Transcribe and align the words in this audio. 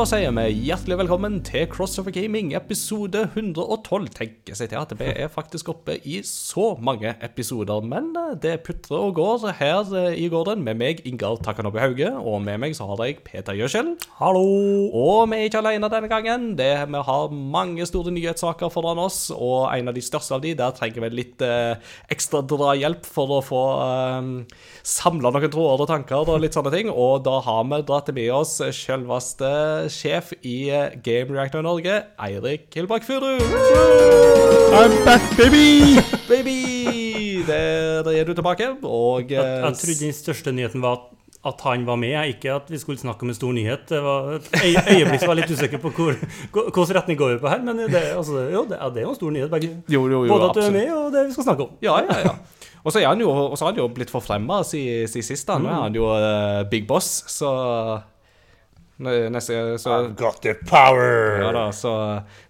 Da 0.00 0.06
sier 0.08 0.32
vi 0.32 0.62
hjertelig 0.64 0.96
velkommen 0.96 1.34
til 1.44 1.66
Crossover 1.68 2.14
Gaming 2.14 2.54
episode 2.56 3.26
112. 3.34 4.06
Tenker 4.16 4.56
seg 4.56 4.70
til 4.70 4.78
at 4.80 4.94
vi 4.96 5.08
er 5.12 5.28
faktisk 5.28 5.68
oppe 5.74 5.98
i 6.08 6.22
så 6.24 6.70
mange 6.80 7.10
episoder, 7.20 7.84
men 7.84 8.06
eh, 8.16 8.30
det 8.40 8.54
putrer 8.64 8.96
og 8.96 9.18
går 9.18 9.44
her 9.58 9.90
eh, 10.00 10.16
i 10.16 10.30
gården 10.32 10.64
med 10.64 10.78
meg, 10.80 11.02
Ingar 11.04 11.36
Takanobu 11.44 11.76
Hauge, 11.82 12.08
og 12.16 12.40
med 12.46 12.62
meg 12.62 12.72
så 12.78 12.86
har 12.88 13.02
jeg 13.04 13.18
Peter 13.26 13.58
Gjøskjell. 13.58 13.90
Hallo! 14.22 14.46
Og 14.88 15.28
vi 15.34 15.42
er 15.42 15.50
ikke 15.50 15.60
alene 15.60 15.92
denne 15.92 16.08
gangen. 16.08 16.48
Det, 16.56 16.70
vi 16.94 17.04
har 17.10 17.36
mange 17.36 17.84
store 17.84 18.16
nyhetssaker 18.16 18.72
foran 18.72 19.02
oss, 19.04 19.26
og 19.36 19.68
en 19.74 19.92
av 19.92 20.00
de 20.00 20.06
største 20.06 20.38
av 20.38 20.40
de, 20.46 20.54
der 20.56 20.72
trenger 20.80 21.04
vi 21.04 21.12
litt 21.18 21.44
eh, 21.44 21.76
ekstra 22.08 22.40
drahjelp 22.40 23.04
for 23.04 23.36
å 23.36 23.42
få 23.44 23.62
eh, 23.84 24.32
samla 24.96 25.36
noen 25.36 25.52
tråder 25.52 25.84
og 25.84 25.92
tanker 25.92 26.24
og 26.24 26.40
litt 26.40 26.56
sånne 26.56 26.72
ting, 26.78 26.88
og 26.88 27.20
da 27.28 27.36
har 27.44 27.68
vi 27.68 27.84
dratt 27.84 28.08
med 28.16 28.32
oss 28.40 28.56
selveste 28.80 29.89
sjef 29.92 30.32
i 30.42 30.56
eh, 30.70 30.94
Game 31.04 31.34
Reactor 31.36 31.62
Norge, 31.66 31.98
Eirik 32.22 32.68
Kilbakk 32.74 33.04
Furu. 33.06 33.36
I'm 34.80 34.92
back, 35.04 35.22
baby! 35.36 35.98
Baby! 36.30 37.42
Der 37.46 38.06
er 38.10 38.24
du 38.24 38.34
tilbake, 38.34 38.68
og 38.86 39.30
Jeg, 39.30 39.38
eh, 39.40 39.64
jeg 39.64 39.74
trodde 39.80 40.04
den 40.04 40.12
største 40.14 40.52
nyheten 40.54 40.82
var 40.82 40.92
at, 40.92 41.00
at 41.50 41.64
han 41.64 41.86
var 41.88 41.96
med, 41.98 42.14
ikke 42.34 42.52
at 42.54 42.70
vi 42.70 42.78
skulle 42.78 42.98
snakke 43.00 43.22
om 43.26 43.28
en 43.32 43.34
stor 43.34 43.52
nyhet. 43.52 43.88
Det 43.88 43.98
var 44.04 44.36
et 44.38 44.48
øyeblikk 44.94 45.20
som 45.24 45.32
var 45.32 45.38
litt 45.40 45.50
usikker 45.50 45.82
på 45.82 45.90
hvor, 45.96 46.14
hvor- 46.52 46.70
hvilken 46.70 46.96
retning 47.00 47.18
går 47.18 47.32
vi 47.34 47.38
på 47.42 47.48
her, 47.50 47.62
men 47.66 47.82
det, 47.90 48.04
altså, 48.16 48.44
jo, 48.52 48.64
det, 48.70 48.78
ja, 48.80 48.88
det 48.94 49.02
er 49.02 49.08
jo 49.08 49.12
en 49.16 49.18
stor 49.18 49.30
nyhet, 49.34 49.50
begge. 49.50 49.72
Jo, 49.88 50.04
jo, 50.08 50.24
jo, 50.24 50.32
Både 50.36 50.50
at 50.50 50.60
du 50.60 50.62
er 50.68 50.74
med, 50.78 50.92
og 50.94 51.12
det 51.16 51.26
vi 51.26 51.32
skal 51.38 51.48
snakke 51.50 51.66
om. 51.66 51.74
Ja, 51.82 51.98
ja, 52.06 52.18
ja. 52.28 52.36
Og 52.84 52.92
så 52.94 53.02
er 53.02 53.10
han 53.10 53.20
jo, 53.20 53.28
har 53.32 53.66
han 53.66 53.76
jo 53.76 53.88
blitt 53.92 54.08
forfremma 54.10 54.62
siden 54.64 55.10
sist. 55.26 55.48
Nå 55.50 55.68
er 55.68 55.82
han 55.82 55.96
jo 55.98 56.06
uh, 56.14 56.62
big 56.70 56.86
boss, 56.88 57.10
så 57.28 57.50
Neste 59.00 59.78
så, 59.80 59.96
Got 60.18 60.42
the 60.44 60.54
power! 60.68 61.40
ja 61.40 61.50
da, 61.56 61.64
så 61.72 61.94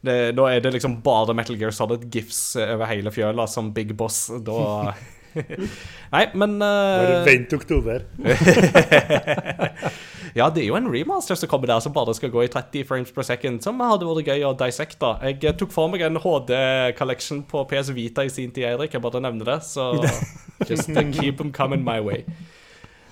det, 0.02 0.34
Nå 0.34 0.48
er 0.50 0.62
det 0.64 0.74
liksom 0.74 0.98
bare 1.04 1.36
Metal 1.36 1.58
Gear 1.58 1.74
Solid 1.74 2.08
gifs 2.10 2.56
over 2.58 2.90
hele 2.90 3.12
fjøla 3.14 3.46
som 3.50 3.72
big 3.76 3.94
boss. 3.96 4.26
Da 4.44 4.94
Nei, 6.14 6.24
men 6.34 6.56
uh, 6.58 6.66
Bare 6.66 7.20
vent 7.28 7.52
oktober. 7.54 8.02
Ja, 10.34 10.46
det 10.54 10.62
er 10.62 10.68
jo 10.68 10.76
en 10.78 10.86
remaster 10.90 11.34
som 11.34 11.50
kommer 11.50 11.66
der 11.66 11.80
som 11.82 11.94
bare 11.94 12.14
skal 12.14 12.30
gå 12.30 12.44
i 12.44 12.50
30 12.50 12.84
frames 12.86 13.10
per 13.14 13.26
second, 13.26 13.58
som 13.64 13.80
hadde 13.82 14.06
vært 14.06 14.30
gøy 14.30 14.44
å 14.46 14.52
dissecte. 14.58 15.10
Jeg 15.26 15.40
eh, 15.42 15.56
tok 15.58 15.72
for 15.74 15.90
meg 15.90 16.04
en 16.06 16.20
HD-collection 16.22 17.42
på 17.50 17.64
PS 17.70 17.90
Vita 17.96 18.24
i 18.26 18.30
sin 18.30 18.52
tid, 18.54 18.68
Eirik. 18.70 18.94
Jeg 18.94 19.02
bare 19.02 19.22
nevner 19.24 19.56
det, 19.56 19.58
så 19.66 19.90
just 20.70 20.92
keep 21.16 21.42
them 21.42 21.50
coming 21.52 21.82
my 21.82 21.98
way. 21.98 22.22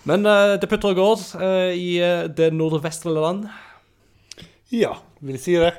Men 0.08 0.24
eh, 0.26 0.54
det 0.60 0.70
putter 0.70 0.94
og 0.94 1.00
går 1.02 1.24
eh, 1.44 1.74
i 1.76 1.90
eh, 2.00 2.28
det 2.32 2.48
nordvestlige 2.56 3.24
land. 3.24 3.48
Ja, 4.72 4.94
vil 5.24 5.40
si 5.40 5.56
det. 5.60 5.74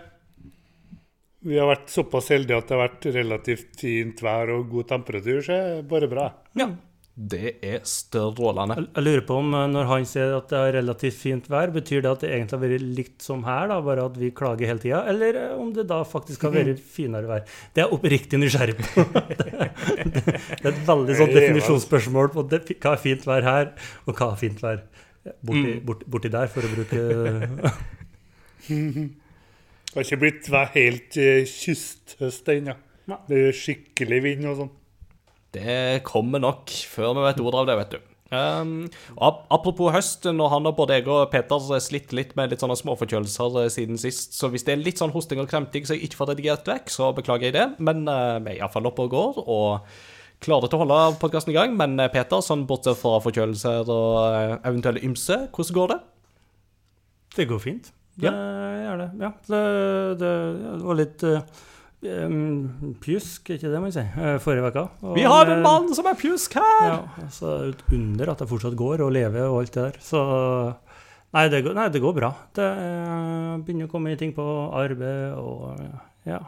Vi 1.46 1.58
har 1.58 1.70
vært 1.70 1.90
såpass 1.90 2.30
heldige 2.34 2.60
at 2.60 2.68
det 2.68 2.76
har 2.76 2.84
vært 2.84 3.08
relativt 3.16 3.80
fint 3.80 4.22
vær 4.22 4.52
og 4.54 4.68
god 4.74 4.90
temperatur, 4.92 5.40
så 5.42 5.56
det 5.56 5.78
er 5.80 5.90
bare 5.90 6.10
bra. 6.12 6.28
Ja. 6.60 6.68
Det 7.20 7.58
er 7.66 7.82
strålende. 7.84 8.78
Jeg, 8.80 9.04
lurer 9.04 9.24
på 9.28 9.38
om 9.42 9.50
eh, 9.58 9.66
når 9.68 9.88
han 9.90 10.06
sier 10.08 10.38
at 10.38 10.48
det 10.54 10.60
er 10.60 10.78
relativt 10.78 11.18
fint 11.20 11.50
vær, 11.52 11.74
betyr 11.76 12.06
det 12.06 12.12
at 12.14 12.22
det 12.24 12.30
egentlig 12.32 12.56
har 12.56 12.62
vært 12.62 12.86
likt 12.96 13.26
som 13.26 13.42
her, 13.44 13.66
da, 13.68 13.80
bare 13.84 14.06
at 14.08 14.16
vi 14.22 14.30
klager 14.36 14.70
hele 14.70 14.80
tida, 14.80 15.02
eller 15.12 15.40
eh, 15.42 15.58
om 15.60 15.74
det 15.76 15.84
da 15.90 15.98
faktisk 16.08 16.48
har 16.48 16.54
vært 16.56 16.80
finere 16.80 17.28
vær? 17.28 17.44
Det 17.76 17.84
er 17.84 17.90
jeg 17.90 17.98
oppriktig 17.98 18.40
nysgjerrig 18.40 18.78
på. 18.80 19.04
det, 19.36 20.64
er 20.64 20.72
et 20.72 20.82
veldig 20.88 21.20
sånn 21.20 21.36
definisjonsspørsmål 21.36 22.32
på 22.38 22.48
det, 22.54 22.62
hva 22.78 22.96
er 22.96 23.04
fint 23.04 23.28
vær 23.28 23.50
her, 23.50 23.72
og 24.06 24.16
hva 24.16 24.32
er 24.32 24.40
fint 24.46 24.64
vær 24.64 24.80
borti, 25.44 25.76
borti, 25.84 26.12
borti 26.16 26.32
der, 26.40 26.48
for 26.56 26.64
å 26.64 26.72
bruke 26.78 27.00
Det 28.70 29.96
har 29.98 30.06
ikke 30.06 30.22
blitt 30.22 30.48
helt 30.76 31.18
eh, 31.18 31.44
kysthøst 31.50 32.52
ennå. 32.54 32.80
Nei. 33.10 33.24
Det 33.28 33.48
er 33.50 33.56
skikkelig 33.58 34.20
vind 34.24 34.46
og 34.48 34.60
sånn. 34.60 34.76
Det 35.56 36.04
kommer 36.06 36.42
nok 36.44 36.70
før 36.92 37.16
vi 37.18 37.26
vet 37.26 37.42
ordet 37.42 37.62
av 37.64 37.70
det, 37.70 37.78
vet 37.80 37.98
du. 37.98 38.10
Um, 38.30 38.86
apropos 39.18 39.90
høst, 39.90 40.28
når 40.30 40.52
har 40.54 40.68
og 40.70 40.76
både 40.78 41.00
jeg 41.00 41.08
og 41.10 41.32
Peter 41.32 41.80
slitt 41.82 42.14
litt 42.14 42.36
med 42.38 42.52
litt 42.52 42.62
sånne 42.62 42.78
småforkjølelser 42.78 43.58
eh, 43.64 43.72
siden 43.74 43.98
sist, 43.98 44.36
så 44.38 44.52
hvis 44.54 44.68
det 44.68 44.76
er 44.76 44.84
litt 44.84 45.02
sånn 45.02 45.14
hosting 45.16 45.42
og 45.42 45.50
kremting 45.50 45.88
så 45.88 45.98
jeg 45.98 46.06
ikke 46.06 46.20
får 46.20 46.32
redigert 46.36 46.70
vekk, 46.70 46.94
så 46.94 47.10
beklager 47.18 47.50
jeg 47.50 47.58
det. 47.58 47.66
Men 47.82 48.06
uh, 48.06 48.38
vi 48.38 48.54
er 48.54 48.60
iallfall 48.62 48.92
oppe 48.92 49.08
og 49.08 49.16
går, 49.16 49.40
og 49.50 50.46
klarer 50.46 50.70
til 50.70 50.78
å 50.78 50.84
holde 50.84 51.00
podkasten 51.24 51.56
i 51.56 51.58
gang. 51.58 51.74
Men 51.80 51.98
eh, 51.98 52.12
Peter, 52.14 52.44
sånn 52.46 52.68
bortsett 52.70 53.02
fra 53.02 53.18
forkjølelser 53.26 53.90
og 53.90 54.62
eventuelle 54.62 55.02
ymse, 55.10 55.48
hvordan 55.50 55.80
går 55.80 55.94
det? 55.96 56.00
Det 57.40 57.50
går 57.50 57.66
fint. 57.66 57.90
Det 58.20 58.30
gjør 58.30 59.02
det. 59.02 59.10
Ja. 59.24 59.34
Det, 59.48 59.64
det, 60.22 60.32
det 60.60 60.86
var 60.86 60.98
litt 61.00 61.26
uh, 61.26 61.66
um, 62.04 62.94
pjusk, 63.04 63.50
er 63.50 63.60
ikke 63.60 63.72
det 63.74 63.82
man 63.84 63.96
sier, 63.96 64.12
uh, 64.16 64.36
forrige 64.44 64.70
uke. 64.72 64.86
Vi 65.18 65.26
har 65.28 65.52
en 65.54 65.66
mann 65.66 65.90
som 65.98 66.08
er 66.10 66.20
pjusk 66.20 66.60
her! 66.60 66.86
Ja, 66.86 67.26
så 67.34 67.56
er 67.56 67.74
et 67.74 67.84
under 67.96 68.34
at 68.34 68.44
jeg 68.44 68.52
fortsatt 68.52 68.78
går 68.80 69.04
og 69.06 69.12
lever 69.16 69.48
og 69.48 69.64
alt 69.64 69.76
det 69.76 69.88
der. 69.88 70.00
Så 70.04 70.22
nei, 71.36 71.48
det 71.52 71.64
går, 71.66 71.76
nei, 71.78 71.90
det 71.94 72.04
går 72.04 72.16
bra. 72.18 72.32
Det 72.56 72.70
eh, 72.70 73.58
begynner 73.66 73.90
å 73.90 73.92
komme 73.92 74.16
ting 74.20 74.32
på 74.38 74.46
arbeid 74.80 75.38
og 75.40 75.76
ja. 76.30 76.44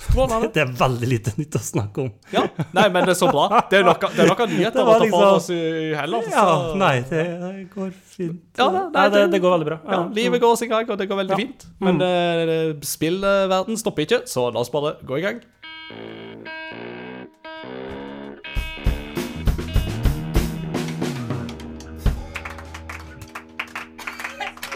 Strålende. 0.00 0.48
Det 0.54 0.62
er 0.62 0.70
veldig 0.80 1.08
lite 1.10 1.32
nytt 1.36 1.56
å 1.58 1.60
snakke 1.62 2.04
om. 2.06 2.10
Ja. 2.32 2.42
Nei, 2.72 2.86
men 2.88 3.04
det 3.04 3.12
er 3.12 3.18
så 3.20 3.28
bra. 3.30 3.44
Det 3.70 3.78
er 3.80 3.84
noe, 3.84 3.94
det 4.00 4.24
er 4.24 4.30
noe 4.32 4.46
nyheter 4.48 4.80
å 4.80 4.86
ta 4.86 4.92
ta 4.92 4.98
for 4.98 5.04
liksom- 5.04 5.34
oss 5.36 5.50
i 5.52 5.60
heller. 5.98 6.30
Ja, 6.32 6.46
nei, 6.80 6.94
det, 7.10 7.24
det 7.44 7.52
går 7.74 7.92
fint. 8.16 8.40
Ja, 8.58 8.70
nei, 8.74 8.84
nei, 8.96 9.06
det, 9.14 9.22
det- 9.34 9.42
går 9.44 9.54
veldig 9.58 9.68
bra. 9.68 9.78
Ja, 9.92 10.00
livet 10.16 10.40
går 10.40 10.56
sin 10.56 10.72
gang, 10.72 10.88
og 10.90 10.98
det 10.98 11.08
går 11.10 11.20
veldig 11.22 11.36
Ja. 11.36 11.36
fint. 11.44 11.66
Men 11.80 12.00
eh, 12.00 12.74
spillverden 12.80 13.76
stopper 13.76 14.08
ikke, 14.08 14.22
så 14.26 14.48
la 14.52 14.60
oss 14.64 14.72
bare 14.72 14.96
gå 15.04 15.18
i 15.20 15.26
gang. 15.28 15.40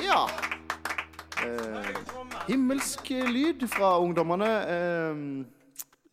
Ja. 0.02 0.28
Himmelsk 2.48 3.08
lyd 3.32 3.62
fra 3.72 3.94
ungdommene. 4.02 4.50
Eh, 4.68 5.22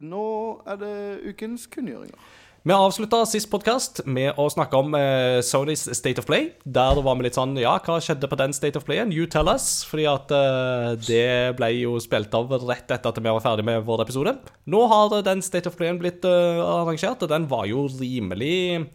nå 0.02 0.28
er 0.70 0.80
det 0.80 0.94
ukens 1.32 1.68
kunngjøringer. 1.72 2.16
Vi 2.62 2.76
avslutta 2.76 3.24
sist 3.26 3.48
podkast 3.50 4.04
med 4.06 4.38
å 4.38 4.44
snakke 4.54 4.78
om 4.78 4.94
eh, 4.94 5.40
Sonys 5.42 5.88
State 5.98 6.22
of 6.22 6.28
Play. 6.30 6.52
Der 6.62 7.00
var 7.02 7.18
vi 7.18 7.26
litt 7.26 7.38
sånn 7.40 7.56
Ja, 7.58 7.74
hva 7.82 7.96
skjedde 7.98 8.30
på 8.30 8.38
den 8.38 8.54
State 8.54 8.78
of 8.78 8.86
Playen? 8.86 9.10
You 9.10 9.26
tell 9.26 9.50
us. 9.50 9.82
Fordi 9.90 10.06
at 10.12 10.30
eh, 10.38 10.92
det 11.08 11.58
ble 11.58 11.72
jo 11.80 11.96
spilt 12.04 12.38
av 12.38 12.54
rett 12.62 12.86
etter 12.86 13.10
at 13.10 13.18
vi 13.18 13.26
var 13.34 13.42
ferdig 13.42 13.66
med 13.66 13.82
vår 13.88 14.06
episode. 14.06 14.36
Nå 14.70 14.84
har 14.94 15.18
den 15.26 15.42
State 15.42 15.72
of 15.72 15.80
Playen 15.80 15.98
blitt 16.00 16.28
eh, 16.30 16.62
arrangert, 16.62 17.26
og 17.26 17.34
den 17.34 17.50
var 17.50 17.66
jo 17.66 17.88
rimelig 17.98 18.86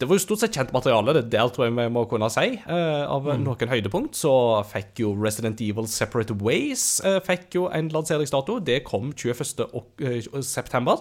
det 0.00 0.08
var 0.08 0.16
jo 0.18 0.24
stort 0.24 0.40
sett 0.42 0.56
kjent 0.56 0.72
materiale, 0.74 1.12
det 1.14 1.30
der 1.30 1.46
tror 1.52 1.66
jeg 1.68 1.76
vi 1.76 1.84
må 1.94 2.02
kunne 2.10 2.26
si. 2.32 2.48
Eh, 2.58 3.04
av 3.06 3.22
noen 3.38 3.70
høydepunkt 3.70 4.16
så 4.18 4.32
fikk 4.66 4.98
jo 5.04 5.12
Resident 5.14 5.60
Evil 5.62 5.86
Separate 5.90 6.34
Ways 6.42 7.00
eh, 7.06 7.20
fikk 7.22 7.54
jo 7.54 7.68
en 7.70 7.88
lanseringsdato. 7.92 8.58
Det 8.66 8.82
kom 8.88 9.12
21. 9.14 9.62
eh, 10.02 10.26
september. 10.42 10.96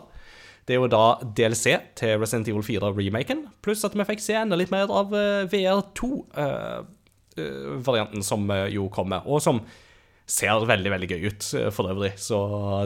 Det 0.68 0.74
er 0.76 0.80
jo 0.84 0.88
da 0.92 1.06
DLC 1.26 1.66
til 1.98 2.20
Resident 2.22 2.48
Evil 2.52 2.66
4-remaken, 2.68 3.40
pluss 3.66 3.86
at 3.88 3.96
vi 3.98 4.10
fikk 4.12 4.22
se 4.22 4.36
enda 4.38 4.56
litt 4.60 4.74
mer 4.74 4.88
av 4.94 5.08
eh, 5.18 5.50
VR2-varianten 5.50 8.22
som 8.26 8.42
eh, 8.54 8.68
jo 8.76 8.84
kommer, 8.94 9.20
og 9.26 9.42
som 9.42 9.62
ser 10.32 10.64
veldig, 10.70 10.92
veldig 10.94 11.10
gøy 11.12 11.22
ut 11.28 11.44
for 11.76 11.90
øvrig. 11.92 12.14
Så 12.22 12.38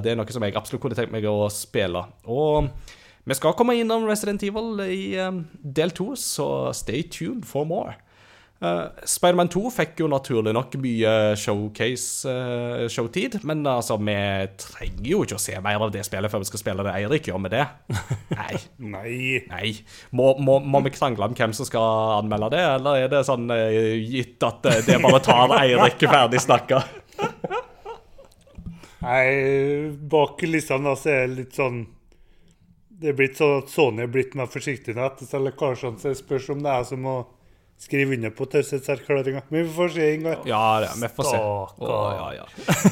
det 0.02 0.10
er 0.14 0.18
noe 0.18 0.34
som 0.34 0.44
jeg 0.48 0.58
absolutt 0.58 0.84
kunne 0.86 0.98
tenkt 0.98 1.14
meg 1.14 1.26
å 1.30 1.50
spille. 1.54 2.02
Og 2.32 2.54
vi 3.26 3.38
skal 3.38 3.56
komme 3.58 3.78
innom 3.80 4.06
Resident 4.06 4.44
Evil 4.46 4.84
i 4.86 5.16
eh, 5.18 5.42
del 5.62 5.94
to, 5.98 6.12
så 6.20 6.70
stay 6.78 7.08
tuned 7.10 7.48
for 7.50 7.66
more. 7.66 7.96
Uh, 8.64 8.88
Spiderman 9.04 9.50
2 9.52 9.68
fikk 9.74 9.98
jo 10.00 10.08
naturlig 10.08 10.54
nok 10.56 10.78
mye 10.80 11.36
showcase-showtid, 11.38 13.42
men 13.44 13.68
altså, 13.68 13.98
vi 14.00 14.16
trenger 14.62 15.10
jo 15.10 15.24
ikke 15.26 15.36
å 15.36 15.44
se 15.44 15.60
mer 15.60 15.84
av 15.84 15.92
det 15.92 16.06
spillet 16.08 16.32
før 16.32 16.40
vi 16.42 16.48
skal 16.48 16.62
spille 16.62 16.86
det. 16.88 16.94
Eirik, 16.96 17.28
gjør 17.28 17.42
vi 17.44 17.52
det? 17.52 17.66
Nei. 18.40 18.56
Nei. 18.94 19.18
Nei. 19.52 19.74
Må, 20.16 20.30
må, 20.40 20.62
må 20.64 20.80
vi 20.86 20.94
krangle 20.96 21.28
om 21.28 21.36
hvem 21.36 21.52
som 21.58 21.68
skal 21.68 21.84
anmelde 22.22 22.54
det, 22.56 22.64
eller 22.78 22.94
er 23.04 23.12
det 23.12 23.26
sånn 23.28 23.52
uh, 23.52 23.60
gitt 24.00 24.40
at 24.48 24.64
det 24.88 25.02
bare 25.04 25.20
tar 25.26 25.52
Eirik 25.60 26.00
ferdig 26.08 26.40
snakka? 26.46 26.78
Nei, 29.06 29.28
bak 30.10 30.40
kulissene 30.40 30.88
da, 30.88 30.96
er 31.12 31.28
litt 31.36 31.54
sånn 31.60 31.84
Det 32.96 33.12
er 33.12 33.18
blitt 33.18 33.40
sånn 33.40 33.58
at 33.60 33.72
Sony 33.72 34.06
er 34.06 34.12
blitt 34.12 34.36
mer 34.40 34.48
forsiktig 34.48 34.96
nå 34.96 35.04
etter 35.08 35.42
lekkasjene, 35.44 36.00
så 36.00 36.14
jeg 36.14 36.22
spørs 36.22 36.52
om 36.54 36.62
det 36.64 36.72
er 36.72 36.86
som 36.88 37.10
å 37.12 37.16
skrive 37.78 38.16
under 38.16 38.32
på 38.32 38.46
taushetserklæringa. 38.46 39.42
Men 39.50 39.66
vi 39.66 39.74
får 39.76 39.90
se, 39.90 40.08
Ingar. 40.16 40.38
Ja, 40.48 40.62
det, 40.80 40.94
vi 41.02 41.10
får 41.18 41.28
se. 41.28 41.42
Ja, 41.84 42.30
ja. 42.38 42.46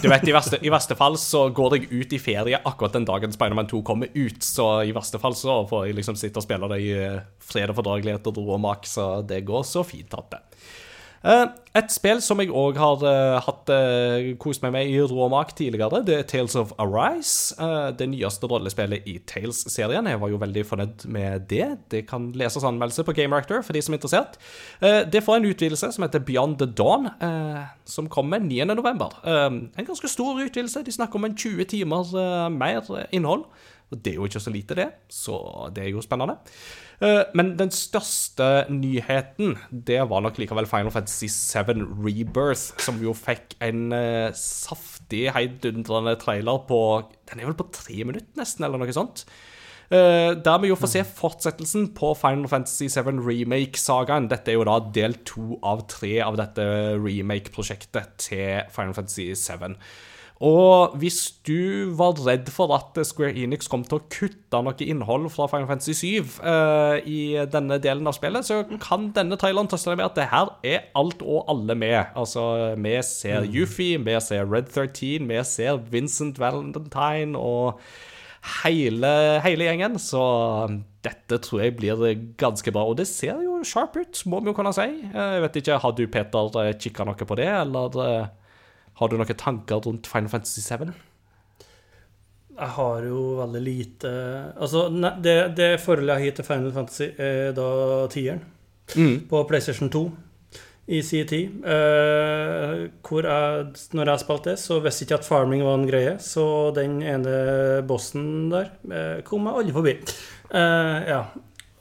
Du 0.03 0.09
vet, 0.11 0.27
i 0.27 0.35
verste, 0.35 0.59
I 0.59 0.71
verste 0.73 0.97
fall 0.99 1.15
så 1.21 1.45
går 1.55 1.77
jeg 1.77 1.89
ut 1.91 2.15
i 2.15 2.19
ferie 2.21 2.59
akkurat 2.59 2.97
den 2.97 3.07
dagen 3.07 3.33
Spiderman 3.35 3.69
2 3.71 3.81
kommer 3.87 4.11
ut, 4.13 4.43
så 4.43 4.83
i 4.83 4.91
verste 4.95 5.21
fall 5.23 5.37
så 5.39 5.61
får 5.69 5.87
jeg 5.87 5.99
liksom 6.01 6.19
sitte 6.19 6.41
og 6.41 6.47
spille 6.47 6.69
det 6.73 6.81
i 6.83 6.91
eh, 6.97 7.21
fred 7.43 7.71
og 7.71 7.79
fordragelighet 7.79 8.27
og 8.27 8.41
ro 8.41 8.57
og 8.57 8.63
mak, 8.65 8.87
så 8.89 9.07
det 9.27 9.45
går 9.47 9.63
så 9.67 9.85
fint. 9.87 10.13
Eh, 10.13 10.81
et 11.23 11.89
spill 11.89 12.19
som 12.21 12.41
jeg 12.41 12.51
òg 12.51 12.77
har 12.77 13.03
eh, 13.07 13.37
hatt 13.45 13.69
eh, 13.71 14.25
kost 14.41 14.61
meg 14.61 14.73
med 14.75 14.89
i 14.91 14.97
råmak 14.99 15.53
tidligere, 15.55 16.01
det 16.05 16.17
er 16.17 16.25
Tales 16.27 16.55
of 16.59 16.73
Arise. 16.77 17.55
eh, 17.55 17.91
det 17.97 18.09
nyeste 18.11 18.49
rollespillet 18.51 19.07
i 19.07 19.15
Tales-serien. 19.29 20.09
Jeg 20.11 20.19
var 20.19 20.33
jo 20.33 20.41
veldig 20.41 20.65
fornøyd 20.67 21.05
med 21.15 21.47
det. 21.49 21.69
Det 21.89 22.03
kan 22.09 22.31
leses 22.35 22.67
anmeldelse 22.67 23.05
på 23.07 23.15
Game 23.15 23.35
Reactor 23.35 23.63
for 23.63 23.73
de 23.73 23.81
som 23.81 23.95
er 23.95 24.01
interessert. 24.01 24.37
Eh, 24.83 25.01
det 25.09 25.23
får 25.23 25.39
en 25.39 25.49
utvidelse 25.49 25.93
som 25.95 26.05
heter 26.05 26.19
Beyond 26.27 26.59
the 26.59 26.67
Dawn, 26.67 27.07
eh, 27.07 27.63
som 27.85 28.11
kommer 28.11 28.43
9.11. 28.43 29.09
Eh, 29.23 29.45
en 29.79 29.87
ganske 29.87 30.11
stor 30.11 30.43
utvidelse. 30.43 30.83
De 30.83 30.91
snakker 30.91 31.21
om 31.21 31.25
en 31.31 31.37
20 31.37 31.71
timer 31.71 32.17
eh, 32.19 32.49
mer 32.51 33.07
innhold. 33.11 33.47
Og 33.93 33.99
det 34.01 34.13
er 34.13 34.17
jo 34.17 34.25
ikke 34.25 34.41
så 34.41 34.49
lite, 34.49 34.75
det, 34.75 34.87
så 35.13 35.69
det 35.75 35.83
er 35.83 35.91
jo 35.93 36.01
spennende. 36.01 36.39
Eh, 37.03 37.23
Men 37.35 37.55
den 37.59 37.71
største 37.73 38.65
nyheten, 38.71 39.57
det 39.69 39.99
var 40.09 40.23
nok 40.23 40.37
likevel 40.39 40.67
Final 40.69 40.93
Fantasy 40.93 41.27
7 41.27 41.73
Rebirth, 42.05 42.77
som 42.79 43.01
jo 43.03 43.15
fikk 43.17 43.57
en 43.63 43.91
eh, 43.95 44.29
saftig, 44.37 45.25
heidundrende 45.35 46.15
trailer 46.21 46.63
på 46.69 46.79
Den 47.29 47.41
er 47.41 47.49
vel 47.49 47.59
på 47.59 47.67
tre 47.75 48.05
minutter, 48.07 48.31
nesten, 48.39 48.63
eller 48.63 48.79
noe 48.79 48.95
sånt. 48.95 49.25
Uh, 49.93 50.31
der 50.41 50.61
vi 50.63 50.69
jo 50.71 50.77
får 50.79 50.89
se 50.89 51.01
fortsettelsen 51.05 51.89
på 51.93 52.13
Final 52.17 52.47
Fantasy 52.49 52.87
7 52.89 53.19
Remake-sagaen. 53.19 54.29
Dette 54.31 54.49
er 54.49 54.55
jo 54.57 54.65
da 54.65 54.79
del 54.95 55.19
to 55.27 55.59
av 55.61 55.83
tre 55.91 56.15
av 56.23 56.39
dette 56.39 56.63
remake-prosjektet 57.03 58.15
til 58.23 58.71
Final 58.73 58.95
Fantasy 58.97 59.27
7. 59.37 59.75
Og 60.43 60.95
hvis 60.99 61.19
du 61.47 61.93
var 61.95 62.17
redd 62.25 62.49
for 62.51 62.73
at 62.75 62.97
Square 63.07 63.31
Enix 63.39 63.69
kom 63.71 63.85
til 63.87 64.01
å 64.01 64.05
kutte 64.11 64.59
noe 64.65 64.75
innhold 64.83 65.29
fra 65.31 65.47
Final 65.47 65.69
Fantasy 65.69 65.95
7 65.95 66.33
uh, 66.43 66.97
i 67.07 67.21
denne 67.53 67.77
delen 67.83 68.09
av 68.11 68.17
spillet, 68.17 68.43
så 68.43 68.59
kan 68.83 69.07
denne 69.15 69.37
traileren 69.39 69.71
trøste 69.71 69.93
deg 69.93 70.01
med 70.01 70.09
at 70.09 70.19
det 70.19 70.27
her 70.33 70.51
er 70.67 70.89
alt 70.99 71.23
og 71.23 71.47
alle 71.53 71.77
med. 71.79 72.11
Altså, 72.19 72.43
vi 72.75 72.97
ser 73.07 73.47
Yuffie, 73.47 74.01
vi 74.03 74.17
ser 74.19 74.49
Red 74.51 74.67
13, 74.73 75.29
vi 75.31 75.39
ser 75.47 75.79
Vincent 75.93 76.43
Valentine 76.43 77.39
og 77.39 77.79
hele, 78.63 79.13
hele 79.47 79.69
gjengen. 79.69 79.95
Så 80.01 80.21
dette 81.07 81.39
tror 81.43 81.63
jeg 81.63 81.77
blir 81.79 82.03
ganske 82.39 82.75
bra. 82.75 82.85
Og 82.89 82.99
det 82.99 83.07
ser 83.07 83.39
jo 83.45 83.61
sharp 83.67 83.95
ut, 83.99 84.23
må 84.27 84.43
vi 84.43 84.51
jo 84.51 84.57
kunne 84.59 84.75
si. 84.75 84.89
Eh, 85.07 85.33
Jeg 85.37 85.47
vet 85.47 85.59
ikke, 85.63 85.79
Har 85.83 85.95
du, 85.95 86.07
Peter, 86.07 86.73
kikka 86.79 87.07
noe 87.07 87.15
på 87.31 87.39
det, 87.39 87.47
eller 87.47 87.99
eh, 88.03 88.31
har 89.03 89.11
du 89.11 89.19
noen 89.19 89.39
tanker 89.39 89.83
rundt 89.83 90.09
Final 90.09 90.31
Fantasy 90.31 90.63
7? 90.63 90.93
Jeg 92.53 92.69
har 92.75 93.05
jo 93.07 93.21
veldig 93.39 93.61
lite 93.65 94.09
Altså, 94.61 94.85
det, 95.25 95.37
det 95.57 95.71
forholdet 95.81 96.19
jeg 96.19 96.29
har 96.29 96.35
til 96.37 96.47
Final 96.47 96.75
Fantasy, 96.75 97.07
er 97.17 97.55
da 97.57 97.69
tieren 98.13 98.43
på 99.29 99.41
PlayStation 99.49 99.89
2 99.89 100.03
i 100.85 100.99
sin 101.01 101.27
tid. 101.27 101.63
Uh, 101.63 102.89
hvor 103.07 103.23
jeg, 103.23 103.65
når 103.95 104.11
jeg 104.11 104.23
spilte 104.23 104.51
det, 104.51 104.59
så 104.59 104.79
visste 104.83 105.03
jeg 105.03 105.07
ikke 105.07 105.19
at 105.21 105.27
farming 105.27 105.63
var 105.63 105.79
en 105.79 105.87
greie. 105.87 106.17
Så 106.19 106.45
den 106.75 106.99
ene 107.01 107.83
bossen 107.87 108.51
der 108.51 108.73
uh, 108.91 109.23
kom 109.23 109.47
jeg 109.47 109.61
aldri 109.61 109.75
forbi. 109.77 109.95
Uh, 110.51 110.99
ja. 111.07 111.21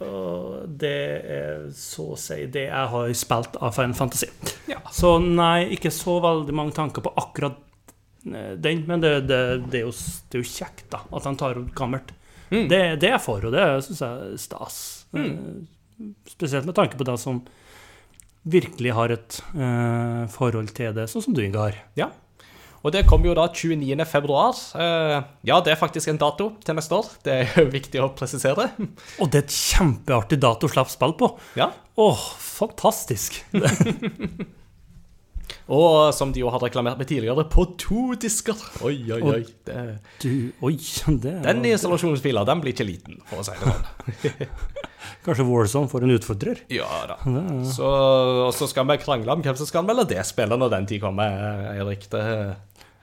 Og 0.05 0.71
det 0.83 0.97
er 1.37 1.67
så 1.77 2.13
å 2.15 2.19
si 2.21 2.45
det 2.53 2.67
jeg 2.69 2.91
har 2.95 3.13
spilt 3.19 3.59
av 3.61 3.75
Final 3.77 3.97
Fantasy. 3.99 4.29
Ja. 4.71 4.81
Så 4.95 5.17
nei, 5.23 5.69
ikke 5.77 5.93
så 5.95 6.19
veldig 6.25 6.55
mange 6.57 6.75
tanker 6.77 7.05
på 7.05 7.15
akkurat 7.21 7.59
eh, 8.27 8.55
den, 8.57 8.85
men 8.89 9.05
det, 9.05 9.15
det, 9.29 9.43
det, 9.69 9.83
er, 9.83 9.87
jo, 9.87 9.95
det 10.29 10.39
er 10.39 10.45
jo 10.45 10.53
kjekt, 10.53 10.87
da, 10.93 11.03
at 11.11 11.29
han 11.29 11.39
tar 11.41 11.61
opp 11.61 11.73
gammelt. 11.79 12.15
Det, 12.53 12.81
det 13.01 13.09
er 13.09 13.15
jeg 13.15 13.25
for, 13.25 13.45
og 13.49 13.55
det 13.55 13.65
syns 13.87 14.03
jeg 14.05 14.25
er 14.29 14.41
stas. 14.41 14.79
Mm. 15.17 15.65
Spesielt 16.29 16.69
med 16.69 16.77
tanke 16.77 16.99
på 17.01 17.07
deg 17.09 17.17
som 17.21 17.41
virkelig 18.43 18.93
har 18.93 19.15
et 19.15 19.39
uh, 19.55 20.29
forhold 20.33 20.75
til 20.77 20.93
det, 20.97 21.07
sånn 21.09 21.25
som 21.25 21.37
du, 21.37 21.41
Ingar. 21.47 21.79
Ja. 21.97 22.11
Og 22.83 22.91
det 22.95 23.05
kommer 23.07 23.31
jo 23.31 23.35
da 23.39 23.45
29. 23.47 24.07
februar. 24.11 24.57
Eh, 24.75 25.19
ja, 25.47 25.61
det 25.63 25.75
er 25.75 25.79
faktisk 25.81 26.11
en 26.11 26.19
dato 26.19 26.49
til 26.67 26.75
neste 26.79 26.99
år. 26.99 27.11
Det 27.23 27.37
er 27.45 27.53
jo 27.63 27.69
viktig 27.79 28.03
å 28.03 28.11
presisere. 28.19 28.71
Og 29.23 29.31
det 29.31 29.43
er 29.43 29.47
et 29.47 29.55
kjempeartig 29.59 30.41
dato 30.43 30.67
å 30.67 30.73
slippe 30.73 30.95
spill 30.95 31.15
på. 31.21 31.31
Ja. 31.59 31.71
Åh, 32.03 32.27
fantastisk! 32.43 33.43
Og 35.73 36.11
som 36.17 36.33
de 36.35 36.43
jo 36.43 36.51
har 36.53 36.61
reklamert 36.63 36.99
med 36.99 37.09
tidligere, 37.09 37.45
på 37.49 37.65
to 37.81 38.17
disker. 38.21 38.59
Oi, 38.85 38.97
oi, 39.15 39.21
oi. 39.23 39.43
Det, 39.67 39.77
Du, 40.23 40.33
oi, 40.65 40.75
det 41.23 41.33
er 41.39 41.47
den 41.47 41.69
installasjonsfila, 41.71 42.43
den 42.49 42.63
blir 42.65 42.75
ikke 42.75 42.87
liten, 42.89 43.21
for 43.29 43.41
å 43.41 43.47
si 43.47 43.55
det 43.61 43.71
sånn. 43.71 44.51
Kanskje 45.27 45.47
Warzone 45.47 45.91
får 45.91 46.07
en 46.07 46.15
utfordrer? 46.17 46.61
Ja 46.73 46.89
da. 47.11 47.17
Så, 47.71 47.87
og 48.49 48.53
så 48.57 48.67
skal 48.71 48.89
vi 48.91 48.99
krangle 49.03 49.37
om 49.37 49.43
hvem 49.45 49.59
som 49.59 49.69
skal 49.69 49.85
anmelde 49.85 50.09
det 50.15 50.25
spillet 50.27 50.59
når 50.59 50.73
den 50.75 50.89
tid 50.91 51.03
kommer, 51.05 51.31
Eirik. 51.77 52.09
Det 52.11 52.23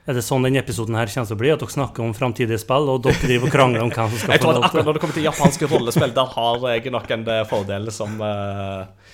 Er 0.09 0.17
det 0.17 0.23
sånn 0.25 0.41
denne 0.41 0.57
episoden 0.63 0.95
her 0.97 1.09
kommer 1.11 1.29
til 1.29 1.35
å 1.35 1.39
bli? 1.39 1.49
At 1.53 1.61
dere 1.61 1.75
snakker 1.75 2.01
om 2.01 2.15
framtidige 2.17 2.57
spill, 2.57 2.89
og 2.89 3.03
dere 3.05 3.21
driver 3.21 3.45
og 3.45 3.53
krangler 3.53 3.83
om 3.85 3.91
hvem 3.93 4.07
som 4.09 4.21
skal 4.23 4.33
Jeg 4.33 4.41
få 4.41 4.47
tror 4.47 4.57
at 4.57 4.69
akkurat 4.69 4.87
når 4.87 4.97
det 4.97 5.01
kommer 5.03 5.17
til 5.19 5.27
japanske 5.27 5.69
rollespill, 5.69 6.13
der 6.15 6.31
har 6.33 6.63
jeg 6.73 6.93
nok 6.95 7.11
en 7.13 7.25
eh, 7.35 7.41
fordel 7.49 7.91
som 7.93 8.15
uh... 8.17 9.11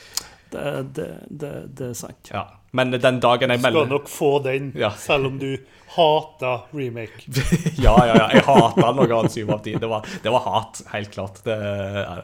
det? 0.53 0.69
Det, 0.95 1.09
det, 1.27 1.51
det 1.75 1.89
er 1.89 1.97
sant. 1.99 2.31
Ja. 2.31 2.45
Men 2.75 2.95
den 2.95 3.19
dagen 3.23 3.51
jeg 3.51 3.63
melder 3.63 3.83
Skal 3.83 3.91
nok 3.91 4.07
få 4.11 4.31
den, 4.45 4.71
Ja. 4.79 4.93
selv 4.99 5.33
om 5.33 5.39
du 5.41 5.51
hater 5.97 6.63
remake. 6.71 7.27
Ja, 7.85 7.95
ja, 8.07 8.15
ja. 8.15 8.29
Jeg 8.35 8.47
hata 8.47 8.95
noe 8.95 9.11
annet 9.19 9.35
syv 9.35 9.51
av 9.55 9.61
ti. 9.67 9.75
Det 9.79 9.91
var, 9.91 10.47
hat, 10.47 10.81
helt 10.91 11.11
klart. 11.11 11.43
Det, 11.43 11.55
ja. 11.55 12.17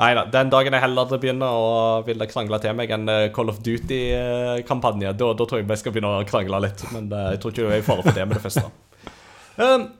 Nei 0.00 0.14
da. 0.16 0.24
Den 0.32 0.48
dagen 0.52 0.72
jeg 0.72 0.80
heller 0.80 1.10
begynner 1.20 1.52
å 1.52 1.72
ville 2.06 2.28
krangle 2.30 2.56
til 2.62 2.76
meg 2.76 2.92
en 2.96 3.08
eh, 3.12 3.26
Call 3.36 3.52
of 3.52 3.58
Duty-kampanje, 3.64 5.12
da, 5.12 5.32
da 5.36 5.46
tror 5.46 5.60
jeg 5.60 5.68
vi 5.68 5.76
skal 5.76 5.92
begynne 5.92 6.12
å 6.22 6.28
krangle 6.28 6.62
litt. 6.64 6.86
Men 6.94 7.10
eh, 7.12 7.32
jeg 7.34 7.42
tror 7.42 7.52
ikke 7.52 7.66
du 7.66 7.74
er 7.74 7.82
i 7.82 7.84
fare 7.84 8.06
for 8.06 8.16
det 8.16 8.24
med 8.24 8.38
det 8.38 8.44
første. 8.46 8.64
Um, 9.60 9.90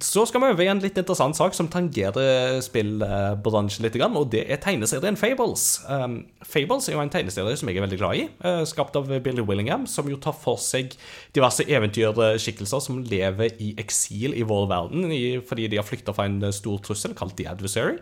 så 0.00 0.22
skal 0.24 0.40
vi 0.40 0.48
over 0.48 0.64
i 0.64 0.68
en 0.72 0.80
litt 0.80 0.96
interessant 0.96 1.36
sak 1.36 1.52
som 1.52 1.66
tangerer 1.68 2.56
spillbransjen 2.64 3.84
litt, 3.84 3.98
og 4.00 4.30
det 4.32 4.46
er 4.48 4.60
tegneserien 4.64 5.18
Fables. 5.20 5.64
Um, 5.84 6.22
Fables 6.40 6.86
er 6.88 6.94
jo 6.96 7.02
en 7.02 7.10
tegneserie 7.12 7.56
som 7.58 7.68
jeg 7.68 7.76
er 7.76 7.84
veldig 7.84 7.98
glad 8.00 8.16
i, 8.16 8.22
eh, 8.48 8.62
skapt 8.64 8.96
av 8.96 9.10
Billy 9.24 9.44
Willingham, 9.44 9.84
som 9.86 10.08
jo 10.08 10.16
tar 10.16 10.32
for 10.32 10.56
seg 10.56 10.94
diverse 11.36 11.66
eventyrskikkelser 11.68 12.80
som 12.80 13.02
lever 13.04 13.60
i 13.60 13.74
eksil 13.82 14.38
i 14.38 14.46
vår 14.48 14.70
verden 14.70 15.04
fordi 15.44 15.66
de 15.68 15.76
har 15.76 15.84
flykta 15.84 16.14
fra 16.16 16.24
en 16.28 16.40
stor 16.54 16.80
trussel 16.84 17.12
kalt 17.18 17.36
The 17.36 17.48
Adversary. 17.50 17.98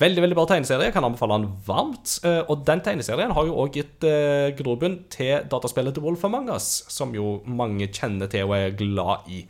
Veldig 0.00 0.24
veldig 0.24 0.38
bra 0.38 0.46
tegneserie, 0.48 0.88
jeg 0.88 0.94
kan 0.94 1.04
anbefale 1.04 1.36
den 1.36 1.50
varmt. 1.66 2.14
Eh, 2.24 2.40
og 2.48 2.64
den 2.64 2.80
tegneserien 2.80 3.34
har 3.36 3.44
jo 3.44 3.58
òg 3.60 3.76
gitt 3.76 4.08
uh, 4.08 4.48
grobunn 4.56 5.02
til 5.12 5.44
dataspillet 5.52 5.92
The 5.94 6.04
Wolf 6.04 6.24
Among 6.24 6.48
Us, 6.54 6.86
som 6.88 7.12
jo 7.12 7.42
mange 7.44 7.90
kjenner 7.92 8.30
til 8.32 8.48
og 8.48 8.56
er 8.56 8.72
glad 8.78 9.28
i. 9.28 9.44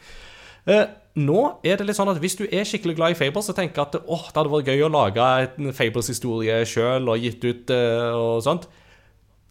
Eh, 0.68 0.86
nå 1.20 1.40
er 1.64 1.78
det 1.80 1.86
litt 1.88 1.96
sånn 1.98 2.10
at 2.12 2.20
Hvis 2.22 2.36
du 2.38 2.44
er 2.46 2.66
skikkelig 2.68 2.96
glad 2.98 3.14
i 3.14 3.18
Fables 3.18 3.48
så 3.48 3.54
tenker 3.56 3.82
at 3.82 3.96
åh, 4.00 4.26
det 4.28 4.36
hadde 4.36 4.52
vært 4.52 4.68
gøy 4.68 4.84
å 4.86 4.92
lage 4.92 5.30
en 5.46 5.72
Fables-historie 5.74 6.60
sjøl 6.68 7.08
og 7.10 7.24
gitt 7.24 7.44
ut 7.46 7.72
eh, 7.74 8.10
og 8.14 8.44
sånt 8.46 8.68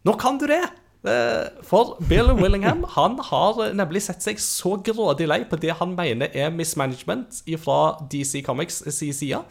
Nå 0.08 0.14
kan 0.22 0.38
du 0.40 0.46
det! 0.48 0.62
Eh, 1.08 1.50
For 1.64 1.98
Bill 2.10 2.32
Willingham 2.36 2.86
han 2.98 3.18
har 3.30 3.60
nemlig 3.76 4.04
sett 4.06 4.24
seg 4.24 4.40
så 4.44 4.78
grådig 4.84 5.28
lei 5.32 5.42
på 5.48 5.60
det 5.60 5.76
han 5.80 5.96
mener 5.98 6.32
er 6.36 6.54
mismanagement 6.56 7.42
fra 7.64 7.80
DC 8.12 8.42
Comics 8.46 8.82
side, 8.96 9.42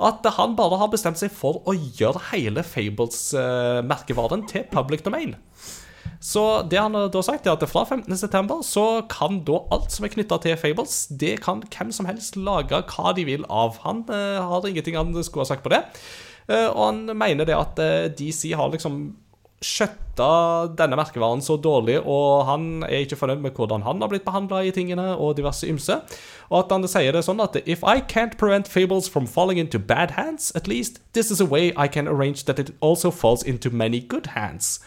at 0.00 0.28
han 0.36 0.56
bare 0.56 0.80
har 0.80 0.92
bestemt 0.92 1.20
seg 1.20 1.32
for 1.32 1.60
å 1.68 1.76
gjøre 1.76 2.22
hele 2.32 2.64
Fables-merkevaren 2.66 4.46
til 4.48 4.64
public 4.72 5.04
domain. 5.04 5.36
Så 6.24 6.62
det 6.70 6.80
han 6.80 6.94
har 6.96 7.10
da 7.12 7.22
sagt, 7.24 7.46
er 7.46 7.56
at 7.56 7.68
fra 7.68 7.84
15.9. 7.84 8.60
så 8.64 8.86
kan 9.12 9.42
da 9.44 9.60
alt 9.74 9.92
som 9.92 10.06
er 10.06 10.14
knytta 10.14 10.38
til 10.40 10.56
Fables, 10.60 11.04
det 11.10 11.36
kan 11.44 11.60
hvem 11.68 11.92
som 11.92 12.08
helst 12.08 12.38
lage 12.40 12.80
hva 12.94 13.12
de 13.16 13.26
vil 13.28 13.44
av. 13.48 13.80
Han 13.84 14.06
eh, 14.08 14.40
har 14.40 14.68
ingenting 14.68 14.96
han 14.96 15.12
skulle 15.22 15.44
ha 15.44 15.52
sagt 15.52 15.66
på 15.66 15.74
det. 15.74 15.84
Eh, 16.48 16.70
og 16.70 16.80
han 16.86 17.04
mener 17.16 17.48
det 17.48 17.58
at 17.58 17.80
eh, 17.82 18.08
DC 18.16 18.54
har 18.56 18.72
liksom 18.72 19.04
skjøtta 19.64 20.28
denne 20.76 20.96
merkevaren 20.98 21.42
så 21.42 21.56
dårlig, 21.60 21.96
og 22.00 22.44
han 22.48 22.84
er 22.84 23.04
ikke 23.04 23.18
fornøyd 23.18 23.40
med 23.44 23.56
hvordan 23.56 23.84
han 23.86 24.02
har 24.02 24.10
blitt 24.12 24.26
behandla 24.26 24.60
i 24.64 24.72
tingene, 24.74 25.14
og 25.16 25.36
diverse 25.38 25.68
ymse. 25.68 25.98
Og 26.50 26.58
at 26.60 26.72
han 26.74 26.84
sier 26.90 27.16
det 27.16 27.24
sånn 27.24 27.40
at 27.40 27.56
If 27.64 27.84
I 27.84 28.00
can't 28.00 28.36
prevent 28.40 28.68
Fables 28.68 29.08
from 29.08 29.26
falling 29.26 29.58
into 29.58 29.78
bad 29.78 30.16
hands, 30.18 30.52
at 30.54 30.68
least 30.68 31.00
this 31.12 31.30
is 31.30 31.40
a 31.40 31.48
way 31.48 31.72
I 31.76 31.88
can 31.88 32.08
arrange 32.08 32.44
that 32.44 32.60
it 32.60 32.74
also 32.80 33.10
falls 33.10 33.42
into 33.42 33.70
many 33.70 34.00
good 34.00 34.32
hands. 34.36 34.80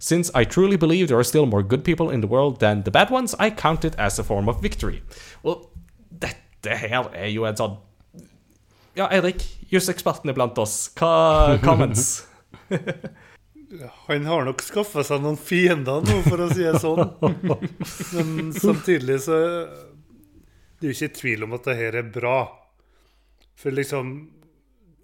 Since 0.00 0.30
I 0.34 0.44
truly 0.44 0.76
believe 0.78 1.08
there 1.08 1.18
are 1.18 1.24
still 1.28 1.44
more 1.44 1.62
good 1.62 1.84
people 1.84 2.08
in 2.08 2.22
the 2.22 2.26
world 2.26 2.58
than 2.60 2.82
the 2.84 2.90
bad 2.90 3.10
ones, 3.10 3.34
I 3.38 3.50
count 3.50 3.84
it 3.84 3.94
as 3.98 4.18
a 4.18 4.24
form 4.24 4.48
of 4.48 4.62
victory. 4.62 5.02
Well, 5.42 5.68
dette 6.10 6.78
her 6.88 7.10
er 7.12 7.28
jo 7.28 7.44
en 7.44 7.58
sånn 7.60 7.76
Ja, 8.96 9.06
Eirik, 9.12 9.44
juseksperten 9.70 10.32
iblant 10.32 10.56
oss. 10.58 10.88
Hva 10.96 11.58
comments? 11.66 12.24
Han 14.08 14.24
har 14.26 14.48
nok 14.48 14.64
skaffa 14.64 15.04
seg 15.06 15.20
noen 15.22 15.38
fiender 15.38 16.00
nå, 16.02 16.16
for 16.26 16.42
å 16.42 16.48
si 16.50 16.64
det 16.64 16.80
sånn. 16.82 17.04
Men 18.16 18.50
samtidig 18.56 19.20
så 19.28 19.36
Det 20.80 20.88
er 20.88 20.90
jo 20.90 20.96
ikke 20.96 21.18
tvil 21.20 21.44
om 21.46 21.54
at 21.54 21.68
det 21.68 21.76
her 21.78 22.00
er 22.00 22.08
bra. 22.10 22.38
For 23.60 23.70
liksom 23.76 24.16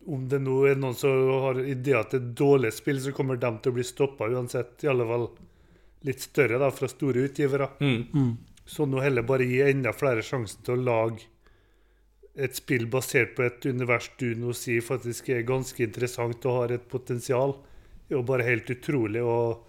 om 0.07 0.27
det 0.31 0.39
nå 0.43 0.57
er 0.71 0.79
noen 0.79 0.95
som 0.95 1.31
har 1.45 1.61
ideer 1.67 2.07
til 2.11 2.21
et 2.23 2.33
dårlig 2.39 2.73
spill, 2.77 3.01
så 3.03 3.13
kommer 3.15 3.39
de 3.41 3.51
til 3.63 3.73
å 3.73 3.77
bli 3.77 3.87
stoppa 3.87 4.29
uansett. 4.31 4.85
I 4.85 4.91
alle 4.93 5.07
fall 5.09 5.29
litt 6.07 6.23
større 6.23 6.61
da, 6.63 6.71
fra 6.75 6.89
store 6.91 7.25
utgivere. 7.27 7.71
Mm. 7.81 8.37
Så 8.67 8.87
nå 8.87 9.03
heller 9.03 9.27
bare 9.27 9.47
gi 9.47 9.63
enda 9.67 9.95
flere 9.95 10.23
sjansen 10.27 10.63
til 10.67 10.77
å 10.77 10.87
lage 10.91 11.27
et 12.37 12.59
spill 12.59 12.85
basert 12.93 13.33
på 13.37 13.47
et 13.47 13.65
univers 13.65 14.11
du 14.21 14.29
nå 14.37 14.53
sier 14.57 14.85
faktisk 14.85 15.31
er 15.33 15.47
ganske 15.49 15.81
interessant 15.83 16.45
og 16.45 16.59
har 16.61 16.75
et 16.77 16.89
potensial. 16.91 17.57
Det 18.07 18.15
er 18.15 18.21
jo 18.21 18.27
bare 18.29 18.47
helt 18.47 18.71
utrolig. 18.71 19.23
og 19.25 19.67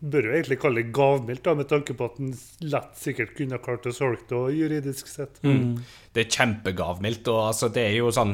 bør 0.00 0.30
jo 0.30 0.32
egentlig 0.32 0.56
kalle 0.60 0.80
det 0.80 0.92
gavmildt, 0.96 1.48
med 1.58 1.68
tanke 1.68 1.94
på 1.96 2.06
at 2.08 2.16
den 2.16 2.32
lett 2.72 2.94
sikkert 2.96 3.34
kunne 3.36 3.58
klart 3.60 3.88
å 3.88 3.92
solge 3.92 4.24
det 4.30 4.56
juridisk 4.56 5.10
sett. 5.10 5.40
Det 5.42 6.24
er 6.24 6.30
kjempegavmildt, 6.38 7.28
og 7.28 7.40
altså, 7.50 7.68
det 7.68 7.84
er 7.90 7.98
jo 7.98 8.12
sånn 8.14 8.32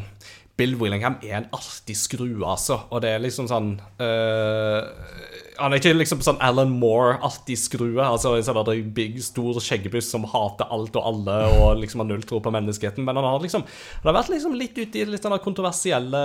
Bill 0.57 0.73
Willingham 0.81 1.19
er 1.21 1.35
en 1.37 1.49
artig 1.53 1.97
skrue, 2.01 2.41
altså. 2.41 2.79
Og 2.89 3.03
det 3.05 3.11
er 3.13 3.21
liksom 3.21 3.45
sånn 3.51 3.75
øh, 4.01 4.79
Han 5.61 5.73
er 5.73 5.81
ikke 5.83 5.93
liksom 5.93 6.23
sånn 6.25 6.41
Alan 6.45 6.73
Moore-artig 6.73 7.59
skrue. 7.61 8.01
Altså 8.01 8.33
en 8.39 8.47
sånn 8.47 8.93
big, 8.97 9.19
stor 9.25 9.61
skjeggebuss 9.61 10.09
som 10.15 10.25
hater 10.33 10.73
alt 10.73 10.97
og 10.97 11.11
alle 11.11 11.37
og 11.59 11.83
liksom 11.83 12.01
har 12.03 12.09
null 12.09 12.25
tro 12.25 12.41
på 12.41 12.53
menneskeheten. 12.57 13.05
Men 13.05 13.21
han 13.21 13.29
har 13.29 13.45
liksom 13.45 13.67
Han 13.69 14.09
har 14.09 14.17
vært 14.23 14.33
liksom 14.33 14.57
litt 14.57 14.81
ute 14.81 15.03
i 15.03 15.05
litt 15.11 15.29
sånn 15.29 15.37
kontroversielle 15.45 16.25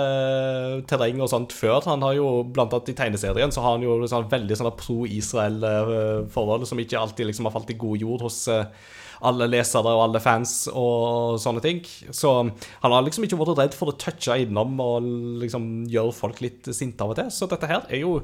terreng 0.88 1.20
og 1.20 1.28
sånt 1.32 1.52
før. 1.52 1.84
Han 1.90 2.08
har 2.08 2.16
jo, 2.16 2.32
blant 2.48 2.72
annet 2.72 2.94
i 2.94 2.96
tegneserien, 3.02 3.52
så 3.52 3.60
har 3.64 3.76
han 3.76 3.84
jo 3.84 4.00
sånn 4.08 4.32
veldig 4.32 4.60
sånne 4.62 4.74
pro-Israel-forhold 4.80 6.68
som 6.70 6.80
ikke 6.80 7.00
alltid 7.04 7.28
liksom 7.28 7.50
har 7.50 7.56
falt 7.58 7.72
i 7.74 7.80
god 7.84 8.00
jord 8.00 8.24
hos 8.30 8.46
øh, 8.48 8.64
alle 9.28 9.48
lesere 9.50 9.92
og 9.92 10.04
alle 10.06 10.22
fans 10.22 10.54
og 10.68 11.38
sånne 11.42 11.62
ting. 11.64 11.82
Så 12.10 12.32
han 12.34 12.94
har 12.94 13.04
liksom 13.06 13.26
ikke 13.26 13.38
vært 13.40 13.60
redd 13.60 13.76
for 13.78 13.92
å 13.92 13.96
touche 13.98 14.36
innom 14.42 14.74
og 14.82 15.06
liksom 15.42 15.86
gjøre 15.92 16.16
folk 16.16 16.42
litt 16.44 16.70
sinte 16.74 17.04
av 17.04 17.14
og 17.14 17.20
til. 17.20 17.30
Så 17.34 17.48
dette 17.50 17.70
her 17.70 17.86
er 17.88 18.02
jo 18.02 18.18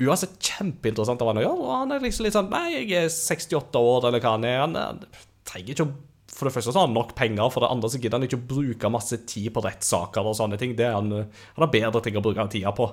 uansett 0.00 0.38
kjempeinteressant 0.40 1.22
av 1.22 1.32
han 1.32 1.42
å 1.42 1.46
gjøre. 1.46 1.64
Og 1.66 1.74
han 1.76 1.96
er 1.96 2.04
liksom 2.04 2.26
litt 2.26 2.36
sånn 2.36 2.52
Nei, 2.52 2.68
jeg 2.80 2.94
er 3.04 3.10
68 3.14 3.82
år, 3.90 4.06
eller 4.08 4.22
hva 4.22 4.36
han 4.36 4.46
er. 4.48 4.62
Han, 4.64 5.04
trenger 5.50 5.74
ikke 5.74 5.88
å 5.88 5.98
for 6.30 6.46
det 6.46 6.54
første 6.54 6.72
så 6.72 6.78
har 6.78 6.86
han 6.86 6.94
nok 6.96 7.10
penger, 7.18 7.50
for 7.52 7.60
det 7.60 7.68
andre 7.68 7.88
så 7.90 7.98
gidder 8.00 8.16
han 8.16 8.24
ikke 8.24 8.38
å 8.38 8.46
bruke 8.48 8.90
masse 8.92 9.16
tid 9.28 9.50
på 9.52 9.60
rettssaker 9.60 10.24
og 10.24 10.36
sånne 10.38 10.56
ting. 10.60 10.72
Det 10.78 10.86
er 10.86 10.94
han, 10.94 11.10
han 11.10 11.64
har 11.66 11.72
bedre 11.74 12.00
ting 12.00 12.16
å 12.16 12.22
bruke 12.24 12.46
tida 12.48 12.70
på. 12.72 12.86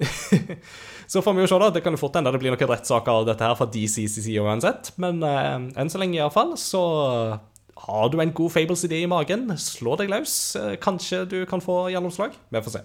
så 1.12 1.22
får 1.22 1.36
vi 1.36 1.44
jo 1.44 1.50
se, 1.50 1.58
da. 1.60 1.70
Det 1.74 1.82
kan 1.84 1.94
jo 1.96 2.00
fort 2.00 2.16
hende 2.18 2.32
det 2.34 2.40
blir 2.42 2.54
noen 2.54 2.72
rettssaker 2.72 3.22
av 3.22 3.28
dette 3.28 3.46
her 3.46 3.58
fra 3.58 3.68
DCCC 3.70 4.38
uansett. 4.42 4.92
Men 5.02 5.22
eh, 5.26 5.68
enn 5.80 5.92
så 5.92 6.00
lenge, 6.02 6.18
iallfall, 6.20 6.56
så 6.60 6.82
har 7.86 8.10
du 8.12 8.18
en 8.22 8.34
god 8.36 8.54
Fables-idé 8.54 9.02
i 9.02 9.10
magen, 9.10 9.50
slå 9.58 9.96
deg 10.00 10.12
løs. 10.12 10.34
Eh, 10.58 10.74
Kanskje 10.82 11.24
du 11.28 11.38
kan 11.50 11.62
få 11.64 11.86
gjennomslag. 11.92 12.36
Vi 12.52 12.64
får 12.64 12.78
se. 12.78 12.84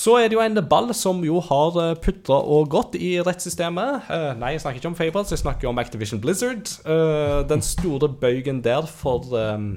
Så 0.00 0.14
er 0.20 0.28
det 0.30 0.36
jo 0.36 0.42
en 0.44 0.60
ball 0.70 0.92
som 0.94 1.18
jo 1.26 1.40
har 1.42 1.74
putra 1.98 2.36
og 2.38 2.68
gått 2.70 2.94
i 2.94 3.16
rettssystemet. 3.26 4.06
Uh, 4.06 4.30
nei, 4.38 4.52
jeg 4.54 4.62
snakker 4.62 4.78
ikke 4.78 4.90
om 4.92 4.94
Fables, 4.96 5.32
jeg 5.34 5.42
snakker 5.42 5.66
om 5.66 5.80
Activision 5.82 6.22
Blizzard. 6.22 6.70
Uh, 6.86 7.42
den 7.50 7.58
store 7.66 8.06
bøygen 8.08 8.62
der 8.62 8.86
for 8.86 9.26
um, 9.34 9.72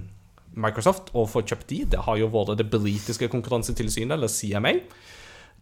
Microsoft 0.54 1.10
å 1.18 1.26
få 1.30 1.42
kjøpt 1.42 1.70
de, 1.72 1.80
det 1.96 2.04
har 2.06 2.20
jo 2.22 2.30
vært 2.34 2.60
det 2.60 2.70
britiske 2.70 3.30
konkurransetilsynet, 3.34 4.14
eller 4.16 4.30
CMA. 4.30 4.76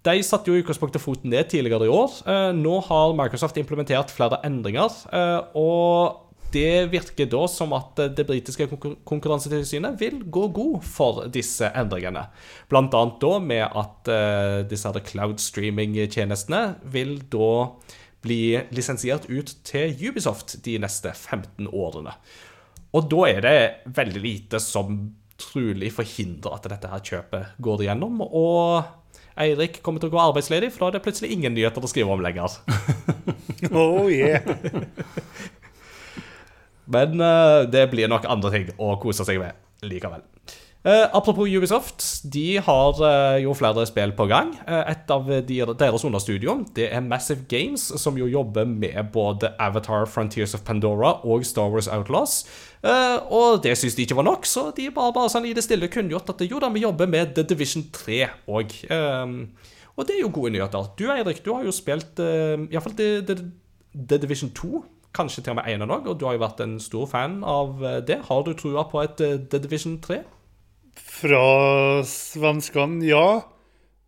De 0.02 0.18
satte 0.26 0.50
jo 0.50 0.58
i 0.58 0.64
utgangspunktet 0.64 1.04
foten 1.04 1.30
ned 1.30 1.50
tidligere 1.52 1.86
i 1.86 1.94
år. 1.94 2.16
Eh, 2.26 2.50
Nå 2.58 2.80
har 2.88 3.14
Microsoft 3.18 3.58
implementert 3.62 4.10
flere 4.10 4.40
endringer. 4.48 4.90
eh, 5.14 5.42
Og 5.54 6.28
det 6.52 6.90
virker 6.92 7.30
da 7.30 7.46
som 7.48 7.72
at 7.78 8.00
eh, 8.00 8.10
det 8.10 8.26
britiske 8.26 8.66
konkurransetilsynet 9.06 10.00
vil 10.00 10.24
gå 10.26 10.48
god 10.52 10.82
for 10.84 11.28
disse 11.28 11.70
endringene. 11.78 12.26
Blant 12.68 12.94
annet 12.98 13.20
da 13.22 13.40
med 13.40 13.68
at 13.70 14.68
disse 14.70 14.92
cloud 15.06 15.40
streaming-tjenestene 15.40 16.76
vil 16.84 17.20
da 17.30 17.70
bli 18.22 18.58
lisensiert 18.74 19.30
ut 19.30 19.54
til 19.64 19.94
Ubisoft 20.10 20.64
de 20.66 20.78
neste 20.82 21.14
15 21.14 21.70
årene. 21.70 22.14
Og 22.94 23.08
da 23.10 23.22
er 23.30 23.42
det 23.42 23.94
veldig 23.96 24.22
lite 24.22 24.60
som 24.60 24.98
trolig 25.42 25.92
forhindrer 25.94 26.54
at 26.58 26.68
dette 26.70 26.90
her 26.92 27.06
kjøpet 27.06 27.56
går 27.64 27.86
igjennom. 27.86 28.20
Og 28.28 28.84
Eirik 29.40 29.80
kommer 29.86 30.04
til 30.04 30.12
å 30.12 30.16
gå 30.16 30.20
arbeidsledig, 30.20 30.72
for 30.74 30.84
da 30.84 30.90
er 30.90 30.98
det 30.98 31.04
plutselig 31.06 31.32
ingen 31.36 31.54
nyheter 31.56 31.84
å 31.84 31.92
skrive 31.92 32.12
om 32.12 32.24
lenger. 32.24 32.58
Oh 33.72 34.10
yeah! 34.10 34.42
Men 36.92 37.22
uh, 37.22 37.62
det 37.70 37.86
blir 37.92 38.10
nok 38.10 38.26
andre 38.28 38.50
ting 38.56 38.72
å 38.82 38.96
kose 39.00 39.24
seg 39.28 39.38
med 39.40 39.54
likevel. 39.86 40.24
Eh, 40.84 41.08
apropos 41.14 41.46
Ubisoft, 41.46 42.24
de 42.34 42.58
har 42.58 42.98
uh, 42.98 43.38
jo 43.38 43.54
flere 43.54 43.84
spill 43.86 44.16
på 44.18 44.26
gang. 44.26 44.56
Uh, 44.66 44.80
et 44.90 45.12
av 45.14 45.28
de, 45.46 45.60
deres 45.78 46.06
understudio 46.08 46.56
det 46.74 46.88
er 46.90 47.04
Massive 47.06 47.46
Games, 47.50 47.84
som 48.02 48.18
jo 48.18 48.26
jobber 48.26 48.66
med 48.66 48.98
både 49.14 49.52
Avatar, 49.62 50.08
Frontiers 50.10 50.56
of 50.58 50.64
Pandora 50.66 51.20
og 51.22 51.46
Star 51.46 51.70
Wars 51.70 51.88
Outlaws. 51.88 52.42
Og 53.30 53.62
det 53.62 53.76
syns 53.78 53.94
de 53.94 54.08
ikke 54.08 54.18
var 54.18 54.26
nok, 54.26 54.48
så 54.50 54.72
de 54.74 54.88
bare, 54.90 55.14
bare 55.14 55.30
sånn 55.30 55.46
i 55.46 55.54
det 55.54 55.62
stille 55.62 55.92
kunngjort 55.92 56.34
at 56.34 56.42
jo 56.50 56.58
da, 56.58 56.72
vi 56.74 56.82
jobber 56.82 57.06
med 57.06 57.36
The 57.38 57.46
Division 57.46 57.86
3 57.94 58.24
òg. 58.50 58.74
og 58.90 60.08
det 60.08 60.16
er 60.16 60.24
jo 60.24 60.34
gode 60.34 60.56
nyheter. 60.56 60.90
Du 60.98 61.06
Eirik, 61.14 61.44
du 61.46 61.54
har 61.54 61.62
jo 61.62 61.76
spilt 61.76 62.18
uh, 62.18 62.58
iallfall 62.74 62.98
The, 62.98 63.22
The, 63.22 63.38
The 63.94 64.22
Division 64.26 64.50
2 64.50 64.82
kanskje 65.14 65.44
til 65.44 65.54
og 65.54 65.62
med 65.62 65.70
ene 65.70 65.86
noen, 65.86 66.08
og 66.10 66.18
du 66.18 66.26
har 66.26 66.34
jo 66.40 66.42
vært 66.48 66.66
en 66.66 66.80
stor 66.82 67.06
fan 67.12 67.44
av 67.46 67.84
det. 68.08 68.24
Har 68.32 68.46
du 68.48 68.56
trua 68.58 68.88
på 68.90 69.04
et 69.06 69.20
The 69.22 69.60
Division 69.62 70.00
3? 70.02 70.24
Fra 71.22 72.04
svenskene, 72.08 73.06
ja. 73.06 73.42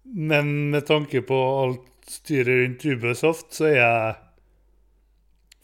Men 0.03 0.69
med 0.73 0.85
tanke 0.89 1.21
på 1.21 1.39
alt 1.63 2.09
styret 2.09 2.47
rundt 2.63 2.85
Ubisoft, 2.85 3.53
så 3.53 3.69
er 3.69 3.77
jeg 3.77 4.15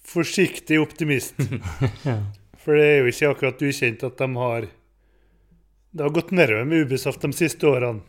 forsiktig 0.10 0.80
optimist. 0.82 1.36
For 2.62 2.78
det 2.78 2.86
er 2.86 3.02
jo 3.02 3.12
ikke 3.12 3.34
akkurat 3.34 3.66
ukjent 3.66 4.06
at 4.06 4.20
de 4.20 4.30
har 4.36 4.68
Det 5.90 6.06
har 6.06 6.14
gått 6.14 6.32
nedover 6.32 6.68
med 6.70 6.86
Ubisoft 6.86 7.22
de 7.26 7.34
siste 7.34 7.66
årene. 7.66 8.06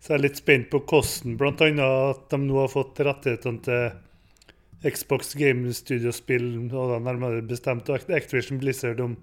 Så 0.00 0.12
jeg 0.12 0.18
er 0.18 0.26
litt 0.26 0.38
spent 0.38 0.68
på 0.70 0.82
hvordan, 0.84 1.38
bl.a. 1.40 1.86
at 2.12 2.26
de 2.30 2.38
nå 2.42 2.58
har 2.60 2.68
fått 2.70 3.00
rettighetene 3.00 3.62
til 3.64 4.90
Xbox 4.92 5.32
Game 5.34 5.72
Studio-spill, 5.72 6.50
og 6.68 6.92
da 6.92 6.98
nærmere 7.02 7.40
bestemt 7.42 7.88
og 7.88 8.12
Activision 8.12 8.60
Blizzard, 8.60 9.00
om 9.00 9.16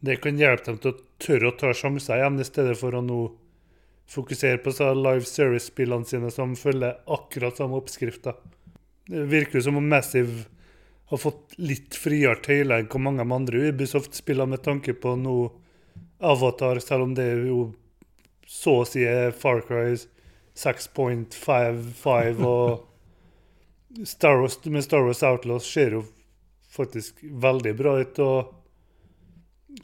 det 0.00 0.16
kan 0.22 0.38
hjelpe 0.38 0.70
dem 0.70 0.78
til 0.82 0.92
å 0.92 0.98
tørre 1.18 1.50
å 1.50 1.56
ta 1.58 1.72
sjanser 1.74 2.20
igjen, 2.20 2.38
i 2.38 2.46
stedet 2.46 2.76
for 2.78 2.94
å 2.94 3.02
nå 3.02 3.22
fokusere 4.08 4.60
på 4.64 4.72
live 4.96 5.26
service-spillene 5.28 6.06
sine 6.08 6.30
som 6.32 6.54
følger 6.56 7.00
akkurat 7.06 7.58
samme 7.58 7.76
oppskrifta. 7.80 8.32
Det 9.08 9.26
virker 9.28 9.58
jo 9.58 9.66
som 9.68 9.76
om 9.80 9.88
Massive 9.88 10.46
har 11.08 11.18
fått 11.20 11.56
litt 11.56 11.96
friere 11.96 12.36
tøyler 12.44 12.82
enn 12.82 12.88
hvor 12.92 13.00
mange 13.00 13.24
av 13.24 13.32
andre 13.32 13.68
Ubisoft-spillene 13.72 14.54
med 14.54 14.62
tanke 14.64 14.92
på 14.94 15.14
nå 15.16 15.36
Avatar, 16.18 16.80
selv 16.84 17.02
om 17.06 17.14
det 17.16 17.24
er 17.32 17.44
jo 17.48 17.72
så 18.48 18.80
å 18.82 18.86
si 18.88 19.04
Far 19.38 19.60
Cry 19.68 19.96
6.55 20.58 22.44
og 22.44 22.84
Star 24.08 24.40
Wars, 24.40 24.58
med 24.64 24.84
Star 24.84 25.02
Wars 25.06 25.22
Outlaws 25.22 25.68
ser 25.72 25.96
jo 25.96 26.04
faktisk 26.68 27.22
veldig 27.22 27.74
bra 27.78 27.98
ut. 28.00 28.18
og 28.18 28.57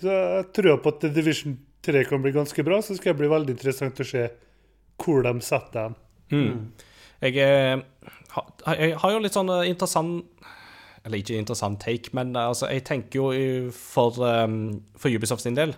så 0.01 0.11
Jeg 0.11 0.47
tror 0.57 0.79
på 0.83 0.93
at 0.95 1.07
Division 1.15 1.59
3 1.85 2.05
kan 2.09 2.23
bli 2.25 2.33
ganske 2.33 2.65
bra, 2.65 2.79
så 2.83 2.97
skal 2.97 3.13
det 3.13 3.19
bli 3.21 3.29
veldig 3.33 3.55
interessant 3.57 4.01
å 4.01 4.07
se 4.09 4.27
hvor 5.05 5.23
de 5.27 5.33
setter 5.45 5.91
den. 6.31 6.73
Jeg, 7.21 7.37
eh, 7.37 7.81
ha- 8.35 8.75
jeg 8.75 8.95
har 9.01 9.11
jo 9.13 9.19
litt 9.23 9.33
sånn 9.37 9.51
eh, 9.53 9.69
interessant 9.71 10.25
Eller 11.05 11.19
ikke 11.21 11.37
interessant 11.39 11.79
take, 11.81 12.11
men 12.17 12.35
eh, 12.35 12.49
altså, 12.49 12.67
jeg 12.73 12.85
tenker 12.89 13.21
jo 13.21 13.71
for, 13.77 14.17
um, 14.25 14.81
for 14.97 15.11
Ubisoft 15.13 15.43
sin 15.45 15.55
del 15.55 15.75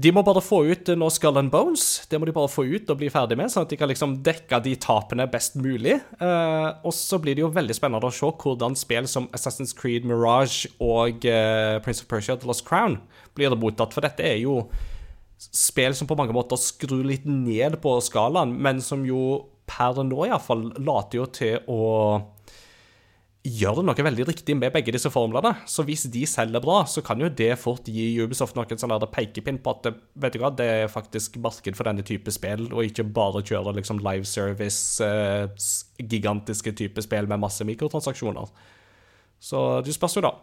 De 0.00 0.12
må 0.14 0.22
bare 0.24 0.40
få 0.44 0.62
ut 0.70 0.88
eh, 0.88 0.96
nå 0.98 1.08
Skull 1.12 1.38
and 1.40 1.50
Bones. 1.52 1.86
Det 2.08 2.18
må 2.20 2.28
de 2.28 2.34
bare 2.34 2.50
få 2.50 2.64
ut 2.64 2.90
og 2.92 3.00
bli 3.00 3.10
ferdig 3.12 3.36
med, 3.36 3.50
sånn 3.52 3.66
at 3.66 3.72
de 3.72 3.78
kan 3.80 3.90
liksom 3.90 4.16
dekke 4.24 4.60
de 4.64 4.74
tapene 4.80 5.26
best 5.30 5.58
mulig. 5.60 5.98
Uh, 6.22 6.78
og 6.86 6.94
så 6.96 7.18
blir 7.20 7.36
det 7.36 7.44
jo 7.44 7.50
veldig 7.52 7.76
spennende 7.76 8.08
å 8.08 8.14
se 8.14 8.30
hvordan 8.30 8.78
spill 8.78 9.08
som 9.10 9.28
Assassin's 9.36 9.74
Creed 9.76 10.06
Mirage 10.08 10.70
og 10.78 11.26
uh, 11.26 11.76
Prince 11.84 12.04
of 12.04 12.08
Persia 12.12 12.38
The 12.38 12.48
Lost 12.48 12.64
Crown 12.68 13.00
blir 13.36 13.56
mottatt. 13.58 13.92
For 13.96 14.06
dette 14.06 14.24
er 14.24 14.38
jo 14.40 14.62
spill 15.40 15.96
som 15.96 16.08
på 16.08 16.16
mange 16.18 16.36
måter 16.36 16.60
skrur 16.60 17.04
litt 17.06 17.26
ned 17.28 17.80
på 17.82 17.96
skalaen, 18.04 18.54
men 18.60 18.80
som 18.84 19.04
jo 19.08 19.42
per 19.70 20.00
nå 20.04 20.26
iallfall 20.26 20.70
later 20.82 21.20
jo 21.20 21.26
til 21.34 21.70
å 21.70 21.82
gjøre 23.40 23.80
noe 23.86 24.04
veldig 24.04 24.26
riktig 24.28 24.52
med 24.58 24.72
begge 24.74 24.92
disse 24.92 25.08
formlene. 25.12 25.54
Så 25.68 25.84
hvis 25.88 26.04
de 26.12 26.26
selger 26.28 26.60
bra, 26.60 26.82
så 26.84 27.00
kan 27.04 27.20
jo 27.22 27.30
det 27.32 27.54
fort 27.60 27.88
gi 27.88 28.12
Ubisoft 28.20 28.58
noen 28.58 28.80
sånn 28.80 28.92
pekepinn 29.12 29.62
på 29.64 29.72
at 29.72 29.86
det, 29.86 29.94
vet 30.20 30.36
du 30.36 30.42
hva, 30.42 30.50
det 30.52 30.66
er 30.82 30.92
faktisk 30.92 31.38
marked 31.40 31.78
for 31.78 31.88
denne 31.88 32.04
type 32.06 32.32
spill, 32.34 32.66
og 32.68 32.84
ikke 32.84 33.06
bare 33.16 33.44
kjøre 33.46 33.74
liksom 33.78 34.02
live 34.04 34.28
service, 34.28 35.00
eh, 35.04 35.48
gigantiske 36.04 36.74
type 36.76 37.00
spill 37.06 37.30
med 37.30 37.40
masse 37.40 37.64
mikrotransaksjoner. 37.64 38.52
Så 39.40 39.64
det 39.86 39.96
spørs 39.96 40.18
jo, 40.20 40.26
da. 40.28 40.34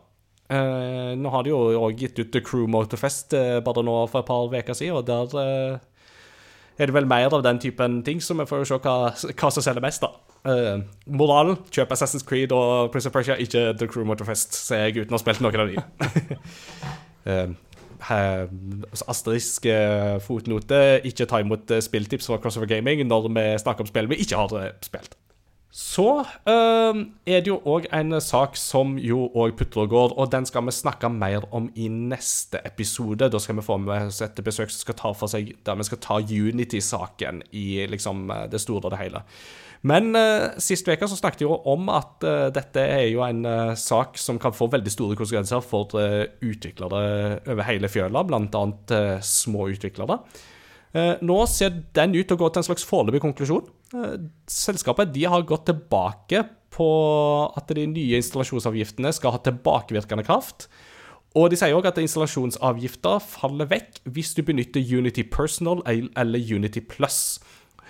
Eh, 0.49 1.13
nå 1.19 1.29
har 1.29 1.43
de 1.43 1.51
jo 1.51 1.59
òg 1.77 2.01
gitt 2.01 2.17
ut 2.21 2.31
The 2.33 2.41
Crew 2.41 2.69
Motorfest 2.71 3.35
eh, 3.35 3.59
bare 3.61 3.83
nå 3.85 3.99
for 4.07 4.23
et 4.23 4.29
par 4.29 4.47
uker 4.47 4.77
siden, 4.77 4.97
og 4.97 5.05
der 5.05 5.37
eh, 5.43 5.96
er 6.77 6.89
det 6.89 6.95
vel 6.95 7.09
mer 7.09 7.33
av 7.33 7.43
den 7.45 7.59
typen 7.61 8.01
ting, 8.05 8.21
så 8.21 8.35
vi 8.37 8.45
får 8.49 8.63
jo 8.63 8.69
se 8.69 8.79
hva, 8.83 8.95
hva 9.11 9.51
som 9.53 9.65
selger 9.65 9.83
mest, 9.83 10.05
da. 10.05 10.11
Uh, 10.47 10.83
moralen 11.09 11.57
kjøp 11.73 11.91
Assassin's 11.91 12.25
Creed 12.27 12.53
og 12.55 12.91
Prince 12.93 13.09
of 13.09 13.15
Persia, 13.15 13.35
ikke 13.41 13.71
The 13.79 13.87
Crew 13.89 14.05
Motorfest, 14.07 14.55
ser 14.55 14.85
jeg 14.85 15.01
uten 15.01 15.15
å 15.15 15.17
ha 15.17 15.23
spilt 15.23 15.43
noen 15.43 15.63
av 15.63 15.71
de. 15.71 15.75
uh, 17.33 18.43
asterisk 19.09 19.65
uh, 19.73 20.17
fotnote 20.23 20.81
ikke 21.09 21.27
ta 21.27 21.41
imot 21.43 21.73
spilltips 21.83 22.29
fra 22.29 22.39
Crossover 22.43 22.69
Gaming 22.69 23.01
når 23.09 23.31
vi 23.31 23.47
snakker 23.63 23.83
om 23.83 23.89
spill 23.89 24.11
vi 24.13 24.21
ikke 24.23 24.43
har 24.43 24.77
spilt. 24.85 25.17
Så 25.71 26.23
øh, 26.47 26.99
er 27.27 27.41
det 27.43 27.51
jo 27.51 27.59
òg 27.67 27.89
en 27.93 28.15
sak 28.23 28.55
som 28.57 28.95
jo 28.97 29.27
òg 29.35 29.59
og 29.75 29.89
går, 29.89 30.15
og 30.17 30.31
den 30.31 30.45
skal 30.47 30.65
vi 30.65 30.71
snakke 30.71 31.09
mer 31.09 31.43
om 31.53 31.67
i 31.75 31.87
neste 31.87 32.61
episode. 32.65 33.29
Da 33.29 33.39
skal 33.39 33.59
vi 33.59 33.65
få 33.65 33.77
med 33.77 34.07
oss 34.07 34.21
et 34.21 34.39
besøk 34.43 34.71
som 34.71 34.79
skal 34.79 34.97
ta 34.97 35.13
for 35.13 35.27
seg 35.27 35.53
der 35.65 35.75
vi 35.75 35.83
skal 35.83 36.01
ta 36.01 36.19
Unity-saken 36.23 37.43
i 37.51 37.85
liksom 37.85 38.31
det 38.49 38.61
store 38.63 38.87
og 38.87 38.95
det 38.95 39.01
hele. 39.03 39.23
Men 39.85 40.15
uh, 40.15 40.57
sist 40.57 40.87
uke 40.87 41.07
så 41.07 41.19
snakket 41.19 41.43
vi 41.43 41.45
jo 41.45 41.59
om 41.69 41.89
at 41.93 42.23
uh, 42.25 42.47
dette 42.53 42.81
er 42.81 43.05
jo 43.11 43.21
en 43.25 43.43
uh, 43.45 43.75
sak 43.77 44.17
som 44.17 44.39
kan 44.41 44.55
få 44.55 44.69
veldig 44.73 44.91
store 44.91 45.17
konsekvenser 45.19 45.61
for 45.61 45.93
utviklere 46.41 47.01
over 47.45 47.67
hele 47.67 47.91
fjøla, 47.91 48.23
bl.a. 48.25 49.01
små 49.21 49.69
utviklere. 49.75 50.21
Nå 50.97 51.35
ser 51.51 51.75
den 51.93 52.15
ut 52.15 52.25
til 52.25 52.37
å 52.37 52.39
gå 52.39 52.47
til 52.49 52.63
en 52.63 52.65
slags 52.65 52.85
foreløpig 52.87 53.21
konklusjon. 53.21 53.67
Selskapet 54.51 55.13
de 55.15 55.25
har 55.29 55.47
gått 55.47 55.67
tilbake 55.69 56.43
på 56.73 56.89
at 57.57 57.71
de 57.73 57.87
nye 57.89 58.19
installasjonsavgiftene 58.19 59.11
skal 59.15 59.35
ha 59.35 59.41
tilbakevirkende 59.43 60.25
kraft. 60.27 60.67
Og 61.37 61.51
de 61.51 61.59
sier 61.59 61.75
òg 61.75 61.87
at 61.89 61.99
installasjonsavgifter 62.01 63.21
faller 63.23 63.69
vekk 63.69 64.01
hvis 64.13 64.33
du 64.37 64.43
benytter 64.47 64.81
Unity 64.81 65.25
Personal 65.29 65.83
eller 65.87 66.55
Unity 66.55 66.81
Plus. 66.81 67.37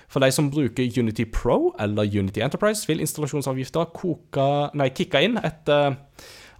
For 0.08 0.24
de 0.24 0.32
som 0.32 0.50
bruker 0.52 1.00
Unity 1.00 1.26
Pro 1.26 1.76
eller 1.80 2.08
Unity 2.08 2.42
Enterprise, 2.44 2.88
vil 2.88 3.04
installasjonsavgifta 3.04 3.90
kicke 3.92 5.24
inn 5.24 5.40
etter 5.44 5.98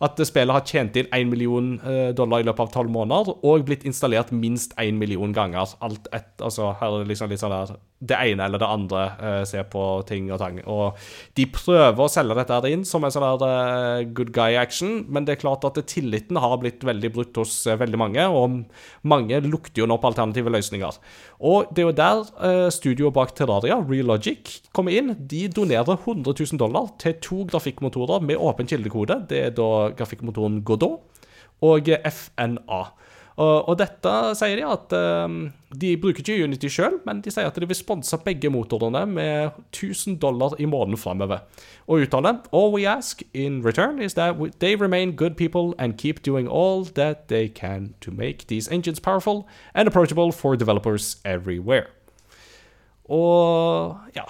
at 0.04 0.20
spillet 0.30 0.54
har 0.54 0.66
tjent 0.68 0.98
inn 1.00 1.08
1 1.16 1.30
million 1.32 1.72
eh, 1.82 2.10
dollar 2.14 2.44
i 2.44 2.46
løpet 2.46 2.68
av 2.68 2.84
12 2.84 2.92
måneder 2.94 3.32
og 3.48 3.64
blitt 3.66 3.86
installert 3.88 4.30
minst 4.36 4.76
1 4.78 5.00
million 5.00 5.34
ganger. 5.34 5.74
Alt 5.82 6.10
et, 6.14 6.36
altså, 6.38 6.74
her 6.78 6.92
er 6.92 7.02
det 7.02 7.14
liksom 7.14 7.32
litt 7.32 7.42
sånn 7.42 7.56
der 7.56 7.80
det 7.98 8.18
ene 8.30 8.46
eller 8.46 8.62
det 8.62 8.68
andre 8.70 9.04
uh, 9.18 9.44
ser 9.48 9.66
på 9.72 9.84
ting 10.10 10.28
og 10.30 10.38
tang. 10.42 10.60
Og 10.70 11.00
de 11.38 11.48
prøver 11.50 12.02
å 12.04 12.10
selge 12.12 12.36
dette 12.38 12.54
her 12.54 12.68
inn 12.70 12.84
som 12.86 13.06
en 13.06 13.14
sånn 13.14 13.26
der 13.42 13.46
uh, 13.46 14.06
good 14.18 14.30
guy-action, 14.36 15.00
men 15.10 15.26
det 15.26 15.36
er 15.36 15.42
klart 15.42 15.66
at 15.66 15.80
tilliten 15.90 16.38
har 16.42 16.58
blitt 16.62 16.86
veldig 16.86 17.12
brutt 17.16 17.40
hos 17.42 17.60
uh, 17.66 17.78
veldig 17.80 18.02
mange, 18.02 18.28
og 18.30 18.60
mange 19.08 19.42
lukter 19.48 19.82
jo 19.82 19.90
nå 19.90 19.98
på 20.02 20.12
alternative 20.12 20.54
løsninger. 20.54 21.02
Og 21.48 21.74
det 21.74 21.84
er 21.84 21.90
jo 21.90 21.98
der 21.98 22.70
studioet 22.74 23.16
bak 23.16 23.34
Terraria, 23.38 23.80
Relogic, 23.82 24.60
kommer 24.74 24.94
inn. 24.94 25.14
De 25.30 25.46
donerer 25.54 25.98
100 25.98 26.34
000 26.34 26.62
dollar 26.62 26.92
til 27.02 27.18
to 27.22 27.44
grafikkmotorer 27.50 28.26
med 28.26 28.42
åpen 28.42 28.70
kildekode. 28.70 29.20
Det 29.30 29.44
er 29.50 29.54
da 29.58 29.90
grafikkmotoren 29.98 30.62
Godot 30.66 31.02
og 31.66 31.90
FNA. 31.90 32.82
Og, 33.38 33.70
og, 33.70 33.76
dette 33.78 34.12
sier 34.40 34.58
de 34.58 34.64
at 34.66 34.94
um, 34.98 35.36
de 35.78 35.92
bruker 36.02 36.24
ikke 36.24 36.40
Unity 36.42 36.72
sjøl, 36.74 36.96
men 37.06 37.20
de 37.22 37.30
sier 37.30 37.46
at 37.46 37.60
de 37.62 37.68
vil 37.70 37.78
sponse 37.78 38.18
begge 38.26 38.50
motorene 38.50 39.04
med 39.12 39.60
1000 39.70 40.18
dollar 40.24 40.56
i 40.58 40.66
måneden 40.66 40.98
framover. 40.98 41.44
Og 41.86 42.08
uttaler 42.08 42.42
All 42.50 42.74
we 42.74 42.88
ask 42.90 43.22
in 43.38 43.62
return 43.66 44.02
is 44.02 44.18
that 44.18 44.42
they 44.60 44.74
remain 44.76 45.14
good 45.16 45.38
people 45.38 45.76
and 45.78 46.00
keep 46.02 46.26
doing 46.26 46.50
all 46.50 46.86
that 46.98 47.28
they 47.30 47.48
can 47.48 47.94
to 48.02 48.12
make 48.12 48.48
these 48.48 48.72
engines 48.74 49.00
powerful 49.00 49.46
and 49.76 49.88
approachable 49.88 50.32
for 50.32 50.56
developers 50.56 51.22
everywhere. 51.24 51.86
Og 53.06 53.98
ja 54.16 54.26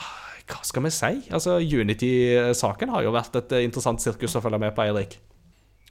hva 0.48 0.64
skal 0.64 0.84
vi 0.86 0.92
si? 0.96 1.14
Altså, 1.36 1.58
Unity-saken 1.60 2.92
har 2.94 3.04
jo 3.04 3.12
vært 3.16 3.36
et 3.36 3.56
interessant 3.66 4.00
sirkus 4.00 4.38
å 4.38 4.44
følge 4.44 4.62
med 4.64 4.76
på, 4.76 4.86
Eirik. 4.86 5.18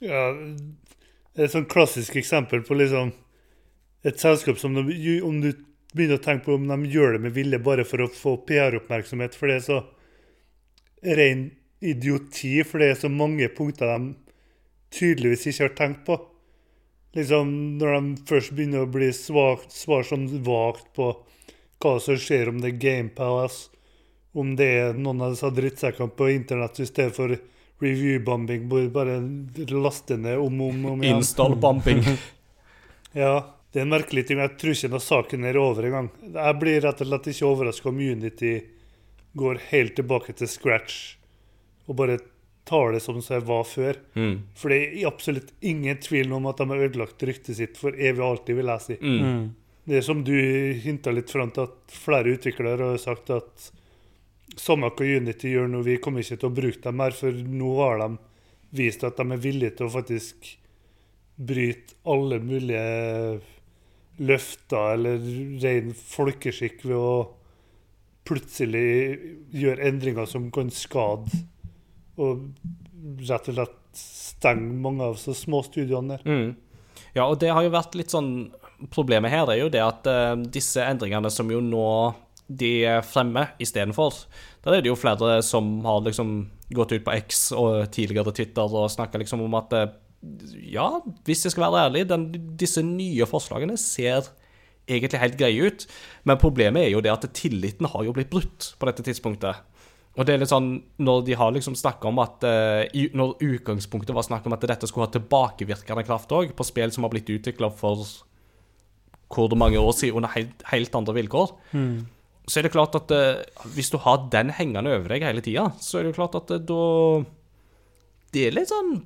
Ja, 0.01 0.31
et 1.37 1.53
sånn 1.53 1.67
klassisk 1.69 2.17
eksempel 2.17 2.63
på 2.65 2.77
liksom 2.77 3.11
et 4.07 4.19
selskap 4.21 4.59
som 4.59 4.75
de, 4.75 5.21
Om 5.21 5.41
du 5.41 5.51
begynner 5.93 6.19
å 6.19 6.23
tenke 6.23 6.45
på 6.45 6.55
om 6.57 6.67
de 6.67 6.91
gjør 6.91 7.17
det 7.17 7.23
med 7.25 7.35
vilje 7.35 7.59
bare 7.63 7.85
for 7.87 8.03
å 8.03 8.11
få 8.11 8.37
PR-oppmerksomhet, 8.47 9.35
for 9.35 9.49
det 9.49 9.59
er 9.59 9.65
så 9.65 9.79
ren 11.17 11.49
idioti, 11.81 12.63
for 12.65 12.81
det 12.81 12.91
er 12.91 12.99
så 13.01 13.09
mange 13.09 13.47
punkter 13.53 13.93
de 13.93 14.13
tydeligvis 14.93 15.47
ikke 15.51 15.67
har 15.67 15.77
tenkt 15.77 16.03
på. 16.07 16.17
Liksom 17.17 17.53
Når 17.79 17.93
de 17.95 18.27
først 18.29 18.53
begynner 18.53 18.85
å 18.85 18.91
bli 18.91 19.09
svagt, 19.15 19.73
svar 19.73 20.05
sånn 20.05 20.27
vagt 20.45 20.91
på 20.97 21.11
hva 21.81 21.97
som 22.01 22.17
skjer 22.17 22.49
om 22.49 22.61
det 22.61 22.73
er 22.73 22.81
Game 22.81 23.13
Palace, 23.13 23.69
om 24.37 24.55
det 24.57 24.67
er 24.81 24.97
noen 24.97 25.21
av 25.25 25.33
disse 25.33 25.49
drittsekkene 25.53 26.13
på 26.17 26.29
internett 26.33 26.79
i 26.81 26.89
stedet 26.89 27.15
for 27.15 27.33
review-bombing, 27.83 28.69
bare 28.93 29.19
laste 29.69 30.17
ned 30.17 30.39
om 30.41 30.61
og 30.61 30.73
om, 30.73 30.85
om 30.93 31.03
igjen. 31.03 31.21
Install-bombing. 31.21 32.01
ja. 33.23 33.35
Det 33.71 33.81
er 33.81 33.85
en 33.85 33.91
merkelig 33.91 34.23
ting. 34.27 34.39
Jeg 34.41 34.55
tror 34.57 34.73
ikke 34.73 34.89
når 34.89 35.03
saken 35.03 35.45
er 35.45 35.57
over 35.61 35.85
engang. 35.85 36.07
Jeg 36.23 36.57
blir 36.61 36.79
rett 36.81 37.03
og 37.03 37.09
slett 37.11 37.27
ikke 37.33 37.49
overraska 37.49 37.91
om 37.91 37.99
Unity 37.99 38.53
går 39.37 39.59
helt 39.69 39.93
tilbake 39.99 40.33
til 40.39 40.49
scratch 40.49 41.17
og 41.87 41.99
bare 41.99 42.17
tar 42.67 42.91
det 42.95 42.99
som 43.03 43.19
det 43.21 43.39
var 43.47 43.63
før. 43.63 43.99
Mm. 44.13 44.33
For 44.55 44.73
det 44.73 44.79
er 44.87 45.07
absolutt 45.07 45.53
ingen 45.61 45.99
tvil 46.03 46.33
om 46.35 46.49
at 46.49 46.59
de 46.59 46.67
har 46.71 46.83
ødelagt 46.87 47.23
ryktet 47.23 47.59
sitt 47.59 47.79
for 47.79 47.95
evig 47.95 48.19
og 48.23 48.31
alltid, 48.31 48.57
vil 48.59 48.73
jeg 48.73 48.85
si. 48.87 48.99
Mm. 49.01 49.23
mm. 49.23 49.47
Det 49.87 50.01
er 50.01 50.03
som 50.03 50.19
du 50.27 50.35
hinta 50.83 51.13
litt 51.15 51.31
fram 51.31 51.53
til, 51.55 51.69
at 51.69 51.93
flere 51.95 52.33
utviklere 52.35 52.89
har 52.89 52.97
sagt 52.99 53.29
at 53.31 53.69
samme 54.61 54.89
hva 54.91 55.09
Unity 55.17 55.53
gjør 55.53 55.69
nå, 55.71 55.83
vi 55.85 55.99
kommer 56.01 56.23
ikke 56.23 56.39
til 56.41 56.49
å 56.49 56.57
bruke 56.57 56.83
dem 56.83 56.97
mer, 56.99 57.15
for 57.15 57.31
nå 57.33 57.73
har 57.81 58.01
de 58.03 58.09
vist 58.77 59.05
at 59.07 59.19
de 59.19 59.31
er 59.31 59.43
villige 59.43 59.77
til 59.77 59.87
å 59.87 59.93
faktisk 59.93 60.49
bryte 61.37 61.97
alle 62.09 62.39
mulige 62.41 63.39
løfter 64.17 64.95
eller 64.95 65.25
ren 65.61 65.91
folkeskikk 65.93 66.81
ved 66.87 66.97
å 66.97 67.11
plutselig 68.27 68.87
gjøre 69.55 69.87
endringer 69.87 70.27
som 70.27 70.49
kan 70.51 70.71
skade 70.73 71.45
og 72.17 72.47
rett 73.27 73.51
og 73.51 73.59
slett 73.59 73.75
stenge 73.97 74.73
mange 74.81 75.05
av 75.05 75.19
så 75.21 75.33
små 75.37 75.61
studioene 75.65 76.17
der. 76.17 76.25
Mm. 76.25 77.03
Ja, 77.15 77.27
og 77.27 77.37
det 77.41 77.53
har 77.53 77.65
jo 77.65 77.73
vært 77.73 77.97
litt 77.97 78.13
sånn 78.13 78.31
Problemet 78.93 79.33
her 79.33 79.49
er 79.49 79.57
jo 79.57 79.71
det 79.73 79.79
at 79.81 80.05
uh, 80.05 80.35
disse 80.53 80.83
endringene 80.85 81.31
som 81.33 81.49
jo 81.49 81.57
nå 81.65 81.85
de 82.47 82.71
fremmer 83.03 83.53
istedenfor. 83.59 84.23
Der 84.63 84.77
er 84.77 84.83
det 84.83 84.91
jo 84.91 84.99
flere 84.99 85.41
som 85.45 85.79
har 85.85 86.01
liksom 86.05 86.49
gått 86.73 86.95
ut 86.95 87.05
på 87.05 87.15
X 87.23 87.51
og 87.55 87.87
tidligere 87.95 88.33
Twitter 88.35 88.67
og 88.67 88.91
snakka 88.91 89.19
liksom 89.21 89.43
om 89.45 89.55
at 89.59 89.75
eh, 89.75 89.93
ja, 90.73 90.87
hvis 91.27 91.45
jeg 91.45 91.53
skal 91.53 91.67
være 91.67 91.87
ærlig, 91.87 92.07
den, 92.09 92.27
disse 92.59 92.83
nye 92.83 93.27
forslagene 93.29 93.77
ser 93.79 94.27
egentlig 94.87 95.21
helt 95.21 95.39
greie 95.39 95.69
ut. 95.69 95.85
Men 96.27 96.39
problemet 96.41 96.87
er 96.87 96.93
jo 96.95 97.03
det 97.03 97.13
at 97.13 97.27
tilliten 97.37 97.89
har 97.91 98.05
jo 98.07 98.15
blitt 98.15 98.31
brutt 98.31 98.73
på 98.79 98.89
dette 98.89 99.05
tidspunktet. 99.05 99.63
Og 100.17 100.25
det 100.25 100.33
er 100.33 100.41
litt 100.41 100.49
sånn, 100.49 100.71
Når 100.97 101.25
de 101.27 101.35
har 101.37 101.51
liksom 101.53 101.75
snakka 101.77 102.07
om 102.09 102.17
at 102.23 102.41
uh, 102.41 102.89
Når 102.89 103.35
utgangspunktet 103.37 104.15
var 104.17 104.25
snakk 104.25 104.47
om 104.49 104.55
at 104.55 104.63
dette 104.65 104.87
skulle 104.89 105.05
ha 105.05 105.13
tilbakevirkende 105.13 106.05
kraft 106.07 106.33
òg, 106.33 106.55
på 106.57 106.65
spill 106.65 106.89
som 106.95 107.05
har 107.05 107.13
blitt 107.13 107.29
utvikla 107.29 107.69
for 107.69 108.01
hvor 109.27 109.53
mange 109.59 109.77
år 109.77 109.91
siden 109.91 110.17
under 110.17 110.31
helt, 110.33 110.63
helt 110.71 110.93
andre 110.95 111.13
vilkår, 111.19 111.51
mm 111.75 112.16
så 112.47 112.59
er 112.59 112.67
det 112.67 112.73
klart 112.73 112.95
at 112.95 113.11
uh, 113.11 113.65
hvis 113.75 113.91
du 113.91 113.97
har 114.01 114.27
den 114.31 114.53
hengende 114.55 114.93
over 114.95 115.11
deg 115.11 115.25
hele 115.27 115.43
tida, 115.43 115.67
så 115.83 115.99
er 115.99 116.05
det 116.05 116.13
jo 116.13 116.19
klart 116.21 116.37
at 116.39 116.53
uh, 116.55 116.61
da 116.63 116.83
Det 118.33 118.47
er 118.47 118.55
litt 118.55 118.71
sånn 118.71 119.01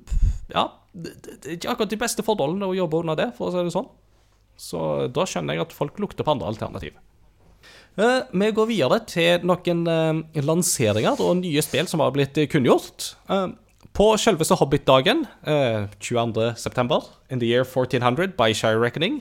Ja, 0.52 0.68
det, 0.92 1.16
det 1.26 1.48
er 1.48 1.56
ikke 1.56 1.72
akkurat 1.74 1.94
de 1.94 2.02
beste 2.04 2.24
fordollene 2.26 2.68
å 2.70 2.76
jobbe 2.76 3.00
under 3.02 3.18
det, 3.18 3.32
for 3.36 3.48
å 3.48 3.54
si 3.54 3.64
det 3.64 3.74
sånn. 3.74 3.88
Så 4.60 5.08
da 5.10 5.24
skjønner 5.26 5.56
jeg 5.56 5.64
at 5.64 5.74
folk 5.74 5.98
lukter 6.02 6.26
på 6.26 6.34
andre 6.36 6.52
alternativ. 6.52 6.98
Uh, 7.98 8.22
vi 8.30 8.52
går 8.54 8.68
videre 8.70 9.00
til 9.08 9.42
noen 9.48 9.82
lanseringer 10.36 11.18
og 11.24 11.40
nye 11.40 11.64
spill 11.64 11.90
som 11.90 12.04
har 12.04 12.14
blitt 12.14 12.38
kunngjort. 12.52 13.10
På 13.92 14.06
selveste 14.16 14.56
Hobbit-dagen, 14.56 15.26
22.9., 15.44 17.00
in 17.28 17.42
the 17.42 17.48
year 17.48 17.64
1400 17.64 18.36
by 18.38 18.52
Shire 18.56 18.80
Reckoning, 18.80 19.18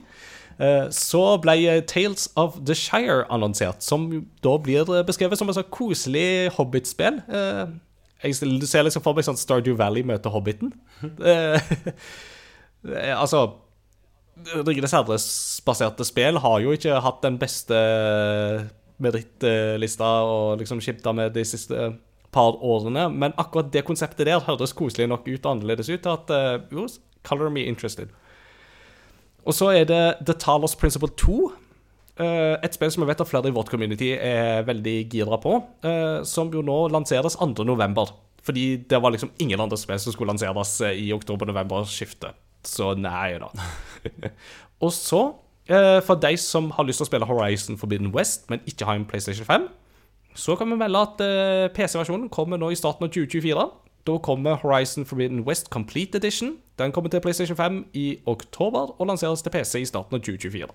så 0.92 1.22
ble 1.42 1.82
Tales 1.88 2.28
of 2.36 2.60
the 2.66 2.76
Shire 2.78 3.24
annonsert, 3.34 3.82
som 3.84 4.10
da 4.44 4.58
blir 4.62 4.86
beskrevet 5.08 5.40
som 5.40 5.50
et 5.50 5.56
så 5.58 5.64
koselig 5.64 6.52
hobbitspill. 6.58 7.22
Eh, 7.30 7.66
Du 8.42 8.68
ser 8.68 8.84
liksom 8.86 9.02
for 9.02 9.18
meg 9.18 9.26
sånn 9.26 9.40
Stardew 9.40 9.74
Valley 9.80 10.04
møter 10.04 10.30
Hobbiten. 10.30 10.74
Eh, 12.82 13.14
altså 13.14 13.44
Ringenes 14.66 14.94
herre-baserte 14.96 16.06
spill 16.08 16.40
har 16.42 16.62
jo 16.64 16.72
ikke 16.74 16.96
hatt 17.06 17.20
den 17.22 17.36
beste 17.38 17.78
merittlista 19.02 20.08
og 20.26 20.62
liksom 20.62 20.82
skimta 20.82 21.14
med 21.14 21.36
de 21.36 21.44
siste 21.46 21.92
par 22.34 22.58
årene, 22.64 23.10
men 23.12 23.36
akkurat 23.38 23.70
det 23.74 23.84
konseptet 23.86 24.26
der 24.30 24.42
høres 24.48 24.74
koselig 24.74 25.10
nok 25.12 25.28
ut 25.28 25.46
og 25.46 25.52
annerledes 25.52 25.90
ut 25.92 26.02
til 26.02 26.14
at 26.16 26.32
uh, 26.32 26.88
color 27.28 27.52
me 27.52 27.68
interested. 27.68 28.10
Og 29.48 29.58
så 29.58 29.72
er 29.74 29.88
det 29.90 30.04
The 30.26 30.36
Talos 30.38 30.76
Principle 30.78 31.10
2. 31.18 31.38
eh, 32.22 32.58
et 32.62 32.76
spill 32.76 32.92
som 32.94 33.02
jeg 33.02 33.10
vet 33.10 33.24
at 33.24 33.30
flere 33.30 33.50
i 33.50 33.56
vårt 33.56 33.72
community 33.72 34.12
er 34.14 34.66
veldig 34.68 34.98
gira 35.10 35.40
på, 35.42 35.56
eh, 35.84 36.22
som 36.28 36.52
jo 36.54 36.62
nå 36.62 36.88
lanseres 36.94 37.38
2.11. 37.40 38.12
Fordi 38.42 38.66
det 38.90 39.02
var 39.02 39.14
liksom 39.14 39.32
ingen 39.40 39.62
andre 39.62 39.78
spill 39.78 40.00
som 40.00 40.14
skulle 40.14 40.34
lanseres 40.34 40.80
eh, 40.82 40.98
i 41.08 41.12
oktober-november-skiftet. 41.14 42.38
Så 42.64 42.94
nei 42.94 43.40
da. 43.42 43.50
og 44.86 44.92
så, 44.94 45.22
for 46.06 46.20
de 46.22 46.36
som 46.38 46.68
har 46.76 46.86
lyst 46.86 47.00
til 47.02 47.08
å 47.08 47.10
spille 47.10 47.26
Horizon 47.26 47.78
Forbidden 47.80 48.12
West, 48.14 48.50
men 48.52 48.62
ikke 48.70 48.86
har 48.86 49.00
en 49.00 49.06
PlayStation 49.10 49.48
5, 49.48 49.66
så 50.38 50.54
kan 50.60 50.70
vi 50.70 50.78
melde 50.78 51.02
at 51.02 51.22
PC-versjonen 51.74 52.30
kommer 52.30 52.62
nå 52.62 52.70
i 52.70 52.78
starten 52.78 53.08
av 53.08 53.14
2024. 53.16 53.66
Da 54.06 54.18
kommer 54.22 54.60
Horizon 54.62 55.08
Forbidden 55.10 55.42
West 55.48 55.72
Complete 55.74 56.22
Edition. 56.22 56.60
Den 56.82 56.94
kommer 56.96 57.12
til 57.14 57.22
PlayStation 57.24 57.58
5 57.58 57.84
i 57.98 58.08
oktober 58.30 58.96
og 58.98 59.08
lanseres 59.08 59.44
til 59.46 59.54
PC 59.54 59.82
i 59.82 59.90
starten 59.90 60.18
av 60.18 60.24
2024. 60.26 60.70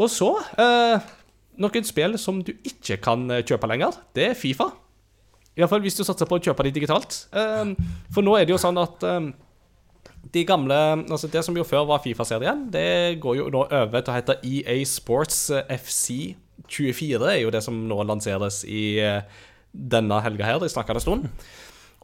Og 0.00 0.08
så 0.10 0.30
eh, 0.60 1.10
Noen 1.62 1.84
spill 1.84 2.16
som 2.20 2.40
du 2.44 2.54
ikke 2.64 2.96
kan 3.04 3.26
eh, 3.30 3.44
kjøpe 3.44 3.68
lenger, 3.68 3.98
det 4.16 4.30
er 4.30 4.38
Fifa. 4.38 4.70
Iallfall 5.52 5.82
hvis 5.84 5.98
du 5.98 6.04
satser 6.04 6.28
på 6.28 6.38
å 6.38 6.42
kjøpe 6.42 6.64
de 6.64 6.72
digitalt. 6.78 7.26
Eh, 7.36 7.74
for 8.12 8.24
nå 8.24 8.38
er 8.38 8.48
det 8.48 8.54
jo 8.54 8.60
sånn 8.62 8.80
at 8.80 9.04
eh, 9.04 9.32
de 10.32 10.44
gamle 10.46 10.76
Altså 11.10 11.28
det 11.28 11.42
som 11.44 11.56
jo 11.56 11.66
før 11.66 11.84
var 11.90 12.02
Fifa-serien, 12.04 12.66
det 12.72 13.18
går 13.20 13.36
jo 13.40 13.50
nå 13.52 13.66
over 13.66 14.00
til 14.00 14.12
å 14.12 14.16
hete 14.16 14.38
EA 14.46 14.78
Sports 14.88 15.50
eh, 15.52 15.76
FC 15.76 16.34
24, 16.68 17.26
er 17.26 17.42
jo 17.42 17.52
det 17.52 17.62
som 17.64 17.76
nå 17.88 17.98
lanseres 18.06 18.62
i 18.64 18.96
eh, 19.02 19.24
denne 19.72 20.20
helga 20.24 20.46
her, 20.46 20.64
i 20.64 20.72
snakkende 20.72 21.02
stund. 21.02 21.28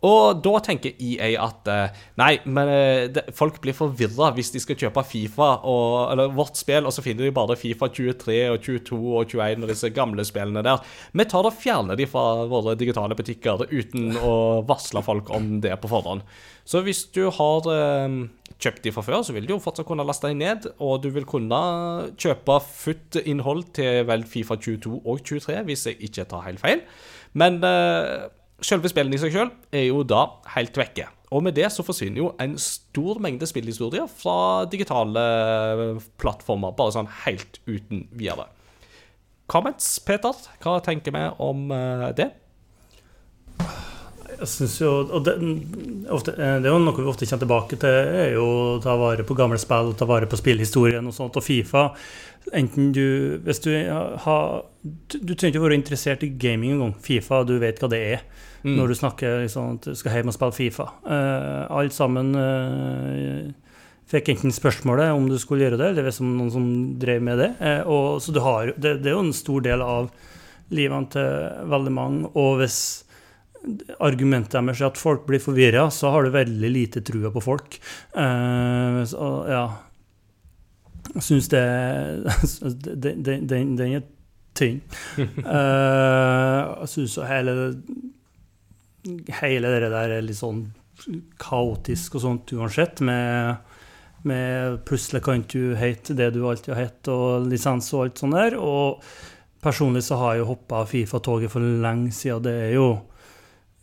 Og 0.07 0.43
da 0.45 0.61
tenker 0.63 0.95
EA 1.03 1.33
at 1.43 1.69
eh, 1.73 1.97
nei, 2.21 2.31
men 2.47 2.71
eh, 2.71 3.21
folk 3.35 3.59
blir 3.65 3.75
forvirra 3.77 4.31
hvis 4.37 4.53
de 4.55 4.63
skal 4.63 4.79
kjøpe 4.79 5.03
Fifa 5.09 5.51
og, 5.67 6.13
eller 6.13 6.35
vårt 6.37 6.61
spill, 6.61 6.87
og 6.87 6.95
så 6.95 7.03
finner 7.03 7.27
de 7.27 7.35
bare 7.35 7.59
Fifa 7.59 7.91
23 7.91 8.39
og 8.53 8.61
22 8.63 8.99
og 8.99 9.35
21 9.35 9.67
og 9.67 9.73
disse 9.73 9.91
gamle 9.95 10.27
spillene 10.27 10.63
der. 10.67 10.85
Vi 11.11 11.29
tar 11.31 11.49
og 11.49 11.59
fjerner 11.59 11.99
de 11.99 12.07
fra 12.11 12.45
våre 12.51 12.77
digitale 12.79 13.19
butikker 13.19 13.67
uten 13.73 14.15
å 14.23 14.37
varsle 14.69 15.03
folk 15.03 15.33
om 15.35 15.57
det 15.65 15.75
på 15.83 15.91
forhånd. 15.91 16.23
Så 16.69 16.85
hvis 16.85 17.07
du 17.17 17.25
har 17.35 17.67
eh, 17.73 18.19
kjøpt 18.59 18.85
de 18.85 18.95
fra 18.95 19.05
før, 19.07 19.23
så 19.27 19.35
vil 19.35 19.47
du 19.49 19.57
jo 19.57 19.63
fortsatt 19.63 19.89
kunne 19.89 20.07
laste 20.07 20.31
de 20.31 20.39
ned, 20.39 20.71
og 20.79 21.03
du 21.03 21.11
vil 21.15 21.27
kunne 21.29 21.59
kjøpe 22.19 22.59
futt-innhold 22.71 23.71
til 23.79 24.03
vel 24.09 24.27
Fifa 24.29 24.59
22 24.59 25.01
og 25.03 25.23
23, 25.25 25.63
hvis 25.67 25.87
jeg 25.89 26.03
ikke 26.11 26.29
tar 26.31 26.45
helt 26.47 26.63
feil. 26.63 26.85
Men 27.39 27.59
eh, 27.65 28.29
Selve 28.59 28.91
spillene 28.91 29.15
i 29.15 29.23
seg 29.23 29.35
selv 29.35 29.75
er 29.75 29.87
jo 29.87 30.03
da 30.03 30.25
helt 30.57 30.79
vekke. 30.79 31.07
Og 31.31 31.45
med 31.45 31.55
det 31.59 31.69
så 31.71 31.85
forsvinner 31.85 32.23
jo 32.23 32.31
en 32.41 32.57
stor 32.59 33.21
mengde 33.23 33.47
spillhistorier 33.47 34.09
fra 34.11 34.65
digitale 34.71 35.25
plattformer, 36.21 36.73
bare 36.77 36.95
sånn 36.97 37.11
helt 37.27 37.61
uten 37.69 38.07
videre. 38.17 38.49
Comments, 39.49 39.87
Peter? 40.05 40.37
Hva 40.65 40.79
tenker 40.85 41.15
vi 41.15 41.25
om 41.45 41.69
eh, 41.73 42.09
det? 42.17 42.31
Jeg 44.39 44.49
synes 44.53 44.75
jo, 44.81 44.91
og 45.03 45.25
det, 45.27 45.35
ofte, 46.15 46.35
eh, 46.37 46.59
det 46.63 46.69
er 46.69 46.75
jo 46.75 46.81
noe 46.83 46.97
vi 46.97 47.07
ofte 47.11 47.27
kommer 47.27 47.45
tilbake 47.45 47.79
til, 47.81 47.97
er 48.23 48.35
jo 48.37 48.45
å 48.47 48.75
ta 48.85 48.95
vare 49.01 49.25
på 49.27 49.37
gamle 49.39 49.59
spill, 49.61 49.95
ta 49.99 50.09
vare 50.09 50.29
på 50.31 50.39
spillhistorien 50.39 51.07
og 51.09 51.17
sånt. 51.17 51.39
Og 51.39 51.45
Fifa 51.45 51.91
Enten 52.55 52.93
du 52.97 53.41
Hvis 53.45 53.59
du 53.61 53.73
har 54.25 54.63
Du, 54.81 55.19
du 55.19 55.35
trenger 55.35 55.59
ikke 55.59 55.65
være 55.67 55.77
interessert 55.77 56.23
i 56.25 56.31
gaming 56.33 56.79
engang. 56.79 56.95
Fifa, 57.05 57.43
du 57.45 57.59
vet 57.61 57.83
hva 57.83 57.91
det 57.93 57.99
er. 58.15 58.23
Mm. 58.65 58.75
Når 58.75 58.91
du 58.91 58.99
snakker 58.99 59.41
liksom, 59.45 59.79
at 59.79 59.87
du 59.87 59.99
skal 59.99 60.19
hjem 60.19 60.33
og 60.33 60.35
spille 60.35 60.57
Fifa. 60.57 60.89
Uh, 61.07 61.65
Alle 61.79 61.95
sammen 61.95 62.33
uh, 62.35 63.75
fikk 64.09 64.33
enten 64.35 64.55
spørsmålet 64.55 65.13
om 65.15 65.29
du 65.31 65.37
skulle 65.39 65.67
gjøre 65.67 65.79
det, 65.81 65.93
eller 65.93 66.09
hvis 66.09 66.23
noen 66.25 66.51
som 66.53 66.71
drev 67.01 67.23
med 67.25 67.43
det. 67.43 67.53
Uh, 67.61 67.83
og, 67.87 68.07
så 68.25 68.35
du 68.35 68.41
har, 68.43 68.73
det, 68.77 68.99
det, 69.05 69.13
er 69.13 69.19
jo 69.19 69.27
en 69.29 69.37
stor 69.37 69.63
del 69.67 69.85
av 69.85 70.11
livene 70.75 71.13
til 71.13 71.69
veldig 71.71 71.95
mange. 71.95 72.33
Og 72.35 72.59
hvis 72.63 72.81
argumentet 74.03 74.59
deres 74.59 74.83
er 74.83 74.91
at 74.91 75.01
folk 75.01 75.27
blir 75.29 75.43
forvirra, 75.43 75.87
så 75.95 76.11
har 76.15 76.27
du 76.27 76.35
veldig 76.35 76.71
lite 76.73 77.03
trua 77.05 77.31
på 77.35 77.43
folk. 77.43 77.79
Så, 78.15 79.31
ja. 79.51 79.65
Jeg 81.15 81.25
syns 81.25 81.49
det 81.51 81.65
Den, 83.03 83.81
er 83.83 84.05
tynn. 84.57 84.79
jeg 85.19 86.91
syns 86.95 87.19
hele 87.29 87.57
Hele 89.41 89.73
det 89.75 89.91
der 89.93 90.19
er 90.19 90.25
litt 90.25 90.39
sånn 90.39 90.67
kaotisk 91.39 92.19
og 92.19 92.25
sånt 92.25 92.53
uansett, 92.57 93.03
med, 93.07 93.57
med 94.27 94.81
plutselig 94.89 95.23
kan 95.27 95.45
du 95.47 95.77
hete 95.79 96.17
det 96.19 96.33
du 96.35 96.41
alltid 96.49 96.75
har 96.75 96.89
hett, 96.89 97.11
og 97.13 97.47
lisens 97.51 97.93
og 97.95 98.07
alt 98.07 98.23
sånt 98.25 98.39
der. 98.39 98.59
Og 98.59 99.05
personlig 99.63 100.05
så 100.07 100.19
har 100.21 100.35
jeg 100.35 100.45
jo 100.45 100.51
hoppa 100.55 100.85
Fifa-toget 100.89 101.53
for 101.53 101.63
lenge 101.63 102.13
siden. 102.15 102.45
Det 102.47 102.57
er 102.69 102.75
jo 102.77 102.89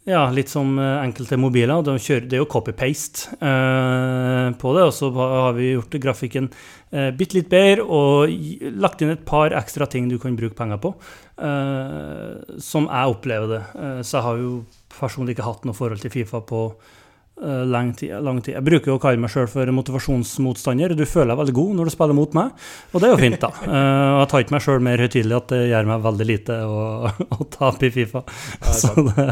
ja, 0.06 0.28
litt 0.30 0.52
som 0.52 0.76
eh, 0.78 1.02
enkelte 1.02 1.38
mobiler. 1.42 1.82
De 1.82 1.96
kjører, 1.98 2.28
det 2.30 2.38
er 2.38 2.44
jo 2.44 2.50
copy-paste 2.52 3.40
eh, 3.42 4.50
på 4.62 4.74
det. 4.78 4.84
Og 4.86 4.94
så 4.94 5.10
har 5.18 5.56
vi 5.58 5.72
gjort 5.72 5.98
grafikken 6.04 6.50
eh, 6.92 7.10
bitte 7.18 7.40
litt 7.40 7.50
bedre 7.50 7.86
og 7.86 8.30
lagt 8.78 9.02
inn 9.02 9.16
et 9.16 9.26
par 9.26 9.56
ekstra 9.58 9.90
ting 9.90 10.10
du 10.12 10.20
kan 10.22 10.38
bruke 10.38 10.58
penger 10.58 10.82
på. 10.84 10.94
Eh, 11.42 12.58
som 12.62 12.86
jeg 12.86 13.16
opplever 13.16 13.56
det. 13.56 13.64
Eh, 13.82 14.02
så 14.06 14.20
jeg 14.20 14.28
har 14.28 14.44
jo 14.44 14.52
personlig 15.00 15.36
ikke 15.36 15.48
hatt 15.48 15.66
noe 15.68 15.78
forhold 15.78 16.04
til 16.04 16.14
Fifa 16.14 16.44
på 16.46 16.68
Uh, 17.36 17.66
lang, 17.68 17.90
tid, 17.92 18.14
lang 18.24 18.38
tid. 18.40 18.54
Jeg 18.56 18.64
bruker 18.64 18.94
jo 18.94 18.94
å 18.96 19.00
kalle 19.04 19.20
meg 19.20 19.28
sjøl 19.34 19.50
for 19.52 19.68
motivasjonsmotstander. 19.76 20.94
Du 20.96 21.04
føler 21.04 21.34
deg 21.34 21.40
veldig 21.42 21.56
god 21.58 21.74
når 21.76 21.90
du 21.90 21.92
spiller 21.92 22.16
mot 22.16 22.38
meg, 22.38 22.62
og 22.94 23.04
det 23.04 23.10
er 23.10 23.12
jo 23.12 23.18
fint, 23.20 23.42
da. 23.42 23.50
Uh, 23.66 24.22
jeg 24.22 24.30
tar 24.32 24.44
ikke 24.46 24.56
meg 24.56 24.64
sjøl 24.64 24.86
mer 24.88 25.04
høytidelig 25.04 25.36
at 25.36 25.50
det 25.52 25.60
gjør 25.68 25.90
meg 25.90 26.06
veldig 26.06 26.28
lite 26.30 26.60
å, 26.64 26.86
å 27.36 27.48
tape 27.52 27.90
i 27.90 27.92
Fifa. 27.92 28.22
Ja, 28.62 28.76
så, 28.80 28.94
det, 29.10 29.26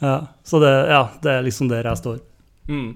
ja, 0.00 0.16
så 0.42 0.62
det, 0.64 0.72
ja, 0.90 1.02
det, 1.22 1.36
er 1.36 1.46
liksom 1.46 1.70
der 1.70 1.86
jeg 1.92 2.02
står. 2.02 2.18
Mm. 2.74 2.88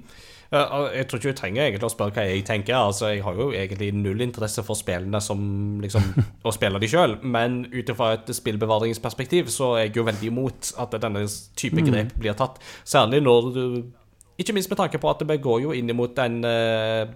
Jeg 0.49 1.05
tror 1.05 1.21
ikke 1.21 1.29
vi 1.29 1.37
trenger 1.37 1.67
egentlig 1.67 1.85
å 1.91 1.93
spørre 1.93 2.15
hva 2.17 2.23
jeg 2.25 2.45
tenker. 2.49 2.73
Altså, 2.79 3.11
Jeg 3.13 3.21
har 3.27 3.37
jo 3.37 3.51
egentlig 3.53 3.91
null 3.93 4.23
interesse 4.25 4.63
for 4.65 4.79
spillene 4.79 5.21
som 5.21 5.41
liksom, 5.83 6.07
å 6.49 6.55
spille 6.57 6.81
de 6.81 6.89
sjøl, 6.89 7.19
men 7.21 7.67
ut 7.69 7.93
ifra 7.93 8.15
et 8.17 8.33
spillbevaringsperspektiv 8.33 9.53
så 9.53 9.75
er 9.77 9.87
jeg 9.87 9.99
jo 10.01 10.07
veldig 10.09 10.31
imot 10.31 10.73
at 10.81 10.97
denne 11.05 11.27
type 11.59 11.83
mm. 11.83 11.89
grep 11.91 12.17
blir 12.17 12.39
tatt. 12.39 12.57
Særlig 12.89 13.21
når 13.27 13.51
du 13.53 13.65
ikke 14.41 14.55
minst 14.57 14.71
med 14.73 14.81
tanke 14.81 15.01
på 15.03 15.11
at 15.11 15.25
vi 15.29 15.37
går 15.43 15.65
jo 15.67 15.75
inn 15.77 15.93
mot 15.99 16.21
en 16.23 16.41
uh, 16.47 17.11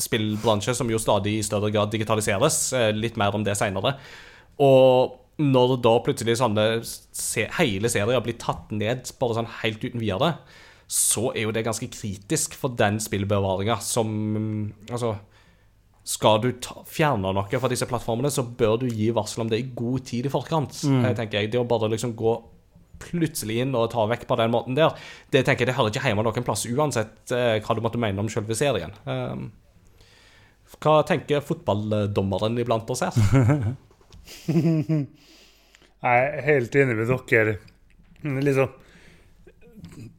spillbransje 0.00 0.76
som 0.78 0.88
jo 0.88 1.00
stadig 1.02 1.36
i 1.38 1.44
større 1.44 1.72
grad 1.74 1.92
digitaliseres. 1.92 2.70
Uh, 2.72 2.88
litt 2.96 3.18
mer 3.20 3.36
om 3.36 3.44
det 3.44 3.58
seinere. 3.58 3.98
Og 4.62 5.18
når 5.42 5.76
da 5.84 5.94
plutselig 6.04 6.38
sånne 6.40 6.66
se 6.86 7.48
hele 7.58 7.90
serier 7.92 8.24
blir 8.24 8.38
tatt 8.40 8.72
ned 8.72 9.10
bare 9.20 9.36
sånn 9.36 9.50
helt 9.60 9.82
uten 9.84 10.00
videre, 10.00 10.36
så 10.92 11.30
er 11.32 11.46
jo 11.46 11.52
det 11.56 11.64
ganske 11.64 11.88
kritisk 11.88 12.56
for 12.60 12.74
den 12.76 12.98
spillbevaringa 13.00 13.78
som 13.80 14.10
Altså 14.90 15.14
skal 16.02 16.40
du 16.42 16.48
ta, 16.58 16.80
fjerne 16.90 17.30
noe 17.30 17.60
fra 17.62 17.68
disse 17.70 17.86
plattformene, 17.86 18.30
så 18.34 18.42
bør 18.42 18.80
du 18.82 18.88
gi 18.90 19.12
varsel 19.14 19.44
om 19.44 19.50
det 19.52 19.60
i 19.62 19.68
god 19.70 20.02
tid 20.08 20.26
i 20.26 20.32
forkant. 20.32 20.74
Mm. 20.82 21.04
tenker 21.14 21.38
jeg. 21.38 21.52
Det 21.52 21.60
å 21.60 21.68
bare 21.68 21.92
liksom 21.92 22.16
gå 22.18 22.32
plutselig 23.02 23.60
inn 23.62 23.76
og 23.78 23.90
ta 23.92 24.04
vekk 24.10 24.26
på 24.30 24.38
den 24.38 24.50
måten 24.52 24.76
der, 24.78 24.94
det 25.34 25.44
tenker 25.46 25.62
jeg 25.64 25.70
det 25.70 25.76
hører 25.78 25.92
ikke 25.92 26.02
hjemme 26.06 26.24
noen 26.26 26.46
plass, 26.46 26.66
uansett 26.70 27.34
eh, 27.34 27.56
hva 27.62 27.74
du 27.74 27.82
måtte 27.84 28.02
mene 28.02 28.22
om 28.22 28.30
selve 28.30 28.54
serien. 28.58 28.94
Um, 29.06 29.48
hva 30.82 31.00
tenker 31.06 31.42
fotballdommeren 31.44 32.58
iblant 32.62 32.90
oss 32.90 33.02
her? 33.06 33.14
jeg 36.06 36.26
er 36.26 36.46
helt 36.46 36.78
enig 36.82 36.98
med 36.98 37.14
dere. 37.30 37.56
Liksom, 38.22 38.70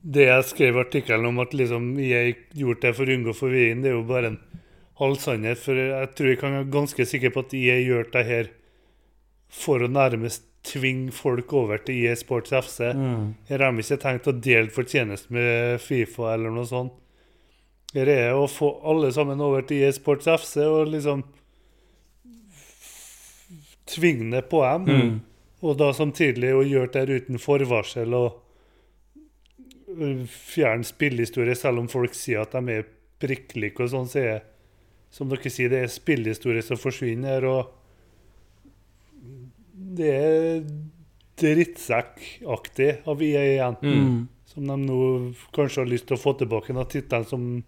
det 0.04 0.26
jeg 0.28 0.48
skrev 0.50 0.78
artikkelen 0.82 1.30
om 1.30 1.40
at 1.40 1.54
liksom, 1.56 1.94
jeg 2.04 2.36
gjort 2.60 2.82
det 2.84 2.92
for 2.98 3.08
å 3.08 3.16
unngå 3.16 3.36
forvirring, 3.38 3.84
det 3.84 3.92
er 3.92 3.96
jo 3.96 4.08
bare 4.08 4.34
en 4.34 4.40
halv 5.00 5.20
sannhet. 5.24 5.62
For 5.64 5.80
jeg 5.80 6.10
tror 6.18 6.32
jeg 6.32 6.40
kan 6.42 6.58
være 6.58 6.72
ganske 6.74 7.06
sikker 7.08 7.32
på 7.34 7.46
at 7.46 7.56
jeg 7.56 7.86
gjør 7.88 8.10
det 8.16 8.26
her 8.28 8.50
for 9.54 9.86
å 9.86 9.92
nærmest 9.92 10.50
tvinge 10.64 11.12
folk 11.16 11.52
over 11.56 11.82
til 11.84 12.04
IE 12.04 12.16
Sports 12.20 12.54
FC. 12.56 12.92
Mm. 12.96 13.34
Her 13.50 13.64
har 13.64 13.80
ikke 13.80 14.00
tenkt 14.02 14.28
å 14.28 14.36
dele 14.36 14.74
fortjeneste 14.74 15.34
med 15.36 15.82
Fifa 15.84 16.34
eller 16.34 16.54
noe 16.56 16.68
sånt. 16.68 17.00
Her 17.94 18.10
er 18.10 18.36
å 18.36 18.48
få 18.50 18.72
alle 18.90 19.12
sammen 19.14 19.42
over 19.44 19.66
til 19.68 19.84
IE 19.84 19.92
Sports 19.94 20.28
FC 20.32 20.64
og 20.66 20.92
liksom 20.92 21.24
tvinge 23.94 24.32
det 24.34 24.48
på 24.52 24.64
dem. 24.66 24.88
Mm. 24.88 25.20
Og 25.64 25.78
da 25.80 25.92
samtidig 25.96 26.52
å 26.56 26.64
gjøre 26.66 27.06
det 27.06 27.22
uten 27.22 27.40
forvarsel 27.40 28.16
og 28.18 28.43
fjerne 30.30 30.88
spillhistorie, 30.88 31.56
selv 31.56 31.84
om 31.84 31.88
folk 31.92 32.16
sier 32.18 32.44
at 32.44 32.56
de 32.56 32.80
er 32.80 32.90
prikkelige 33.24 33.86
og 33.86 33.92
sånn, 33.94 34.10
så 34.10 34.20
er 34.20 34.42
som 35.14 35.30
dere 35.30 35.52
sier, 35.54 35.70
det 35.70 35.84
er 35.84 35.92
spillhistorie 35.94 36.64
som 36.66 36.80
forsvinner. 36.82 37.46
og 37.46 37.80
det 39.94 40.10
er 40.10 40.64
drittsekkaktig 41.38 42.90
av 43.08 43.22
igjen, 43.22 43.78
Mm. 43.82 44.28
Som 44.46 44.68
de 44.68 44.76
nå 44.78 45.34
kanskje 45.54 45.82
har 45.82 45.90
lyst 45.90 46.08
til 46.08 46.18
å 46.18 46.22
få 46.22 46.38
tilbake. 46.38 46.74
Den 46.74 46.86
tittelen 46.86 47.26
som 47.26 47.64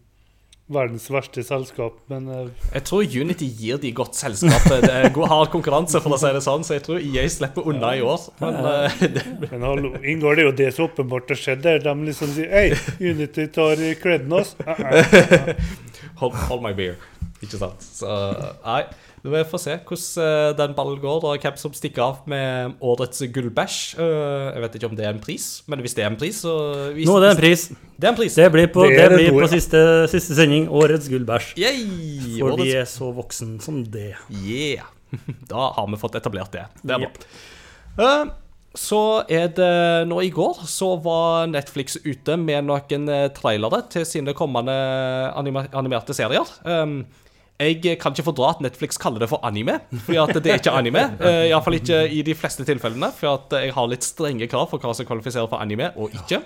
verdens 0.71 1.03
verste 1.13 1.43
selskap, 1.45 1.97
men 2.09 2.25
eh, 2.33 2.47
Jeg 2.73 2.85
tror 2.89 3.03
Unity 3.05 3.45
gir 3.59 3.77
de 3.81 3.91
godt 3.93 4.17
selskap. 4.17 4.63
Det 4.81 4.89
er 4.89 5.11
god 5.13 5.29
hard 5.29 5.51
konkurranse, 5.53 6.01
for 6.01 6.15
å 6.15 6.19
si 6.19 6.31
det 6.33 6.41
sånn, 6.45 6.65
så 6.65 6.77
jeg 6.79 6.85
tror 6.87 7.03
EA 7.05 7.25
slipper 7.29 7.67
unna 7.69 7.91
i 7.97 8.01
år. 8.01 8.23
Men 8.41 8.57
eh, 8.71 9.03
Men 9.51 9.65
hallo, 9.67 9.93
inngår 10.01 10.39
det 10.39 10.47
jo 10.47 10.55
det 10.63 10.71
som 10.75 10.87
åpenbart 10.89 11.29
har 11.35 11.41
skjedd 11.43 11.61
der. 11.65 11.83
De 11.85 11.93
liksom 12.09 12.33
sier 12.33 12.49
Hei, 12.49 12.71
Unity 13.11 13.45
tar 13.53 13.81
kleden 14.01 14.33
oss. 14.41 14.55
Hold, 16.21 16.33
hold 16.49 16.63
my 16.63 16.73
beer. 16.73 16.97
Ikke 17.43 17.59
sant? 17.59 17.83
Så 17.83 18.07
nei. 18.65 18.83
Vi 19.25 19.39
får 19.49 19.57
se 19.63 19.73
hvordan 19.81 20.21
eh, 20.21 20.51
den 20.59 20.73
ballen 20.77 20.99
går, 21.01 21.23
og 21.25 21.41
hvem 21.41 21.55
som 21.57 21.73
stikker 21.73 22.03
av 22.03 22.27
med 22.29 22.75
årets 22.85 23.23
gullbæsj. 23.33 23.77
Eh, 23.97 24.43
jeg 24.53 24.61
vet 24.61 24.75
ikke 24.77 24.89
om 24.91 24.97
det 24.99 25.07
er 25.07 25.15
en 25.15 25.21
pris, 25.23 25.47
men 25.71 25.81
hvis 25.81 25.95
det 25.97 26.03
er 26.05 26.11
en 26.11 26.17
pris, 26.21 26.43
så 26.45 26.53
hvis, 26.93 27.09
Nå 27.09 27.15
er 27.17 27.23
det 27.25 27.31
en 27.33 27.39
pris. 27.41 27.63
Det 27.97 28.05
er 28.05 28.13
en 28.13 28.19
pris. 28.19 28.37
Det 28.37 28.45
blir 28.53 28.69
på, 28.75 28.85
Det 28.85 28.99
det 28.99 29.07
er 29.07 29.15
blir 29.17 29.33
på 29.33 29.49
siste, 29.49 29.81
siste 30.13 30.37
sending. 30.37 30.69
Årets 30.69 31.09
gullbæsj. 31.09 31.55
Yay! 31.57 32.37
For 32.37 32.53
de 32.53 32.67
Årets 32.69 32.77
er 32.83 32.87
så 32.93 33.09
voksen 33.17 33.57
som 33.65 33.81
det. 33.83 34.11
Yeah. 34.29 34.85
Da 35.49 35.71
har 35.73 35.89
vi 35.89 35.97
fått 36.01 36.17
etablert 36.21 36.53
det. 36.53 36.67
Det 36.85 36.93
er 36.99 37.07
Yep. 37.07 37.21
bra. 37.97 38.05
Eh, 38.05 38.33
Så 38.75 39.01
er 39.31 39.47
det 39.55 40.07
nå 40.09 40.17
i 40.21 40.29
går 40.35 40.65
så 40.67 40.97
var 41.01 41.47
Netflix 41.47 41.95
ute 42.03 42.35
med 42.37 42.65
noen 42.67 43.05
trailere 43.33 43.79
til 43.89 44.03
sine 44.05 44.33
kommende 44.35 44.73
anima 45.33 45.63
animerte 45.71 46.13
serier. 46.13 46.43
Um, 46.67 47.05
jeg 47.59 47.99
kan 48.01 48.11
ikke 48.11 48.25
fordra 48.27 48.49
at 48.51 48.61
Netflix 48.65 48.97
kaller 48.99 49.21
det 49.23 49.29
for 49.31 49.39
anime, 49.47 49.77
fordi 50.03 50.17
at 50.19 50.33
det 50.43 50.51
er 50.51 50.59
ikke 50.59 50.73
anime. 50.75 51.03
Uh, 51.23 51.45
Iallfall 51.47 51.77
ikke 51.79 52.01
i 52.11 52.21
de 52.27 52.35
fleste 52.35 52.65
tilfellene, 52.67 53.11
for 53.15 53.39
jeg 53.55 53.71
har 53.77 53.87
litt 53.87 54.03
strenge 54.03 54.47
krav 54.51 54.67
for 54.71 54.83
hva 54.83 54.91
som 54.97 55.07
kvalifiserer 55.07 55.47
for 55.47 55.63
anime 55.63 55.93
og 55.95 56.11
ikke. 56.19 56.41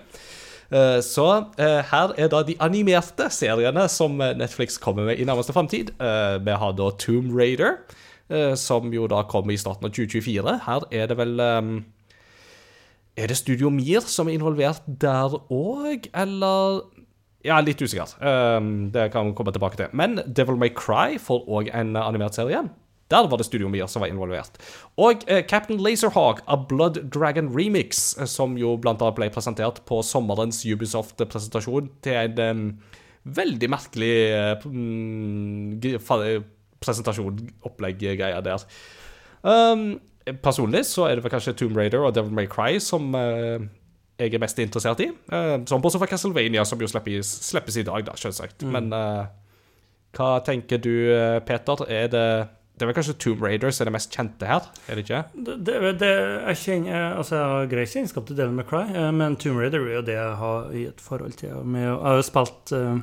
Eh, 0.69 0.99
Så 1.01 1.25
eh, 1.57 1.79
her 1.89 2.11
er 2.13 2.27
da 2.29 2.43
de 2.45 2.53
animerte 2.61 3.25
seriene 3.33 3.87
som 3.89 4.19
Netflix 4.21 4.77
kommer 4.77 5.07
med 5.09 5.17
i 5.17 5.25
nærmeste 5.25 5.55
framtid. 5.55 5.89
Vi 5.97 6.57
har 6.61 6.75
da 6.77 6.91
Tomb 7.01 7.33
Raider, 7.33 7.79
som 8.53 8.91
jo 8.93 9.07
da 9.09 9.23
kommer 9.25 9.55
i 9.55 9.57
starten 9.57 9.87
av 9.89 9.95
2024. 9.95 10.59
Her 10.67 10.85
er 10.93 11.09
det 11.09 11.17
vel 11.17 11.41
Er 13.17 13.27
det 13.27 13.37
Studio 13.39 13.71
Mir 13.73 14.05
som 14.05 14.29
er 14.29 14.37
involvert 14.37 14.85
der 15.01 15.33
òg, 15.49 16.05
eller 16.13 16.83
Ja, 17.45 17.61
litt 17.63 17.79
usikker. 17.81 18.11
Um, 18.19 18.91
Det 18.91 19.11
kan 19.13 19.29
vi 19.29 19.35
komme 19.37 19.53
tilbake 19.55 19.79
til. 19.79 19.87
Men 19.93 20.19
Devil 20.27 20.57
May 20.59 20.69
Cry 20.75 21.17
får 21.21 21.47
òg 21.47 21.69
en 21.73 21.95
eh, 21.95 22.03
animert 22.07 22.35
serie. 22.35 22.65
Der 23.09 23.27
var 23.27 23.37
det 23.37 23.45
Studio 23.47 23.69
Mir 23.69 23.87
som 23.87 24.03
var 24.03 24.11
involvert. 24.11 24.59
Og 24.97 25.23
eh, 25.27 25.41
Captain 25.47 25.79
Laserhawk 25.81 26.43
A 26.47 26.55
Blood 26.69 26.99
Dragon 27.09 27.49
Remix, 27.55 28.17
eh, 28.19 28.27
som 28.29 28.57
jo 28.59 28.75
blant 28.77 29.01
annet 29.01 29.15
ble 29.17 29.29
presentert 29.33 29.81
på 29.89 30.01
sommerens 30.05 30.61
Ubisoft-presentasjon 30.65 31.89
til 32.05 32.13
en 32.13 32.39
um, 32.39 32.77
veldig 33.23 33.69
merkelig 33.71 34.13
eh, 34.35 34.67
presentasjon, 36.79 37.41
opplegg-greia 37.65 38.43
der. 38.45 38.67
Um, 39.41 39.99
personlig 40.43 40.85
så 40.85 41.07
er 41.07 41.17
det 41.17 41.25
vel 41.25 41.33
kanskje 41.33 41.55
Tomb 41.57 41.77
Raider 41.79 42.03
og 42.05 42.13
Devil 42.13 42.35
May 42.35 42.47
Cry 42.51 42.77
som 42.83 43.09
eh, 43.17 43.63
jeg 44.19 44.35
er 44.35 44.41
mest 44.43 44.59
interessert 44.59 45.01
i. 45.03 45.09
Uh, 45.31 45.57
som 45.69 45.81
bortsett 45.81 46.01
fra 46.03 46.09
Castlevania, 46.11 46.65
som 46.67 46.81
jo 46.81 46.89
slippes, 46.91 47.31
slippes 47.47 47.79
i 47.79 47.85
dag, 47.87 48.03
da, 48.07 48.15
selvsagt. 48.19 48.65
Men 48.67 48.91
uh, 48.93 49.27
hva 50.17 50.39
tenker 50.45 50.81
du, 50.81 50.93
eh, 51.13 51.39
Peter? 51.45 51.85
Er 51.87 52.07
det 52.09 52.29
Det 52.79 52.85
er 52.85 52.93
vel 52.93 52.95
kanskje 52.95 53.17
Tomb 53.19 53.41
Raider 53.43 53.73
som 53.75 53.83
er 53.83 53.89
det 53.89 53.91
mest 53.91 54.13
kjente 54.15 54.47
her, 54.47 54.67
er 54.87 54.95
det 54.95 55.01
ikke? 55.03 55.17
Det, 55.35 55.55
det, 55.67 55.73
det, 55.99 56.11
jeg 56.47 56.59
kjenner 56.61 57.17
Altså, 57.17 57.35
jeg 57.35 57.49
har 57.51 57.65
greit 57.73 57.91
kjennskap 57.91 58.25
til 58.25 58.37
Devil 58.37 58.55
McCry, 58.55 59.11
men 59.11 59.35
Tomb 59.35 59.59
Raider 59.59 59.83
er 59.83 59.97
jo 59.97 60.03
det 60.07 60.15
jeg 60.15 60.37
har 60.39 60.69
i 60.71 60.85
et 60.87 61.01
forhold 61.03 61.35
til. 61.35 61.51
Jeg 61.51 61.97
har 62.05 62.15
jo 62.15 62.23
spilt 62.23 62.71
uh, 62.71 63.01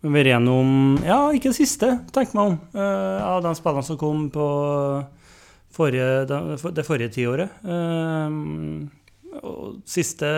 Vært 0.00 0.30
gjennom 0.30 0.96
Ja, 1.04 1.18
ikke 1.28 1.52
det 1.52 1.58
siste, 1.58 1.92
tenk 2.16 2.32
meg 2.32 2.54
om. 2.54 2.58
Uh, 2.72 3.20
Av 3.20 3.44
de 3.44 3.52
spillene 3.58 3.84
som 3.84 4.00
kom 4.00 4.30
på 4.32 4.48
forrige, 5.76 6.24
det, 6.30 6.40
det 6.72 6.88
forrige 6.88 7.12
tiåret. 7.18 7.52
Uh, 7.68 8.88
og 9.42 9.80
siste 9.88 10.30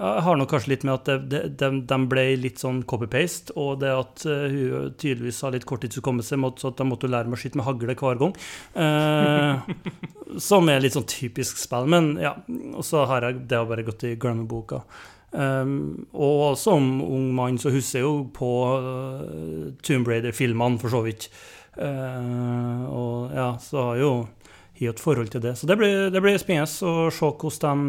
jeg 0.00 0.22
har 0.22 0.36
nok 0.38 0.52
kanskje 0.52 0.70
litt 0.70 0.84
med 0.86 1.10
at 1.10 1.30
de, 1.58 1.96
ble 2.08 2.22
litt 2.38 2.60
sånn 2.62 2.84
copy-paste, 2.88 3.52
og 3.58 3.80
det 3.82 3.90
at 3.90 4.22
eh, 4.30 4.54
hun 4.54 4.92
tydeligvis 4.94 5.40
har 5.44 5.52
litt 5.52 5.66
korttidshukommelse, 5.68 6.38
seg 6.38 6.62
så 6.62 6.70
at 6.70 6.78
de 6.78 6.86
måtte 6.86 7.10
lære 7.10 7.28
meg 7.28 7.36
å 7.36 7.40
skyte 7.42 7.58
med 7.58 7.66
hagle 7.66 7.96
hver 7.98 8.20
gang. 8.22 8.36
Eh, 8.84 9.72
som 10.48 10.70
er 10.70 10.84
litt 10.84 10.94
sånn 10.94 11.08
typisk 11.10 11.58
spill. 11.60 11.90
Men 11.90 12.14
ja, 12.22 12.36
og 12.70 12.86
så 12.86 13.02
har 13.10 13.26
jeg 13.26 13.42
det 13.50 13.58
har 13.58 13.68
bare 13.68 13.84
gått 13.88 14.06
i 14.06 14.14
glemmeboka. 14.20 14.84
Um, 15.30 16.08
og 16.10 16.56
som 16.58 16.96
ung 17.04 17.28
mann 17.36 17.58
så 17.62 17.70
husker 17.70 18.00
jeg 18.00 18.06
jo 18.06 18.14
på 18.34 18.50
uh, 18.82 19.68
Tomb 19.86 20.08
Raider-filmene, 20.10 20.80
for 20.80 20.94
så 20.94 21.04
vidt. 21.04 21.28
Uh, 21.76 22.86
og 22.90 23.36
ja, 23.36 23.52
så 23.62 23.90
har 23.90 24.00
jo 24.00 24.14
har 24.88 24.94
et 24.94 25.00
forhold 25.02 25.30
til 25.30 25.40
det. 25.44 25.56
Så 25.58 25.66
det 25.66 25.76
blir, 25.78 26.10
det 26.10 26.22
blir 26.22 26.38
spennende 26.38 26.64
å 26.88 27.10
se 27.12 27.30
hvordan 27.30 27.82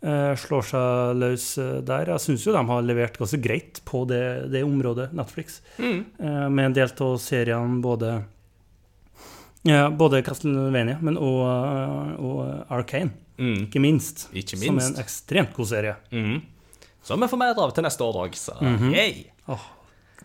de 0.00 0.08
eh, 0.08 0.34
slår 0.36 0.62
seg 0.70 1.16
løs 1.20 1.46
eh, 1.58 1.80
der. 1.86 2.06
Jeg 2.14 2.20
syns 2.24 2.46
jo 2.46 2.52
de 2.56 2.64
har 2.66 2.82
levert 2.82 3.18
ganske 3.20 3.40
greit 3.44 3.80
på 3.84 4.06
det, 4.08 4.50
det 4.50 4.62
området, 4.64 5.12
Netflix. 5.12 5.60
Mm. 5.78 6.04
Eh, 6.18 6.48
med 6.48 6.64
en 6.70 6.72
del 6.80 6.90
av 7.00 7.16
seriene 7.22 7.80
både 7.84 8.24
ja, 9.62 9.90
både 9.92 10.22
Castlevania, 10.24 10.96
men 11.04 11.18
og, 11.20 11.42
eh, 11.44 12.14
og 12.24 12.72
Arcane, 12.72 13.10
Mm. 13.40 13.62
ikke 13.70 13.80
minst. 13.80 14.26
Ikke 14.36 14.56
Som 14.58 14.76
er 14.78 14.84
en 14.90 14.96
ekstremt 15.00 15.54
god 15.56 15.66
serie. 15.70 15.94
Mm. 16.12 16.42
Som 17.02 17.20
vi 17.20 17.26
får 17.28 17.38
mer 17.40 17.54
av 17.56 17.70
til 17.72 17.82
neste 17.86 18.04
år 18.04 18.18
òg, 18.26 18.34
så 18.36 18.52
Mhm. 18.60 18.92
yay! 18.92 19.24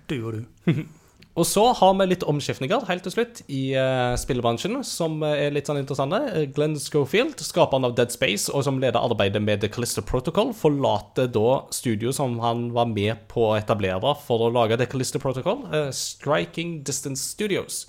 Du 0.08 0.28
og 0.28 0.34
du. 0.34 0.46
Og 1.36 1.44
så 1.44 1.66
har 1.76 1.96
vi 2.00 2.06
litt 2.08 2.24
omskiftninger 2.24 2.86
helt 2.88 3.04
til 3.04 3.12
slutt 3.12 3.42
i 3.52 3.74
uh, 3.76 4.16
spillebransjen, 4.16 4.78
som 4.88 5.18
eh, 5.28 5.42
er 5.44 5.56
litt 5.56 5.68
sånn 5.68 5.82
interessante. 5.82 6.22
Eh, 6.32 6.46
Glenn 6.56 6.78
Schofield, 6.80 7.44
skaperen 7.44 7.84
av 7.84 7.98
Dead 7.98 8.14
Space, 8.14 8.48
og 8.56 8.64
som 8.64 8.80
leder 8.80 9.04
arbeidet 9.04 9.42
med 9.44 9.60
The 9.60 9.68
Callisto 9.68 10.00
Protocol, 10.00 10.54
forlater 10.56 11.28
da 11.36 11.58
studio 11.76 12.16
som 12.16 12.38
han 12.40 12.70
var 12.76 12.88
med 12.88 13.28
på 13.32 13.50
å 13.50 13.58
etablere 13.60 14.16
for 14.24 14.48
å 14.48 14.52
lage 14.56 14.80
The 14.80 14.88
Callisto 14.88 15.20
Protocol, 15.20 15.66
uh, 15.76 15.90
Striking 15.92 16.80
Distance 16.88 17.28
Studios, 17.36 17.84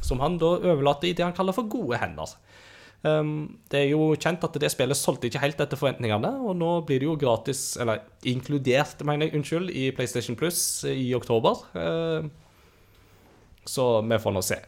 som 0.00 0.24
han 0.24 0.40
da 0.40 0.56
overlater 0.56 1.10
i 1.10 1.16
det 1.16 1.28
han 1.28 1.36
kaller 1.36 1.56
for 1.56 1.68
gode 1.68 2.00
hender. 2.00 2.32
Um, 3.04 3.58
det 3.72 3.78
er 3.84 3.88
jo 3.94 4.10
kjent 4.20 4.42
at 4.44 4.56
det 4.60 4.68
spillet 4.72 4.96
solgte 4.96 5.28
ikke 5.28 5.40
helt 5.44 5.60
etter 5.60 5.76
forventningene, 5.76 6.32
og 6.48 6.56
nå 6.56 6.78
blir 6.88 7.00
det 7.00 7.12
jo 7.12 7.20
gratis, 7.20 7.74
eller 7.80 8.06
inkludert, 8.28 9.04
mener 9.04 9.28
jeg, 9.28 9.36
unnskyld, 9.36 9.72
i 9.72 9.90
PlayStation 9.96 10.36
Plus 10.36 10.84
i 10.88 11.10
oktober. 11.16 11.60
Eh, 11.76 12.30
så 13.68 13.92
vi 14.06 14.20
får 14.20 14.36
nå 14.36 14.44
se. 14.44 14.60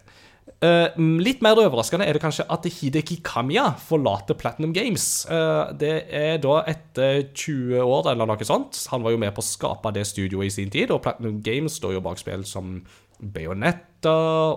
Uh, 0.63 0.95
litt 1.23 1.41
mer 1.43 1.59
overraskende 1.59 2.07
er 2.07 2.15
det 2.15 2.23
kanskje 2.23 2.45
at 2.51 2.67
Hideki 2.67 3.21
Kamiya 3.27 3.73
forlater 3.83 4.37
Platinum 4.39 4.75
Games. 4.75 5.25
Uh, 5.31 5.71
det 5.79 5.95
er 6.15 6.37
da 6.43 6.61
etter 6.71 7.25
20 7.31 7.83
år 7.83 8.13
eller 8.13 8.31
noe 8.31 8.47
sånt. 8.47 8.79
Han 8.93 9.03
var 9.03 9.15
jo 9.15 9.23
med 9.23 9.35
på 9.35 9.43
å 9.43 9.47
skape 9.47 9.95
det 9.95 10.07
studioet 10.11 10.51
i 10.51 10.55
sin 10.55 10.71
tid, 10.71 10.95
og 10.95 11.03
Platinum 11.03 11.41
Games 11.43 11.79
står 11.79 11.97
jo 11.97 12.05
bak 12.05 12.23
spill 12.23 12.47
som 12.47 12.81
Bayonetta 13.23 14.13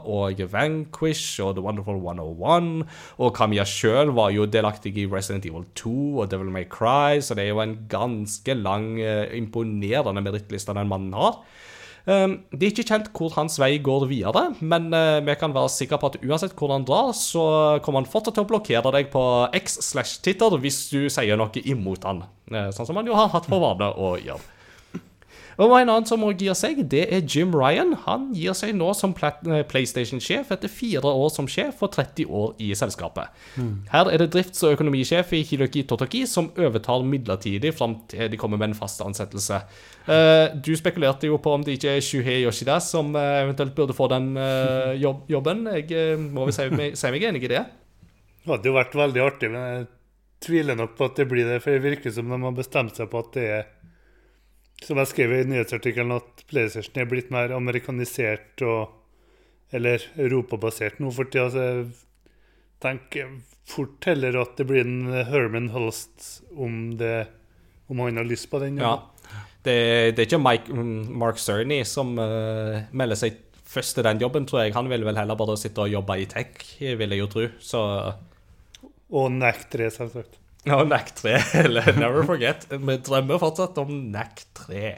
og 0.09 0.41
Vanquish 0.49 1.41
og 1.43 1.53
The 1.57 1.63
Wonderful 1.65 2.01
101. 2.01 2.85
Og 3.21 3.33
Kamiya 3.37 3.65
sjøl 3.69 4.13
var 4.17 4.33
jo 4.33 4.47
delaktig 4.49 4.95
i 4.97 5.07
Resident 5.09 5.45
Evil 5.45 5.67
2 5.77 5.93
og 6.23 6.31
Devil 6.31 6.49
May 6.53 6.65
Cry, 6.69 7.21
så 7.21 7.37
det 7.37 7.45
er 7.45 7.53
jo 7.53 7.61
en 7.61 7.77
ganske 7.89 8.57
lang, 8.57 8.95
eh, 8.99 9.37
imponerende 9.37 10.25
merittliste 10.25 10.73
den 10.73 10.89
mannen 10.89 11.13
har. 11.13 11.41
Um, 12.05 12.35
Det 12.53 12.67
er 12.67 12.71
ikke 12.73 12.85
kjent 12.85 13.07
hvor 13.17 13.33
hans 13.33 13.55
vei 13.57 13.79
går 13.81 14.03
videre, 14.11 14.43
men 14.61 14.91
eh, 14.93 15.21
vi 15.25 15.33
kan 15.41 15.53
være 15.55 15.71
sikre 15.73 15.97
på 15.97 16.11
at 16.11 16.19
uansett 16.21 16.53
hvor 16.53 16.69
han 16.75 16.85
drar, 16.85 17.09
så 17.17 17.45
kommer 17.81 18.03
han 18.03 18.09
fortsatt 18.11 18.37
til 18.37 18.45
å 18.45 18.49
blokkere 18.51 18.91
deg 18.93 19.09
på 19.13 19.23
X 19.57 19.79
slash 19.87 20.19
Twitter 20.21 20.53
hvis 20.61 20.83
du 20.93 21.07
sier 21.09 21.39
noe 21.41 21.63
imot 21.65 22.05
han. 22.05 22.21
Eh, 22.53 22.69
Sånn 22.77 22.85
som 22.85 22.99
han 23.01 23.09
jo 23.09 23.17
har 23.17 23.33
hatt 23.33 23.49
for 23.49 23.63
vane 23.63 23.89
å 23.97 24.15
gjøre. 24.21 24.43
Og 25.61 25.71
En 25.75 25.89
annen 25.89 26.07
som 26.07 26.23
også 26.25 26.43
gir 26.43 26.57
seg, 26.57 26.81
det 26.91 27.05
er 27.13 27.23
Jim 27.23 27.53
Ryan. 27.55 27.93
Han 28.05 28.27
gir 28.35 28.55
seg 28.57 28.73
nå 28.75 28.89
som 28.97 29.13
eh, 29.15 29.61
PlayStation-sjef 29.69 30.51
etter 30.51 30.71
fire 30.71 31.07
år 31.07 31.29
som 31.31 31.47
sjef 31.47 31.83
og 31.85 31.93
30 31.95 32.27
år 32.27 32.55
i 32.63 32.71
selskapet. 32.75 33.31
Her 33.91 34.11
er 34.11 34.23
det 34.23 34.31
drifts- 34.33 34.63
og 34.65 34.75
økonomisjef 34.75 35.31
i 35.37 35.43
Hiloki 35.47 35.85
Totoki 35.87 36.25
som 36.27 36.51
overtar 36.59 37.05
midlertidig 37.07 37.73
fram 37.77 37.97
til 38.11 38.29
de 38.31 38.39
kommer 38.41 38.59
med 38.59 38.73
en 38.73 38.77
fast 38.79 39.01
ansettelse. 39.05 39.61
Eh, 40.11 40.57
du 40.59 40.73
spekulerte 40.75 41.29
jo 41.31 41.39
på 41.39 41.55
om 41.55 41.63
det 41.63 41.77
ikke 41.77 41.95
er 41.95 42.03
Shuhei 42.03 42.41
Yoshida 42.43 42.81
som 42.83 43.15
eh, 43.15 43.41
eventuelt 43.45 43.75
burde 43.77 43.95
få 43.95 44.09
den 44.11 44.33
jobb 44.99 45.29
jobben. 45.31 45.65
Jeg 45.75 46.19
må 46.19 46.49
vel 46.49 46.55
si 46.55 46.69
meg, 46.73 46.95
si 46.99 47.11
meg 47.13 47.29
enig 47.31 47.45
i 47.47 47.53
det. 47.55 47.65
Det 48.45 48.51
hadde 48.51 48.69
jo 48.69 48.75
vært 48.75 48.97
veldig 48.97 49.21
artig, 49.23 49.49
men 49.49 49.63
jeg 49.65 49.85
tviler 50.45 50.77
nok 50.77 50.93
på 50.97 51.07
at 51.07 51.17
det 51.17 51.25
blir 51.29 51.47
det. 51.49 51.61
For 51.63 51.73
det 51.73 51.85
virker 51.85 52.13
som 52.13 52.29
de 52.29 52.37
har 52.43 52.57
bestemt 52.57 52.99
seg 52.99 53.09
på 53.09 53.23
at 53.23 53.31
det 53.37 53.45
er 53.55 53.63
Som 54.83 54.99
jeg 54.99 55.11
skrev 55.11 55.33
i 55.33 55.43
nyhetsartikkelen, 55.47 56.17
at 56.17 56.43
PlayStation 56.49 56.99
er 57.01 57.09
blitt 57.09 57.31
mer 57.33 57.55
amerikanisert 57.55 58.61
og 58.67 59.01
Eller 59.73 60.03
europabasert 60.21 60.99
nå 61.01 61.09
for 61.11 61.27
tida. 61.27 61.49
Så 61.51 61.63
jeg 61.63 61.85
tenker 62.83 63.31
fort 63.65 64.05
heller 64.05 64.37
at 64.43 64.53
det 64.59 64.67
blir 64.69 64.85
en 64.85 65.09
Herman 65.25 65.71
Holst 65.73 66.43
om 66.53 66.93
det 66.99 67.27
Om 67.89 67.99
han 67.99 68.17
har 68.17 68.27
lyst 68.29 68.49
på 68.51 68.59
den. 68.61 68.77
Ja. 68.77 68.99
Det, 69.65 70.13
det 70.13 70.21
er 70.21 70.27
ikke 70.27 70.41
Mike, 70.41 70.73
mm, 70.73 71.17
Mark 71.17 71.41
Cerny 71.41 71.79
som 71.89 72.13
uh, 72.17 72.85
melder 72.93 73.17
seg 73.17 73.39
først 73.65 73.97
til 73.97 74.05
den 74.05 74.21
jobben, 74.21 74.45
tror 74.45 74.63
jeg. 74.63 74.75
Han 74.77 74.89
vil 74.91 75.05
vel 75.05 75.17
heller 75.17 75.37
bare 75.37 75.57
sitte 75.57 75.83
og 75.83 75.91
jobbe 75.91 76.17
i 76.21 76.27
tech, 76.29 76.61
vil 76.79 77.15
jeg 77.15 77.21
jo 77.21 77.29
tro. 77.31 77.45
Så 77.59 77.81
Og 79.09 79.31
NAC 79.33 79.65
3, 79.73 79.89
selvsagt. 79.93 80.37
Ja, 80.65 80.83
NAC 80.83 81.11
3, 81.15 81.35
eller 81.63 81.91
Never 81.99 82.25
Forget. 82.25 82.65
Vi 82.71 82.97
drømmer 83.05 83.37
fortsatt 83.41 83.77
om 83.77 83.91
NAC 84.11 84.47
3. 84.65 84.95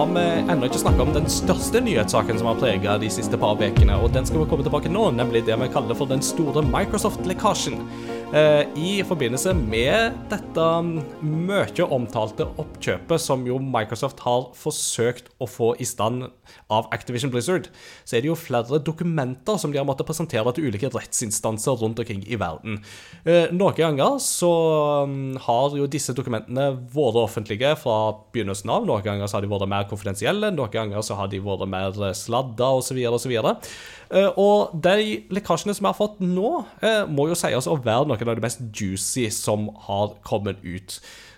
har 0.00 0.14
vi 0.14 0.52
ennå 0.52 0.64
ikke 0.64 0.80
snakka 0.80 1.02
om 1.04 1.10
den 1.12 1.26
største 1.28 1.80
nyhetssaken 1.84 2.38
som 2.40 2.46
har 2.48 2.60
prega 2.60 2.94
de 3.02 3.10
siste 3.12 3.36
par 3.40 3.58
ukene, 3.60 3.98
og 4.00 4.14
den 4.14 4.24
skal 4.24 4.40
vi 4.40 4.46
komme 4.48 4.64
tilbake 4.64 4.92
nå, 4.92 5.10
nemlig 5.12 5.42
det 5.44 5.58
vi 5.60 5.68
kaller 5.74 5.98
for 5.98 6.08
den 6.08 6.22
store 6.24 6.62
Microsoft-lekkasjen. 6.64 7.76
Eh, 8.30 8.62
I 8.78 8.90
forbindelse 9.02 9.50
med 9.58 10.14
dette 10.30 10.64
mye 11.26 11.86
omtalte 11.90 12.44
oppkjøpet 12.62 13.18
som 13.18 13.42
jo 13.42 13.56
Microsoft 13.58 14.20
har 14.22 14.44
forsøkt 14.54 15.32
å 15.42 15.48
få 15.50 15.72
i 15.82 15.86
stand 15.88 16.28
av 16.70 16.86
Activision 16.94 17.32
Blizzard, 17.34 17.66
så 18.06 18.14
er 18.14 18.22
det 18.22 18.30
jo 18.30 18.36
flere 18.38 18.78
dokumenter 18.86 19.58
som 19.58 19.74
de 19.74 19.80
har 19.80 19.88
måttet 19.88 20.06
presentere 20.06 20.52
til 20.54 20.68
ulike 20.70 20.92
rettsinstanser 20.94 21.82
rundt 21.82 21.98
omkring 22.04 22.22
i 22.22 22.38
verden. 22.38 22.78
Eh, 23.24 23.50
Noen 23.50 23.74
ganger 23.74 24.22
så 24.22 24.52
mm, 25.10 25.40
har 25.48 25.74
jo 25.80 25.90
disse 25.90 26.14
dokumentene 26.14 26.68
vært 26.94 27.18
offentlige 27.24 27.74
fra 27.82 27.98
begynnelsen 28.30 28.70
av. 28.70 28.86
Noen 28.86 29.08
ganger 29.08 29.26
så 29.26 29.40
har 29.40 29.46
de 29.46 29.50
vært 29.50 29.74
mer 29.74 29.90
konfidensielle, 29.90 30.52
noen 30.54 30.70
ganger 30.76 31.02
så 31.02 31.18
har 31.18 31.34
de 31.34 31.42
vært 31.42 31.66
mer 31.66 32.14
sladda 32.14 32.70
osv. 32.78 33.02
osv. 33.10 33.34
Og 34.10 34.72
de 34.82 35.20
lekkasjene 35.30 35.74
som 35.76 35.84
vi 35.84 35.90
har 35.90 35.98
fått 35.98 36.16
nå, 36.24 36.64
eh, 36.82 37.04
må 37.06 37.28
jo 37.30 37.36
sies 37.38 37.68
å 37.70 37.76
være 37.78 38.08
noen 38.10 38.30
av 38.32 38.38
de 38.40 38.42
mest 38.42 38.64
juicy 38.74 39.28
som 39.30 39.68
har 39.86 40.16
kommet 40.26 40.58
ut. 40.66 40.96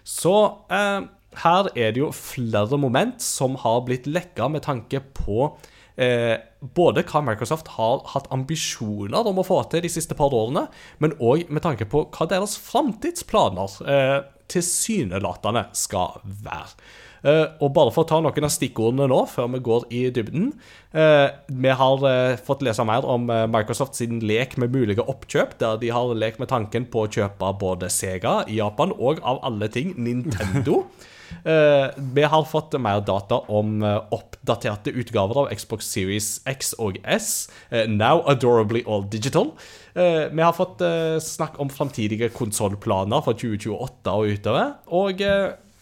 Så 0.09 0.33
eh, 0.73 1.05
her 1.45 1.69
er 1.77 1.93
det 1.93 2.03
jo 2.03 2.11
flere 2.17 2.79
moment 2.81 3.23
som 3.25 3.57
har 3.61 3.85
blitt 3.87 4.09
lekka 4.09 4.49
med 4.53 4.65
tanke 4.67 5.01
på 5.17 5.53
eh, 5.97 6.37
både 6.61 7.05
hva 7.09 7.23
Microsoft 7.25 7.73
har 7.77 8.03
hatt 8.13 8.29
ambisjoner 8.35 9.29
om 9.29 9.41
å 9.41 9.47
få 9.47 9.63
til 9.73 9.85
de 9.85 9.93
siste 9.93 10.17
par 10.19 10.35
årene, 10.37 10.67
men 11.03 11.17
òg 11.21 11.49
med 11.53 11.65
tanke 11.65 11.89
på 11.89 12.07
hva 12.13 12.29
deres 12.31 12.59
framtidsplaner 12.61 13.79
eh, 13.85 14.19
tilsynelatende 14.53 15.69
skal 15.77 16.21
være. 16.25 16.77
Eh, 17.23 17.45
og 17.63 17.71
bare 17.77 17.93
for 17.95 18.03
å 18.03 18.11
ta 18.11 18.19
noen 18.23 18.47
av 18.49 18.51
stikkordene 18.51 19.07
nå, 19.11 19.21
før 19.31 19.53
vi 19.55 19.63
går 19.63 19.85
i 19.95 20.01
dybden 20.15 20.49
eh, 20.91 21.29
Vi 21.47 21.75
har 21.79 22.07
eh, 22.09 22.35
fått 22.43 22.65
lese 22.67 22.83
mer 22.89 23.07
om 23.07 23.31
Microsoft 23.53 23.99
sin 23.99 24.19
lek 24.27 24.57
med 24.59 24.75
mulige 24.75 25.07
oppkjøp, 25.07 25.55
der 25.63 25.79
de 25.83 25.93
har 25.95 26.17
lekt 26.19 26.43
med 26.43 26.51
tanken 26.51 26.89
på 26.91 27.05
å 27.05 27.13
kjøpe 27.13 27.55
både 27.61 27.91
Sega 27.93 28.41
i 28.51 28.59
Japan 28.59 28.95
og 28.99 29.23
av 29.23 29.43
alle 29.47 29.71
ting 29.73 29.95
Nintendo. 30.03 30.83
Vi 31.43 32.25
har 32.29 32.43
fått 32.45 32.75
mer 32.77 33.01
data 33.09 33.39
om 33.49 33.81
oppdaterte 33.83 34.93
utgaver 35.01 35.39
av 35.41 35.49
Xbox 35.57 35.89
Series 35.89 36.27
X 36.45 36.75
og 36.77 36.99
S, 37.09 37.49
now 37.89 38.21
adorably 38.29 38.83
all 38.85 39.07
digital. 39.09 39.49
Vi 39.97 40.45
har 40.45 40.53
fått 40.53 40.85
snakk 41.25 41.57
om 41.57 41.73
framtidige 41.73 42.29
konsollplaner 42.37 43.25
for 43.25 43.41
2028 43.41 44.13
og 44.13 44.37
utover. 44.37 44.75
Og 44.93 45.25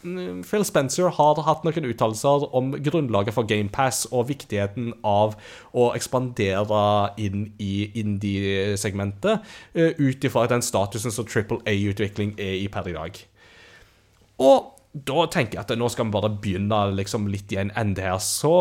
Phil 0.03 0.65
Spencer 0.65 1.11
har 1.13 1.43
hatt 1.45 1.65
noen 1.67 1.87
uttalelser 1.91 2.47
om 2.57 2.73
grunnlaget 2.73 3.37
for 3.37 3.49
GamePass 3.49 4.07
og 4.09 4.31
viktigheten 4.31 4.95
av 5.05 5.37
å 5.77 5.91
ekspandere 5.97 6.83
inn 7.21 7.51
i 7.61 7.91
indie-segmentet 8.01 9.45
eh, 9.75 9.93
ut 10.01 10.25
ifra 10.25 10.47
den 10.49 10.65
statusen 10.65 11.13
som 11.13 11.29
Triple 11.29 11.61
A-utvikling 11.69 12.33
er 12.41 12.57
i 12.63 12.69
per 12.73 12.89
i 12.89 12.97
dag. 12.97 13.21
Og 14.41 14.73
da 14.91 15.27
tenker 15.31 15.59
jeg 15.59 15.67
at 15.67 15.77
nå 15.79 15.91
skal 15.93 16.09
vi 16.09 16.17
bare 16.17 16.33
begynne 16.33 16.81
liksom 16.97 17.29
litt 17.31 17.53
i 17.53 17.61
en 17.61 17.71
ende 17.79 18.03
her. 18.03 18.19
Så 18.25 18.55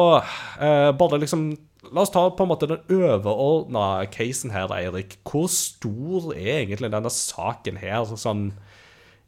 eh, 0.60 0.92
bare 0.98 1.24
liksom 1.24 1.52
La 1.90 2.04
oss 2.04 2.12
ta 2.12 2.26
på 2.36 2.44
en 2.44 2.50
måte 2.52 2.68
den 2.68 2.82
overordna 2.92 4.04
casen 4.12 4.52
her, 4.52 4.68
Eirik. 4.76 5.16
Hvor 5.26 5.48
stor 5.50 6.34
er 6.36 6.60
egentlig 6.60 6.92
denne 6.92 7.10
saken 7.10 7.80
her? 7.80 8.04
Sånn 8.20 8.50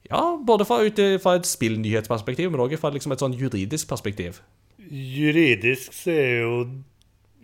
ja, 0.09 0.21
både 0.43 0.65
ut 0.65 1.01
fra 1.21 1.35
et 1.37 1.49
spillnyhetsperspektiv, 1.49 2.51
men 2.51 2.63
òg 2.63 2.77
fra 2.79 2.91
liksom 2.93 3.13
et 3.13 3.21
sånn 3.23 3.37
juridisk 3.37 3.89
perspektiv. 3.89 4.41
Juridisk 4.91 5.93
så 5.95 6.15
er 6.15 6.33
jo 6.41 6.55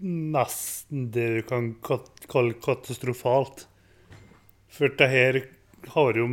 nesten 0.01 1.09
det 1.13 1.27
du 1.35 1.41
kan 1.47 1.69
kalle 1.81 2.57
katastrofalt. 2.61 3.67
For 4.73 4.93
det 4.93 5.09
her 5.09 5.39
har 5.93 6.17
jo 6.17 6.27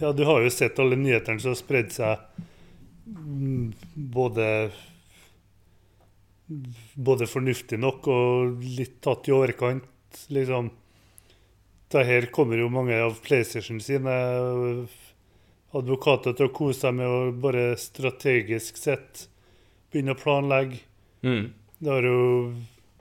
Ja, 0.00 0.12
du 0.12 0.24
har 0.24 0.42
jo 0.42 0.50
sett 0.50 0.80
alle 0.82 0.96
nyhetene 0.96 1.40
som 1.40 1.52
har 1.52 1.60
spredd 1.60 1.92
seg 1.94 2.18
både 4.12 4.48
både 6.94 7.26
fornuftig 7.30 7.78
nok 7.80 8.06
og 8.12 8.64
litt 8.76 8.98
tatt 9.04 9.28
i 9.28 9.32
overkant, 9.32 9.86
liksom. 10.28 10.70
Det 11.92 12.04
her 12.08 12.26
kommer 12.32 12.60
jo 12.60 12.70
mange 12.72 12.96
av 13.04 13.18
PlayStation 13.24 13.80
sine 13.80 14.12
advokater 15.76 16.36
til 16.36 16.48
å 16.48 16.54
kose 16.54 16.84
seg 16.84 16.96
med 16.98 17.08
å 17.08 17.32
bare 17.42 17.72
strategisk 17.80 18.80
sett 18.80 19.26
begynne 19.92 20.16
å 20.16 20.20
planlegge. 20.20 20.82
Mm. 21.24 21.52
Det 21.82 21.90
har 21.90 22.06
jo 22.06 22.20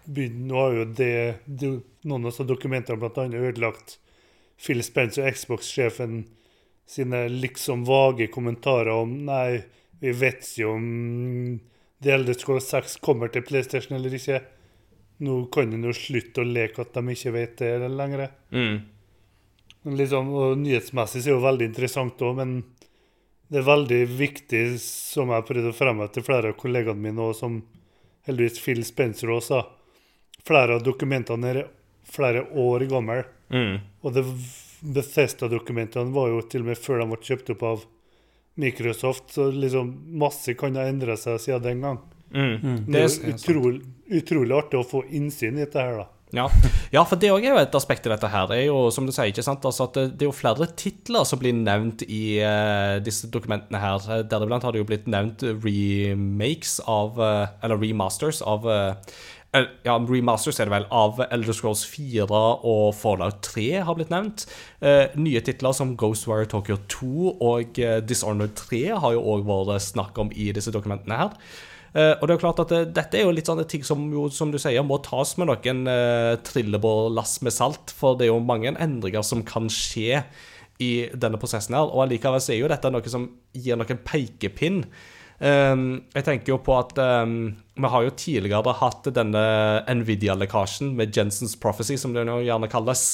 begynt, 0.05 0.39
nå 0.47 0.59
har 0.59 0.77
jo 0.77 0.85
det, 0.97 1.15
det 1.45 1.71
noen 2.07 2.29
av 2.31 2.45
dokumentene 2.47 3.11
annet 3.11 3.41
ødelagt 3.41 3.97
Phil 4.61 4.83
Spencer, 4.85 5.29
Xbox-sjefen, 5.31 6.23
sine 6.85 7.27
liksom 7.29 7.85
vage 7.87 8.27
kommentarer 8.27 8.91
om 8.93 9.13
Nei, 9.25 9.61
vi 10.01 10.11
vet 10.17 10.47
jo 10.57 10.73
om 10.75 10.87
The 12.03 12.15
Elder 12.17 12.33
Scrolls 12.33 12.67
6 12.73 12.97
kommer 13.05 13.31
til 13.31 13.45
PlayStation 13.45 13.95
eller 13.97 14.13
ikke. 14.17 14.41
Nå 15.21 15.43
kan 15.53 15.73
en 15.73 15.85
jo 15.85 15.93
slutte 15.93 16.41
å 16.41 16.47
leke 16.47 16.81
at 16.81 16.95
de 16.97 17.13
ikke 17.13 17.33
vet 17.35 17.61
det 17.61 17.89
lenger. 17.93 18.25
Mm. 18.49 18.79
Men 19.83 19.97
Liksom, 19.97 20.29
og 20.37 20.57
nyhetsmessig 20.61 21.23
så 21.23 21.29
er 21.29 21.31
det 21.31 21.37
jo 21.37 21.45
veldig 21.45 21.67
interessant 21.71 22.23
òg, 22.25 22.35
men 22.37 22.55
det 23.51 23.59
er 23.59 23.67
veldig 23.67 24.01
viktig, 24.15 24.63
som 24.79 25.31
jeg 25.31 25.41
har 25.41 25.47
prøvd 25.47 25.69
å 25.71 25.75
fremme 25.75 26.07
til 26.13 26.25
flere 26.25 26.53
av 26.53 26.59
kollegaene 26.59 27.01
mine, 27.01 27.21
og 27.21 27.35
som 27.35 27.59
heldigvis 28.27 28.61
Phil 28.63 28.83
Spencer 28.87 29.31
også 29.33 29.47
sa. 29.47 29.63
Flere 30.47 30.77
av 30.77 30.85
dokumentene 30.85 31.49
er 31.51 31.63
flere 32.07 32.45
år 32.57 32.85
gamle. 32.91 33.25
Mm. 33.51 33.81
Og 34.01 34.15
det 34.15 34.23
Bethesda-dokumentene 34.81 36.13
var 36.15 36.31
jo 36.31 36.39
til 36.49 36.63
og 36.63 36.71
med 36.71 36.79
før 36.79 37.01
de 37.01 37.09
ble 37.11 37.19
kjøpt 37.27 37.51
opp 37.53 37.65
av 37.67 37.83
Microsoft, 38.61 39.29
så 39.35 39.49
liksom 39.51 39.91
masse 40.21 40.55
kan 40.59 40.75
ha 40.79 40.87
endra 40.89 41.17
seg 41.19 41.37
siden 41.41 41.67
den 41.67 41.85
gang. 41.85 41.99
Mm. 42.31 42.87
Det 42.87 43.03
er 43.03 43.33
utrolig, 43.33 43.83
utrolig 44.07 44.55
artig 44.55 44.79
å 44.79 44.87
få 44.87 45.03
innsyn 45.11 45.59
i 45.59 45.65
dette 45.65 45.83
her, 45.83 46.01
da. 46.01 46.07
Ja. 46.31 46.45
ja, 46.93 47.01
for 47.07 47.19
det 47.19 47.31
òg 47.33 47.43
er 47.43 47.51
jo 47.51 47.59
et 47.59 47.75
aspekt 47.75 48.07
i 48.07 48.11
dette 48.11 48.29
her. 48.31 48.47
Det 48.47 48.61
er 48.61 48.69
jo, 48.69 48.85
som 48.93 49.07
du 49.07 49.11
sier, 49.11 49.31
ikke 49.31 49.43
sant, 49.43 49.65
altså 49.67 49.89
at 49.89 49.99
det, 50.13 50.23
er 50.23 50.29
jo 50.29 50.35
flere 50.35 50.69
titler 50.79 51.27
som 51.27 51.41
blir 51.41 51.55
nevnt 51.57 52.05
i 52.07 52.39
uh, 52.39 53.01
disse 53.03 53.27
dokumentene 53.33 53.81
her. 53.81 54.23
Deriblant 54.31 54.63
har 54.63 54.73
det 54.73 54.81
jo 54.81 54.87
blitt 54.87 55.09
nevnt 55.11 55.43
remakes 55.43 56.79
av 56.87 57.19
uh, 57.19 57.51
Eller 57.63 57.81
remasters 57.81 58.39
av 58.47 58.67
uh, 58.67 59.15
ja, 59.51 59.97
remasters 60.07 60.61
er 60.63 60.69
det 60.69 60.75
vel, 60.77 60.85
av 60.95 61.19
Elder 61.27 61.55
Scrolls 61.57 61.81
4 61.91 62.23
og 62.31 62.85
Fallout 62.95 63.41
3 63.43 63.65
har 63.83 63.97
blitt 63.97 64.13
nevnt. 64.13 64.45
Nye 65.19 65.41
titler 65.43 65.75
som 65.75 65.91
Ghostwire 65.99 66.47
Tokyo 66.47 66.77
2 66.93 67.33
og 67.43 67.81
Dishonored 68.07 68.55
3 68.55 68.79
har 69.03 69.17
jo 69.17 69.25
òg 69.33 69.43
vært 69.49 69.83
snakk 69.83 70.23
om 70.23 70.31
i 70.31 70.53
disse 70.55 70.71
dokumentene 70.71 71.19
her. 71.19 71.35
Eh, 71.91 72.13
og 72.15 72.23
det 72.23 72.35
er 72.35 72.39
klart 72.39 72.59
at 72.63 72.71
eh, 72.71 72.85
Dette 72.87 73.19
er 73.19 73.25
jo 73.25 73.33
litt 73.35 73.49
sånne 73.49 73.65
ting 73.67 73.83
som 73.83 74.05
jo, 74.13 74.29
som 74.31 74.51
du 74.53 74.55
sier, 74.61 74.83
må 74.87 75.01
tas 75.03 75.33
med 75.39 75.49
noen 75.49 75.83
uh, 75.91 76.39
trillebårlass 76.47 77.41
med 77.43 77.55
salt, 77.55 77.91
for 77.95 78.15
det 78.15 78.29
er 78.29 78.31
jo 78.31 78.43
mange 78.43 78.71
endringer 78.71 79.25
som 79.27 79.43
kan 79.47 79.67
skje 79.71 80.21
i 80.81 80.91
denne 81.11 81.39
prosessen 81.41 81.75
her. 81.77 81.89
Og 81.91 82.05
allikevel 82.05 82.39
er 82.39 82.61
jo 82.61 82.69
dette 82.71 82.93
noe 82.93 83.11
som 83.11 83.27
gir 83.51 83.79
noen 83.79 83.99
pekepinn. 84.07 84.85
Um, 85.41 86.03
jeg 86.13 86.25
tenker 86.27 86.53
jo 86.53 86.61
på 86.61 86.73
at 86.77 86.95
um, 87.01 87.51
vi 87.73 87.89
har 87.91 88.05
jo 88.05 88.13
tidligere 88.13 88.75
hatt 88.77 89.07
denne 89.13 89.43
Nvidia-lekkasjen 89.89 90.93
med 90.97 91.13
Jensens 91.17 91.57
Prophecy, 91.59 91.97
som 91.99 92.15
det 92.15 92.23
jo 92.23 92.39
gjerne 92.45 92.69
kalles. 92.71 93.05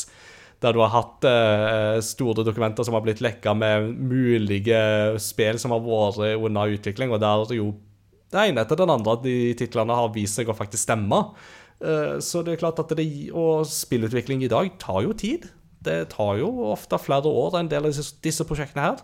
Der 0.61 0.73
du 0.73 0.81
har 0.81 0.93
hatt 0.93 1.25
uh, 1.27 1.97
store 2.03 2.45
dokumenter 2.45 2.85
som 2.85 2.97
har 2.97 3.03
blitt 3.05 3.23
lekka 3.23 3.53
med 3.57 3.89
mulige 4.09 4.79
spill 5.21 5.59
som 5.61 5.75
har 5.75 5.83
vært 5.85 6.45
under 6.45 6.77
utvikling, 6.77 7.13
og 7.13 7.21
der 7.23 7.57
jo 7.57 7.71
det 8.33 8.43
ene 8.43 8.63
etter 8.63 8.79
den 8.79 8.91
andre 8.91 9.15
at 9.15 9.23
de 9.23 9.37
titlene 9.55 9.95
har 9.95 10.11
vist 10.15 10.35
seg 10.39 10.49
å 10.51 10.55
faktisk 10.57 10.83
stemme. 10.83 11.21
Eh, 11.79 12.17
så 12.23 12.41
det 12.43 12.55
er 12.55 12.61
klart 12.63 12.81
at 12.81 12.91
det, 12.97 13.05
Og 13.31 13.65
spillutvikling 13.69 14.43
i 14.43 14.51
dag 14.51 14.73
tar 14.81 15.03
jo 15.05 15.13
tid. 15.13 15.47
Det 15.83 16.09
tar 16.09 16.37
jo 16.41 16.49
ofte 16.73 16.97
flere 16.99 17.29
år 17.29 17.59
en 17.59 17.69
del 17.69 17.85
av 17.85 17.93
disse, 17.93 18.47
prosjektene 18.47 18.83
her. 18.89 19.03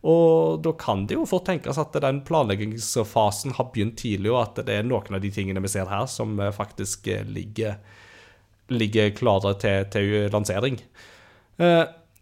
Og 0.00 0.62
da 0.64 0.72
kan 0.80 1.04
det 1.06 1.18
jo 1.18 1.26
fort 1.28 1.44
tenkes 1.44 1.78
at 1.80 1.92
den 2.00 2.22
planleggingsfasen 2.24 3.56
har 3.58 3.68
begynt 3.72 3.98
tidlig, 4.00 4.30
og 4.32 4.42
at 4.46 4.62
det 4.64 4.78
er 4.78 4.86
noen 4.86 5.16
av 5.16 5.20
de 5.20 5.32
tingene 5.32 5.60
vi 5.60 5.68
ser 5.68 5.90
her, 5.90 6.06
som 6.06 6.38
eh, 6.40 6.52
faktisk 6.54 7.08
eh, 7.08 7.24
ligger, 7.26 7.80
ligger 8.70 9.10
klare 9.16 9.56
til, 9.60 9.88
til 9.90 10.30
lansering. 10.32 10.78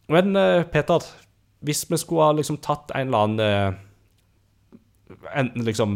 Men 0.09 0.35
Peter, 0.73 1.05
hvis 1.63 1.85
vi 1.87 1.99
skulle 2.01 2.25
ha 2.27 2.33
liksom 2.35 2.57
tatt 2.59 2.91
en 2.97 3.13
eller 3.13 3.27
annen 3.29 3.77
Enten 5.31 5.63
liksom 5.65 5.93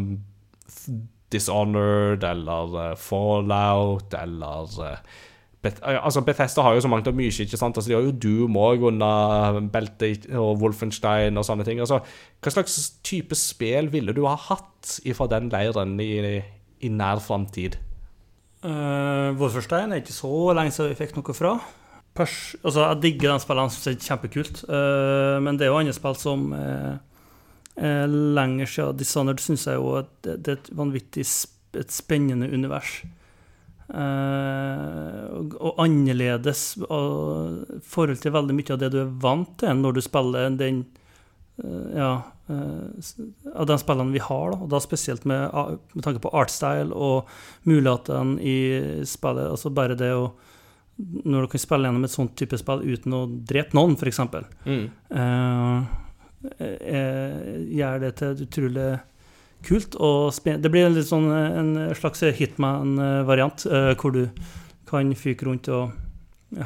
Dishonored 1.33 2.23
eller 2.23 2.95
Fallout 2.99 4.13
eller 4.13 4.99
Beth, 5.63 5.79
altså 5.79 6.21
Bethesda 6.21 6.63
har 6.65 6.75
jo 6.75 6.81
så 6.83 6.89
mangt 6.91 7.07
og 7.07 7.15
mye, 7.15 7.31
ikke 7.31 7.57
sant? 7.57 7.77
Altså, 7.77 7.87
de 7.87 7.95
har 7.95 8.03
jo 8.03 8.11
Doom 8.11 8.57
òg 8.59 8.81
under 8.89 9.61
beltet, 9.71 10.25
og 10.35 10.59
Wolfenstein 10.59 11.39
og 11.39 11.45
sånne 11.47 11.63
ting. 11.63 11.79
Altså, 11.79 12.01
hva 12.43 12.51
slags 12.51 12.75
type 13.07 13.37
spill 13.39 13.87
ville 13.93 14.15
du 14.15 14.25
ha 14.27 14.35
hatt 14.49 14.97
fra 15.15 15.29
den 15.31 15.47
leiren 15.53 15.95
i, 16.03 16.41
i 16.83 16.91
nær 16.91 17.23
framtid? 17.23 17.79
Uh, 18.63 19.31
Wolfenstein 19.39 19.95
er 19.95 20.03
ikke 20.03 20.15
så 20.15 20.51
lenge 20.55 20.75
siden 20.75 20.91
vi 20.91 20.99
fikk 20.99 21.15
noe 21.15 21.37
fra. 21.37 21.55
Pers 22.13 22.35
altså, 22.59 22.83
jeg 22.89 23.01
digger 23.07 23.31
den 23.31 23.45
spillene, 23.45 23.71
syns 23.71 23.87
er 23.93 24.03
kjempekult. 24.03 24.65
Uh, 24.67 25.39
men 25.47 25.55
det 25.55 25.69
er 25.69 25.71
jo 25.71 25.79
andre 25.79 25.95
spill 25.95 26.19
som 26.19 26.49
uh, 26.51 26.99
er 27.75 28.07
lenger 28.07 28.69
siden. 28.69 28.97
Dishonored 28.99 29.41
syns 29.41 29.67
jeg 29.69 29.79
jo 29.79 29.95
at 30.01 30.11
det, 30.25 30.37
det 30.45 30.55
er 30.55 30.61
et 30.61 30.71
vanvittig 30.77 31.25
sp 31.27 31.53
et 31.79 31.93
spennende 31.93 32.49
univers. 32.53 33.01
Uh, 33.93 35.43
og, 35.59 35.73
annerledes 35.83 36.61
i 36.79 37.79
forhold 37.83 38.21
til 38.23 38.33
veldig 38.33 38.55
mye 38.55 38.73
av 38.73 38.79
det 38.81 38.89
du 38.93 39.01
er 39.03 39.09
vant 39.21 39.51
til 39.59 39.75
når 39.75 39.97
du 39.97 39.99
spiller 40.01 40.55
den 40.57 40.79
uh, 41.59 41.89
Ja, 41.93 42.13
uh, 42.47 43.09
av 43.53 43.67
de 43.69 43.77
spillene 43.81 44.15
vi 44.15 44.23
har, 44.23 44.53
da, 44.53 44.61
og 44.63 44.71
da 44.71 44.79
spesielt 44.81 45.27
med, 45.29 45.51
med 45.93 46.05
tanke 46.05 46.23
på 46.23 46.31
artstyle 46.33 46.95
og 46.95 47.29
mulighetene 47.69 48.39
i 48.39 48.57
spillet. 49.09 49.51
Altså 49.51 49.73
bare 49.73 49.99
det 49.99 50.13
å 50.15 50.31
Når 50.97 51.41
du 51.41 51.47
kan 51.51 51.61
spille 51.61 51.89
gjennom 51.89 52.05
et 52.05 52.13
sånt 52.13 52.35
type 52.37 52.57
spill 52.57 52.85
uten 52.85 53.13
å 53.17 53.25
drepe 53.27 53.73
noen, 53.77 53.97
f.eks., 53.97 54.19
mm. 54.65 54.83
Gjør 56.43 57.99
det 58.03 58.13
til 58.19 58.45
utrolig 58.45 58.87
kult. 59.63 59.95
Og 59.95 60.33
det 60.43 60.71
blir 60.71 60.89
en, 60.89 60.99
sånn, 61.07 61.29
en 61.31 61.73
slags 61.97 62.23
Hitman-variant, 62.39 63.65
uh, 63.71 63.91
hvor 63.99 64.15
du 64.15 64.25
kan 64.89 65.13
fyke 65.17 65.47
rundt 65.47 65.69
og 65.73 65.93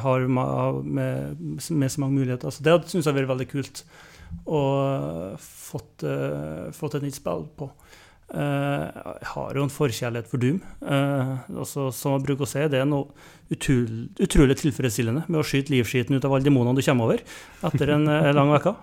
har 0.03 0.25
med, 0.27 1.39
med, 1.39 1.91
så 1.91 2.01
mange 2.01 2.17
muligheter. 2.17 2.51
Så 2.51 2.65
det 2.65 2.75
syns 2.89 3.05
jeg 3.05 3.13
har 3.13 3.21
vært 3.21 3.33
veldig 3.35 3.51
kult. 3.53 3.83
å 4.43 4.61
fått, 5.39 6.03
fått 6.75 6.97
et 6.97 7.05
nytt 7.05 7.15
spill 7.15 7.45
på. 7.55 7.69
Jeg 8.27 9.27
har 9.31 9.55
jo 9.55 9.63
en 9.63 9.71
forkjærlighet 9.71 10.27
for 10.27 10.41
Doom. 10.41 10.57
Altså, 10.83 11.87
som 11.95 12.17
jeg 12.17 12.25
bruker 12.25 12.43
å 12.43 12.49
si, 12.49 12.63
det 12.67 12.81
er 12.81 12.89
noe 12.89 13.07
utrolig, 13.53 14.09
utrolig 14.19 14.57
tilfredsstillende 14.59 15.23
med 15.29 15.39
å 15.39 15.45
skyte 15.47 15.71
livskiten 15.71 16.17
ut 16.17 16.27
av 16.27 16.35
alle 16.35 16.47
demonene 16.47 16.75
du 16.75 16.83
kommer 16.83 17.07
over 17.07 17.21
etter 17.69 17.93
en 17.95 18.03
uh, 18.11 18.27
lang 18.35 18.51
uke. 18.51 18.73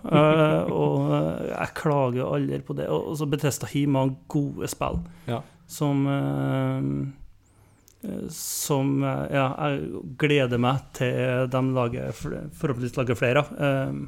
og 0.73 1.13
jeg 1.51 1.75
klager 1.77 2.31
aldri 2.39 2.63
på 2.65 2.79
det. 2.79 2.89
Og 2.89 3.13
så 3.21 3.29
Betesta 3.29 3.69
har 3.69 3.93
mange 3.93 4.17
gode 4.33 4.71
spill 4.73 5.03
ja. 5.29 5.43
som 5.69 6.09
som 8.33 8.99
ja, 9.01 9.47
jeg 9.49 10.01
gleder 10.21 10.61
meg 10.61 10.83
til 10.97 11.47
de 11.49 11.61
lager, 11.73 12.11
forhåpentligvis 12.13 12.99
lager 12.99 13.17
flere 13.17 13.45
av. 13.45 14.03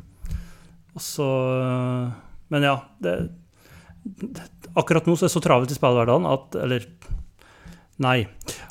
og 0.92 1.00
så 1.00 1.28
Men 2.52 2.66
ja. 2.68 2.76
det 3.00 3.16
Akkurat 4.76 5.06
nå 5.08 5.16
så 5.16 5.26
er 5.26 5.30
det 5.30 5.36
så 5.36 5.44
travelt 5.44 5.72
i 5.72 5.78
spillhverdagen 5.78 6.28
at 6.28 6.58
Eller 6.62 6.88
nei. 8.02 8.18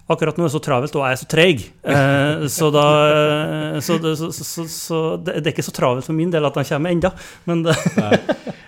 Akkurat 0.06 0.38
nå 0.38 0.44
er 0.46 0.52
det 0.52 0.54
så 0.54 0.60
travelt, 0.62 0.96
og 1.00 1.02
jeg 1.02 1.16
er 1.16 1.18
så 1.18 1.28
treig. 1.30 1.62
Eh, 1.82 2.44
så 2.54 2.68
da 2.74 2.84
eh, 3.10 3.78
så, 3.82 3.96
så, 3.98 4.28
så, 4.30 4.66
så, 4.70 5.00
det 5.18 5.40
er 5.40 5.50
ikke 5.50 5.66
så 5.66 5.74
travelt 5.74 6.06
for 6.06 6.14
min 6.14 6.30
del 6.30 6.46
at 6.46 6.60
han 6.60 6.68
kommer 6.70 6.94
ennå, 6.94 7.10
men 7.50 7.64
det 7.66 7.74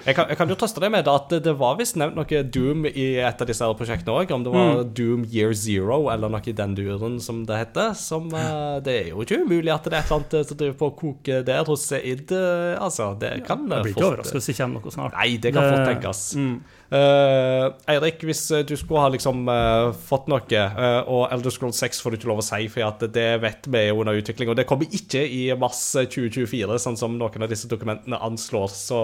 jeg, 0.08 0.16
kan, 0.18 0.32
jeg 0.32 0.40
kan, 0.40 0.50
jo 0.50 0.58
trøste 0.58 0.82
deg 0.82 0.90
med 0.96 1.12
at 1.12 1.36
det 1.46 1.54
var 1.60 1.76
visst 1.78 2.00
nevnt 2.02 2.18
noe 2.18 2.42
Doom 2.56 2.88
i 2.90 3.06
et 3.22 3.44
av 3.44 3.50
disse 3.50 3.68
prosjektene 3.78 4.16
òg. 4.16 4.34
Om 4.34 4.48
det 4.48 4.54
var 4.56 4.72
mm. 4.80 4.94
Doom 4.98 5.28
Year 5.30 5.54
Zero 5.58 6.00
eller 6.14 6.32
noe 6.34 6.42
i 6.42 6.56
den 6.58 6.74
duren, 6.80 7.20
som 7.22 7.44
det 7.46 7.60
heter. 7.60 7.94
Som, 8.00 8.32
uh, 8.34 8.80
det 8.82 8.96
er 9.04 9.12
jo 9.12 9.22
ikke 9.22 9.44
umulig 9.44 9.76
at 9.76 9.86
det 9.86 9.94
er 9.94 10.00
et 10.00 10.10
eller 10.10 10.24
annet 10.24 10.50
som 10.50 10.62
driver 10.64 10.80
på 10.80 10.90
å 10.90 10.96
koke 11.04 11.42
der 11.46 11.70
hos 11.70 11.86
id. 12.00 12.34
Altså, 12.80 13.12
det 13.20 13.36
kan 13.46 13.68
ja, 13.68 13.82
Jeg 13.82 13.90
blir 13.90 13.98
ikke 13.98 14.10
overrasket 14.10 14.40
hvis 14.40 14.50
det 14.54 14.58
kommer 14.62 14.82
noe 14.82 14.98
snart. 14.98 15.20
Nei, 15.20 15.30
det 15.44 15.54
kan 15.54 15.68
det, 15.68 15.76
fort 15.76 15.92
tenkes. 15.92 16.26
Mm. 16.40 16.58
Uh, 16.88 17.74
Eirik, 17.92 18.22
hvis 18.24 18.46
du 18.64 18.72
skulle 18.80 19.02
ha 19.04 19.10
liksom 19.12 19.42
uh, 19.52 19.90
fått 20.08 20.30
noe, 20.32 20.62
uh, 20.78 21.02
og 21.04 21.26
Elder 21.36 21.52
Scroll 21.52 21.76
6 21.76 22.00
får 22.00 22.14
du 22.14 22.20
ikke 22.20 22.30
lov 22.32 22.40
å 22.40 22.48
si, 22.48 22.70
for 22.72 23.08
det 23.12 23.28
vet 23.44 23.68
vi 23.68 23.82
er 23.90 23.98
under 23.98 24.20
utvikling. 24.20 24.54
Og 24.54 24.60
det 24.60 24.68
kommer 24.70 24.88
ikke 25.00 25.26
i 25.26 25.50
mars 25.60 25.84
2024, 25.98 26.80
sånn 26.84 27.00
som 27.00 27.20
noen 27.20 27.48
av 27.48 27.52
disse 27.52 27.70
dokumentene 27.72 28.22
anslår. 28.30 28.72
Så 28.72 29.02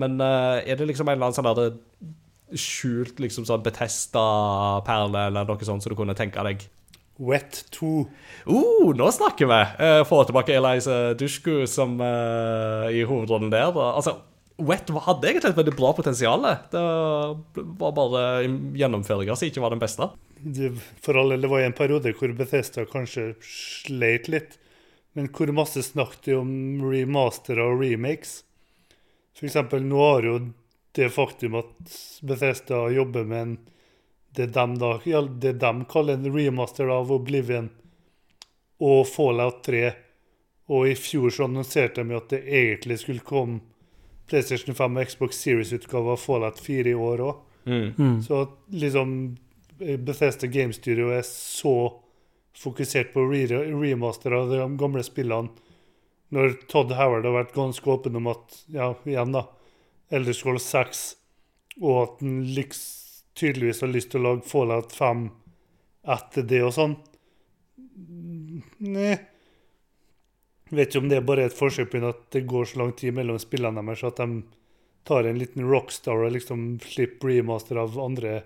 Men 0.00 0.20
er 0.22 0.76
det 0.78 0.88
liksom 0.88 1.08
en 1.08 1.18
eller 1.18 1.28
annen 1.28 1.36
sånn 1.36 1.52
der 1.58 1.76
skjult 2.56 3.20
liksom 3.22 3.44
sånn 3.46 3.62
Betesta-perle 3.62 5.28
eller 5.28 5.46
noe 5.46 5.66
sånt 5.66 5.84
som 5.84 5.92
du 5.92 5.98
kunne 5.98 6.16
tenke 6.18 6.42
deg? 6.46 6.64
Wet 7.20 7.64
2. 7.76 7.88
Uh, 8.48 8.90
nå 8.96 9.10
snakker 9.12 9.48
vi! 9.50 9.60
Uh, 9.76 10.00
Få 10.08 10.22
tilbake 10.24 10.56
Eliza 10.56 11.12
Dushku 11.20 11.66
som 11.68 11.98
uh, 12.00 12.88
i 12.88 13.04
hovedrollen 13.04 13.52
der. 13.52 13.76
Altså, 13.76 14.16
Wet 14.60 14.90
hadde 14.92 15.28
egentlig 15.28 15.52
et 15.52 15.58
veldig 15.58 15.76
bra 15.78 15.92
potensial. 15.96 16.44
Det 16.72 16.80
var 17.80 17.94
bare 17.96 18.24
gjennomføringa 18.76 19.36
som 19.36 19.48
ikke 19.48 19.62
var 19.64 19.74
den 19.74 19.82
beste. 19.82 20.08
For 21.04 21.18
all 21.20 21.34
del, 21.34 21.44
det 21.44 21.50
var 21.52 21.64
en 21.64 21.76
periode 21.76 22.12
hvor 22.16 22.32
Bethesda 22.36 22.84
kanskje 22.88 23.32
sleit 23.44 24.28
litt. 24.32 24.58
Men 25.16 25.30
hvor 25.34 25.50
masse 25.54 25.82
snakket 25.82 26.28
de 26.28 26.36
om 26.38 26.52
remaster 26.86 27.58
og 27.62 27.80
remakes? 27.82 28.40
Eksempel, 29.40 29.82
nå 29.88 30.00
har 30.04 30.26
jo 30.28 30.36
det 30.92 31.08
faktum 31.14 31.56
at 31.62 31.94
Bethesda 32.26 32.84
jobber 32.92 33.24
med 33.24 33.42
en, 33.42 33.56
det, 34.36 34.50
de 34.54 34.66
da, 34.78 34.90
ja, 35.08 35.22
det 35.22 35.54
de 35.62 35.72
kaller 35.90 36.18
en 36.18 36.32
remaster 36.34 36.90
av 36.92 37.10
Oblivion 37.12 37.70
og 38.80 39.08
Fallout 39.08 39.64
3. 39.66 39.90
Og 40.70 40.90
i 40.90 40.94
fjor 40.98 41.32
så 41.34 41.48
annonserte 41.48 42.04
de 42.04 42.16
at 42.18 42.30
det 42.30 42.42
egentlig 42.44 43.00
skulle 43.02 43.26
komme 43.26 43.60
PlayStation 44.30 44.76
5 44.76 44.96
og 44.96 45.10
Xbox 45.10 45.40
Series-utgave 45.42 46.14
av 46.14 46.20
Fallout 46.22 46.60
4 46.62 46.92
i 46.92 46.98
år 46.98 47.24
òg. 47.26 47.40
Mm. 47.64 47.88
Mm. 47.98 48.18
Så 48.22 48.44
liksom 48.72 49.16
eh, 49.80 49.98
Bethesda 49.98 50.46
Game 50.46 50.72
Studio 50.72 51.10
er 51.14 51.26
så 51.26 51.74
fokusert 52.56 53.12
på 53.14 53.24
re 53.30 53.44
remaster 53.68 54.34
av 54.36 54.50
de 54.50 54.62
gamle 54.78 55.02
spillene, 55.06 55.50
når 56.30 56.54
Todd 56.70 56.92
Howard 56.94 57.26
har 57.26 57.34
vært 57.34 57.56
ganske 57.56 57.90
åpen 57.90 58.18
om 58.20 58.28
at 58.30 58.60
ja, 58.70 58.92
igjen 59.08 59.34
da, 59.34 59.46
Elder 60.14 60.58
6, 60.62 61.00
og 61.80 61.96
at 62.02 62.22
han 62.22 62.44
tydeligvis 63.40 63.82
har 63.82 63.90
lyst 63.90 64.12
til 64.12 64.22
å 64.22 64.28
lage 64.28 64.46
Fallout 64.46 64.94
5 64.94 65.26
etter 66.14 66.46
det 66.46 66.62
og 66.66 66.74
sånn. 66.76 66.96
Nei. 68.86 69.16
Vet 70.70 70.90
ikke 70.90 71.02
om 71.02 71.10
det 71.10 71.18
er 71.18 71.26
bare 71.26 71.48
et 71.48 71.56
forsøk 71.56 71.90
på 71.92 72.00
at 72.06 72.24
det 72.34 72.46
går 72.50 72.68
så 72.70 72.82
lang 72.82 72.92
tid 72.98 73.14
mellom 73.16 73.38
spillene 73.42 73.82
deres 73.82 74.04
at 74.06 74.20
de 74.22 74.42
tar 75.08 75.26
en 75.26 75.38
liten 75.40 75.66
rockstar 75.66 76.26
og 76.26 76.34
liksom 76.36 76.78
slipper 76.84 77.32
remaster 77.32 77.80
av 77.80 77.96
andre 77.98 78.42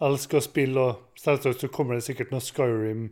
elsker 0.00 0.38
å 0.38 0.44
spille. 0.44 0.84
Og 0.84 1.20
selvsagt 1.20 1.64
så 1.64 1.72
kommer 1.72 1.98
det 1.98 2.06
sikkert 2.06 2.30
noe 2.34 2.44
Skyrim 2.44 3.08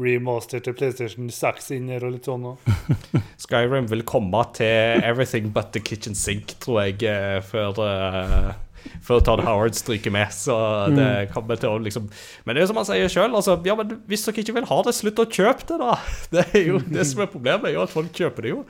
remaster 0.00 0.60
til 0.64 0.76
PlayStation 0.76 1.28
6 1.32 1.70
inn 1.76 1.88
her 1.92 2.04
og 2.04 2.14
litt 2.16 2.28
sånn. 2.28 2.50
Skyrim 3.42 3.88
vil 3.92 4.04
komme 4.08 4.44
til 4.56 5.00
everything 5.04 5.52
but 5.52 5.72
the 5.72 5.80
kitchen 5.80 6.16
sink, 6.18 6.56
tror 6.64 6.84
jeg, 6.84 7.02
eh, 7.08 7.40
før 7.44 7.80
uh 7.80 8.52
før 9.04 9.22
Todd 9.24 9.44
Howard 9.46 9.76
stryker 9.78 10.14
med. 10.14 10.32
Så 10.34 10.56
det 10.94 11.10
mm. 11.28 11.34
kommer 11.34 11.60
til 11.60 11.72
å 11.72 11.82
liksom 11.82 12.08
Men 12.44 12.54
det 12.54 12.62
er 12.62 12.66
jo 12.66 12.72
som 12.72 12.80
han 12.82 12.88
sier 12.88 13.12
sjøl, 13.12 13.36
altså, 13.38 13.58
ja, 13.66 13.76
hvis 14.10 14.26
dere 14.28 14.44
ikke 14.44 14.56
vil 14.60 14.70
ha 14.70 14.80
det, 14.86 14.96
slutt 14.96 15.22
å 15.22 15.28
kjøpe 15.28 15.68
det, 15.68 15.78
da. 15.82 15.98
Det 16.32 16.48
er 16.56 16.66
jo 16.70 16.80
det 16.86 17.04
som 17.08 17.22
er 17.24 17.30
problemet, 17.30 17.70
er 17.70 17.78
jo 17.78 17.86
at 17.86 17.92
folk 17.92 18.12
kjøper 18.16 18.46
det 18.46 18.56
jo. 18.56 18.64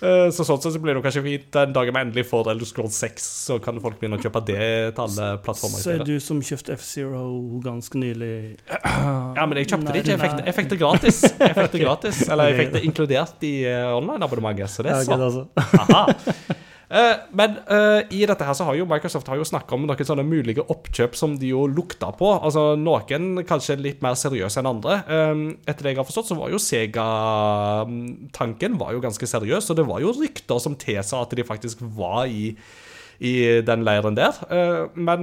Eh, 0.00 0.28
Så 0.32 0.46
sånn 0.48 0.60
sett 0.62 0.72
så 0.74 0.80
blir 0.80 0.96
det 0.96 1.02
kanskje 1.04 1.22
fint 1.24 1.48
den 1.52 1.74
dagen 1.76 1.92
vi 1.92 2.00
endelig 2.00 2.24
får 2.30 2.48
Elder 2.54 2.68
Scrolls 2.68 2.96
6, 3.02 3.26
så 3.48 3.58
kan 3.62 3.80
folk 3.84 3.98
begynne 4.00 4.16
å 4.16 4.22
kjøpe 4.22 4.42
det 4.48 4.68
til 4.96 5.02
alle 5.04 5.28
plattformer. 5.44 5.82
Så 5.82 5.92
er 5.96 6.04
du 6.08 6.14
som 6.24 6.40
kjøpte 6.44 6.76
F-Zero 6.78 7.24
ganske 7.64 8.00
nylig 8.00 8.32
Ja, 9.36 9.44
men 9.44 9.60
jeg 9.60 9.68
kjøpte 9.74 9.92
det 9.92 10.04
ikke. 10.04 10.14
Jeg 10.14 10.22
fikk 10.22 10.38
det, 10.38 10.40
Nei, 10.40 10.48
jeg 10.48 10.56
fikk 10.56 10.72
det 10.72 10.80
gratis. 10.80 11.20
Jeg 11.28 11.58
fikk 11.58 11.76
det 11.76 11.84
gratis 11.84 12.22
Eller 12.30 12.50
jeg 12.50 12.60
fikk 12.62 12.74
det 12.78 12.84
inkludert 12.88 13.46
i 13.50 13.54
eh, 13.68 13.92
online-abonnementet, 13.98 14.72
så 14.72 14.86
det 14.86 14.96
er 14.96 15.06
sant. 15.08 15.28
altså. 15.28 15.46
Aha. 15.84 16.56
Eh, 16.90 17.20
men 17.38 17.52
eh, 17.70 18.02
i 18.18 18.24
dette 18.26 18.42
her 18.42 18.50
så 18.58 18.64
har 18.66 18.74
jo 18.74 18.82
Microsoft 18.90 19.28
har 19.30 19.38
jo 19.38 19.46
snakka 19.46 19.76
om 19.76 19.84
noen 19.86 20.06
sånne 20.06 20.24
mulige 20.26 20.64
oppkjøp 20.74 21.14
som 21.18 21.36
de 21.38 21.52
jo 21.52 21.66
lukta 21.70 22.08
på. 22.18 22.28
Altså 22.34 22.74
Noen 22.80 23.44
kanskje 23.46 23.78
litt 23.78 24.02
mer 24.02 24.14
seriøse 24.18 24.58
enn 24.60 24.72
andre. 24.72 24.94
Eh, 25.06 25.34
etter 25.70 25.82
det 25.86 25.92
jeg 25.94 26.00
har 26.02 26.08
forstått, 26.08 26.30
så 26.32 26.38
var 26.38 26.48
jo 26.50 26.58
Sega-tanken 26.70 28.72
var 28.80 28.90
jo 28.96 29.04
ganske 29.04 29.26
seriøs, 29.30 29.70
og 29.70 29.76
det 29.78 29.88
var 29.88 29.98
jo 30.02 30.16
rykter 30.18 30.58
som 30.62 30.78
tilsa 30.80 31.16
at 31.22 31.34
de 31.36 31.44
faktisk 31.46 31.76
var 31.94 32.22
i, 32.26 32.56
i 33.22 33.34
den 33.66 33.84
leiren 33.86 34.18
der. 34.18 34.32
Eh, 34.50 34.82
men 34.98 35.20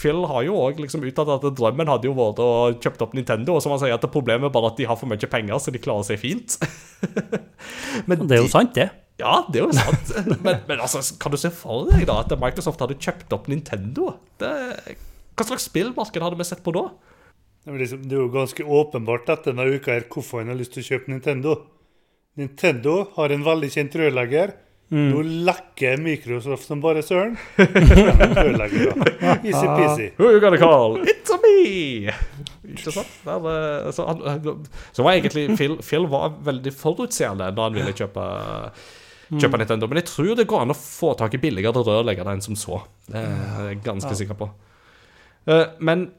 Phil 0.00 0.24
har 0.26 0.42
jo 0.46 0.54
òg 0.56 0.80
liksom 0.80 1.04
uttalt 1.06 1.30
at 1.34 1.44
drømmen 1.58 1.90
hadde 1.92 2.08
jo 2.08 2.14
vært 2.16 2.38
å 2.42 2.48
kjøpe 2.80 3.04
opp 3.06 3.14
Nintendo, 3.16 3.50
og 3.54 3.60
som 3.62 3.72
han 3.74 3.80
sier 3.82 3.94
at 3.94 4.06
problemet 4.12 4.46
er 4.48 4.54
bare 4.54 4.68
at 4.72 4.78
de 4.80 4.84
har 4.88 4.96
for 4.98 5.08
mye 5.10 5.28
penger, 5.30 5.56
så 5.60 5.68
de 5.74 5.82
klarer 5.82 6.04
seg 6.08 6.18
fint. 6.22 6.48
men 8.08 8.16
Det 8.26 8.34
er 8.38 8.42
jo 8.42 8.50
sant, 8.50 8.74
det. 8.74 8.88
Ja, 9.20 9.34
det 9.52 9.60
er 9.60 9.66
jo 9.68 9.76
sant. 9.76 10.10
Men, 10.46 10.58
men 10.68 10.80
altså, 10.82 11.02
kan 11.20 11.32
du 11.32 11.38
se 11.40 11.50
for 11.54 11.86
deg 11.92 12.06
da 12.08 12.18
at 12.24 12.32
Microsoft 12.40 12.80
hadde 12.82 12.96
kjøpt 13.00 13.32
opp 13.36 13.46
Nintendo? 13.52 14.14
Det, 14.40 14.50
hva 15.36 15.46
slags 15.48 15.68
spillmarked 15.70 16.24
hadde 16.24 16.38
vi 16.40 16.46
sett 16.48 16.64
på 16.66 16.72
da? 16.76 16.86
Det 17.60 17.74
er 17.74 17.78
liksom- 17.84 18.06
det 18.08 18.16
er 18.16 18.22
jo 18.24 18.30
ganske 18.32 18.64
åpenbart 18.64 19.28
at 19.36 19.44
denne 19.50 19.66
uka 19.76 19.92
her 19.92 20.06
hvorfor 20.10 20.40
en 20.42 20.48
har 20.52 20.58
lyst 20.58 20.72
til 20.74 20.82
å 20.82 20.88
kjøpe 20.94 21.12
Nintendo. 21.12 21.58
Nintendo 22.40 22.96
har 23.18 23.32
en 23.34 23.44
veldig 23.44 23.70
kjent 23.74 23.96
rørlegger. 24.00 24.52
Nå 24.90 25.20
lekker 25.46 26.00
Microsoft 26.02 26.64
som 26.66 26.80
bare 26.82 27.02
søren. 27.06 27.36
Easy-peasy. 29.44 30.12
Who 30.18 30.30
you 30.32 30.40
gonna 30.40 30.58
call? 30.58 30.96
It's 31.06 31.30
a 31.30 31.38
me! 31.42 32.10
Ikke 32.70 32.92
sant? 32.94 33.06
Der, 33.26 33.46
eh, 33.50 33.90
så, 33.94 34.06
han, 34.08 34.64
så 34.96 35.04
var 35.06 35.12
egentlig 35.18 35.56
Phil, 35.58 35.76
Phil 35.82 36.06
var 36.10 36.32
veldig 36.46 36.72
forutseende 36.74 37.50
da 37.54 37.68
han 37.68 37.76
ville 37.78 37.94
kjøpe, 37.96 38.24
kjøpe 39.36 39.58
Nintendo. 39.60 39.86
Men 39.90 40.00
jeg 40.02 40.08
tror 40.10 40.34
det 40.36 40.48
går 40.50 40.64
an 40.64 40.74
å 40.74 40.78
få 40.78 41.14
tak 41.18 41.34
i 41.34 41.42
billigere 41.42 41.84
rørleggere 41.86 42.34
enn 42.34 42.42
som 42.42 42.56
så. 42.58 42.82
Det 43.06 43.22
er 43.22 43.68
jeg 43.70 43.82
ganske 43.86 44.16
sikker 44.18 44.38
på. 44.40 44.50
Eh, 45.50 45.66
Men 45.80 46.10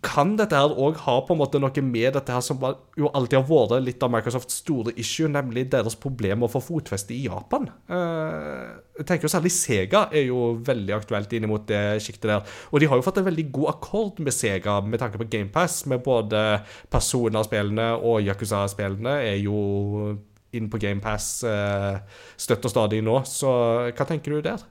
kan 0.00 0.30
dette 0.38 0.56
her 0.56 0.72
òg 0.80 0.96
ha 1.04 1.14
på 1.26 1.34
en 1.34 1.40
måte 1.42 1.58
noe 1.60 1.82
med 1.84 2.14
dette 2.16 2.32
her 2.32 2.40
som 2.40 2.60
jo 2.96 3.10
alltid 3.12 3.36
har 3.38 3.48
vært 3.48 3.82
litt 3.84 4.02
av 4.02 4.10
Microsofts 4.14 4.62
store 4.62 4.94
issue, 4.96 5.28
nemlig 5.28 5.66
deres 5.70 5.96
problem 5.98 6.40
med 6.40 6.48
å 6.48 6.52
få 6.54 6.62
fotfeste 6.64 7.12
i 7.12 7.26
Japan? 7.26 7.68
Eh, 7.88 8.68
Jeg 8.98 9.06
tenker 9.06 9.28
jo 9.28 9.32
Særlig 9.32 9.52
Sega 9.52 10.08
er 10.10 10.24
jo 10.26 10.54
veldig 10.64 10.94
aktuelt 10.96 11.32
inn 11.36 11.46
mot 11.50 11.66
det 11.68 12.00
sjiktet 12.02 12.30
der. 12.30 12.42
Og 12.72 12.80
de 12.80 12.86
har 12.90 12.96
jo 12.96 13.04
fått 13.04 13.18
en 13.20 13.28
veldig 13.28 13.44
god 13.52 13.68
akkord 13.74 14.18
med 14.24 14.32
Sega 14.34 14.80
med 14.84 14.98
tanke 15.00 15.20
på 15.20 15.28
GamePass, 15.30 15.84
med 15.86 16.02
både 16.02 16.62
Persona-spillene 16.90 17.90
og 18.02 18.22
Yakuza-spillene 18.26 19.18
er 19.22 19.36
jo 19.42 20.18
inn 20.56 20.68
på 20.70 20.80
GamePass 20.80 21.44
eh, 21.44 21.98
støtt 22.40 22.64
og 22.68 22.72
stadig 22.72 23.02
nå. 23.04 23.20
Så 23.28 23.50
hva 23.90 24.08
tenker 24.08 24.36
du 24.36 24.44
der? 24.46 24.64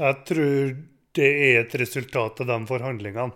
Jeg 0.00 0.18
tror 0.28 0.74
det 1.18 1.30
er 1.30 1.62
et 1.62 1.74
resultat 1.80 2.42
av 2.42 2.50
de 2.50 2.58
forhandlingene. 2.68 3.34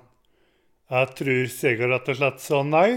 Jeg 0.95 1.11
tror 1.19 1.47
Sega 1.51 1.89
rett 1.91 2.11
og 2.13 2.19
slett 2.19 2.43
sa 2.45 2.63
nei. 2.67 2.89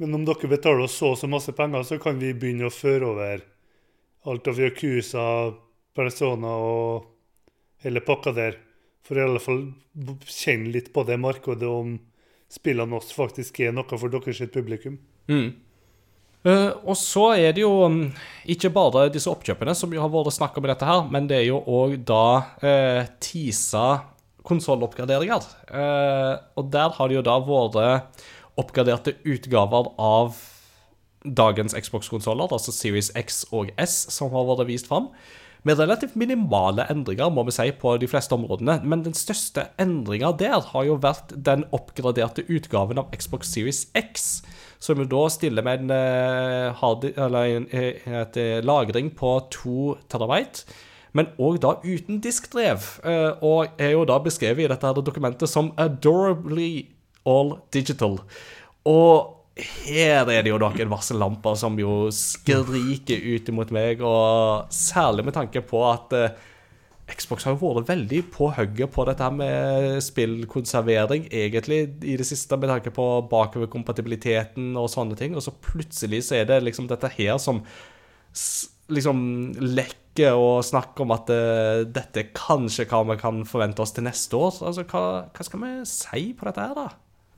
Men 0.00 0.16
om 0.16 0.24
dere 0.26 0.50
betaler 0.50 0.86
oss 0.86 0.96
så 0.98 1.12
og 1.12 1.18
så 1.20 1.28
masse 1.30 1.52
penger, 1.54 1.84
så 1.86 2.00
kan 2.02 2.18
vi 2.18 2.32
begynne 2.34 2.66
å 2.66 2.74
føre 2.74 3.10
over 3.12 3.44
alt 4.26 4.48
av 4.50 4.58
Yakuza, 4.58 5.26
Persona 5.94 6.54
og 6.58 7.04
hele 7.84 8.02
pakka 8.02 8.32
der. 8.34 8.58
For 9.04 9.20
i 9.20 9.22
alle 9.26 9.42
fall 9.42 9.66
kjenne 10.24 10.72
litt 10.74 10.90
på 10.94 11.04
det 11.06 11.18
markedet 11.20 11.68
om 11.68 11.98
spillene 12.50 12.96
oss 12.96 13.12
faktisk 13.14 13.60
er 13.60 13.74
noe 13.76 13.98
for 14.00 14.10
deres 14.10 14.40
publikum. 14.54 14.96
Eh, 15.28 15.52
og 16.44 16.96
så 17.00 17.30
er 17.38 17.54
det 17.56 17.62
jo 17.62 17.86
mm, 17.88 18.02
ikke 18.52 18.72
bare 18.74 19.06
disse 19.12 19.30
oppkjøpene 19.32 19.72
som 19.76 19.94
har 19.96 20.10
vært 20.12 20.36
snakk 20.36 20.58
om 20.60 20.66
i 20.66 20.72
dette 20.72 20.88
her, 20.88 21.06
men 21.08 21.28
det 21.30 21.38
er 21.38 21.46
jo 21.48 21.62
òg 21.64 22.02
da 22.04 22.24
uh, 22.60 23.06
TISA 23.24 23.86
konsolloppgraderinger. 24.44 25.46
Eh, 25.72 26.34
og 26.58 26.72
der 26.72 26.92
har 26.96 27.08
det 27.08 27.18
jo 27.18 27.24
da 27.24 27.38
vært 27.44 28.24
oppgraderte 28.60 29.16
utgaver 29.26 29.88
av 29.98 30.36
dagens 31.24 31.74
Xbox-konsoller, 31.74 32.52
altså 32.52 32.74
Series 32.74 33.10
X 33.16 33.46
og 33.56 33.72
S, 33.80 33.96
som 34.12 34.34
har 34.34 34.46
vært 34.50 34.68
vist 34.68 34.90
fram. 34.90 35.08
Med 35.64 35.80
relativt 35.80 36.12
minimale 36.20 36.84
endringer, 36.92 37.30
må 37.32 37.46
vi 37.48 37.54
si, 37.56 37.70
på 37.72 37.94
de 37.96 38.08
fleste 38.10 38.36
områdene. 38.36 38.82
Men 38.84 39.06
den 39.06 39.16
største 39.16 39.70
endringa 39.80 40.34
der 40.36 40.60
har 40.74 40.84
jo 40.84 40.98
vært 41.00 41.32
den 41.32 41.64
oppgraderte 41.72 42.44
utgaven 42.52 43.00
av 43.00 43.08
Xbox 43.16 43.54
Series 43.56 43.86
X, 43.96 44.42
som 44.84 45.00
jo 45.00 45.06
da 45.08 45.22
stiller 45.32 45.64
med 45.64 45.84
en, 45.84 45.92
eh, 45.94 46.72
hard, 46.76 47.06
en 47.16 47.68
eh, 47.72 48.02
et, 48.04 48.36
eh, 48.36 48.60
lagring 48.62 49.10
på 49.16 49.38
2 49.50 49.96
terabyte. 50.12 50.64
Men 51.14 51.30
òg 51.38 51.60
da 51.62 51.76
uten 51.84 52.18
diskdrev. 52.20 52.82
Og 53.40 53.68
er 53.78 53.92
jo 53.92 54.04
da 54.04 54.18
beskrevet 54.18 54.64
i 54.64 54.66
dette 54.66 54.82
her 54.82 54.94
dokumentet 54.94 55.48
som 55.48 55.70
'adorably 55.78 56.86
all 57.24 57.60
digital'. 57.70 58.18
Og 58.84 59.30
her 59.56 60.28
er 60.28 60.42
det 60.42 60.50
jo 60.50 60.58
noen 60.58 60.90
varsellamper 60.90 61.56
som 61.56 61.78
jo 61.78 62.10
skriker 62.10 63.22
ut 63.22 63.48
imot 63.48 63.70
meg, 63.70 64.02
og 64.02 64.66
særlig 64.70 65.24
med 65.24 65.34
tanke 65.34 65.62
på 65.62 65.92
at 65.92 66.34
Xbox 67.04 67.44
har 67.44 67.52
jo 67.52 67.72
vært 67.76 67.90
veldig 67.90 68.20
på 68.32 68.48
hugget 68.56 68.92
på 68.94 69.04
dette 69.04 69.26
med 69.36 69.98
spillkonservering, 70.04 71.26
egentlig, 71.28 71.82
i 72.00 72.14
det 72.16 72.26
siste, 72.26 72.56
med 72.56 72.70
tanke 72.72 72.92
på 72.94 73.04
bakoverkompatibiliteten 73.28 74.72
og 74.80 74.88
sånne 74.92 75.18
ting. 75.18 75.36
Og 75.36 75.44
så 75.44 75.52
plutselig 75.52 76.22
så 76.28 76.40
er 76.40 76.48
det 76.48 76.62
liksom 76.64 76.88
dette 76.88 77.12
her 77.18 77.36
som 77.42 77.60
liksom 78.92 79.20
lekker 79.60 80.36
og 80.38 80.64
snakker 80.64 81.04
om 81.04 81.12
at 81.14 81.30
uh, 81.32 81.84
dette 81.88 82.22
er 82.22 82.32
kanskje 82.36 82.86
hva 82.88 83.02
vi 83.10 83.18
kan 83.20 83.44
forvente 83.48 83.84
oss 83.84 83.94
til 83.96 84.06
neste 84.08 84.40
år. 84.40 84.56
Altså, 84.64 84.86
hva, 84.88 85.04
hva 85.28 85.46
skal 85.46 85.64
vi 85.64 85.72
si 85.88 86.26
på 86.36 86.48
dette 86.48 86.64
her, 86.64 86.76
da? 86.78 86.88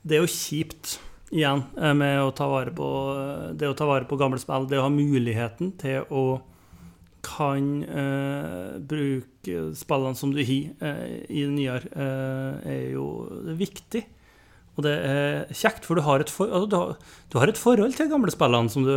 Det 0.07 0.17
er 0.17 0.23
jo 0.23 0.31
kjipt, 0.31 0.97
igjen, 1.35 1.65
eh, 1.75 1.95
med 1.97 2.21
å 2.23 2.31
ta 2.31 2.45
vare 2.47 2.71
på 2.71 2.89
det 3.59 3.67
å 3.67 3.75
ta 3.75 3.87
vare 3.89 4.07
på 4.07 4.19
gamle 4.19 4.39
spill. 4.39 4.69
Det 4.69 4.79
å 4.79 4.85
ha 4.85 4.93
muligheten 4.93 5.73
til 5.81 6.07
å 6.07 6.27
kan 7.27 7.83
uh, 7.83 8.77
bruke 8.79 9.36
spillene 9.77 10.17
som 10.17 10.33
du 10.33 10.41
har 10.41 10.87
eh, 10.89 11.17
i 11.29 11.43
det 11.45 11.53
nye, 11.53 11.77
eh, 11.77 12.69
er 12.73 12.85
jo 12.93 13.07
viktig. 13.57 14.03
Og 14.77 14.85
det 14.85 14.93
er 15.09 15.55
kjekt, 15.57 15.87
for 15.87 15.97
du 15.97 16.03
har 16.05 16.21
et, 16.21 16.31
for, 16.31 16.51
altså, 16.53 16.69
du 16.69 16.77
har, 16.77 17.15
du 17.33 17.39
har 17.41 17.51
et 17.51 17.57
forhold 17.57 17.95
til 17.97 18.11
gamle 18.11 18.33
spillene 18.33 18.69
som 18.69 18.85
du, 18.85 18.93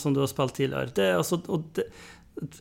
som 0.00 0.16
du 0.16 0.22
har 0.22 0.30
spilt 0.32 0.56
tidligere. 0.56 0.94
Det 0.96 1.10
altså, 1.18 1.40
det, 1.76 1.90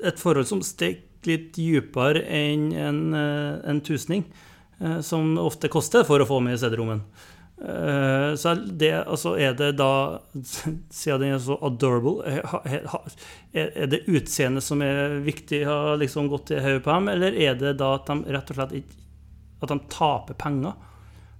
et 0.04 0.20
forhold 0.20 0.50
som 0.50 0.64
stikker 0.66 1.06
litt 1.28 1.50
dypere 1.56 2.24
enn 2.24 2.70
en, 2.76 3.02
eh, 3.16 3.58
en 3.70 3.84
tusning, 3.84 4.28
som 5.04 5.34
ofte 5.36 5.68
koster 5.68 6.06
for 6.08 6.24
å 6.24 6.26
få 6.28 6.38
med 6.40 6.56
i 6.56 6.60
CD-rommen. 6.62 7.02
Eh, 7.62 8.36
Så 8.36 8.54
det, 8.56 8.94
altså 9.04 9.34
er 9.38 9.54
det 9.54 9.74
da 9.80 10.20
Siden 11.00 11.22
den 11.26 11.34
er 11.36 11.42
så 11.44 11.58
adorable, 11.62 12.24
eh, 12.24 13.00
er 13.54 13.90
det 13.92 14.06
utseendet 14.08 14.64
som 14.64 14.82
er 14.86 15.20
viktig, 15.26 15.66
har 15.68 15.98
liksom 16.00 16.30
gått 16.32 16.54
i 16.56 16.62
hodet 16.64 16.84
på 16.86 16.94
dem, 16.94 17.10
eller 17.16 17.36
er 17.36 17.58
det 17.60 17.78
da 17.82 17.96
at 17.98 18.08
de 18.08 18.22
rett 18.32 18.54
og 18.54 18.60
slett 18.62 18.78
ikke 18.80 18.96
At 19.60 19.74
de 19.74 19.80
taper 19.92 20.38
penger 20.40 20.78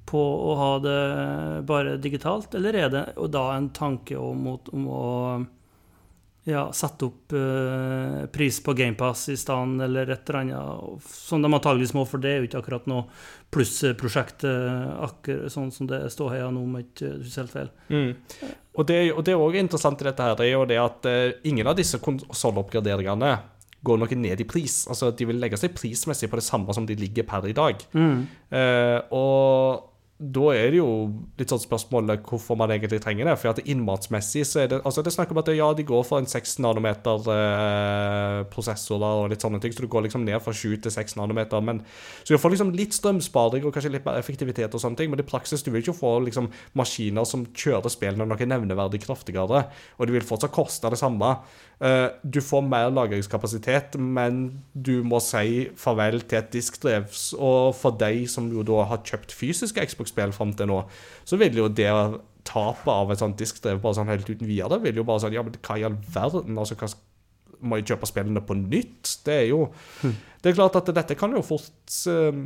på 0.10 0.20
å 0.20 0.56
ha 0.58 0.70
det 0.82 1.00
bare 1.70 1.98
digitalt, 2.02 2.56
eller 2.58 2.74
er 2.76 2.90
det 2.90 3.04
da 3.30 3.44
en 3.54 3.70
tanke 3.70 4.18
om, 4.18 4.48
om 4.74 4.88
å 4.90 5.04
ja, 6.48 6.64
sette 6.74 7.06
opp 7.06 7.34
eh, 7.36 8.26
pris 8.34 8.60
på 8.64 8.74
GamePass 8.74 9.28
i 9.30 9.36
stedet, 9.38 9.82
eller 9.86 10.10
et 10.14 10.30
eller 10.30 10.40
annet 10.40 11.12
som 11.12 11.42
de 11.44 11.52
antageligvis 11.54 11.94
må, 11.98 12.06
for 12.08 12.22
det 12.24 12.32
er 12.32 12.40
jo 12.40 12.48
ikke 12.48 12.62
akkurat 12.64 12.88
noe 12.90 13.06
plussprosjekt, 13.54 14.46
eh, 14.48 14.88
akkurat 15.06 15.54
sånn 15.54 15.70
som 15.76 15.90
det 15.90 16.02
står 16.14 16.34
her 16.38 16.50
nå, 16.54 16.64
om 16.64 16.80
jeg 16.80 16.88
ikke 16.90 17.12
husker 17.20 17.44
helt 17.44 17.56
feil. 17.58 17.70
Og 18.80 18.88
det, 18.88 18.98
og 19.12 19.24
det 19.28 19.34
er 19.36 19.44
òg 19.44 19.60
interessant 19.60 20.02
i 20.02 20.08
dette 20.08 20.24
her, 20.26 20.36
det 20.40 20.48
er 20.48 20.54
jo 20.56 20.66
det 20.70 20.80
at 20.82 21.08
eh, 21.12 21.38
ingen 21.52 21.68
av 21.68 21.78
disse 21.78 22.00
konsolloppgraderingene 22.04 23.34
går 23.86 24.00
noe 24.02 24.16
ned 24.20 24.42
i 24.44 24.48
pris. 24.48 24.82
Altså, 24.92 25.12
De 25.16 25.28
vil 25.30 25.40
legge 25.40 25.60
seg 25.60 25.72
prismessig 25.76 26.28
på 26.32 26.40
det 26.40 26.44
samme 26.44 26.74
som 26.76 26.88
de 26.88 26.98
ligger 27.00 27.24
per 27.28 27.48
i 27.48 27.56
dag. 27.56 27.84
Eh, 27.96 28.98
og 29.16 29.86
da 30.20 30.50
er 30.52 30.74
det 30.74 30.82
jo 30.82 30.88
litt 31.40 31.48
sånn 31.48 31.62
spørsmålet 31.64 32.26
hvorfor 32.28 32.58
man 32.60 32.74
egentlig 32.74 32.98
trenger 33.00 33.30
det. 33.30 33.38
For 33.40 33.54
at 33.54 33.62
innmatsmessig 33.64 34.42
så 34.50 34.66
er 34.66 34.72
det 34.74 34.80
altså 34.84 35.00
det 35.06 35.14
snakk 35.16 35.32
om 35.32 35.40
at 35.40 35.52
ja, 35.56 35.70
de 35.72 35.86
går 35.88 36.04
for 36.04 36.20
en 36.20 36.28
6 36.28 36.58
nanometer 36.66 37.30
eh, 37.32 38.40
prosessor 38.52 39.00
da, 39.00 39.14
og 39.22 39.30
litt 39.32 39.46
sånne 39.46 39.62
ting, 39.64 39.72
så 39.72 39.86
du 39.86 39.88
går 39.92 40.10
liksom 40.10 40.26
ned 40.28 40.44
fra 40.44 40.52
7 40.52 40.76
til 40.84 40.92
6 40.92 41.16
nanometer. 41.22 41.64
Men, 41.64 41.80
så 42.26 42.36
du 42.36 42.44
får 42.44 42.52
liksom 42.58 42.74
litt 42.76 42.98
strømsparing 42.98 43.64
og 43.64 43.72
kanskje 43.76 43.94
litt 43.96 44.10
mer 44.10 44.20
effektivitet 44.20 44.76
og 44.76 44.84
sånne 44.84 45.00
ting, 45.00 45.14
men 45.14 45.24
i 45.24 45.28
praksis 45.30 45.64
du 45.64 45.72
vil 45.72 45.86
ikke 45.86 45.96
få 46.02 46.18
liksom 46.28 46.52
maskiner 46.76 47.24
som 47.30 47.48
kjører 47.56 47.88
spillene 47.96 48.28
noe 48.28 48.52
nevneverdig 48.52 49.00
kraftigere, 49.06 49.64
og 49.96 50.04
de 50.04 50.20
vil 50.20 50.28
fortsatt 50.28 50.52
koste 50.52 50.92
det 50.92 51.00
samme. 51.00 51.32
Eh, 51.80 52.08
du 52.24 52.42
får 52.44 52.66
mer 52.68 52.90
lagringskapasitet, 52.92 53.96
men 53.96 54.42
du 54.74 55.00
må 55.08 55.22
si 55.24 55.70
farvel 55.80 56.20
til 56.28 56.42
et 56.42 56.50
diskdrev. 56.52 57.08
Og 57.40 57.76
for 57.80 57.96
deg 58.00 58.26
som 58.32 58.50
jo 58.52 58.66
da 58.68 58.84
har 58.90 59.06
kjøpt 59.08 59.36
fysiske 59.36 59.86
Xbox-spill 59.88 60.36
fram 60.36 60.52
til 60.60 60.72
nå, 60.72 60.82
så 61.24 61.40
vil 61.40 61.62
jo 61.62 61.70
det 61.72 61.92
tapet 62.50 62.92
av 62.92 63.12
et 63.14 63.22
sånt 63.22 63.40
diskdrev 63.40 63.80
bare 63.84 64.00
sånn 64.00 64.10
helt 64.10 64.28
uten 64.30 64.48
videre 64.48 64.80
vil 64.82 65.00
jo 65.00 65.06
bare 65.08 65.22
sånn 65.24 65.36
Ja, 65.36 65.44
men 65.46 65.56
hva 65.60 65.78
i 65.78 65.86
all 65.86 65.98
verden? 66.16 66.58
Altså, 66.58 66.78
hva 66.80 66.90
må 67.60 67.78
jeg 67.78 67.90
kjøpe 67.92 68.08
spillene 68.10 68.42
på 68.44 68.56
nytt? 68.58 69.20
Det 69.26 69.36
er 69.36 69.48
jo 69.52 69.68
Det 70.40 70.52
er 70.52 70.56
klart 70.56 70.78
at 70.80 70.90
dette 70.96 71.18
kan 71.20 71.36
jo 71.36 71.44
fort 71.46 71.98
um, 72.10 72.42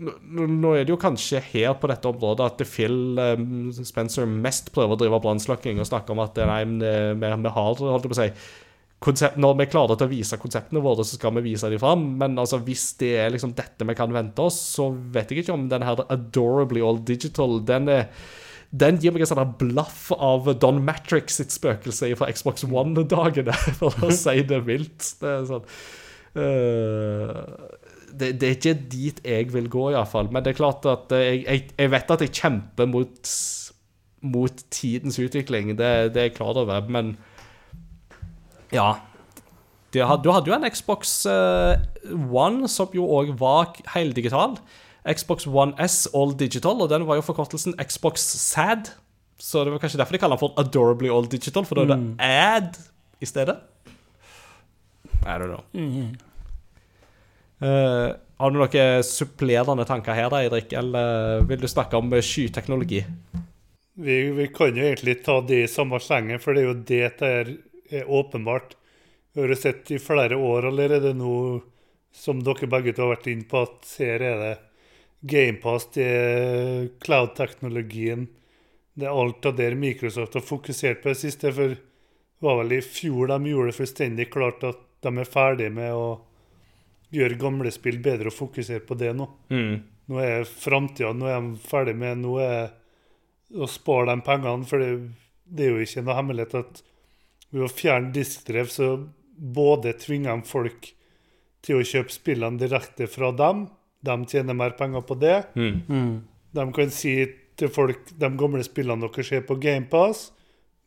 Nå 0.00 0.74
er 0.76 0.84
det 0.84 0.92
jo 0.92 1.00
kanskje 1.00 1.40
her 1.50 1.74
på 1.80 1.88
dette 1.90 2.08
området 2.08 2.46
at 2.52 2.64
Phil 2.68 3.18
um, 3.18 3.72
Spencer 3.72 4.28
mest 4.28 4.70
prøver 4.76 4.94
å 4.94 5.00
drive 5.00 5.22
brannslukking 5.24 5.80
og 5.80 5.88
snakke 5.88 6.14
om 6.14 6.22
at 6.24 6.36
nei, 6.36 6.62
vi 6.68 7.32
har 7.32 7.56
holdt 7.56 7.80
jeg 7.80 8.12
på 8.12 8.16
å 8.16 8.20
si 8.20 8.30
konsept, 9.00 9.38
når 9.40 9.56
vi 9.62 9.68
klarer 9.72 9.96
til 9.96 10.08
å 10.08 10.12
vise 10.12 10.38
konseptene 10.40 10.82
våre, 10.84 11.04
så 11.06 11.16
skal 11.16 11.32
vi 11.38 11.46
vise 11.48 11.70
dem 11.72 11.80
fram. 11.80 12.04
Men 12.20 12.36
altså, 12.40 12.60
hvis 12.64 12.90
det 13.00 13.14
er 13.22 13.32
liksom 13.32 13.54
dette 13.56 13.86
vi 13.88 13.96
kan 13.96 14.12
vente 14.12 14.44
oss, 14.44 14.58
så 14.76 14.90
vet 15.14 15.32
jeg 15.32 15.44
ikke 15.44 15.56
om 15.56 15.68
den 15.72 15.86
her 15.86 16.04
Adorably 16.12 16.84
All 16.84 17.00
Digital 17.08 17.58
den, 17.68 17.88
er, 17.92 18.10
den 18.70 19.00
gir 19.00 19.14
meg 19.16 19.24
en 19.24 19.32
sånn 19.32 19.56
blaff 19.60 20.10
av 20.16 20.52
Don 20.60 20.82
Matrix 20.84 21.40
sitt 21.40 21.56
spøkelse 21.56 22.12
fra 22.20 22.28
Xbox 22.32 22.66
One-dagene, 22.68 23.56
for 23.80 24.04
å 24.04 24.12
si 24.14 24.36
det 24.44 24.60
vilt. 24.68 25.14
Det 25.22 25.32
er 25.32 25.48
sånn 25.48 25.64
uh, 26.36 27.40
det, 28.10 28.34
det, 28.42 28.46
er 28.46 28.54
ikke 28.58 28.76
dit 28.90 29.24
jeg 29.24 29.48
vil 29.54 29.72
gå, 29.72 29.88
iallfall. 29.94 30.28
Men 30.34 30.44
det 30.44 30.52
er 30.52 30.60
klart 30.60 30.86
at 30.90 31.12
jeg, 31.14 31.44
jeg, 31.46 31.66
jeg 31.78 31.92
vet 31.92 32.14
at 32.14 32.24
jeg 32.26 32.36
kjemper 32.36 32.88
mot, 32.90 33.34
mot 34.36 34.64
tidens 34.74 35.16
utvikling. 35.22 35.72
Det, 35.78 35.92
det 36.12 36.24
er 36.24 36.28
jeg 36.28 36.36
klar 36.36 36.58
over. 36.60 36.88
Men 36.90 37.14
ja. 38.74 38.90
Du 39.90 39.98
hadde 40.06 40.46
jo 40.46 40.54
en 40.54 40.68
Xbox 40.70 41.26
uh, 41.26 41.74
One 42.30 42.68
som 42.70 42.92
jo 42.94 43.08
òg 43.10 43.34
var 43.40 43.74
heldigital. 43.94 44.54
Xbox 45.08 45.48
One 45.48 45.74
S 45.82 46.04
All 46.14 46.34
Digital, 46.38 46.82
og 46.84 46.90
den 46.92 47.06
var 47.08 47.18
jo 47.18 47.26
forkortelsen 47.26 47.74
Xbox 47.80 48.22
SAD. 48.38 48.92
Så 49.40 49.64
det 49.64 49.72
var 49.72 49.80
kanskje 49.82 49.98
derfor 49.98 50.14
de 50.14 50.20
kaller 50.20 50.36
den 50.36 50.44
for 50.44 50.60
Adorably 50.60 51.10
All 51.10 51.26
Digital, 51.30 51.64
for 51.64 51.80
da 51.80 51.86
er 51.86 51.92
det 51.94 52.00
mm. 52.00 52.10
AD 52.20 52.80
i 53.20 53.28
stedet. 53.28 53.56
I 55.24 55.36
don't 55.40 55.48
know. 55.48 55.64
Mm. 55.72 56.12
Uh, 57.60 58.12
har 58.40 58.52
du 58.52 58.56
noen 58.56 59.04
supplerende 59.04 59.84
tanker 59.88 60.16
her, 60.16 60.30
da, 60.32 60.44
Eirik, 60.44 60.72
eller 60.76 61.42
vil 61.48 61.60
du 61.60 61.68
snakke 61.68 61.98
om 61.98 62.12
skyteknologi? 62.24 63.02
Vi, 64.00 64.16
vi, 64.32 64.46
kan 64.54 64.76
jo 64.76 64.86
egentlig 64.86 65.18
ta 65.26 65.40
det 65.44 65.64
i 65.64 65.68
samme 65.68 65.98
slengen, 66.00 66.40
for 66.40 66.56
det 66.56 66.62
er 66.62 66.68
jo 66.70 66.78
det 66.88 67.10
der 67.20 67.50
er 67.90 68.10
åpenbart. 68.10 68.76
Vi 69.32 69.42
har 69.42 69.54
sett 69.54 69.90
i 69.90 69.98
flere 70.02 70.36
år 70.36 70.70
allerede 70.70 71.12
nå, 71.14 71.60
som 72.12 72.42
dere 72.42 72.68
begge 72.70 72.94
to 72.94 73.06
har 73.06 73.14
vært 73.14 73.30
inne 73.30 73.46
på, 73.50 73.62
at 73.62 73.92
her 74.00 74.24
er 74.26 74.42
det 74.42 74.54
GamePass, 75.20 75.90
det 75.94 76.06
er 76.06 76.88
cloud-teknologien, 77.04 78.26
det 78.94 79.06
er 79.06 79.20
alt 79.22 79.46
av 79.46 79.54
det 79.56 79.70
Microsoft 79.78 80.34
har 80.34 80.44
fokusert 80.44 81.02
på 81.02 81.12
det 81.12 81.20
siste. 81.20 81.52
For 81.54 81.76
det 81.76 81.78
var 82.44 82.58
vel 82.62 82.78
i 82.78 82.82
fjor 82.84 83.30
de 83.30 83.52
gjorde 83.52 83.70
det 83.70 83.78
fullstendig 83.78 84.26
klart 84.32 84.66
at 84.66 84.82
de 85.04 85.12
er 85.22 85.28
ferdig 85.28 85.70
med 85.72 85.94
å 85.96 86.08
gjøre 87.14 87.38
gamle 87.40 87.72
spill 87.74 88.00
bedre 88.02 88.30
og 88.30 88.36
fokusere 88.36 88.82
på 88.86 88.96
det 88.98 89.14
nå. 89.16 89.28
Mm. 89.52 89.80
Nå 90.10 90.20
er 90.24 90.44
framtida 90.48 91.12
Nå 91.14 91.28
er 91.30 91.38
de 91.38 91.58
ferdig 91.62 91.94
med 91.98 92.18
Nå 92.24 92.36
er 92.42 92.72
å 93.54 93.66
spare 93.70 94.10
de 94.10 94.24
pengene. 94.26 94.66
For 94.68 94.82
det, 94.82 94.90
det 95.44 95.66
er 95.66 95.74
jo 95.74 95.86
ikke 95.86 96.04
noe 96.06 96.18
hemmelighet 96.18 96.58
at 96.60 96.82
ved 97.50 97.66
å 97.66 97.72
fjerne 97.72 98.12
diskdrev 98.14 98.70
så 98.70 98.92
både 99.36 99.94
tvinger 99.98 100.38
de 100.38 100.48
folk 100.48 100.90
til 101.64 101.80
å 101.80 101.86
kjøpe 101.86 102.14
spillene 102.14 102.60
direkte 102.60 103.08
fra 103.10 103.32
dem. 103.36 103.66
De 104.00 104.16
tjener 104.30 104.56
mer 104.56 104.76
penger 104.78 105.04
på 105.06 105.16
det. 105.20 105.38
Mm. 105.58 105.80
Mm. 105.88 106.12
De 106.56 106.66
kan 106.76 106.92
si 106.94 107.14
til 107.60 107.72
folk 107.72 108.12
de 108.16 108.30
gamle 108.40 108.64
spillene 108.64 109.04
dere 109.04 109.26
ser 109.26 109.44
på 109.48 109.58
GamePass, 109.60 110.30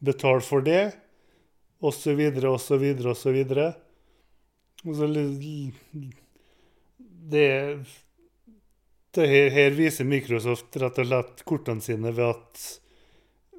betal 0.04 0.42
for 0.46 0.66
det, 0.66 0.96
osv., 1.84 2.20
osv., 2.50 2.86
osv. 3.14 3.40
Det, 7.34 7.50
det 9.16 9.28
her, 9.30 9.52
her 9.54 9.78
viser 9.78 10.08
Microsoft 10.10 10.76
rett 10.82 10.98
og 11.00 11.08
slett 11.08 11.46
kortene 11.48 11.84
sine 11.86 12.12
ved 12.12 12.34
at 12.34 12.64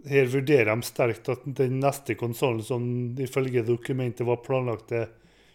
her 0.09 0.31
vurderer 0.33 0.71
de 0.71 0.87
sterkt 0.87 1.29
at 1.33 1.45
den 1.59 1.79
neste 1.83 2.17
konsollen, 2.19 2.63
som 2.65 2.87
ifølge 3.21 3.65
dokumentet 3.67 4.27
var 4.29 4.43
planlagt 4.45 4.89
til 4.93 5.07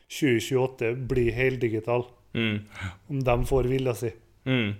2028, 0.09 0.93
blir 1.09 1.33
heldigital. 1.37 2.07
Mm. 2.33 2.61
Om 3.09 3.25
de 3.25 3.35
får 3.49 3.69
vilja 3.69 3.95
si. 3.97 4.13
Mm. 4.49 4.71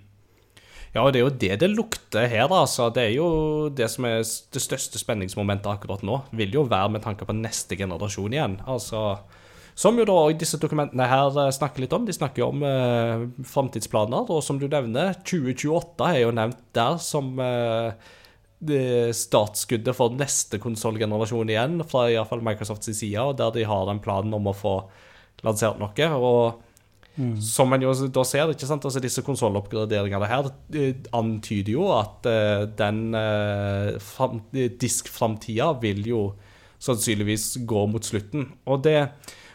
Ja, 0.93 1.03
og 1.03 1.11
det 1.13 1.20
er 1.20 1.26
jo 1.28 1.36
det 1.41 1.59
det 1.61 1.70
lukter 1.70 2.26
her, 2.30 2.49
altså. 2.49 2.89
Det 2.93 3.03
er 3.03 3.13
jo 3.13 3.30
det 3.70 3.91
som 3.93 4.07
er 4.09 4.24
det 4.24 4.63
største 4.63 5.01
spenningsmomentet 5.01 5.70
akkurat 5.70 6.01
nå. 6.05 6.24
Vil 6.34 6.55
jo 6.57 6.65
være 6.70 6.95
med 6.95 7.05
tanke 7.05 7.28
på 7.30 7.38
neste 7.38 7.78
generasjon 7.78 8.34
igjen. 8.34 8.57
Altså 8.65 9.20
som 9.80 9.95
jo 9.95 10.03
da 10.07 10.17
disse 10.36 10.59
dokumentene 10.59 11.07
her 11.07 11.36
eh, 11.39 11.53
snakker 11.55 11.86
litt 11.86 11.93
om. 11.95 12.03
De 12.07 12.15
snakker 12.15 12.43
jo 12.43 12.49
om 12.51 12.63
eh, 12.67 13.28
framtidsplaner, 13.47 14.28
og 14.28 14.41
som 14.43 14.59
du 14.59 14.67
nevner, 14.67 15.13
2028 15.24 16.09
er 16.09 16.24
jo 16.26 16.34
nevnt 16.36 16.59
der 16.76 16.97
som 17.03 17.32
eh, 17.43 18.09
startskuddet 18.60 19.95
for 19.95 20.16
neste 20.20 20.60
konsollgenerasjon 20.60 21.51
igjen, 21.53 21.78
fra 21.88 22.10
i 22.12 22.18
fall 22.28 22.41
Microsofts 22.43 22.91
side, 22.91 23.28
der 23.39 23.53
de 23.55 23.64
har 23.64 23.86
den 23.88 24.01
planen 24.03 24.36
om 24.36 24.49
å 24.51 24.55
få 24.57 24.74
lansert 25.47 25.80
noe. 25.80 26.10
og 26.20 26.66
Mm. 27.20 27.34
Som 27.43 27.68
man 27.74 27.84
jo 27.84 27.91
da 28.16 28.24
ser, 28.24 28.51
ikke 28.53 28.68
sant? 28.70 28.86
Altså 28.88 29.01
disse 29.03 29.24
konsolloppgraderingene 29.28 30.30
her 30.30 30.47
antyder 31.18 31.74
jo 31.74 31.89
at 31.91 32.30
uh, 32.30 32.64
den 32.80 33.10
uh, 33.12 34.70
diskframtida 34.80 35.74
vil 35.82 36.05
jo 36.07 36.22
sannsynligvis 36.80 37.57
gå 37.68 37.84
mot 37.91 38.05
slutten. 38.07 38.47
Og, 38.64 38.80
det, 38.86 39.10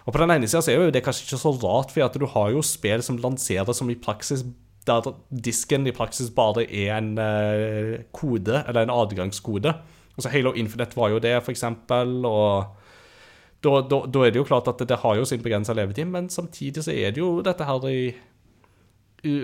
og 0.04 0.12
på 0.12 0.20
den 0.20 0.34
ene 0.34 0.50
sida 0.50 0.60
er 0.68 0.82
jo 0.82 0.92
det 0.92 1.04
kanskje 1.06 1.24
ikke 1.24 1.40
så 1.40 1.54
rart, 1.62 1.94
for 1.94 2.04
at 2.04 2.20
du 2.20 2.26
har 2.34 2.52
jo 2.52 2.60
spill 2.66 3.04
som 3.06 3.20
lanserer 3.22 3.72
som 3.76 3.88
i 3.88 3.96
praksis 3.96 4.44
der 4.86 5.10
disken 5.30 5.86
i 5.88 5.94
praksis 5.96 6.30
bare 6.34 6.66
er 6.68 6.96
en 6.98 7.14
uh, 7.18 8.00
kode, 8.12 8.62
eller 8.68 8.84
en 8.84 8.94
adgangskode. 8.94 9.72
Altså 10.14 10.30
Halo 10.30 10.52
Infinite 10.52 10.96
var 10.96 11.10
jo 11.14 11.22
det, 11.22 11.34
for 11.42 11.54
eksempel, 11.54 12.20
og 12.28 12.76
da, 13.64 13.80
da, 13.88 14.02
da, 14.06 14.20
er 14.20 14.30
det 14.30 14.42
jo 14.42 14.46
klart 14.46 14.68
at 14.68 14.78
det, 14.78 14.90
det 14.92 15.00
har 15.02 15.16
jo 15.16 15.24
sin 15.24 15.42
begrensa 15.42 15.72
levetid, 15.72 16.06
men 16.12 16.28
samtidig 16.30 16.84
så 16.84 16.92
er 16.92 17.14
det 17.14 17.22
jo 17.22 17.38
dette 17.44 17.66
her 17.66 17.88
i 17.88 17.98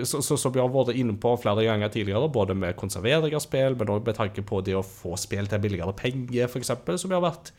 som 0.05 0.53
vi 0.53 0.61
har 0.61 0.69
vært 0.69 0.93
inne 0.93 1.15
på 1.17 1.31
flere 1.41 1.63
ganger 1.65 1.89
tidligere, 1.89 2.29
både 2.29 2.53
med 2.53 2.77
konservering 2.77 3.33
av 3.33 3.41
spill, 3.41 3.73
men 3.79 3.89
òg 3.89 4.05
med 4.05 4.17
tanke 4.17 4.43
på 4.45 4.61
det 4.61 4.75
å 4.77 4.85
få 4.85 5.15
spill 5.17 5.49
til 5.49 5.61
billigere 5.63 5.95
penger, 5.97 6.45
f.eks., 6.45 6.69
som 7.01 7.09
vi 7.09 7.17
har 7.17 7.23
vært 7.25 7.49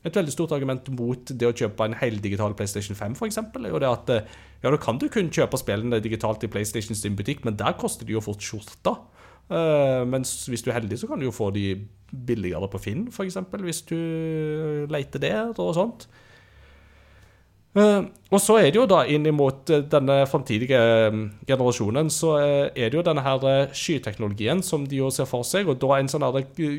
et 0.00 0.16
veldig 0.16 0.32
stort 0.32 0.54
argument 0.56 0.86
mot 0.96 1.32
det 1.36 1.48
å 1.48 1.52
kjøpe 1.56 1.84
en 1.84 1.96
heldigital 2.00 2.54
PlayStation 2.56 2.96
5, 2.96 3.18
f.eks., 3.18 3.40
er 3.42 3.68
jo 3.68 3.80
det 3.82 3.90
at 3.90 4.12
eh, 4.14 4.38
ja, 4.62 4.72
da 4.72 4.78
kan 4.80 5.00
du 5.00 5.08
kun 5.12 5.28
kjøpe 5.32 5.60
spillene 5.60 6.00
digitalt 6.00 6.44
i 6.46 6.50
PlayStation 6.52 6.96
sin 6.96 7.18
butikk, 7.18 7.44
men 7.44 7.58
der 7.60 7.76
koster 7.80 8.08
de 8.08 8.16
jo 8.16 8.24
fort 8.24 8.44
skjorta. 8.44 8.96
Uh, 9.50 10.06
mens 10.06 10.30
hvis 10.46 10.62
du 10.62 10.70
er 10.70 10.78
heldig, 10.78 11.00
så 11.00 11.08
kan 11.10 11.18
du 11.18 11.26
jo 11.26 11.34
få 11.34 11.48
de 11.50 11.74
billigere 12.10 12.68
på 12.70 12.80
Finn, 12.80 13.08
f.eks., 13.10 13.40
hvis 13.64 13.82
du 13.88 13.96
leter 14.92 15.22
der 15.22 15.50
og 15.58 15.72
sånt. 15.76 16.06
Uh, 17.74 18.06
og 18.30 18.40
så 18.42 18.56
er 18.60 18.70
det 18.70 18.78
jo 18.78 18.86
da 18.90 19.02
inn 19.10 19.28
mot 19.34 19.68
denne 19.68 20.20
framtidige 20.30 20.80
generasjonen, 21.48 22.08
så 22.14 22.36
er 22.40 22.88
det 22.88 22.96
jo 22.96 23.04
denne 23.06 23.26
her 23.26 23.74
skyteknologien 23.76 24.62
som 24.64 24.86
de 24.86 25.02
jo 25.02 25.10
ser 25.14 25.28
for 25.28 25.44
seg, 25.46 25.68
og 25.68 25.82
da 25.82 25.98
en 25.98 26.10
sånn 26.10 26.24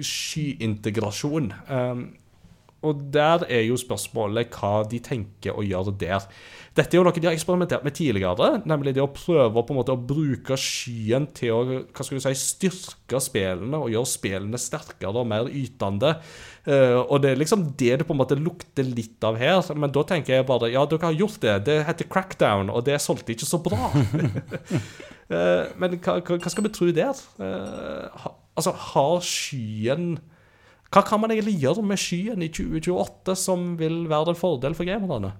skyintegrasjon. 0.07 1.53
Uh, 1.69 2.07
og 2.82 3.03
der 3.13 3.45
er 3.45 3.61
jo 3.67 3.77
spørsmålet 3.77 4.55
hva 4.57 4.82
de 4.89 4.97
tenker 5.03 5.53
å 5.53 5.63
gjøre 5.65 5.93
der. 6.01 6.25
Dette 6.73 6.95
er 6.95 7.01
jo 7.01 7.03
noe 7.05 7.13
de 7.13 7.27
har 7.27 7.36
eksperimentert 7.36 7.84
med 7.86 7.93
tidligere, 7.97 8.61
nemlig 8.65 8.95
det 8.95 9.03
å 9.03 9.11
prøve 9.11 9.61
på 9.61 9.73
en 9.73 9.79
måte 9.82 9.93
å 9.93 9.99
bruke 9.99 10.55
skyen 10.57 11.27
til 11.36 11.53
å 11.53 11.61
hva 11.84 12.05
skal 12.05 12.17
du 12.17 12.23
si, 12.23 12.34
styrke 12.39 13.19
spillene 13.21 13.77
og 13.77 13.91
gjøre 13.91 14.09
spillene 14.09 14.61
sterkere 14.61 15.21
og 15.21 15.29
mer 15.29 15.51
ytende. 15.51 16.15
Uh, 16.65 17.01
og 17.03 17.21
det 17.23 17.34
er 17.34 17.41
liksom 17.41 17.67
det 17.77 17.99
det 18.01 18.07
på 18.07 18.15
en 18.15 18.21
måte 18.21 18.39
lukter 18.39 18.88
litt 18.88 19.21
av 19.27 19.38
her. 19.41 19.61
Men 19.75 19.93
da 19.93 20.05
tenker 20.07 20.39
jeg 20.39 20.49
bare 20.49 20.71
ja, 20.73 20.86
dere 20.89 21.11
har 21.11 21.21
gjort 21.21 21.41
det. 21.43 21.57
Det 21.69 21.82
heter 21.89 22.09
crackdown, 22.09 22.73
og 22.73 22.86
det 22.88 23.01
solgte 23.03 23.36
ikke 23.36 23.49
så 23.49 23.61
bra. 23.61 23.91
uh, 23.93 25.65
men 25.82 25.99
hva, 25.99 26.21
hva, 26.23 26.45
skal 26.47 26.65
vi 26.65 26.73
tro 26.73 26.89
der? 26.95 27.25
Uh, 27.41 28.32
Altså, 28.51 28.73
har 28.75 29.21
skyen 29.23 30.17
Hva 30.91 31.05
kan 31.07 31.21
man 31.23 31.31
egentlig 31.31 31.61
gjøre 31.61 31.85
med 31.87 31.99
skyen 31.99 32.43
i 32.43 32.49
2028 32.51 33.35
som 33.39 33.71
vil 33.79 34.03
være 34.11 34.33
en 34.33 34.39
fordel 34.39 34.75
for 34.75 34.87
gamerne? 34.87 35.31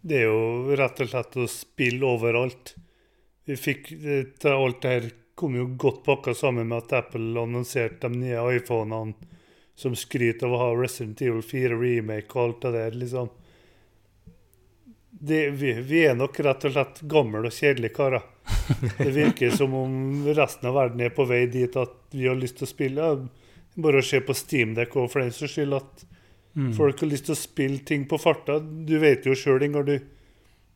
Det 0.00 0.22
er 0.22 0.30
jo 0.30 0.76
rett 0.76 1.02
og 1.04 1.10
slett 1.10 1.36
å 1.40 1.44
spille 1.48 2.08
overalt. 2.08 2.74
Vi 3.44 3.56
fikk 3.60 3.92
Alt 4.48 4.80
det 4.80 4.94
her 4.94 5.10
kom 5.36 5.56
jo 5.58 5.66
godt 5.76 6.04
pakka 6.06 6.34
sammen 6.36 6.70
med 6.70 6.84
at 6.84 6.96
Apple 7.02 7.40
annonserte 7.40 8.08
de 8.08 8.22
nye 8.22 8.42
iPhonene 8.56 9.32
som 9.76 9.96
skryter 9.98 10.46
av 10.46 10.54
å 10.54 10.60
ha 10.60 10.68
Resident 10.78 11.20
Evil 11.24 11.42
4 11.42 11.76
remake 11.80 12.36
og 12.36 12.44
alt 12.44 12.60
det 12.62 12.74
der, 12.76 12.98
liksom. 13.00 13.32
Det, 15.10 15.40
vi, 15.58 15.72
vi 15.84 16.04
er 16.06 16.14
nok 16.16 16.38
rett 16.46 16.64
og 16.68 16.76
slett 16.76 17.00
gamle 17.10 17.48
og 17.48 17.54
kjedelige 17.54 17.96
karer. 17.96 18.24
Det 19.00 19.10
virker 19.12 19.52
som 19.56 19.74
om 19.76 19.94
resten 20.36 20.68
av 20.70 20.76
verden 20.78 21.02
er 21.04 21.12
på 21.16 21.26
vei 21.28 21.44
dit 21.50 21.76
at 21.80 21.96
vi 22.14 22.28
har 22.28 22.38
lyst 22.38 22.60
til 22.60 22.68
å 22.68 22.70
spille. 22.70 23.08
Ja, 23.08 23.43
Bare 23.74 24.00
å 24.00 24.06
se 24.06 24.20
på 24.22 24.36
Steamdeck 24.36 24.94
òg, 24.96 25.08
for 25.10 25.24
den 25.24 25.32
saks 25.34 25.56
skyld 25.56 25.78
at 25.80 26.04
folk 26.76 27.00
har 27.02 27.10
lyst 27.10 27.26
til 27.26 27.34
å 27.34 27.38
spille 27.38 27.78
ting 27.86 28.04
på 28.10 28.18
farta. 28.22 28.60
Du 28.60 28.96
vet 29.02 29.26
jo 29.26 29.34
sjøl, 29.38 29.64
Ingar, 29.66 29.86
du, 29.88 29.98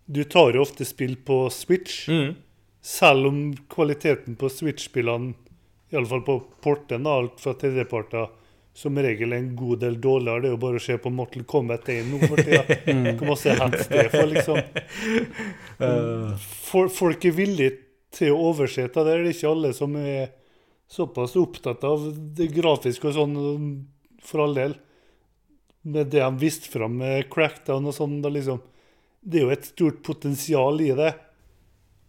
du 0.07 0.25
tar 0.25 0.57
jo 0.57 0.65
ofte 0.65 0.87
spill 0.89 1.17
på 1.23 1.45
Switch. 1.55 2.09
Mm. 2.11 2.35
Selv 2.83 3.31
om 3.31 3.39
kvaliteten 3.71 4.39
på 4.39 4.51
Switch-spillene, 4.51 5.35
iallfall 5.93 6.25
på 6.27 6.41
porten 6.65 7.07
og 7.07 7.15
alt 7.15 7.43
fra 7.43 7.55
tredjeparter, 7.59 8.29
som 8.79 8.99
regel 9.03 9.33
er 9.33 9.41
en 9.43 9.55
god 9.59 9.81
del 9.83 9.97
dårligere. 9.99 10.43
Det 10.43 10.51
er 10.51 10.55
jo 10.55 10.63
bare 10.63 10.79
å 10.79 10.83
se 10.83 10.97
på 11.03 11.11
Mortal 11.11 11.47
Kombat 11.51 11.89
1 11.91 12.11
nå 12.13 12.21
for 12.23 12.43
tida. 12.43 12.77
Hvor 13.19 13.31
masse 13.33 13.55
hands 13.59 13.89
det 13.93 14.05
for, 14.13 14.29
liksom. 14.31 14.61
For, 16.69 16.93
folk 17.01 17.27
er 17.27 17.35
villige 17.35 17.73
til 18.15 18.35
å 18.35 18.53
overse 18.53 18.87
det. 18.87 18.95
Det 18.95 19.17
er 19.17 19.27
ikke 19.33 19.51
alle 19.51 19.73
som 19.75 19.97
er 19.99 20.31
såpass 20.89 21.36
opptatt 21.36 21.84
av 21.84 22.09
det 22.16 22.49
grafiske 22.53 23.11
og 23.11 23.16
sånn, 23.16 23.39
for 24.24 24.45
all 24.45 24.57
del. 24.57 24.76
Med 25.89 26.11
det 26.12 26.22
de 26.24 26.41
viste 26.41 26.70
fram 26.72 26.99
med 27.01 27.28
Crackdown 27.32 27.86
og 27.89 27.97
sånn, 27.97 28.20
da 28.24 28.32
liksom 28.32 28.61
Det 29.20 29.41
er 29.41 29.43
jo 29.45 29.51
et 29.53 29.66
stort 29.66 30.03
potensial 30.07 30.80
i 30.80 30.93
det. 30.97 31.11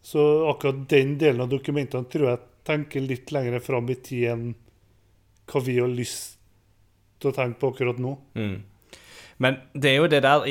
Så 0.01 0.21
akkurat 0.47 0.89
den 0.89 1.17
delen 1.17 1.41
av 1.41 1.49
dokumentene 1.49 2.05
tror 2.07 2.30
jeg 2.30 2.39
tenker 2.63 3.01
litt 3.01 3.32
lenger 3.34 3.59
fram 3.59 3.89
i 3.89 3.95
tid 3.97 4.27
enn 4.30 4.43
hva 5.49 5.61
vi 5.65 5.80
har 5.80 5.89
lyst 5.89 6.38
til 7.19 7.32
å 7.32 7.36
tenke 7.36 7.59
på 7.59 7.71
akkurat 7.73 7.99
nå. 7.99 8.13
Mm. 8.38 8.61
Men 9.40 9.56
det 9.72 9.92
er 9.94 10.02
jo 10.02 10.08
det 10.12 10.20
der, 10.26 10.44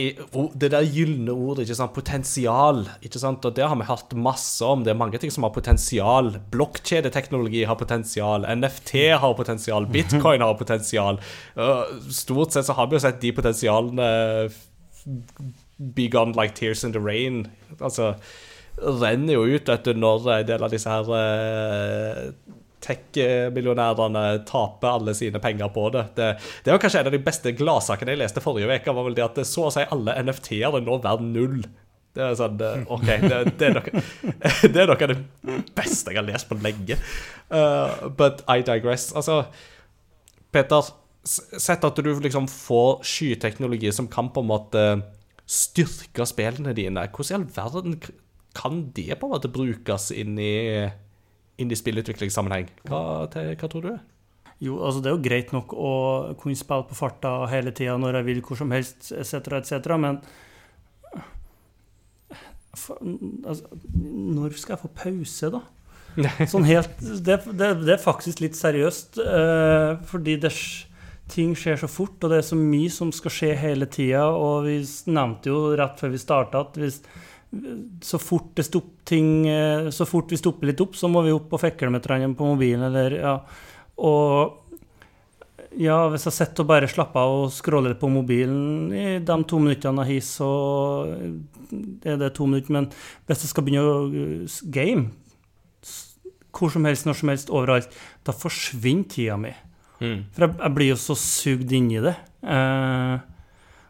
det 0.56 0.70
der 0.72 0.86
gylne 0.88 1.32
ordet, 1.32 1.66
ikke 1.66 1.76
sant? 1.76 1.92
potensial. 1.92 2.86
ikke 3.04 3.20
sant? 3.20 3.44
Og 3.44 3.56
det 3.56 3.66
har 3.68 3.76
vi 3.76 3.88
hørt 3.88 4.14
masse 4.16 4.64
om. 4.64 4.84
Det 4.84 4.94
er 4.94 5.00
mange 5.00 5.20
ting 5.20 5.32
som 5.32 5.44
har 5.44 5.52
potensial. 5.52 6.32
Blokkjedeteknologi 6.54 7.66
har 7.68 7.76
potensial. 7.76 8.48
NFT 8.48 8.94
har 9.20 9.36
potensial. 9.36 9.86
Bitcoin 9.92 10.40
har 10.40 10.56
potensial. 10.56 11.20
Stort 12.08 12.56
sett 12.56 12.64
så 12.64 12.78
har 12.78 12.88
vi 12.88 12.96
jo 12.96 13.04
sett 13.04 13.20
de 13.20 13.34
potensialene 13.36 14.08
be 15.78 16.08
gone 16.08 16.32
like 16.32 16.54
tears 16.54 16.84
in 16.84 16.92
the 16.92 17.00
rain. 17.00 17.46
Altså 17.80 18.14
renner 18.78 19.34
jo 19.34 19.44
ut 19.44 19.68
vet 19.68 19.84
du, 19.84 19.92
når 19.98 20.30
en 20.32 20.48
del 20.48 20.64
av 20.64 20.72
disse 20.72 20.90
her 20.90 21.08
eh, 21.18 22.28
tech-millionærene 22.84 24.24
taper 24.48 24.94
alle 24.94 25.14
sine 25.16 25.40
penger 25.42 25.70
på 25.74 25.88
det. 25.94 26.04
det. 26.18 26.28
Det 26.64 26.72
var 26.72 26.80
kanskje 26.82 27.02
en 27.02 27.10
av 27.10 27.16
de 27.16 27.24
beste 27.26 27.52
gladsakene 27.58 28.14
jeg 28.14 28.22
leste 28.22 28.42
forrige 28.44 28.78
uke, 28.78 28.94
var 28.94 29.08
vel 29.08 29.18
det 29.18 29.26
at 29.26 29.42
så 29.48 29.68
å 29.68 29.74
si 29.74 29.84
alle 29.84 30.16
NFT-er 30.22 30.78
er 30.78 30.86
nå 30.86 31.00
verdt 31.04 31.26
null. 31.26 31.60
Det 32.16 32.24
er 32.24 32.38
sånn 32.38 32.62
eh, 32.64 32.86
OK, 32.90 33.06
det, 33.06 33.40
det, 33.60 33.68
er 33.68 33.76
noe, 33.76 34.04
det 34.72 34.80
er 34.82 34.88
noe 34.90 34.96
av 34.96 35.12
det 35.12 35.18
beste 35.76 36.14
jeg 36.14 36.18
har 36.18 36.26
lest 36.26 36.48
på 36.50 36.58
lenge. 36.62 36.96
Uh, 37.52 38.08
but 38.18 38.42
I 38.50 38.62
digress. 38.66 39.10
Altså, 39.18 39.44
Peter, 40.54 40.90
sett 41.28 41.84
at 41.84 42.00
du 42.00 42.10
liksom 42.24 42.48
får 42.50 43.04
skyteknologi 43.06 43.92
som 43.94 44.08
kan 44.10 44.32
på 44.34 44.42
en 44.42 44.50
måte 44.50 44.84
styrke 45.48 46.26
spillene 46.28 46.74
dine. 46.76 47.06
Hvordan 47.12 47.28
i 47.28 47.38
all 47.38 47.46
verden 47.54 48.00
kan 48.58 48.80
det 48.96 49.18
på 49.20 49.28
en 49.28 49.34
måte 49.36 49.52
brukes 49.52 50.10
inn 50.10 50.38
i, 50.40 50.88
inn 51.58 51.72
i 51.72 51.78
spillutviklingssammenheng? 51.78 52.70
Hva, 52.88 53.02
hva 53.28 53.70
tror 53.70 53.84
du? 53.84 53.92
Jo, 54.62 54.80
altså 54.82 55.02
det 55.02 55.10
er 55.10 55.14
jo 55.14 55.22
greit 55.22 55.54
nok 55.54 55.72
å 55.74 55.92
kunne 56.40 56.58
spille 56.58 56.86
på 56.88 56.98
farta 56.98 57.30
hele 57.52 57.70
tida 57.74 57.94
når 58.00 58.18
jeg 58.18 58.28
vil, 58.32 58.40
hvor 58.46 58.58
som 58.58 58.74
helst, 58.74 59.12
etc., 59.14 59.60
etc., 59.60 59.94
men 59.98 60.20
altså, 63.46 63.66
Når 63.94 64.56
skal 64.58 64.76
jeg 64.76 64.82
få 64.82 64.90
pause, 64.98 65.50
da? 65.54 65.62
Sånn 66.52 66.66
helt 66.66 66.98
Det, 66.98 67.38
det, 67.54 67.70
det 67.84 67.94
er 67.94 68.02
faktisk 68.02 68.42
litt 68.42 68.58
seriøst, 68.58 69.20
eh, 69.22 69.94
fordi 70.10 70.36
det, 70.42 70.52
ting 71.30 71.54
skjer 71.58 71.78
så 71.78 71.88
fort, 71.90 72.18
og 72.22 72.32
det 72.32 72.40
er 72.40 72.48
så 72.48 72.58
mye 72.58 72.90
som 72.92 73.12
skal 73.14 73.34
skje 73.34 73.54
hele 73.60 73.86
tida, 73.90 74.26
og 74.32 74.66
vi 74.66 74.80
nevnte 75.12 75.52
jo 75.52 75.74
rett 75.78 76.00
før 76.00 76.14
vi 76.14 76.22
starta 76.22 76.64
at 76.64 76.78
hvis 76.80 77.02
så 78.04 78.18
fort, 78.20 78.50
det 78.58 78.68
ting, 79.08 79.48
eh, 79.48 79.90
så 79.90 80.06
fort 80.06 80.32
vi 80.32 80.36
stopper 80.36 80.68
litt 80.68 80.80
opp, 80.84 80.96
så 80.96 81.08
må 81.08 81.22
vi 81.24 81.32
opp 81.32 81.52
og 81.56 81.62
fekle 81.62 81.90
med 81.90 82.04
hverandre 82.04 82.36
på 82.36 82.48
mobilen, 82.52 82.84
eller 82.90 83.16
ja. 83.16 83.36
Og 84.04 84.64
ja, 85.78 85.96
hvis 86.12 86.26
jeg 86.28 86.36
sitter 86.36 86.64
og 86.64 86.70
bare 86.70 86.90
slapper 86.90 87.22
av 87.22 87.34
og 87.44 87.54
scroller 87.54 87.94
på 87.98 88.10
mobilen 88.10 88.92
i 88.94 89.06
de 89.24 89.38
to 89.48 89.60
minuttene 89.62 90.04
jeg 90.08 90.20
har, 90.20 90.26
så 90.26 90.50
er 92.08 92.20
det 92.20 92.34
to 92.36 92.48
minutter. 92.48 92.74
Men 92.74 92.88
hvis 93.28 93.44
jeg 93.44 93.52
skal 93.52 93.66
begynne 93.66 93.84
å 93.84 94.68
game, 94.74 95.08
hvor 96.58 96.72
som 96.72 96.88
helst, 96.88 97.06
når 97.06 97.18
som 97.20 97.32
helst, 97.32 97.52
overalt, 97.54 97.92
da 98.26 98.34
forsvinner 98.34 99.08
tida 99.12 99.36
mi. 99.40 99.52
For 100.34 100.46
jeg, 100.46 100.56
jeg 100.56 100.74
blir 100.76 100.92
jo 100.92 100.98
så 101.00 101.16
sugd 101.18 101.74
inn 101.74 101.90
i 101.92 102.02
det. 102.02 102.14
Eh, 102.42 103.14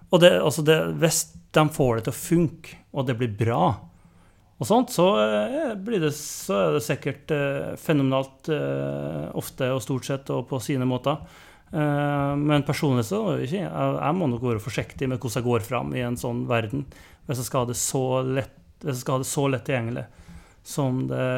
og 0.08 0.22
det, 0.22 0.32
altså 0.40 0.64
det, 0.64 0.78
hvis 1.02 1.22
de 1.56 1.64
får 1.74 1.98
det 1.98 2.06
til 2.06 2.14
å 2.14 2.18
funke, 2.18 2.77
og 2.92 3.06
det 3.08 3.16
blir 3.20 3.34
bra, 3.38 3.62
og 4.58 4.66
sånt, 4.66 4.90
så, 4.90 5.06
eh, 5.22 5.74
blir 5.78 6.00
det, 6.02 6.10
så 6.18 6.56
er 6.64 6.72
det 6.74 6.82
sikkert 6.82 7.30
eh, 7.30 7.74
fenomenalt 7.78 8.48
eh, 8.50 9.28
ofte 9.38 9.68
og 9.70 9.84
stort 9.84 10.08
sett 10.08 10.32
og 10.34 10.48
på 10.50 10.58
sine 10.62 10.88
måter. 10.88 11.20
Eh, 11.70 12.32
men 12.34 12.66
personlig 12.66 13.04
så 13.06 13.20
ikke 13.36 13.60
jeg, 13.60 13.68
jeg 13.68 14.16
må 14.18 14.26
nok 14.32 14.46
være 14.48 14.62
forsiktig 14.64 15.06
med 15.06 15.20
hvordan 15.20 15.38
jeg 15.38 15.46
går 15.46 15.66
fram 15.66 15.94
i 15.94 16.02
en 16.02 16.18
sånn 16.18 16.42
verden. 16.50 16.88
Hvis 17.28 17.44
jeg 17.44 17.50
skal 17.50 17.62
ha 17.62 17.70
det 17.70 17.78
så 17.78 18.04
lett, 18.26 18.56
hvis 18.82 18.96
jeg 18.96 19.04
skal 19.04 19.18
ha 19.18 19.22
det 19.22 19.30
så 19.30 19.46
lett 19.52 19.68
tilgjengelig 19.68 20.08
som 20.68 21.04
det 21.08 21.28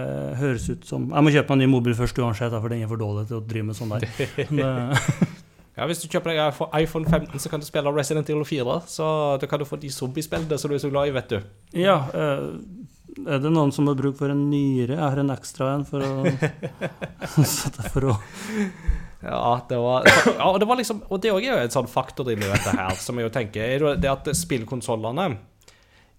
høres 0.41 0.65
ut 0.73 0.87
som 0.89 1.05
Jeg 1.13 1.23
må 1.23 1.31
kjøpe 1.31 1.53
meg 1.53 1.61
en 1.61 1.63
ny 1.63 1.69
mobil 1.71 1.95
først 1.95 2.19
uansett, 2.19 2.55
for 2.57 2.73
den 2.73 2.83
er 2.83 2.91
for 2.91 2.99
dårlig 2.99 3.29
til 3.29 3.39
å 3.39 3.45
drive 3.47 3.69
med 3.69 3.79
sånn 3.79 3.93
der. 3.93 4.09
Men, 4.57 4.65
eh, 4.65 5.13
Ja, 5.81 5.87
Hvis 5.89 6.03
du 6.05 6.09
kjøper 6.13 6.35
deg 6.35 6.41
iPhone- 6.45 6.83
iPhone 6.85 7.09
15, 7.09 7.41
så 7.41 7.49
kan 7.49 7.61
du 7.63 7.65
spille 7.65 7.89
Resident 7.97 8.29
Evil 8.29 8.45
4. 8.45 8.75
Så 8.87 9.07
da 9.41 9.49
kan 9.49 9.59
du 9.63 9.65
få 9.65 9.79
de 9.81 9.89
zombiespillene 9.89 10.59
som 10.61 10.69
du 10.69 10.77
er 10.77 10.83
så 10.83 10.91
glad 10.93 11.09
i, 11.09 11.15
vet 11.17 11.29
du. 11.33 11.39
ja, 11.81 11.97
eh, 12.13 12.51
er 13.27 13.41
det 13.43 13.51
noen 13.51 13.73
som 13.75 13.89
har 13.91 13.97
bruk 13.99 14.15
for 14.21 14.31
en 14.31 14.45
nyere? 14.53 14.95
Jeg 14.95 15.03
har 15.03 15.19
en 15.19 15.33
ekstra 15.35 15.71
en 15.75 15.83
for 15.89 16.05
å 16.05 17.45
sette 17.45 17.89
for 17.91 18.13
å 18.13 18.19
Ja, 19.25 19.61
det 19.69 19.77
var, 19.83 20.07
ja, 20.07 20.47
det 20.63 20.69
var 20.71 20.79
liksom 20.79 21.03
Og 21.11 21.19
det 21.21 21.33
òg 21.35 21.43
er 21.45 21.51
jo 21.51 21.65
en 21.67 21.75
sånn 21.75 21.89
faktor 21.91 22.31
inni 22.33 22.47
dette 22.49 22.73
her, 22.77 22.95
som 23.03 23.19
jeg 23.19 23.27
jo 23.27 23.33
tenker 23.35 23.67
er 23.75 23.97
det 24.01 24.09
at 24.13 24.31
spillkonsollene 24.39 25.27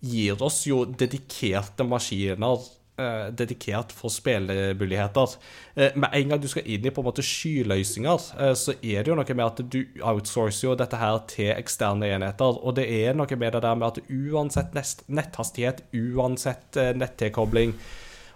gir 0.04 0.42
oss 0.44 0.64
jo 0.68 0.84
dedikerte 0.86 1.86
maskiner 1.88 2.60
eh, 3.02 3.32
dedikert 3.36 3.94
for 3.96 4.14
spillemuligheter. 4.14 5.34
Eh, 5.76 5.98
med 5.98 6.14
en 6.18 6.34
gang 6.34 6.44
du 6.44 6.48
skal 6.52 6.68
inn 6.70 6.86
i 6.86 6.94
på 6.94 7.04
en 7.04 7.10
måte 7.10 7.26
skyløsninger, 7.26 8.30
eh, 8.38 8.54
så 8.58 8.78
er 8.78 9.02
det 9.02 9.12
jo 9.12 9.18
noe 9.18 9.38
med 9.38 9.48
at 9.48 9.64
du 9.74 9.82
outsourcer 10.00 10.70
jo 10.70 10.78
dette 10.80 11.02
her 11.02 11.20
til 11.32 11.52
eksterne 11.56 12.14
enheter. 12.14 12.62
Og 12.62 12.78
det 12.78 12.86
er 13.02 13.18
noe 13.18 13.42
med 13.42 13.58
det 13.58 13.66
der 13.66 13.82
med 13.82 13.90
at 13.90 14.14
uansett 14.14 14.78
nest, 14.78 15.04
netthastighet, 15.10 15.84
uansett 15.98 16.80
eh, 16.80 16.94
nettilkobling 16.96 17.76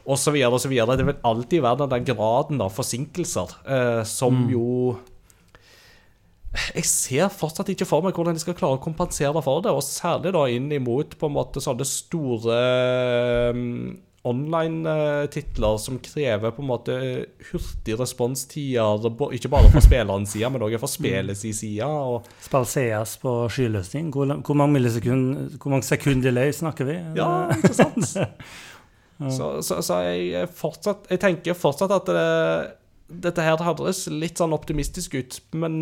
osv., 0.05 0.37
osv. 0.51 0.71
Det 0.71 1.05
vil 1.05 1.19
alltid 1.23 1.61
være 1.61 1.83
den 1.83 1.91
der 1.93 2.13
graden 2.13 2.63
av 2.63 2.73
forsinkelser 2.75 3.57
eh, 3.65 4.01
som 4.07 4.45
jo 4.51 4.97
Jeg 6.55 6.87
ser 6.87 7.31
fortsatt 7.33 7.69
ikke 7.73 7.87
for 7.87 8.05
meg 8.05 8.15
hvordan 8.15 8.37
de 8.37 8.43
skal 8.43 8.55
klare 8.55 8.77
å 8.77 8.83
kompensere 8.83 9.41
for 9.43 9.63
det, 9.65 9.73
og 9.75 9.83
særlig 9.83 10.31
da 10.35 10.45
inn 10.47 10.69
imot 10.71 11.17
på 11.19 11.27
en 11.27 11.35
måte 11.35 11.63
sånne 11.63 11.87
store 11.89 12.59
um, 13.51 13.97
online-titler 14.25 15.77
som 15.81 15.99
krever 16.03 16.53
på 16.55 16.63
en 16.63 16.69
måte 16.69 16.95
hurtig 17.51 17.97
responstider, 17.99 19.09
ikke 19.37 19.51
bare 19.53 19.71
fra 19.73 19.83
spillerens 19.83 20.33
side, 20.33 20.49
men 20.49 20.65
også 20.65 20.81
fra 20.81 20.91
spillets 20.91 21.45
side. 21.45 21.89
CS 22.65 23.17
på 23.21 23.35
skyløsning. 23.53 24.09
Hvor, 24.13 24.33
hvor 24.41 24.57
mange 24.57 24.79
millisekund, 24.79 25.57
hvor 25.61 25.75
mange 25.75 25.87
sekunder 25.87 26.31
delay 26.31 26.51
snakker 26.55 26.89
vi? 26.89 26.97
Ja, 27.17 27.29
ikke 27.53 27.75
sant? 27.75 28.15
Så, 29.15 29.61
så, 29.63 29.77
så 29.79 30.01
jeg, 30.03 30.49
fortsatt, 30.51 31.05
jeg 31.07 31.21
tenker 31.23 31.55
fortsatt 31.55 31.93
at 31.95 32.09
det, 32.11 32.23
dette 33.23 33.45
her 33.45 33.61
høres 33.63 34.01
litt 34.11 34.41
sånn 34.41 34.51
optimistisk 34.51 35.15
ut, 35.15 35.37
men 35.55 35.77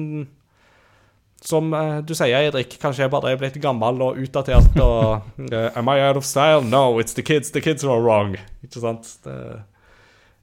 som 1.43 1.73
eh, 1.75 1.97
du 2.07 2.13
sier, 2.15 2.37
Eirik, 2.39 2.77
kanskje 2.81 3.03
jeg 3.05 3.11
bare 3.13 3.33
er 3.33 3.39
blitt 3.41 3.57
gammel 3.63 3.99
og 4.05 4.19
utdatert 4.23 4.77
og 4.79 5.41
Am 5.79 5.89
I 5.91 5.97
out 6.07 6.19
of 6.21 6.25
style? 6.27 6.63
No, 6.63 6.99
it's 7.03 7.13
the 7.17 7.23
kids. 7.25 7.51
The 7.51 7.61
kids 7.61 7.83
are 7.83 7.99
wrong. 7.99 8.37
Ikke 8.63 8.79
sant? 8.83 9.09
Det, 9.25 9.35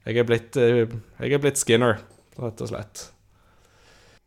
jeg, 0.05 0.17
er 0.21 0.27
blitt, 0.29 0.57
eh, 0.61 0.85
jeg 1.23 1.33
er 1.37 1.41
blitt 1.41 1.57
Skinner, 1.61 1.99
rett 2.41 2.61
og 2.61 2.69
slett. 2.71 3.07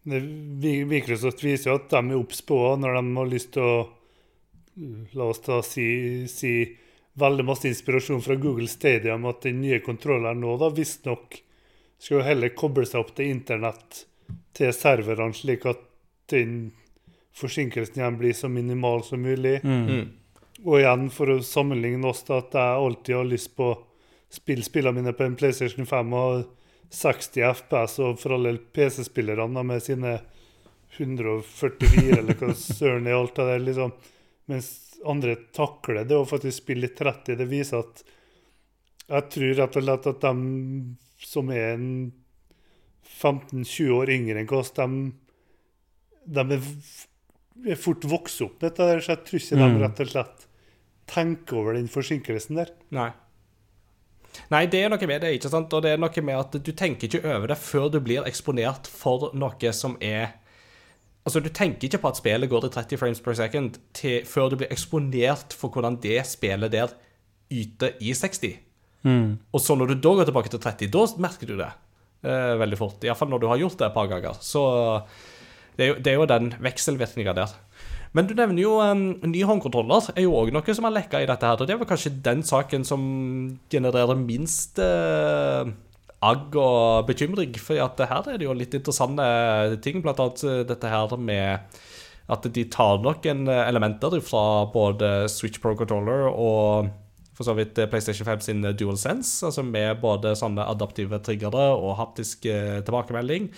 det, 0.04 0.20
Vi- 0.62 0.84
Microsoft 0.84 1.44
viser 1.46 1.70
jo 1.70 1.76
at 1.78 1.90
de 1.94 2.00
er 2.10 2.18
obs 2.18 2.42
på 2.44 2.58
når 2.82 2.98
de 2.98 3.04
har 3.20 3.30
lyst 3.30 3.52
til 3.56 3.62
å 3.68 3.76
La 5.14 5.28
oss 5.30 5.38
da 5.46 5.60
si, 5.62 5.84
si 6.26 6.50
veldig 7.22 7.44
masse 7.46 7.68
inspirasjon 7.70 8.18
fra 8.24 8.34
Google 8.42 8.66
Stadium 8.66 9.22
at 9.30 9.44
den 9.46 9.60
nye 9.62 9.76
kontrolleren 9.84 10.40
nå 10.42 10.56
da 10.58 10.66
visstnok 10.74 11.36
skal 12.02 12.16
jo 12.18 12.24
heller 12.26 12.50
koble 12.58 12.82
seg 12.82 13.04
opp 13.04 13.12
til 13.14 13.30
internett 13.30 14.00
til 14.58 14.72
serverne, 14.74 15.28
slik 15.38 15.62
at 15.70 15.78
den 16.32 16.72
forsinkelsen 17.34 17.98
igjen 17.98 18.18
blir 18.18 18.32
så 18.32 18.48
minimal 18.48 19.02
som 19.04 19.22
mulig. 19.22 19.58
Mm. 19.64 20.12
Og 20.64 20.78
igjen, 20.78 21.08
for 21.10 21.34
å 21.34 21.40
sammenligne 21.44 22.08
oss, 22.08 22.22
da, 22.28 22.38
at 22.40 22.54
jeg 22.54 22.84
alltid 22.84 23.16
har 23.18 23.28
lyst 23.28 23.56
på 23.58 23.72
å 23.72 23.80
spille 24.32 24.66
spillene 24.66 25.00
mine 25.00 25.14
på 25.16 25.26
en 25.26 25.36
PlayStation 25.38 25.86
5 25.86 26.14
og 26.18 26.44
60 26.94 27.42
FPS, 27.50 27.98
og 28.06 28.20
for 28.22 28.36
alle 28.36 28.54
PC-spillerne 28.56 29.64
med 29.66 29.82
sine 29.82 30.16
144, 30.96 32.18
eller 32.20 32.38
hva 32.38 32.54
søren 32.58 33.08
er 33.10 33.18
alt 33.18 33.36
det 33.36 33.48
der, 33.50 33.64
liksom. 33.66 33.94
Mens 34.50 34.70
andre 35.04 35.36
takler 35.56 36.04
det 36.08 36.16
å 36.16 36.28
faktisk 36.28 36.62
spille 36.62 36.88
i 36.88 36.94
30. 36.96 37.38
Det 37.40 37.48
viser 37.50 37.82
at 37.82 38.04
jeg 39.04 39.30
tror 39.34 39.58
rett 39.58 39.76
og 39.76 39.84
slett 39.84 40.06
at 40.08 40.22
de 40.22 40.34
som 41.24 41.50
er 41.52 41.82
15-20 43.04 43.90
år 43.92 44.12
yngre 44.14 44.40
enn 44.40 44.54
oss, 44.56 44.72
de, 44.76 44.86
de 46.26 46.40
er, 46.56 46.64
er 47.74 47.80
fort 47.80 48.04
vokst 48.08 48.40
opp 48.46 48.60
med 48.62 48.70
dette, 48.70 49.00
så 49.04 49.14
jeg 49.14 49.24
tror 49.26 49.40
ikke 49.40 49.58
Mm. 49.60 49.74
de 49.78 49.84
rett 49.84 50.00
og 50.00 50.08
slett 50.14 50.46
tenker 51.06 51.56
over 51.60 51.74
den 51.76 51.88
forsinkelsen 51.88 52.56
der. 52.56 52.70
Nei. 52.90 53.10
Nei, 54.50 54.64
det 54.66 54.80
er 54.82 54.88
noe 54.90 55.06
med 55.06 55.20
det, 55.22 55.34
ikke 55.36 55.50
sant? 55.52 55.72
Og 55.76 55.82
det 55.84 55.92
er 55.94 56.00
noe 56.02 56.22
med 56.26 56.38
at 56.40 56.56
du 56.64 56.72
tenker 56.74 57.06
ikke 57.06 57.22
over 57.36 57.46
det 57.52 57.58
før 57.60 57.90
du 57.92 58.00
blir 58.02 58.24
eksponert 58.26 58.88
for 58.90 59.30
noe 59.34 59.72
som 59.76 59.96
er 60.00 60.32
Altså, 61.24 61.40
du 61.40 61.48
tenker 61.48 61.86
ikke 61.88 62.02
på 62.02 62.08
at 62.10 62.18
spillet 62.18 62.50
går 62.52 62.66
til 62.66 62.70
30 62.74 62.98
frames 63.00 63.20
per 63.24 63.32
second 63.38 63.78
til, 63.96 64.26
før 64.28 64.50
du 64.52 64.58
blir 64.60 64.68
eksponert 64.68 65.54
for 65.56 65.72
hvordan 65.72 65.96
det 66.02 66.18
spillet 66.28 66.68
der 66.74 66.90
yter 67.48 67.94
i 68.04 68.12
60. 68.12 68.58
Mm. 69.08 69.38
Og 69.56 69.60
så 69.64 69.72
når 69.72 69.86
du 69.86 69.94
da 70.04 70.12
går 70.18 70.28
tilbake 70.28 70.52
til 70.52 70.60
30, 70.60 70.90
da 70.92 71.06
merker 71.24 71.48
du 71.48 71.54
det 71.56 71.70
eh, 72.28 72.58
veldig 72.60 72.76
fort. 72.76 73.00
Iallfall 73.08 73.32
når 73.32 73.40
du 73.40 73.46
har 73.48 73.56
gjort 73.62 73.78
det 73.80 73.86
et 73.88 73.96
par 73.96 74.10
ganger. 74.12 74.36
Så 74.44 74.66
det 75.76 75.84
er 75.84 75.92
jo, 75.92 76.00
det 76.00 76.12
er 76.12 76.18
jo 76.20 76.26
den 76.30 76.52
vekselvirkninga 76.62 77.34
der. 77.36 77.54
Men 78.14 78.28
du 78.30 78.34
nevner 78.38 78.62
jo 78.62 78.76
um, 78.78 79.06
ny 79.26 79.40
håndkontroller 79.42 80.12
er 80.14 80.22
jo 80.22 80.36
òg 80.38 80.52
noe 80.54 80.76
som 80.76 80.86
har 80.86 80.94
lekka 80.94 81.22
i 81.22 81.26
dette 81.26 81.48
her. 81.48 81.58
Og 81.58 81.66
det 81.66 81.74
er 81.74 81.80
vel 81.80 81.90
kanskje 81.90 82.14
den 82.22 82.44
saken 82.46 82.86
som 82.86 83.02
genererer 83.72 84.14
minst 84.20 84.78
uh, 84.78 85.66
agg 86.24 86.54
og 86.56 87.08
bekymring. 87.10 87.56
For 87.58 87.74
her 87.74 88.30
er 88.30 88.38
det 88.38 88.46
jo 88.46 88.54
litt 88.56 88.76
interessante 88.76 89.26
ting, 89.84 90.02
blant 90.04 90.22
annet 90.22 90.44
eh, 90.46 90.62
dette 90.68 90.90
her 90.90 91.16
med 91.18 91.80
at 92.32 92.46
de 92.56 92.62
tar 92.72 93.02
noen 93.04 93.48
elementer 93.52 94.14
fra 94.24 94.64
både 94.72 95.26
Switch 95.28 95.60
Pro 95.60 95.74
Controller 95.76 96.30
og 96.30 96.92
for 97.34 97.46
så 97.46 97.54
vidt 97.58 97.78
eh, 97.78 97.88
PlayStation 97.90 98.26
5 98.26 98.44
sin 98.46 98.66
Dual 98.78 98.98
Sense, 99.00 99.44
altså 99.46 99.64
med 99.66 100.00
både 100.02 100.34
sånne 100.38 100.66
adaptive 100.70 101.20
triggere 101.24 101.66
og 101.74 101.96
haptisk 101.98 102.46
eh, 102.50 102.80
tilbakemelding. 102.86 103.50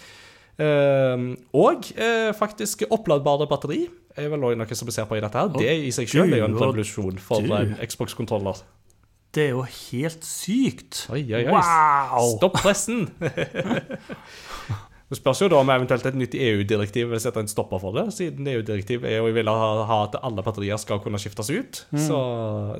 Eh, 0.56 1.26
og 1.52 1.90
eh, 2.00 2.30
faktisk 2.36 2.86
oppladbare 2.88 3.48
batteri 3.50 3.82
er 4.16 4.30
vel 4.32 4.46
også 4.48 4.60
noe 4.62 4.78
som 4.78 4.88
vi 4.88 4.94
ser 4.96 5.08
på 5.10 5.18
i 5.18 5.22
dette 5.24 5.42
her. 5.42 5.52
Det 5.52 5.76
i 5.88 5.92
seg 5.94 6.08
selv 6.08 6.32
er 6.32 6.40
jo 6.40 6.48
en 6.48 6.58
revolusjon 6.58 7.20
for 7.20 7.44
en 7.58 7.76
Xbox-kontroller. 7.84 8.64
Det 9.36 9.50
er 9.50 9.52
jo 9.52 9.66
helt 9.68 10.24
sykt. 10.24 11.02
Oi, 11.12 11.20
oi, 11.28 11.44
oi. 11.44 11.52
Wow! 11.52 12.36
Stopp 12.38 12.56
pressen! 12.62 13.04
Det 15.06 15.20
spørs 15.20 15.38
jo 15.44 15.46
da 15.52 15.60
om 15.62 15.68
eventuelt 15.70 16.06
et 16.08 16.16
nytt 16.18 16.32
EU-direktiv 16.34 17.12
vil 17.12 17.20
sette 17.22 17.38
en 17.38 17.46
stopper 17.46 17.78
for 17.78 17.94
det, 17.94 18.08
siden 18.16 18.48
EU-direktivet 18.50 19.06
er 19.06 19.20
jo 19.20 19.28
vil 19.36 19.50
ha, 19.52 19.98
at 20.00 20.16
alle 20.18 20.42
batterier 20.42 20.80
skal 20.82 20.98
kunne 21.04 21.20
skiftes 21.22 21.52
ut. 21.52 21.84
Så 21.94 22.18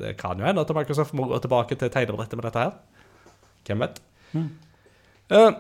det 0.03 0.17
kan 0.19 0.41
jo 0.41 0.49
hende 0.49 0.65
at 0.65 0.73
Microsoft 0.75 1.15
må 1.15 1.29
gå 1.31 1.39
tilbake 1.45 1.79
til 1.79 1.93
tegnebrettet 1.95 2.35
med 2.41 2.49
dette 2.49 2.65
her. 2.65 2.75
Hvem 3.69 3.85
vet? 3.85 4.01
Eh, 5.31 5.53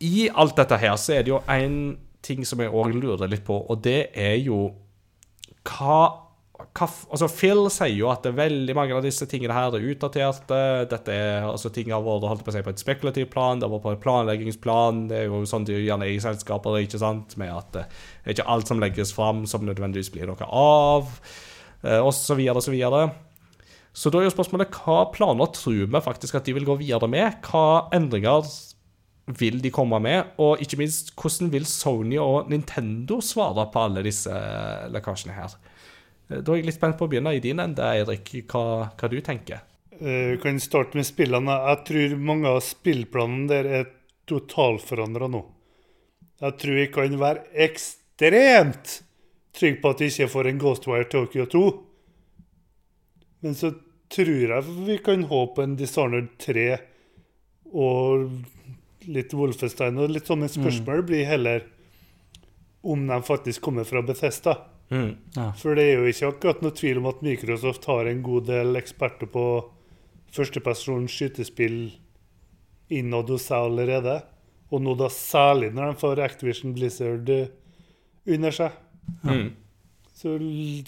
I 0.00 0.30
alt 0.32 0.56
dette 0.56 0.78
her 0.80 0.96
så 1.00 1.18
er 1.18 1.26
det 1.26 1.34
jo 1.34 1.42
en 1.50 1.98
ting 2.24 2.44
som 2.48 2.60
jeg 2.60 2.72
òg 2.72 2.94
lurer 2.96 3.28
litt 3.30 3.44
på, 3.46 3.56
og 3.56 3.80
det 3.84 4.10
er 4.16 4.36
jo 4.40 4.70
hva, 5.68 6.00
hva 6.76 6.88
Altså, 7.10 7.28
Phil 7.32 7.66
sier 7.72 7.92
jo 7.96 8.08
at 8.12 8.24
det 8.24 8.32
er 8.32 8.38
veldig 8.38 8.74
mange 8.76 8.96
av 8.96 9.04
disse 9.04 9.26
tingene 9.28 9.56
her 9.56 9.74
er 9.76 9.86
utdaterte. 9.92 10.60
Dette 10.90 11.12
er, 11.14 11.46
altså 11.48 11.72
Ting 11.72 11.92
har 11.92 12.04
vært 12.04 12.28
holdt 12.28 12.44
på 12.46 12.52
å 12.52 12.54
si 12.54 12.62
på 12.64 12.72
et 12.72 12.82
spekulativt 12.82 13.32
plan, 13.32 13.60
det 13.60 13.66
har 13.68 13.72
vært 13.74 13.86
på 13.86 13.94
et 13.96 14.02
planleggingsplan. 14.04 15.06
Det 15.10 15.22
er 15.22 15.26
jo 15.28 15.42
sånn 15.48 15.66
det 15.68 15.80
gjerne 15.80 16.08
er 16.08 16.16
i 16.16 16.22
selskaper, 16.22 16.80
ikke 16.84 17.00
sant, 17.00 17.36
med 17.40 17.52
at 17.54 17.80
eh, 17.80 17.88
det 18.20 18.32
er 18.32 18.38
ikke 18.38 18.50
alt 18.56 18.72
som 18.72 18.82
legges 18.82 19.14
fram 19.16 19.44
som 19.50 19.64
nødvendigvis 19.68 20.12
blir 20.14 20.30
noe 20.30 20.48
av, 20.48 21.12
eh, 21.84 21.98
og 21.98 22.12
så 22.16 22.36
videre 22.38 22.60
og 22.60 22.68
så 22.68 22.76
videre. 22.76 23.08
Så 23.96 24.12
da 24.12 24.20
er 24.20 24.28
jo 24.28 24.36
spørsmålet 24.36 24.76
hva 24.84 25.00
planer 25.12 25.50
tror 25.56 25.88
vi 25.90 26.04
faktisk 26.04 26.36
at 26.38 26.46
de 26.46 26.54
vil 26.54 26.68
gå 26.68 26.76
videre 26.80 27.08
med? 27.10 27.40
Hva 27.48 27.90
endringer 27.96 28.46
vil 29.26 29.60
de 29.62 29.70
komme 29.70 29.98
med? 30.02 30.32
Og 30.42 30.60
ikke 30.62 30.78
minst, 30.80 31.12
hvordan 31.18 31.50
vil 31.52 31.66
Sony 31.68 32.16
og 32.18 32.48
Nintendo 32.50 33.20
svare 33.22 33.66
på 33.72 33.84
alle 33.86 34.02
disse 34.06 34.30
eh, 34.32 34.88
lekkasjene 34.90 35.36
her? 35.36 35.54
Eh, 36.30 36.40
Da 36.40 36.52
er 36.52 36.60
jeg 36.60 36.66
litt 36.70 36.78
spent 36.78 36.98
på 36.98 37.06
å 37.06 37.10
begynne 37.12 37.34
i 37.36 37.42
din 37.44 37.60
ende, 37.62 37.84
Eirik, 37.84 38.32
hva, 38.50 38.90
hva 38.96 39.10
du 39.12 39.20
tenker. 39.20 39.62
Eh, 40.00 40.32
Vi 40.34 40.40
kan 40.42 40.58
starte 40.60 40.96
med 40.98 41.06
spillene. 41.06 41.58
Jeg 41.68 41.84
tror 41.90 42.16
mange 42.18 42.48
av 42.48 42.60
spillplanene 42.64 43.48
der 43.48 43.70
er 43.80 43.88
totalforandra 44.30 45.28
nå. 45.30 45.44
Jeg 46.40 46.56
tror 46.58 46.74
vi 46.78 46.86
kan 46.94 47.18
være 47.20 47.44
ekstremt 47.66 49.00
trygge 49.52 49.80
på 49.82 49.90
at 49.92 50.00
vi 50.00 50.06
ikke 50.08 50.30
får 50.32 50.48
en 50.48 50.60
Ghostwire 50.62 51.08
Tokyo 51.10 51.44
2. 51.50 51.62
Men 53.42 53.56
så 53.58 53.72
tror 54.10 54.54
jeg 54.54 54.76
vi 54.86 54.96
kan 55.04 55.22
håpe 55.30 55.62
en 55.64 55.76
Dishonored 55.78 56.30
3 56.42 56.64
og 57.72 58.30
litt 59.08 59.34
Wolfenstein. 59.36 59.98
Og 60.00 60.12
litt 60.12 60.28
sånne 60.30 60.50
spørsmål 60.50 61.04
blir 61.08 61.28
heller 61.28 61.66
om 62.80 63.06
de 63.06 63.18
faktisk 63.24 63.62
kommer 63.64 63.88
fra 63.88 64.02
Bethesda. 64.04 64.56
Ja. 64.90 65.50
For 65.58 65.78
det 65.78 65.86
er 65.86 66.00
jo 66.00 66.10
ikke 66.10 66.32
akkurat 66.32 66.62
noe 66.64 66.74
tvil 66.74 66.98
om 66.98 67.08
at 67.12 67.22
Microsoft 67.22 67.86
har 67.90 68.08
en 68.10 68.24
god 68.26 68.48
del 68.50 68.78
eksperter 68.80 69.30
på 69.30 69.44
førstepersons 70.34 71.14
skytespill 71.14 71.78
innad 72.90 73.30
hos 73.30 73.46
seg 73.50 73.70
allerede. 73.70 74.18
Og 74.70 74.82
nå 74.82 74.94
da 74.98 75.10
særlig 75.12 75.72
når 75.74 75.92
de 75.92 76.02
får 76.02 76.22
Activision 76.26 76.74
Blizzard 76.74 77.30
eh, 77.30 77.50
under 78.30 78.54
seg. 78.54 78.76
Mm. 79.26 79.48
Så 80.14 80.36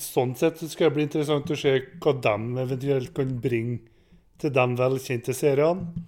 sånn 0.03 0.35
sett 0.39 0.61
så 0.61 0.69
skal 0.69 0.91
det 0.91 0.97
bli 0.99 1.07
interessant 1.09 1.51
å 1.51 1.59
se 1.59 1.79
hva 2.03 2.13
de 2.13 2.35
eventuelt 2.63 3.15
kan 3.17 3.31
bringe 3.43 3.81
til 4.43 4.53
de 4.55 4.67
velkjente 4.79 5.35
seriene. 5.37 6.03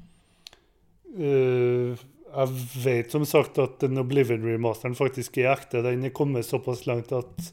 Eh, 1.15 2.05
jeg 2.35 2.55
vet 2.83 3.13
som 3.15 3.25
sagt 3.29 3.59
at 3.63 3.79
den 3.85 4.01
Oblivion-remasteren 4.03 4.97
faktisk 4.99 5.39
er 5.39 5.53
ekte. 5.53 5.85
Den 5.87 6.07
er 6.07 6.15
kommet 6.15 6.49
såpass 6.49 6.87
langt 6.89 7.13
at 7.15 7.53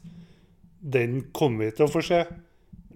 den 0.82 1.20
kommer 1.32 1.68
vi 1.68 1.76
til 1.76 1.86
å 1.86 1.92
få 1.92 2.02
se. 2.02 2.24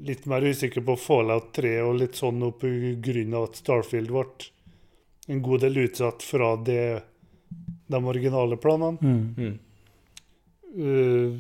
Litt 0.07 0.27
mer 0.29 0.45
usikker 0.45 0.83
på 0.85 0.97
Fallout 0.99 1.53
3 1.57 1.77
og 1.87 2.01
litt 2.01 2.19
sånn 2.19 2.43
pga. 2.59 3.43
at 3.43 3.61
Starfield 3.63 4.11
ble 4.11 4.27
en 5.29 5.43
god 5.43 5.61
del 5.61 5.79
utsatt 5.87 6.23
fra 6.23 6.57
det, 6.57 7.03
de 7.87 8.05
originale 8.05 8.57
planene. 8.57 8.99
Mm. 9.39 9.59
Uh, 10.77 11.39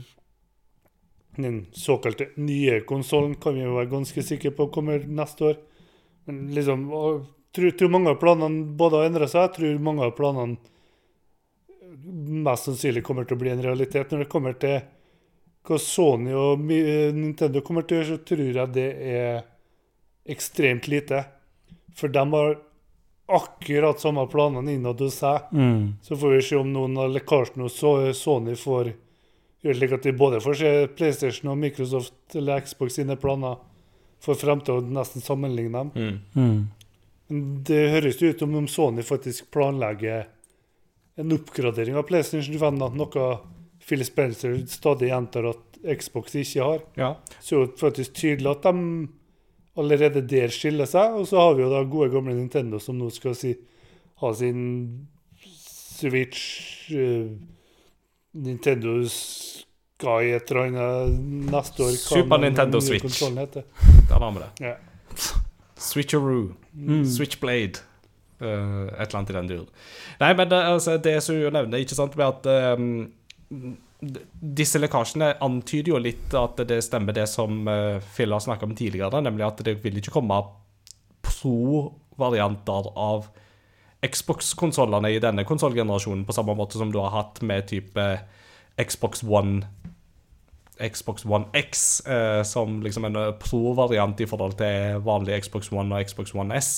den 1.36 1.66
såkalte 1.72 2.30
nye 2.40 2.80
konsollen 2.88 3.34
kan 3.34 3.54
vi 3.54 3.66
jo 3.66 3.76
være 3.76 3.90
ganske 3.90 4.22
sikre 4.24 4.54
på 4.56 4.70
kommer 4.72 5.04
neste 5.04 5.50
år. 5.50 5.58
Men 6.26 6.46
liksom 6.54 6.86
tror, 7.56 7.70
tror 7.78 7.92
mange 7.92 8.12
av 8.12 8.20
planene 8.20 8.66
både 8.78 9.00
har 9.00 9.10
endret 9.10 9.32
seg. 9.32 9.46
Jeg 9.46 9.54
tror 9.56 9.86
mange 9.88 10.06
av 10.06 10.14
planene 10.18 10.56
mest 12.46 12.68
sannsynlig 12.68 13.02
kommer 13.06 13.26
til 13.26 13.38
å 13.38 13.40
bli 13.40 13.52
en 13.52 13.64
realitet. 13.64 14.12
Når 14.12 14.24
det 14.24 14.30
kommer 14.32 14.58
til 14.60 14.78
hva 15.66 15.78
Sony 15.82 16.34
og 16.36 16.70
eh, 16.70 17.10
Nintendo 17.14 17.62
kommer 17.66 17.86
til 17.86 17.98
å 17.98 18.00
gjøre, 18.02 18.12
så 18.12 18.28
tror 18.28 18.60
jeg 18.60 18.74
det 18.76 18.90
er 19.16 19.40
ekstremt 20.36 20.86
lite. 20.90 21.24
For 21.96 22.12
de 22.12 22.22
har 22.34 22.58
akkurat 23.26 24.00
samme 24.00 24.26
planene 24.30 24.76
innad 24.76 25.00
hos 25.02 25.18
seg. 25.22 25.50
Mm. 25.50 25.96
Så 26.02 26.18
får 26.18 26.36
vi 26.36 26.44
se 26.46 26.60
om 26.60 26.70
noen 26.70 26.94
av 27.02 27.10
lekkasjene 27.14 27.66
hos 27.66 27.80
Sony 28.20 28.54
får 28.58 28.92
gjøre 29.64 29.78
slik 29.80 29.96
at 29.96 30.06
vi 30.06 30.12
både 30.14 30.42
får 30.44 30.58
se 30.60 30.72
PlayStation 30.98 31.50
og 31.50 31.58
Microsoft 31.58 32.36
eller 32.38 32.62
Xbox 32.62 33.00
sine 33.00 33.16
planer 33.18 33.58
for 34.22 34.38
fremtiden 34.38 34.90
og 34.90 34.96
nesten 34.96 35.24
sammenligne 35.24 35.82
dem. 35.82 35.90
Mm. 35.94 36.18
Mm. 36.34 36.60
Det 37.28 37.82
høres 37.90 38.20
jo 38.22 38.30
ut 38.30 38.42
som 38.42 38.54
om 38.54 38.68
Sony 38.70 39.02
faktisk 39.06 39.50
planlegger 39.54 40.28
en 41.16 41.32
oppgradering 41.32 41.96
av 41.96 42.04
PlayStation 42.06 42.58
5, 42.60 42.78
da, 42.78 42.90
noe 42.92 43.28
Phil 43.86 44.04
Spencer 44.04 44.58
stadig 44.70 45.08
gjentar 45.10 45.50
at 45.50 45.78
Xbox 45.98 46.34
ikke 46.36 46.64
har. 46.64 46.82
Ja. 46.98 47.10
Så 47.40 47.60
er 47.60 47.66
det 47.66 47.80
faktisk 47.80 48.16
tydelig 48.18 48.50
at 48.50 48.66
de 48.66 49.08
allerede 49.76 50.22
der 50.26 50.52
skiller 50.54 50.88
seg. 50.90 51.16
Og 51.20 51.28
så 51.30 51.40
har 51.40 51.54
vi 51.56 51.64
jo 51.64 51.72
da 51.72 51.84
gode 51.88 52.10
gamle 52.14 52.34
Nintendo 52.36 52.80
som 52.82 52.98
nå 52.98 53.10
skal 53.14 53.36
si, 53.38 53.54
ha 54.22 54.32
sin 54.34 54.60
Switch 55.96 56.90
uh, 56.92 57.30
Nintendo 58.36 58.98
Sky 59.08 60.32
et 60.36 60.50
eller 60.52 60.66
annet 60.66 61.18
neste 61.52 61.86
år. 61.86 61.96
Super 61.96 62.42
Nintendo 62.42 62.82
Switch. 62.84 63.20
Da 63.22 63.30
var 63.30 63.50
Der 63.54 64.20
har 64.20 64.32
vi 64.32 64.44
det. 64.44 64.52
Ja. 64.68 64.76
Switcheroo. 65.86 66.50
Mm. 66.74 67.04
Switchblade. 67.08 67.82
Uh, 68.42 68.84
et 68.98 69.06
eller 69.06 69.18
annet 69.20 69.32
i 69.32 69.36
den 69.38 69.48
duren. 69.48 69.68
Nei, 70.20 70.34
men 70.36 70.50
det, 70.50 70.60
altså, 70.74 70.98
det 71.00 71.16
som 71.24 71.38
hun 71.40 71.54
nevner, 71.56 71.80
ikke 71.80 71.96
sant, 71.96 72.16
med 72.20 72.26
at 72.26 72.76
um, 72.76 73.76
disse 74.60 74.80
lekkasjene 74.82 75.30
antyder 75.44 75.94
jo 75.94 76.02
litt 76.02 76.34
at 76.36 76.60
det 76.68 76.82
stemmer 76.84 77.16
det 77.16 77.24
som 77.32 77.62
uh, 77.64 77.96
Phil 78.12 78.34
har 78.36 78.44
snakka 78.44 78.68
om 78.68 78.76
tidligere, 78.76 79.22
nemlig 79.24 79.46
at 79.46 79.64
det 79.64 79.78
vil 79.84 79.96
ikke 80.02 80.12
komme 80.18 80.42
pro-varianter 81.24 82.92
av 82.92 83.30
Xbox-konsollene 84.04 85.14
i 85.14 85.22
denne 85.22 85.46
konsollgenerasjonen, 85.48 86.26
på 86.28 86.36
samme 86.36 86.54
måte 86.58 86.76
som 86.78 86.92
du 86.92 87.00
har 87.00 87.14
hatt 87.14 87.40
med 87.40 87.70
type 87.72 88.04
Xbox 88.76 89.24
One 89.24 89.64
Xbox 90.80 91.24
One 91.24 91.48
X 91.56 92.00
eh, 92.06 92.42
som 92.44 92.80
liksom 92.84 93.08
en 93.08 93.16
eh, 93.16 93.34
pro-variant 93.40 94.20
i 94.20 94.28
forhold 94.28 94.58
til 94.60 95.00
vanlig 95.06 95.40
Xbox 95.46 95.72
One 95.72 95.94
og 95.94 96.08
Xbox 96.08 96.34
One 96.36 96.56
S. 96.58 96.70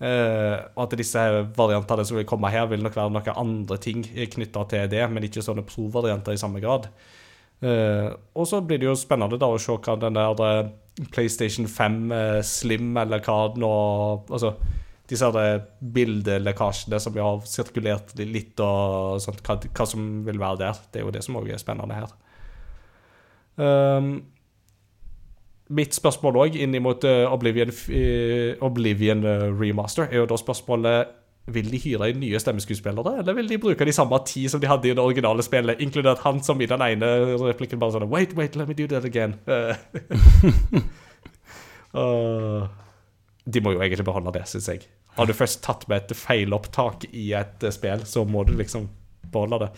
Eh, 0.00 0.56
og 0.74 0.84
at 0.86 0.96
disse 0.98 1.22
variantene 1.56 2.04
som 2.08 2.18
vil 2.18 2.28
komme 2.28 2.50
her, 2.50 2.66
vil 2.70 2.82
nok 2.82 2.96
være 2.96 3.14
noen 3.14 3.40
andre 3.44 3.78
ting 3.82 4.02
knytta 4.04 4.66
til 4.72 4.90
det, 4.92 5.02
men 5.12 5.26
ikke 5.26 5.44
sånne 5.44 5.66
pro-varianter 5.68 6.34
i 6.34 6.40
samme 6.40 6.62
grad. 6.62 6.88
Eh, 7.60 8.08
og 8.34 8.46
så 8.48 8.62
blir 8.64 8.80
det 8.80 8.88
jo 8.88 8.96
spennende 8.96 9.36
da 9.40 9.50
å 9.52 9.58
se 9.60 9.74
hva 9.76 9.96
den 10.00 10.16
der 10.16 10.44
eh, 10.46 10.70
PlayStation 11.12 11.68
5 11.68 11.98
eh, 12.16 12.38
Slim, 12.46 12.94
eller 12.96 13.20
hva 13.20 13.50
nå 13.60 13.72
Altså 14.32 14.54
disse 15.10 15.26
her 15.26 15.64
bildelekkasjene 15.82 17.00
som 17.02 17.12
vi 17.12 17.22
har 17.24 17.40
sirkulert 17.50 18.12
litt, 18.20 18.60
og 18.62 19.18
sånt, 19.20 19.42
hva, 19.42 19.56
hva 19.58 19.86
som 19.88 20.04
vil 20.22 20.38
være 20.38 20.60
der. 20.60 20.82
Det 20.86 21.00
er 21.00 21.08
jo 21.08 21.14
det 21.16 21.24
som 21.26 21.38
òg 21.40 21.50
er 21.50 21.58
spennende 21.58 21.96
her. 21.98 22.12
Um, 23.60 24.10
mitt 25.76 25.94
spørsmål 25.94 26.38
òg 26.46 26.58
inn 26.58 26.76
mot 26.82 27.04
uh, 27.04 27.26
Oblivion, 27.28 27.72
Oblivion 28.64 29.24
uh, 29.26 29.48
Remaster 29.52 30.08
er 30.08 30.22
jo 30.22 30.28
da 30.30 30.38
spørsmålet 30.40 31.10
Vil 31.52 31.68
de 31.72 31.80
hyre 31.82 32.08
inn 32.10 32.22
nye 32.22 32.40
stemmeskuespillere, 32.40 33.18
eller 33.20 33.36
vil 33.36 33.50
de 33.50 33.58
bruke 33.60 33.84
de 33.84 33.92
samme 33.92 34.18
ti 34.28 34.46
som 34.48 34.62
de 34.62 34.68
hadde 34.70 34.88
i 34.88 34.94
det 34.94 35.02
originale 35.02 35.44
spillet, 35.44 35.82
inkludert 35.82 36.22
han 36.24 36.40
som 36.46 36.60
i 36.62 36.68
den 36.70 36.82
ene 36.84 37.08
replikken 37.42 37.80
bare 37.80 37.96
sånn 37.96 38.08
Wait, 38.12 38.36
wait, 38.38 38.56
let 38.56 38.70
me 38.70 38.76
do 38.78 38.86
that 38.90 39.04
again. 39.08 39.36
Uh, 41.90 42.68
de 43.50 43.62
må 43.62 43.74
jo 43.74 43.82
egentlig 43.82 44.06
beholde 44.06 44.32
det, 44.36 44.44
syns 44.50 44.68
jeg. 44.70 44.84
Har 45.16 45.26
du 45.26 45.34
først 45.34 45.62
tatt 45.64 45.86
med 45.90 46.04
et 46.04 46.16
feilopptak 46.16 47.08
i 47.10 47.32
et 47.36 47.66
uh, 47.66 47.72
spill, 47.74 48.04
så 48.06 48.24
må 48.28 48.44
du 48.46 48.54
liksom 48.58 48.86
beholde 49.32 49.64
det. 49.64 49.70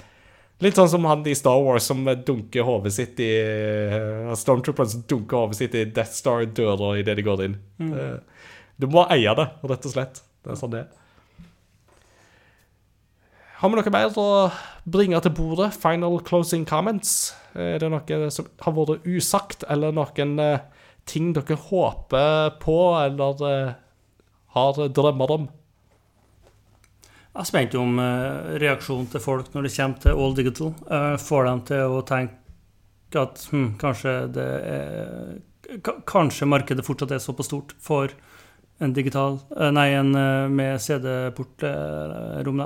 Litt 0.63 0.79
sånn 0.79 0.91
som 0.93 1.07
han 1.11 1.25
i 1.27 1.35
Star 1.35 1.59
Wars 1.65 1.89
som 1.91 2.05
dunker 2.07 2.67
hodet 2.67 2.93
sitt 2.95 3.21
i 3.23 3.31
uh, 3.43 4.31
Stormtroopers 4.39 4.95
dunker 5.11 5.41
hodet 5.41 5.59
sitt 5.59 5.75
i 5.75 5.87
Death 5.91 6.15
Star-døra 6.15 6.95
idet 7.01 7.17
de 7.19 7.27
går 7.27 7.47
inn. 7.49 7.57
Uh, 7.83 8.21
du 8.79 8.87
må 8.91 9.05
eie 9.11 9.33
det, 9.39 9.49
rett 9.67 9.89
og 9.89 9.95
slett. 9.95 10.23
Det 10.43 10.55
er 10.55 10.61
sånn 10.61 10.75
det 10.75 10.85
er. 10.85 10.91
Har 13.63 13.71
vi 13.71 13.79
noe 13.79 13.91
mer 13.95 14.17
å 14.19 14.29
bringe 14.91 15.19
til 15.23 15.35
bordet? 15.39 15.69
Final 15.79 16.17
closing 16.27 16.65
comments? 16.67 17.31
Er 17.55 17.79
det 17.79 17.93
noe 17.93 18.31
som 18.35 18.49
har 18.65 18.75
vært 18.75 19.05
usagt, 19.07 19.63
eller 19.71 19.95
noen 19.95 20.33
eh, 20.43 20.65
ting 21.07 21.29
dere 21.37 21.55
håper 21.69 22.57
på, 22.59 22.79
eller 22.99 23.45
eh, 23.47 23.77
har 24.57 24.81
drømmer 24.99 25.35
om? 25.37 25.47
Jeg 27.33 27.41
er 27.41 27.49
spent 27.49 27.75
om 27.81 27.97
eh, 27.97 28.49
reaksjonen 28.61 29.07
til 29.09 29.23
folk 29.25 29.55
når 29.55 29.65
det 29.65 29.73
kommer 29.73 30.01
til 30.03 30.19
all 30.21 30.35
digital. 30.37 30.75
Eh, 30.85 31.15
får 31.17 31.47
dem 31.47 31.63
til 31.71 31.95
å 31.97 32.03
tenke 32.05 33.23
at 33.23 33.47
hm, 33.53 33.71
kanskje 33.81 34.13
er 34.43 35.41
Kanskje 36.05 36.49
markedet 36.51 36.85
fortsatt 36.85 37.15
er 37.15 37.21
såpass 37.23 37.47
stort 37.49 37.71
for 37.81 38.11
en 38.83 38.93
digital 38.93 39.39
eh, 39.57 39.71
Nei, 39.73 39.87
en 39.97 40.11
med 40.53 40.83
CD-portrom, 40.83 42.61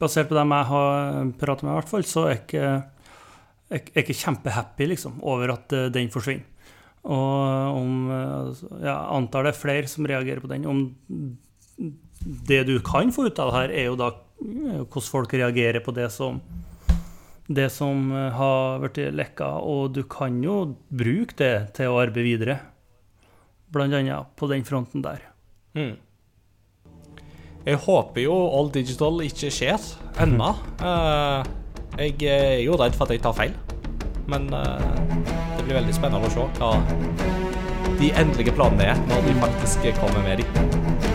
basert 0.00 0.30
på 0.30 0.38
dem 0.38 0.54
jeg 0.54 0.68
har 0.70 1.32
pratet 1.36 1.66
med, 1.66 1.72
i 1.72 1.76
hvert 1.80 1.90
fall, 1.90 2.06
så 2.06 2.24
er 2.24 2.36
jeg 2.36 2.42
ikke, 2.46 4.04
ikke 4.04 4.18
kjempehappy 4.22 4.88
liksom, 4.94 5.18
over 5.26 5.56
at 5.58 5.74
den 5.92 6.08
forsvinner. 6.14 6.46
Og 7.06 7.76
om 7.76 8.08
ja, 8.82 8.96
antar 9.14 9.46
det 9.46 9.54
er 9.54 9.60
flere 9.60 9.90
som 9.90 10.08
reagerer 10.08 10.42
på 10.42 10.50
den. 10.50 10.66
Om 10.66 10.80
det 12.26 12.64
du 12.64 12.78
kan 12.80 13.12
få 13.12 13.28
ut 13.28 13.38
av 13.38 13.52
det 13.52 13.58
her, 13.58 13.74
er 13.74 13.84
jo 13.90 13.98
da 14.00 14.08
eh, 14.12 14.80
hvordan 14.82 15.10
folk 15.10 15.34
reagerer 15.34 15.84
på 15.84 15.94
det 15.94 16.08
som 16.14 16.40
det 17.46 17.68
som 17.70 18.10
eh, 18.10 18.32
har 18.34 18.80
blitt 18.82 19.14
lekka, 19.14 19.52
og 19.62 19.94
du 19.94 20.02
kan 20.10 20.40
jo 20.42 20.74
bruke 20.88 21.36
det 21.38 21.54
til 21.78 21.92
å 21.92 22.00
arbeide 22.02 22.26
videre. 22.26 22.58
Blant 23.70 23.94
annet 23.94 24.34
på 24.38 24.48
den 24.50 24.64
fronten 24.66 25.04
der. 25.04 25.22
Jeg 27.66 27.80
håper 27.82 28.22
jo 28.22 28.34
All 28.56 28.70
Digital 28.74 29.18
ikke 29.26 29.50
skjer 29.52 29.88
ennå. 30.22 30.52
Eh, 30.80 31.54
jeg 32.06 32.30
er 32.30 32.60
jo 32.64 32.78
redd 32.78 32.96
for 32.96 33.06
at 33.06 33.14
jeg 33.14 33.24
tar 33.26 33.36
feil. 33.36 33.56
Men 34.26 34.50
det 34.50 35.25
blir 35.66 35.80
veldig 35.80 35.94
spennende 35.96 36.28
å 36.28 36.30
se 36.30 36.44
hva 36.60 36.70
de 37.98 38.12
endelige 38.20 38.54
planene 38.54 38.92
er 38.92 39.00
når 39.10 39.26
de 39.26 39.36
faktisk 39.42 39.88
kommer 39.98 40.22
med 40.26 40.44
de. 40.44 41.05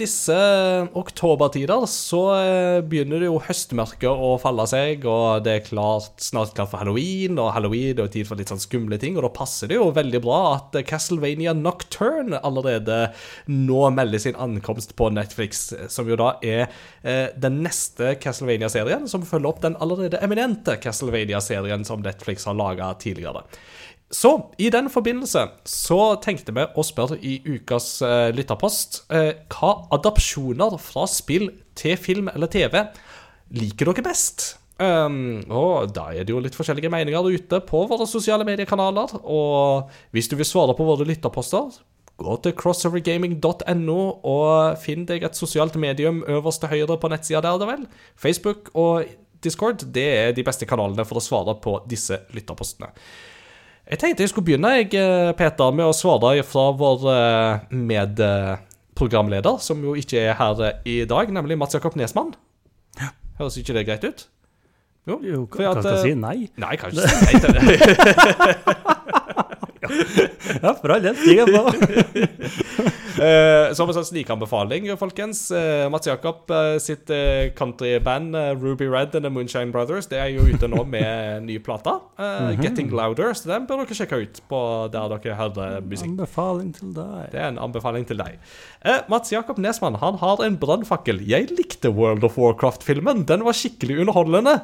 Disse 0.00 0.36
oktobertider 0.98 1.84
så 1.90 2.20
eh, 2.36 2.78
begynner 2.86 3.22
det 3.22 3.28
jo 3.28 3.40
høstmørket 3.42 4.08
å 4.08 4.30
falle 4.42 4.66
seg, 4.70 5.04
og 5.08 5.44
det 5.46 5.54
er 5.54 5.64
klart, 5.66 6.14
snart 6.22 6.54
klart 6.56 6.72
for 6.72 6.82
halloween, 6.82 7.38
og 7.40 7.52
halloween 7.56 7.96
er 7.96 8.06
jo 8.06 8.12
tid 8.16 8.28
for 8.28 8.40
litt 8.40 8.52
sånn 8.52 8.62
skumle 8.62 8.98
ting, 9.00 9.18
og 9.18 9.26
da 9.26 9.32
passer 9.34 9.70
det 9.70 9.78
jo 9.78 9.90
veldig 9.96 10.22
bra 10.24 10.40
at 10.56 10.78
Castlevania 10.88 11.54
Nocturne 11.56 12.40
allerede 12.46 13.00
nå 13.50 13.82
melder 13.94 14.22
sin 14.22 14.38
ankomst 14.38 14.94
på 14.98 15.10
Netflix, 15.14 15.68
som 15.92 16.10
jo 16.10 16.18
da 16.20 16.34
er 16.42 16.66
eh, 17.02 17.28
den 17.36 17.62
neste 17.64 18.14
Castlevania-serien, 18.22 19.08
som 19.10 19.26
følger 19.26 19.52
opp 19.52 19.64
den 19.64 19.78
allerede 19.82 20.22
eminente 20.24 20.78
Castlevania-serien 20.82 21.86
som 21.88 22.04
Netflix 22.04 22.48
har 22.48 22.58
laga 22.58 22.92
tidligere. 23.02 23.44
Så 24.10 24.30
i 24.56 24.70
den 24.72 24.88
forbindelse 24.88 25.42
så 25.68 25.98
tenkte 26.24 26.54
vi 26.56 26.64
å 26.64 26.84
spørre 26.86 27.18
i 27.20 27.38
ukas 27.44 27.98
eh, 28.04 28.30
lytterpost 28.32 29.02
eh, 29.12 29.34
hva 29.52 29.74
adopsjoner 29.98 30.78
fra 30.80 31.04
spill 31.10 31.50
til 31.76 31.98
film 32.00 32.30
eller 32.32 32.48
TV 32.48 32.80
liker 33.58 33.92
dere 33.92 34.06
best? 34.08 34.54
Um, 34.78 35.42
og 35.50 35.90
da 35.90 36.06
er 36.14 36.22
det 36.22 36.30
jo 36.30 36.40
litt 36.40 36.54
forskjellige 36.54 36.90
meninger 36.92 37.26
ute 37.34 37.58
på 37.66 37.82
våre 37.90 38.06
sosiale 38.08 38.46
mediekanaler. 38.46 39.16
Og 39.26 39.92
hvis 40.14 40.30
du 40.30 40.36
vil 40.38 40.48
svare 40.48 40.76
på 40.78 40.86
våre 40.86 41.06
lytterposter, 41.08 41.80
gå 42.18 42.36
til 42.42 42.54
crossovergaming.no 42.58 44.00
og 44.26 44.78
finn 44.82 45.06
deg 45.06 45.26
et 45.26 45.38
sosialt 45.38 45.76
medium 45.78 46.22
øverst 46.26 46.62
til 46.62 46.72
høyre 46.72 46.98
på 46.98 47.10
nettsida 47.12 47.42
der, 47.44 47.58
det 47.60 47.70
vel. 47.70 47.88
Facebook 48.18 48.70
og 48.74 49.10
Discord 49.44 49.84
det 49.94 50.06
er 50.16 50.32
de 50.34 50.46
beste 50.46 50.66
kanalene 50.66 51.04
for 51.06 51.20
å 51.20 51.22
svare 51.22 51.58
på 51.62 51.76
disse 51.90 52.24
lytterpostene. 52.34 52.90
Jeg 53.88 53.98
tenkte 54.02 54.24
jeg 54.24 54.28
skulle 54.28 54.44
begynne, 54.44 54.68
jeg, 54.76 54.90
eh, 55.00 55.30
Peter, 55.32 55.70
med 55.72 55.88
å 55.88 55.94
svare 55.96 56.42
fra 56.44 56.66
vår 56.76 57.06
eh, 57.08 57.76
medprogramleder, 57.88 59.56
som 59.64 59.80
jo 59.80 59.94
ikke 59.96 60.20
er 60.26 60.36
her 60.36 60.60
eh, 60.66 60.82
i 60.84 60.96
dag, 61.08 61.32
nemlig 61.32 61.56
Mats 61.56 61.78
Jakob 61.78 61.96
Nesmann. 61.96 62.34
Høres 63.38 63.56
ikke 63.56 63.78
det 63.78 63.86
greit 63.88 64.04
ut? 64.04 64.26
Jo, 65.08 65.20
Jo, 65.24 65.46
kan 65.46 65.70
at, 65.70 65.80
kan 65.80 65.92
eh, 65.94 66.02
si 66.04 66.12
nei? 66.18 66.36
Nei, 66.60 66.74
jeg 66.74 66.80
kan 66.82 66.92
ikke 66.92 67.08
si 67.08 67.16
nei 67.24 67.34
til 67.40 67.56
det. 67.56 68.94
Ja, 70.62 70.72
for 70.78 70.94
all 70.94 71.02
del. 71.04 71.16
Stig 71.18 71.38
er. 71.44 71.48
Eh, 73.18 73.72
som 73.74 73.90
en 73.90 73.96
sånn 73.96 74.06
snikanbefaling, 74.06 74.86
folkens. 75.00 75.48
Eh, 75.54 75.86
Mats 75.90 76.06
Jakob 76.08 76.50
eh, 76.54 76.76
sitt 76.82 77.10
eh, 77.10 77.50
countryband 77.58 78.36
Ruby 78.62 78.86
Red 78.90 79.16
and 79.18 79.26
The 79.26 79.32
Moonshine 79.32 79.72
Brothers 79.74 80.06
Det 80.10 80.20
er 80.22 80.30
jo 80.36 80.46
ute 80.46 80.70
nå 80.70 80.84
med 80.88 81.44
ny 81.48 81.58
plate. 81.64 81.96
Eh, 82.20 82.54
Getting 82.62 82.92
Louder. 82.94 83.34
Så 83.36 83.50
den 83.50 83.66
bør 83.68 83.82
dere 83.82 83.98
sjekke 83.98 84.20
ut 84.22 84.40
på 84.50 84.62
der 84.94 85.12
dere 85.16 85.38
hører 85.38 85.82
musikk. 85.84 86.14
Anbefaling 86.14 86.72
til 86.78 86.94
deg. 86.96 87.28
Det 87.34 87.42
er 87.42 87.50
en 87.50 87.60
anbefaling 87.68 88.06
til 88.08 88.22
deg. 88.22 88.38
Uh, 88.84 89.00
Mats 89.10 89.32
Jakob 89.34 89.58
Nesmann 89.62 89.98
han 89.98 90.18
har 90.22 90.42
en 90.46 90.58
brannfakkel. 90.60 91.20
Jeg 91.26 91.50
likte 91.58 91.90
World 91.94 92.26
of 92.28 92.38
Warcraft-filmen. 92.38 93.24
Den 93.28 93.44
var 93.46 93.56
skikkelig 93.58 94.00
underholdende. 94.04 94.60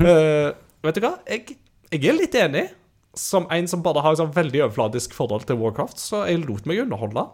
Uh, 0.00 0.52
vet 0.84 0.98
du 0.98 1.04
hva? 1.06 1.16
Jeg, 1.30 1.56
jeg 1.94 2.10
er 2.12 2.18
litt 2.20 2.36
enig. 2.38 2.68
Som 3.20 3.46
en 3.54 3.68
som 3.70 3.82
bare 3.84 4.02
har 4.04 4.14
et 4.14 4.20
sånn 4.22 4.34
veldig 4.34 4.66
overfladisk 4.66 5.14
forhold 5.16 5.46
til 5.48 5.60
Warcraft, 5.60 6.00
så 6.02 6.24
jeg 6.28 6.42
lot 6.46 6.66
meg 6.68 6.82
underholde. 6.84 7.28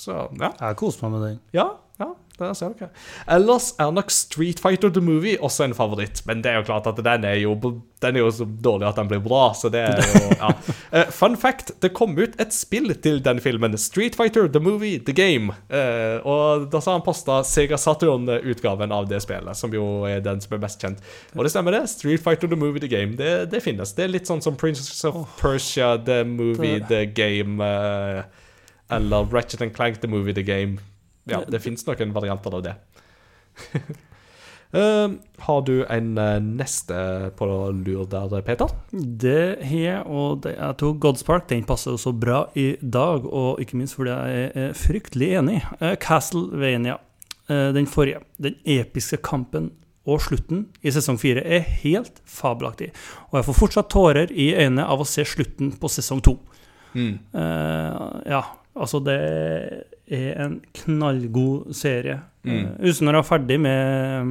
Så 0.00 0.16
ja. 0.40 0.50
Jeg 0.56 0.78
koste 0.80 1.04
meg 1.06 1.14
med 1.14 1.26
den. 1.26 1.38
Ja, 1.54 1.68
ja, 2.00 2.14
der 2.38 2.54
ser 2.56 2.72
dere. 2.78 2.88
Ellers 3.28 3.74
er 3.78 3.90
nok 3.92 4.10
Street 4.10 4.60
Fighter 4.60 4.88
The 4.88 5.02
Movie 5.04 5.36
også 5.40 5.66
en 5.66 5.74
favoritt. 5.76 6.22
Men 6.26 6.40
det 6.42 6.52
er 6.52 6.60
jo 6.60 6.66
klart 6.70 6.88
at 6.88 6.96
den 7.04 7.26
er 7.28 7.36
jo, 7.42 7.52
den 8.00 8.16
er 8.16 8.24
jo 8.24 8.30
så 8.32 8.46
dårlig 8.64 8.88
at 8.88 8.96
den 8.96 9.10
blir 9.10 9.20
bra, 9.24 9.42
så 9.56 9.68
det 9.72 9.82
er 9.84 10.00
jo 10.00 10.30
ja. 10.38 10.50
uh, 10.94 11.10
fun 11.20 11.36
fact, 11.36 11.74
det 11.82 11.92
kom 11.96 12.16
ut 12.18 12.40
et 12.40 12.56
spill 12.56 12.94
til 13.04 13.20
den 13.24 13.42
filmen. 13.44 13.76
Street 13.78 14.16
Fighter 14.16 14.48
The 14.48 14.62
Movie 14.64 15.02
The 15.04 15.14
Game. 15.16 15.52
Uh, 15.68 16.24
og 16.24 16.66
da 16.72 16.80
sa 16.80 16.96
han 16.96 17.04
posta 17.04 17.42
Sega 17.46 17.78
Saturn-utgaven 17.80 18.96
av 18.96 19.08
det 19.10 19.20
spillet, 19.24 19.56
som 19.56 19.76
jo 19.76 20.06
er 20.08 20.24
den 20.24 20.40
som 20.40 20.56
er 20.56 20.64
mest 20.64 20.80
kjent. 20.80 21.04
Og 21.36 21.44
det 21.44 21.52
stemmer, 21.52 21.76
det. 21.76 21.84
Street 21.92 22.24
Fighter 22.24 22.48
The 22.48 22.58
Movie 22.58 22.80
The 22.80 22.92
Game. 22.92 23.18
Det, 23.20 23.50
det 23.52 23.64
finnes. 23.64 23.92
Det 23.96 24.06
er 24.06 24.14
litt 24.16 24.30
sånn 24.30 24.40
som 24.44 24.56
Princess 24.56 25.04
of 25.08 25.26
Persia 25.40 25.98
The 26.00 26.22
Movie 26.24 26.80
The 26.88 27.04
Game. 27.12 27.60
Uh, 27.60 28.24
eller 28.90 29.28
Ratchet 29.30 29.60
and 29.62 29.76
Clank 29.76 30.00
The 30.00 30.08
Movie 30.08 30.34
The 30.34 30.42
Game. 30.42 30.80
Ja, 31.32 31.42
det 31.46 31.62
fins 31.62 31.86
noen 31.86 32.14
varianter 32.16 32.56
av 32.58 32.64
det. 32.66 32.74
Uh, 34.70 35.16
har 35.46 35.64
du 35.66 35.74
en 35.90 36.12
uh, 36.18 36.38
neste 36.44 36.96
på 37.38 37.48
lur 37.74 38.06
der, 38.10 38.40
Peter? 38.46 38.72
Det 38.92 39.58
har 39.66 39.84
jeg, 39.84 40.00
og 40.06 40.42
det, 40.46 40.54
er 40.58 40.78
to 40.78 40.92
Godspark. 41.00 41.48
Den 41.50 41.66
passer 41.68 41.94
jo 41.94 42.00
så 42.00 42.14
bra 42.14 42.44
i 42.58 42.72
dag, 42.80 43.26
og 43.26 43.60
ikke 43.62 43.80
minst 43.80 43.98
fordi 43.98 44.14
jeg 44.14 44.50
er 44.54 44.74
fryktelig 44.78 45.34
enig. 45.42 45.60
Eh, 45.80 45.96
Castlevania, 46.00 46.98
eh, 47.48 47.70
den 47.76 47.90
forrige. 47.90 48.22
Den 48.38 48.58
episke 48.64 49.20
kampen 49.26 49.72
og 50.08 50.22
slutten 50.24 50.64
i 50.82 50.92
sesong 50.94 51.18
fire 51.20 51.42
er 51.44 51.66
helt 51.82 52.22
fabelaktig. 52.28 52.90
Og 53.30 53.40
jeg 53.40 53.48
får 53.48 53.58
fortsatt 53.58 53.90
tårer 53.92 54.32
i 54.32 54.52
øynene 54.56 54.86
av 54.86 55.02
å 55.02 55.08
se 55.08 55.26
slutten 55.28 55.74
på 55.80 55.90
sesong 55.92 56.22
to. 56.24 56.38
Eh, 56.96 58.00
ja, 58.26 58.42
altså 58.74 59.00
det 59.04 59.20
er 60.10 60.38
en 60.44 60.60
knallgod 60.82 61.74
serie. 61.76 62.20
Mm. 62.46 62.76
Uh, 62.80 62.92
når 63.00 63.12
jeg 63.12 63.20
var 63.20 63.28
ferdig 63.28 63.58
med 63.62 64.30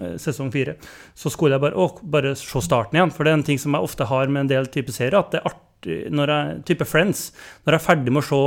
eh, 0.00 0.14
sesong 0.22 0.52
fire, 0.54 0.76
så 1.18 1.32
skulle 1.32 1.56
jeg 1.56 1.64
bare, 1.64 1.76
å, 1.76 1.90
bare 2.02 2.36
se 2.38 2.62
starten 2.64 2.98
igjen. 2.98 3.12
For 3.14 3.26
det 3.26 3.32
er 3.32 3.40
en 3.40 3.48
ting 3.50 3.60
som 3.60 3.76
jeg 3.76 3.90
ofte 3.90 4.08
har 4.10 4.30
med 4.30 4.46
en 4.46 4.52
del 4.54 4.70
type 4.72 4.94
serier, 4.94 5.18
at 5.20 5.34
det 5.34 5.42
er 5.42 5.50
artig 5.50 5.69
når 5.86 6.32
jeg, 6.32 6.56
type 6.68 6.86
Friends, 6.88 7.30
når 7.64 7.76
jeg 7.76 7.80
er 7.80 7.84
ferdig 7.86 8.12
med 8.12 8.22
å 8.22 8.26
se 8.26 8.40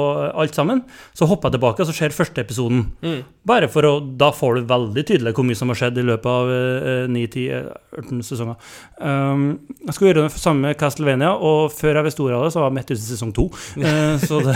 alt 0.43 0.57
sammen, 0.57 0.83
så 1.17 1.27
hopper 1.29 1.49
jeg 1.49 1.57
tilbake 1.57 1.83
og 1.83 1.89
så 1.89 1.95
ser 1.97 2.15
første 2.15 2.43
episoden. 2.43 2.85
Mm. 3.03 3.21
Bare 3.47 3.67
for 3.71 3.83
å 3.87 3.93
Da 4.03 4.29
får 4.35 4.55
du 4.59 4.67
veldig 4.69 5.03
tydelig 5.09 5.33
hvor 5.35 5.47
mye 5.47 5.57
som 5.57 5.71
har 5.71 5.79
skjedd 5.79 5.97
i 5.99 6.05
løpet 6.05 6.29
av 6.29 6.51
eh, 6.53 7.07
9-10-18 7.11 8.21
sesonger. 8.23 8.55
Um, 8.99 9.45
jeg 9.83 9.95
skulle 9.95 10.11
gjøre 10.13 10.27
det 10.27 10.39
samme 10.39 10.69
med 10.69 10.77
Castlevania, 10.79 11.33
og 11.35 11.73
før 11.73 11.99
jeg 11.99 12.07
visste 12.07 12.23
ordet 12.23 12.37
av 12.37 12.45
det, 12.47 12.53
så 12.55 12.61
var 12.61 12.69
jeg 12.69 12.77
midt 12.79 12.91
ute 12.93 12.99
i 12.99 13.07
sesong 13.07 13.33
to. 13.35 13.47
Uh, 13.79 14.15
så 14.29 14.39
det, 14.45 14.55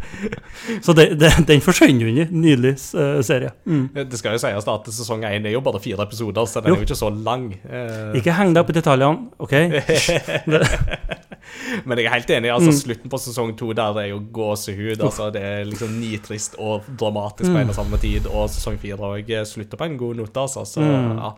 så 0.86 0.96
det, 0.96 1.08
det, 1.20 1.32
den 1.48 1.64
forsvinner 1.64 2.04
jo 2.06 2.12
inn. 2.12 2.34
Nydelig 2.44 2.74
uh, 2.98 3.20
serie. 3.24 3.54
Mm. 3.64 3.86
Det 4.10 4.20
skal 4.20 4.36
jo 4.36 4.42
sies 4.42 4.68
at 4.74 4.90
sesong 4.94 5.24
én 5.28 5.46
er 5.46 5.54
jo 5.54 5.62
bare 5.64 5.80
fire 5.82 6.04
episoder, 6.04 6.46
så 6.50 6.60
den 6.64 6.72
Jo. 6.72 6.76
er 6.78 6.82
jo 6.84 6.88
ikke 6.88 6.98
så 6.98 7.10
lang. 7.14 7.48
Eh, 7.64 8.18
Ikke 8.20 8.34
heng 8.36 8.52
deg 8.54 8.64
opp 8.64 8.72
i 8.72 8.76
detaljene, 8.76 9.30
OK? 9.38 9.54
Men 11.86 11.98
jeg 11.98 12.06
er 12.06 12.14
helt 12.16 12.30
enig. 12.30 12.50
altså 12.52 12.70
Mm. 12.72 12.78
Slutten 12.80 13.10
på 13.10 13.18
sesong 13.20 13.56
to 13.56 13.72
der 13.72 13.98
er 14.02 14.06
jo 14.12 14.20
gåsehud. 14.32 15.00
altså 15.00 15.30
Det 15.32 15.42
er 15.42 15.64
liksom 15.64 15.98
nitrist 16.00 16.54
og 16.58 16.82
dramatisk 17.00 17.50
på 17.52 17.58
en 17.58 17.68
og 17.68 17.74
samme 17.74 17.98
tid. 17.98 18.26
Og 18.26 18.48
sesong 18.50 18.78
fire 18.78 18.96
òg 18.98 19.30
slutter 19.46 19.76
på 19.80 19.84
en 19.84 19.98
god 19.98 20.16
note, 20.16 20.40
altså. 20.40 20.64
Så 20.64 20.80
Mm. 20.80 21.18
ja, 21.18 21.30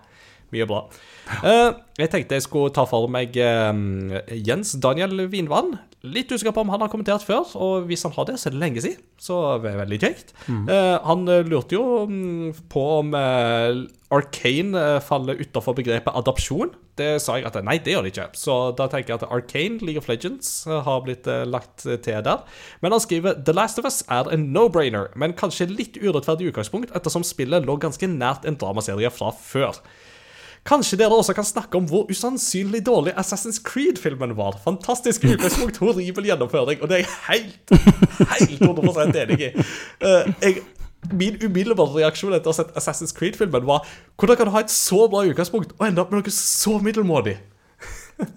mye 0.52 0.66
bra. 0.66 0.84
Uh, 1.42 1.72
jeg 1.98 2.10
tenkte 2.10 2.34
jeg 2.38 2.42
skulle 2.42 2.70
ta 2.72 2.84
for 2.86 3.08
meg 3.08 3.36
eh, 3.36 3.72
Jens 4.46 4.72
Daniel 4.80 5.26
Vinvann. 5.28 5.78
Litt 6.14 6.32
usikker 6.32 6.54
på 6.54 6.62
om 6.64 6.72
han 6.72 6.82
har 6.84 6.90
kommentert 6.92 7.24
før, 7.26 7.44
og 7.58 7.86
hvis 7.90 8.06
han 8.06 8.14
har 8.16 8.28
det, 8.28 8.38
så 8.40 8.48
er 8.48 8.56
det 8.56 8.62
lenge 8.62 8.82
siden. 8.84 9.04
Så 9.20 9.36
det 9.62 9.72
er 9.72 9.80
veldig 9.82 10.00
kjekt. 10.02 10.34
Eh, 10.48 10.96
han 11.06 11.28
eh, 11.32 11.46
lurte 11.48 11.76
jo 11.78 11.84
mm, 12.10 12.66
på 12.72 12.84
om 12.98 13.14
eh, 13.16 13.84
Arcane 14.14 14.78
eh, 14.78 14.98
faller 15.02 15.40
utafor 15.40 15.74
begrepet 15.78 16.14
adopsjon. 16.14 16.74
Det 16.96 17.16
sa 17.20 17.36
jeg 17.36 17.48
at 17.48 17.58
nei, 17.66 17.76
det 17.82 17.92
gjør 17.92 18.06
det 18.06 18.12
ikke. 18.14 18.28
Så 18.38 18.56
da 18.78 18.86
tenker 18.92 19.14
jeg 19.14 19.20
at 19.20 19.28
Arcane, 19.34 19.80
League 19.82 20.00
of 20.00 20.08
Legends, 20.10 20.50
eh, 20.68 20.80
har 20.86 21.02
blitt 21.04 21.26
eh, 21.30 21.44
lagt 21.48 21.84
til 21.84 22.22
der. 22.28 22.44
Men 22.84 22.94
han 22.94 23.02
skriver 23.02 23.40
The 23.42 23.56
Last 23.56 23.82
of 23.82 23.88
Us 23.88 24.02
er 24.12 24.30
en 24.32 24.48
no-brainer, 24.54 25.10
men 25.18 25.36
kanskje 25.36 25.68
litt 25.72 25.98
urettferdig 25.98 26.52
utgangspunkt, 26.52 26.94
ettersom 26.96 27.26
spillet 27.26 27.66
lå 27.66 27.78
ganske 27.82 28.08
nært 28.10 28.46
en 28.46 28.58
dramaserie 28.60 29.10
fra 29.12 29.32
før. 29.34 29.82
Kanskje 30.66 30.98
dere 30.98 31.14
også 31.14 31.34
kan 31.36 31.46
snakke 31.46 31.78
om 31.78 31.84
hvor 31.86 32.08
usannsynlig 32.10 32.80
dårlig 32.86 33.12
Assassin's 33.20 33.60
Creed-filmen 33.62 34.32
var. 34.38 34.56
Fantastisk 34.64 35.24
utgangspunkt, 35.30 35.78
horribel 35.82 36.26
gjennomføring, 36.26 36.80
og 36.82 36.90
det 36.90 36.98
er 36.98 37.04
jeg 37.04 37.12
helt, 37.28 37.76
helt 38.32 38.64
100 38.66 39.20
enig 39.22 39.38
i. 39.46 39.52
Eh, 39.54 40.32
jeg, 40.42 40.64
min 41.14 41.36
umiddelbare 41.38 42.00
reaksjon 42.00 42.34
etter 42.34 42.50
å 42.50 42.54
ha 42.54 42.58
sett 42.64 42.72
Assassin's 42.80 43.14
Creed-filmen 43.14 43.62
var 43.68 43.84
hvordan 44.18 44.40
kan 44.40 44.48
du 44.48 44.54
ha 44.56 44.64
et 44.64 44.72
så 44.74 45.04
bra 45.12 45.22
utgangspunkt 45.28 45.76
og 45.78 45.84
ende 45.86 46.02
opp 46.02 46.10
med 46.10 46.24
noe 46.24 46.34
så 46.34 46.78
middelmådig? 46.82 47.36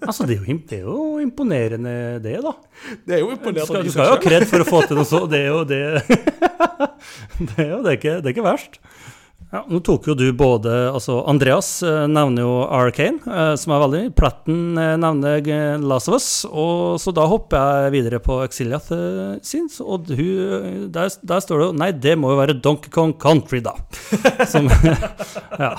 Altså, 0.04 0.26
det 0.28 0.34
er, 0.36 0.42
jo, 0.44 0.54
det 0.68 0.76
er 0.76 0.82
jo 0.84 1.04
imponerende, 1.22 1.92
det, 2.20 2.34
da. 2.44 2.50
Det 3.08 3.14
er 3.16 3.22
jo 3.22 3.30
Du 3.30 3.38
imponerende. 3.38 3.64
skal, 3.64 3.86
du 3.86 3.94
skal 3.94 4.10
jo 4.10 4.12
ha 4.12 4.18
kred 4.20 4.44
for 4.50 4.60
å 4.60 4.66
få 4.68 4.82
til 4.84 4.98
noe 4.98 5.08
så 5.08 5.22
Det 5.24 5.38
er 5.40 5.46
jo 5.48 5.62
det 5.64 5.78
Det 7.48 7.56
er 7.64 7.70
jo 7.70 7.78
det 7.80 7.88
er 7.88 7.96
ikke, 7.96 8.12
det 8.20 8.28
er 8.28 8.34
ikke 8.34 8.44
verst. 8.44 8.76
Ja, 9.50 9.64
nå 9.66 9.80
tok 9.82 10.04
jo 10.06 10.14
du 10.14 10.28
både 10.30 10.70
altså 10.92 11.24
Andreas 11.26 11.80
eh, 11.82 12.04
nevner 12.06 12.44
jo 12.44 12.50
Arcane, 12.70 13.18
eh, 13.26 13.54
som 13.58 13.72
er 13.74 13.80
veldig 13.82 14.02
Platten 14.14 14.78
eh, 14.78 14.92
nevner 15.02 15.42
Last 15.82 16.06
of 16.06 16.20
Us. 16.20 16.28
Og, 16.46 17.00
så 17.02 17.10
da 17.14 17.24
hopper 17.26 17.58
jeg 17.58 17.94
videre 17.96 18.20
på 18.22 18.36
Exiliath 18.44 18.94
sin. 19.42 19.66
Og 19.82 20.06
hun, 20.14 20.86
der, 20.94 21.10
der 21.26 21.42
står 21.42 21.58
det 21.58 21.66
jo 21.66 21.76
Nei, 21.82 21.90
det 22.06 22.14
må 22.20 22.30
jo 22.30 22.38
være 22.38 22.60
Donkey 22.62 22.94
Kong 22.94 23.16
Country, 23.18 23.58
da. 23.66 23.74
Som, 24.52 24.70
ja. 25.64 25.74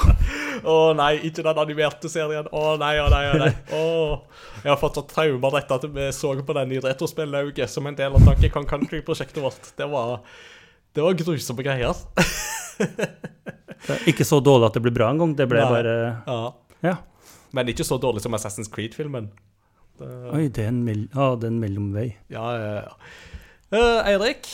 Å 0.67 0.77
nei, 0.99 1.13
ikke 1.31 1.47
den 1.47 1.63
animerte 1.63 2.11
serien. 2.11 2.51
Å 2.51 2.75
nei, 2.81 2.93
å 2.99 3.07
nei, 3.13 3.25
å 3.31 3.39
nei. 3.39 3.51
Oh. 3.71 4.45
jeg 4.65 4.73
har 4.73 4.81
fått 4.83 4.99
så 4.99 5.07
traumer 5.07 5.61
etter 5.61 5.79
at 5.79 5.91
vi 5.95 6.11
så 6.15 6.35
på 6.43 6.59
den 6.59 6.75
i 6.75 6.83
Retrospillauget 6.83 7.71
som 7.71 7.87
en 7.87 7.95
del 7.95 8.19
av 8.19 8.27
Donkey 8.27 8.51
Kong 8.51 8.67
Country-prosjektet 8.67 9.39
vårt. 9.39 9.77
Det 9.79 9.87
var, 9.87 10.19
det 10.91 11.07
var 11.07 11.21
grusomme 11.23 11.63
greier. 11.63 11.95
Ikke 14.09 14.25
så 14.27 14.41
dårlig 14.43 14.69
at 14.69 14.77
det 14.77 14.83
blir 14.85 14.93
bra 14.95 15.09
engang. 15.13 15.35
Det 15.37 15.47
ble 15.49 15.61
Nei. 15.63 15.69
bare 15.71 15.95
Ja. 16.27 16.41
Ja. 16.83 16.95
Men 17.53 17.67
ikke 17.67 17.85
så 17.85 17.97
dårlig 18.01 18.21
som 18.23 18.33
Assassin's 18.33 18.69
Creed-filmen. 18.71 19.29
Det- 19.99 20.33
Oi, 20.33 20.47
det 20.47 20.63
er 20.63 20.67
en, 20.69 20.83
mell 20.85 21.07
ja, 21.13 21.35
det 21.35 21.49
er 21.49 21.51
en 21.51 21.59
mellomvei. 21.59 22.15
Ja, 22.29 22.45
ja, 22.57 22.73
ja. 22.81 22.95
Uh, 23.71 24.01
Eirik, 24.03 24.47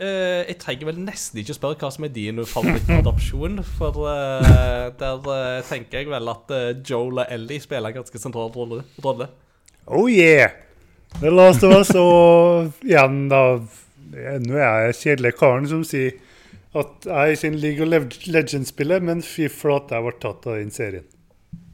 uh, 0.00 0.42
jeg 0.48 0.56
trenger 0.58 0.86
vel 0.88 1.00
nesten 1.04 1.42
ikke 1.42 1.56
spørre 1.56 1.76
hva 1.76 1.90
som 1.92 2.04
er 2.06 2.12
din 2.14 2.38
favorittadopsjon, 2.48 3.58
for 3.76 4.06
uh, 4.06 4.88
der 4.96 5.62
tenker 5.68 5.98
jeg 6.00 6.08
vel 6.08 6.28
at 6.32 6.54
Joel 6.88 7.20
og 7.24 7.26
Ellie 7.28 7.60
spiller 7.60 7.92
en 7.92 7.98
ganske 8.00 8.18
sentral 8.22 8.52
rolle. 8.54 8.84
Oh 9.86 10.08
yeah! 10.08 10.50
The 11.20 11.30
Last 11.30 11.64
of 11.64 11.74
Us, 11.76 11.90
og 11.98 12.72
igjen, 12.86 13.28
da 13.28 13.58
Nå 14.12 14.56
er 14.56 14.86
jeg 14.86 14.96
kjedelig 15.00 15.34
karen 15.38 15.68
som 15.68 15.84
sier 15.88 16.12
at 16.78 17.08
jeg 17.08 17.32
er 17.32 17.32
i 17.34 17.38
sin 17.38 17.58
League 17.60 17.84
of 17.84 18.14
Legends-spillet, 18.26 19.04
men 19.04 19.20
fy 19.24 19.48
flate, 19.52 19.96
jeg 19.96 20.06
ble 20.06 20.14
tatt 20.22 20.46
av 20.48 20.60
den 20.60 20.72
serien. 20.72 21.08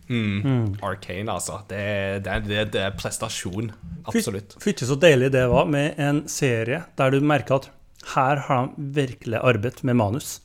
Mm, 0.09 0.79
Arcane, 0.83 1.29
altså. 1.33 1.61
Det, 1.69 2.25
det, 2.25 2.39
det, 2.49 2.63
det 2.73 2.85
er 2.87 2.95
prestasjon. 2.97 3.71
Absolutt. 4.09 4.57
Fy 4.63 4.73
ikke 4.73 4.89
så 4.89 4.97
deilig 5.01 5.31
det 5.35 5.45
var 5.53 5.69
med 5.69 5.99
en 6.01 6.23
serie 6.33 6.81
der 6.97 7.13
du 7.13 7.21
merker 7.21 7.59
at 7.59 7.69
her 8.15 8.41
har 8.47 8.71
de 8.71 8.87
virkelig 8.97 9.41
arbeidet 9.43 9.85
med 9.85 9.99
manus. 10.01 10.39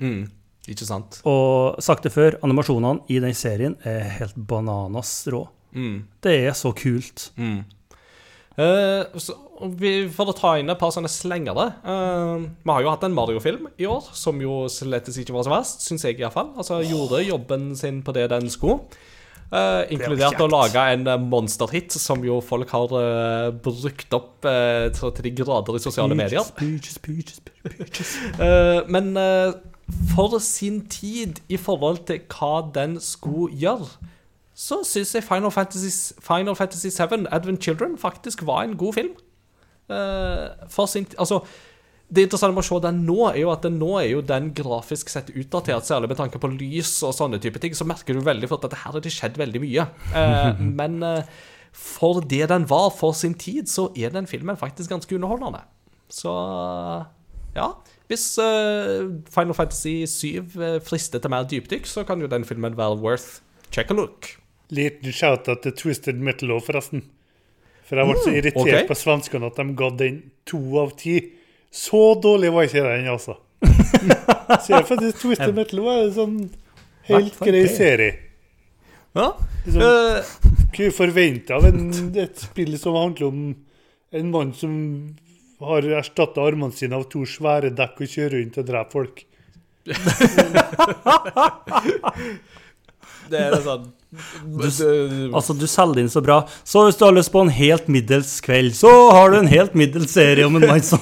Mm. 0.00 0.24
Ikke 0.70 0.86
sant? 0.88 1.20
Og 1.28 1.76
sagt 1.84 2.06
det 2.06 2.14
før, 2.14 2.38
animasjonene 2.46 3.04
i 3.12 3.20
den 3.20 3.36
serien 3.36 3.76
er 3.84 4.06
helt 4.16 4.38
bananas 4.48 5.12
rå. 5.32 5.44
Mm. 5.76 6.06
Det 6.24 6.34
er 6.46 6.56
så 6.56 6.72
kult. 6.76 7.28
Mm. 7.36 7.66
Eh, 8.54 9.18
så, 9.18 9.34
vi, 9.80 10.04
for 10.14 10.30
å 10.30 10.34
ta 10.36 10.52
inn 10.60 10.70
et 10.70 10.78
par 10.78 10.92
sånne 10.94 11.10
slengere 11.10 11.64
uh, 11.82 12.38
Vi 12.38 12.70
har 12.70 12.84
jo 12.84 12.90
hatt 12.92 13.02
en 13.02 13.16
Mario-film 13.16 13.66
i 13.82 13.88
år, 13.90 14.12
som 14.14 14.38
jo 14.38 14.68
slettes 14.70 15.18
ikke 15.18 15.34
var 15.34 15.46
så 15.46 15.50
verst, 15.50 15.82
syns 15.82 16.06
jeg 16.06 16.20
iallfall. 16.20 16.52
Altså, 16.54 16.78
gjorde 16.86 17.24
jobben 17.24 17.72
sin 17.78 18.02
på 18.06 18.14
det 18.14 18.28
den 18.30 18.46
skulle. 18.52 18.84
Uh, 19.50 19.82
inkludert 19.92 20.38
å 20.40 20.48
lage 20.50 20.80
en 20.94 21.04
monsterhit 21.28 21.94
som 21.98 22.22
jo 22.26 22.38
folk 22.42 22.70
har 22.74 22.94
uh, 22.94 23.50
brukt 23.62 24.14
opp 24.16 24.46
til 24.46 25.26
de 25.26 25.34
grader 25.34 25.78
i 25.78 25.82
sosiale 25.82 26.16
medier. 26.18 26.46
Peaches, 26.58 26.98
peaches, 27.02 27.42
peaches, 27.42 28.16
men 28.94 29.14
for 30.14 30.38
sin 30.42 30.84
tid 30.90 31.42
i 31.50 31.58
forhold 31.60 32.06
til 32.08 32.22
hva 32.30 32.64
den 32.74 32.96
skulle 33.02 33.50
gjøre, 33.58 33.90
så 34.54 34.80
syns 34.86 35.14
jeg 35.16 35.26
Final 35.26 35.50
Fantasy, 35.50 35.90
Final 36.22 36.54
Fantasy 36.54 36.90
7 36.94 37.26
Advent 37.34 37.62
Children 37.62 37.96
faktisk 37.98 38.46
var 38.46 38.62
en 38.62 38.76
god 38.78 38.94
film. 38.94 39.14
Uh, 39.90 40.68
for 40.70 40.86
sin 40.86 41.06
Altså, 41.18 41.40
det 42.08 42.28
interessante 42.28 42.54
med 42.54 42.62
å 42.62 42.68
se 42.68 42.78
den 42.84 43.00
nå, 43.08 43.16
er 43.32 43.40
jo 43.42 43.50
at 43.52 43.64
den 43.66 43.80
nå 43.80 43.90
er 43.98 44.06
jo 44.12 44.20
den 44.24 44.52
grafisk 44.54 45.10
sett 45.10 45.32
utdatert, 45.34 45.88
særlig 45.88 46.12
med 46.12 46.20
tanke 46.20 46.38
på 46.38 46.52
lys 46.52 46.92
og 47.02 47.16
sånne 47.16 47.40
type 47.42 47.58
ting. 47.58 47.74
Så 47.74 47.86
merker 47.88 48.14
du 48.14 48.22
veldig 48.22 48.48
fort 48.52 48.64
at 48.68 48.76
her 48.78 48.94
har 48.94 49.02
det 49.02 49.12
skjedd 49.12 49.40
veldig 49.40 49.64
mye. 49.64 49.88
Uh, 50.14 50.62
men 50.80 51.00
uh, 51.02 51.42
for 51.74 52.22
det 52.22 52.46
den 52.52 52.68
var 52.70 52.92
for 52.94 53.16
sin 53.18 53.34
tid, 53.34 53.66
så 53.66 53.88
er 53.98 54.14
den 54.14 54.30
filmen 54.30 54.60
faktisk 54.60 54.94
ganske 54.94 55.18
underholdende. 55.18 55.64
Så 56.12 56.30
ja. 57.56 57.72
Hvis 58.06 58.36
Final 58.36 59.56
Fantasy 59.56 60.04
7 60.06 60.26
eh, 60.60 60.76
frister 60.84 61.22
til 61.22 61.32
mer 61.32 61.46
dypdykk, 61.48 61.86
så 61.88 62.04
kan 62.04 62.20
jo 62.20 62.28
den 62.30 62.44
filmen 62.44 62.76
være 62.76 63.00
worth 63.00 63.40
check 63.72 63.90
a 63.90 63.96
look. 63.96 64.43
Liten 64.72 65.12
shout-out 65.12 65.60
til 65.64 65.74
Twisted 65.76 66.20
Metal 66.24 66.52
òg, 66.54 66.62
forresten. 66.64 67.02
For 67.84 68.00
jeg 68.00 68.08
ble 68.08 68.16
så 68.22 68.30
irritert 68.32 68.64
okay. 68.64 68.86
på 68.88 68.96
svenskene 68.96 69.50
at 69.50 69.58
de 69.60 69.64
ga 69.76 69.88
den 69.98 70.14
to 70.48 70.60
av 70.80 70.94
ti. 71.00 71.18
Så 71.74 72.14
dårlig 72.22 72.52
var 72.54 72.62
ikke 72.68 72.84
den, 72.86 73.08
altså. 73.12 73.34
Så 74.64 74.68
jeg 74.72 74.86
faktisk 74.88 75.14
Twisted 75.20 75.54
Metal 75.56 75.80
var 75.84 75.96
en 76.04 76.14
sånn 76.14 76.38
helt 77.10 77.36
grei 77.42 77.64
serie. 77.68 78.12
Ja. 79.14 79.28
Liksom, 79.66 79.82
Eh, 79.84 80.18
Hva 80.74 80.90
forventa 80.92 81.54
av 81.56 81.64
en, 81.68 81.92
et 82.18 82.38
spill 82.42 82.78
som 82.80 82.94
handler 82.98 83.26
om 83.28 83.54
en 84.14 84.30
mann 84.32 84.52
som 84.56 84.72
har 85.64 85.82
erstatta 86.00 86.40
armene 86.42 86.72
sine 86.74 86.94
av 86.98 87.04
to 87.12 87.20
svære 87.28 87.70
dekk 87.76 87.96
og 88.04 88.08
kjører 88.16 88.36
rundt 88.40 88.60
og 88.60 88.66
dreper 88.68 88.92
folk? 88.96 89.16
det 93.30 93.38
er 93.44 93.52
sånn 93.62 93.86
det- 94.14 95.34
Altså, 95.34 95.54
du 95.58 95.66
selger 95.66 96.00
inn 96.04 96.08
så 96.12 96.22
bra. 96.22 96.42
Så 96.64 96.84
hvis 96.86 96.98
du 96.98 97.04
har 97.04 97.12
lyst 97.16 97.32
på 97.32 97.40
en 97.42 97.48
helt 97.52 97.88
middels 97.88 98.40
kveld, 98.44 98.72
så 98.78 98.90
har 99.12 99.30
du 99.30 99.38
en 99.38 99.46
helt 99.50 99.74
middels 99.74 100.12
serie 100.12 100.44
om 100.46 100.56
en 100.56 100.66
mann 100.68 100.82
som 100.82 101.00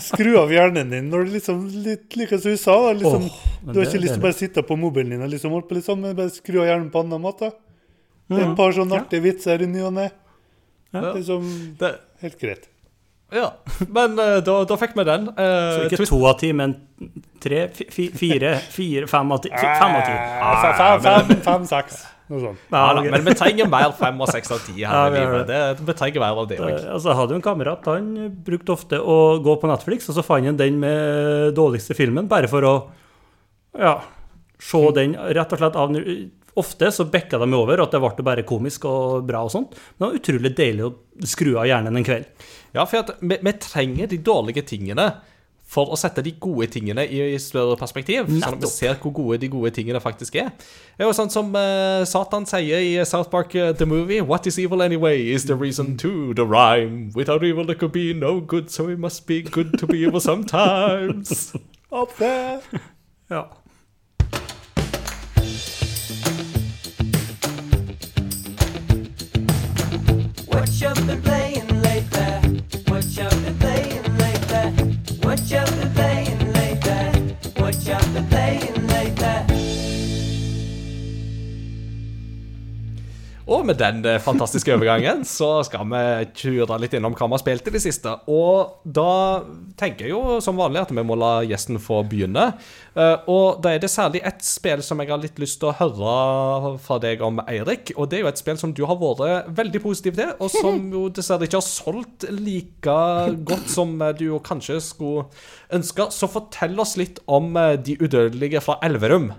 Skru 0.00 0.34
av 0.40 0.50
hjernen 0.52 0.90
din 0.90 1.06
når 1.10 1.26
det 1.28 1.32
liksom 1.38 1.60
litt 1.84 2.16
like 2.18 2.38
som 2.40 2.50
du 2.50 2.56
sa. 2.60 2.74
Da, 2.88 2.92
liksom, 2.98 3.28
oh, 3.28 3.72
du 3.72 3.78
har 3.78 3.86
ikke 3.86 4.00
lyst 4.02 4.14
til 4.16 4.20
å 4.20 4.24
bare 4.26 4.36
sitte 4.38 4.64
på 4.66 4.76
mobilen 4.80 5.14
din 5.14 5.22
og 5.24 5.30
liksom 5.32 5.54
holde 5.54 5.68
på 5.70 5.76
litt 5.78 5.86
sånn, 5.86 6.00
men 6.02 6.16
bare 6.18 6.32
skru 6.34 6.58
av 6.62 6.68
hjernen 6.68 6.90
på 6.92 7.00
en 7.04 7.10
annen 7.12 7.24
måte. 7.24 7.52
Det 8.28 8.40
er 8.40 8.46
et 8.50 8.56
par 8.58 8.72
sånne 8.74 8.98
artige 8.98 9.22
vitser 9.26 9.62
i 9.62 9.68
ny 9.70 9.82
og 9.86 9.92
ne. 9.96 10.08
Liksom, 10.94 11.46
helt 12.24 12.38
greit. 12.40 12.68
Ja. 13.32 13.48
Men 13.88 14.18
uh, 14.20 14.40
da, 14.44 14.56
da 14.68 14.76
fikk 14.78 14.92
vi 14.98 15.04
den. 15.08 15.28
Så 15.32 15.44
Uh, 15.44 15.86
ikke 15.88 16.06
to 16.06 16.18
av 16.28 16.36
ti, 16.38 16.52
men 16.54 16.74
tre, 17.42 17.68
fi- 17.74 17.88
fi- 17.90 18.10
fire, 18.14 18.56
fire, 18.70 19.06
fem 19.10 19.32
av 19.34 19.40
ti. 19.44 19.50
fi- 19.50 19.72
Fem 19.80 19.96
av 19.96 20.02
ti. 20.06 20.12
Ah, 20.14 20.58
Fem, 20.62 20.74
fem, 20.78 21.00
fem, 21.28 21.40
fem, 21.48 21.64
seks. 21.72 22.02
Noe 22.32 22.40
sånt. 22.40 22.60
ja, 22.72 22.82
da, 22.96 23.02
men 23.12 23.24
vi 23.26 23.34
trenger 23.36 23.66
mer 23.68 23.90
fem 23.98 24.20
og 24.24 24.30
seks 24.32 24.52
av 24.54 24.62
ti 24.64 24.78
her 24.78 24.86
Ja, 24.86 25.00
i 25.08 25.10
vi 25.12 25.18
livet. 25.20 25.42
Det, 25.50 25.58
vi 25.84 25.92
trenger 25.98 26.22
mer 26.22 26.38
av 26.40 26.46
det 26.48 26.56
òg. 26.56 26.70
Eh, 26.72 26.86
Altså, 26.94 27.10
jeg 27.10 27.18
hadde 27.18 27.34
jo 27.34 27.40
en 27.40 27.44
kamerat, 27.44 27.84
han 27.90 28.06
brukte 28.46 28.72
ofte 28.72 28.96
å 29.00 29.16
gå 29.44 29.56
på 29.60 29.68
Netflix, 29.68 30.08
og 30.08 30.16
så 30.16 30.24
fant 30.24 30.46
han 30.48 30.56
den 30.56 30.78
med 30.80 31.52
dårligste 31.58 31.92
filmen, 31.98 32.28
bare 32.30 32.48
for 32.48 32.64
å 32.64 32.74
ja, 33.76 33.98
se 34.62 34.80
den 34.96 35.16
rett 35.36 35.52
og 35.52 35.60
slett 35.60 35.76
av 35.76 36.00
Ofte 36.54 36.86
så 36.94 37.02
bikka 37.10 37.40
de 37.42 37.48
over 37.58 37.80
at 37.82 37.90
det 37.90 37.98
ble 37.98 38.22
bare 38.24 38.42
komisk 38.46 38.84
og 38.86 39.24
bra 39.26 39.40
og 39.42 39.50
sånt, 39.50 39.72
men 39.98 40.04
det 40.04 40.06
var 40.06 40.18
utrolig 40.20 40.52
deilig 40.54 40.84
å 40.86 40.92
skru 41.26 41.56
av 41.58 41.66
hjernen 41.66 41.98
en 41.98 42.04
kveld. 42.06 42.28
Ja, 42.74 42.84
for 42.84 43.04
at 43.04 43.14
vi, 43.20 43.38
vi 43.42 43.52
trenger 43.60 44.10
de 44.10 44.18
dårlige 44.18 44.64
tingene 44.66 45.12
for 45.74 45.90
å 45.90 45.96
sette 45.98 46.22
de 46.22 46.34
gode 46.42 46.66
tingene 46.74 47.06
i, 47.06 47.20
i 47.34 47.38
større 47.40 47.76
perspektiv. 47.80 48.28
Sånn 48.28 48.58
at 48.58 48.62
vi 48.62 48.70
ser 48.70 48.98
hvor 49.00 49.14
gode 49.16 49.40
de 49.42 49.48
gode 49.50 49.72
tingene 49.74 50.00
faktisk 50.02 50.36
er. 50.42 50.50
Det 50.94 51.06
er 51.06 51.08
jo 51.08 51.16
sånn 51.16 51.32
som 51.32 51.54
uh, 51.56 52.04
Satan 52.06 52.46
sier 52.46 52.82
i 52.84 52.92
South 53.08 53.30
Park 53.32 53.54
uh, 53.56 53.72
The 53.74 53.86
Movie 53.88 54.20
What 54.22 54.46
is 54.50 54.58
evil 54.58 54.84
anyway? 54.84 55.30
Is 55.34 55.46
the 55.46 55.56
reason 55.56 55.96
to 56.02 56.34
the 56.34 56.46
rhyme. 56.46 57.10
Without 57.14 57.42
evil 57.42 57.64
there 57.64 57.78
could 57.78 57.94
be 57.94 58.12
no 58.12 58.40
good, 58.40 58.70
so 58.70 58.88
it 58.90 58.98
must 58.98 59.26
be 59.26 59.42
good 59.42 59.78
to 59.78 59.86
be 59.86 60.02
evil 60.04 60.20
sometimes. 60.20 61.54
Up 61.92 62.14
there. 62.18 62.60
Ja. 63.30 63.46
What 70.50 70.68
you 70.80 70.94
been 71.06 71.22
playing 71.22 71.43
Og 83.44 83.60
med 83.68 83.76
den 83.76 83.98
eh, 84.08 84.16
fantastiske 84.24 84.72
overgangen 84.72 85.20
så 85.28 85.58
skal 85.68 85.84
vi 85.90 85.98
kjøre 86.40 86.78
litt 86.80 86.94
innom 86.96 87.12
hva 87.12 87.26
vi 87.28 87.34
har 87.36 87.42
spilt 87.42 87.66
i 87.68 87.74
det 87.74 87.82
siste. 87.84 88.14
Og 88.32 88.78
da 88.88 89.42
tenker 89.76 90.06
jeg 90.06 90.14
jo 90.14 90.38
som 90.44 90.56
vanlig 90.56 90.80
at 90.80 90.94
vi 90.96 91.04
må 91.04 91.16
la 91.20 91.42
gjesten 91.44 91.76
få 91.82 91.98
begynne. 92.08 92.46
Eh, 92.96 93.26
Og 93.28 93.60
da 93.60 93.74
er 93.74 93.82
det 93.84 93.92
særlig 93.92 94.22
ett 94.24 94.40
spill 94.48 94.80
som 94.86 95.02
jeg 95.04 95.12
har 95.12 95.20
litt 95.20 95.36
lyst 95.42 95.60
til 95.60 95.68
å 95.68 95.76
høre 95.76 96.72
fra 96.86 96.98
deg 97.04 97.20
om, 97.26 97.42
Eirik. 97.44 97.92
Og 97.98 98.08
det 98.08 98.22
er 98.22 98.24
jo 98.24 98.32
et 98.32 98.40
spill 98.40 98.60
som 98.64 98.72
du 98.72 98.80
har 98.88 98.96
vært 99.02 99.52
veldig 99.60 99.84
positiv 99.84 100.16
til, 100.16 100.32
og 100.40 100.48
som 100.54 100.80
jo 100.96 101.04
dessverre 101.12 101.44
ikke 101.44 101.60
har 101.60 101.68
solgt 101.68 102.28
like 102.32 102.98
godt 103.44 103.68
som 103.76 103.92
eh, 104.00 104.16
du 104.16 104.30
jo 104.30 104.40
kanskje 104.40 104.80
skulle 104.80 105.28
ønske. 105.68 106.08
Så 106.16 106.32
fortell 106.32 106.80
oss 106.80 106.96
litt 106.96 107.20
om 107.28 107.52
De 107.84 108.00
udødelige 108.00 108.64
fra 108.64 108.80
Elverum. 108.80 109.34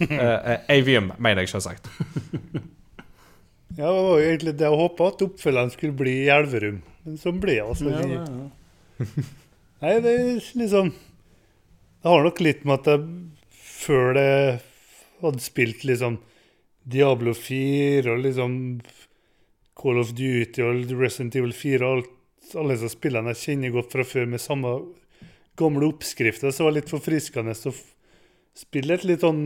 Avium, 0.72 1.12
mener 1.20 1.44
jeg 1.44 1.52
selvsagt. 1.52 1.92
Ja, 3.76 3.88
det 3.88 4.02
var 4.04 4.18
jo 4.20 4.26
egentlig 4.26 4.56
det 4.58 4.66
jeg 4.66 4.80
håpa, 4.82 5.06
at 5.12 5.22
oppfølgeren 5.24 5.72
skulle 5.72 5.96
bli 5.96 6.16
i 6.24 6.32
Elverum. 6.32 6.82
Men 7.06 7.20
sånn 7.20 7.38
ble 7.42 7.56
det 7.56 7.64
altså 7.64 7.92
Ja, 7.92 8.02
ja, 8.06 8.24
ja. 9.02 9.24
Nei, 9.82 9.94
det 10.04 10.10
er 10.12 10.26
liksom 10.60 10.92
Det 10.92 12.10
har 12.12 12.26
nok 12.26 12.42
litt 12.44 12.66
med 12.68 12.76
at 12.76 12.90
jeg 12.92 13.06
før 13.82 14.12
det 14.14 14.28
hadde 15.22 15.42
spilt 15.42 15.82
liksom 15.86 16.20
Diablo 16.92 17.32
4 17.34 18.12
og 18.12 18.22
liksom 18.22 18.54
Call 19.78 19.98
of 20.02 20.12
Duty 20.18 20.62
og 20.62 20.92
Resident 20.98 21.38
Evil 21.38 21.54
4 21.56 21.86
og 21.86 21.96
alt, 21.96 22.12
alle 22.58 22.76
disse 22.76 22.92
spillene 22.94 23.32
jeg 23.32 23.42
kjenner 23.42 23.74
godt 23.74 23.94
fra 23.94 24.06
før 24.06 24.28
med 24.30 24.42
samme 24.42 24.76
gamle 25.58 25.88
oppskrifter, 25.90 26.50
så 26.50 26.64
var 26.64 26.72
det 26.72 26.82
litt 26.82 26.92
forfriskende 26.92 27.54
å 27.54 27.74
spille 28.56 28.96
et 28.96 29.06
litt 29.08 29.24
sånn 29.24 29.42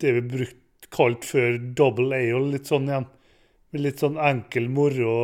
det 0.00 0.14
vi 0.16 0.24
brukte 0.32 0.67
kalt 0.94 1.26
før 1.28 1.58
double 1.76 2.16
A 2.16 2.34
og 2.38 2.50
litt 2.54 2.70
sånn 2.70 2.88
igjen. 2.88 3.06
Med 3.72 3.84
litt 3.84 4.02
sånn 4.02 4.18
enkel 4.20 4.68
moro. 4.72 5.14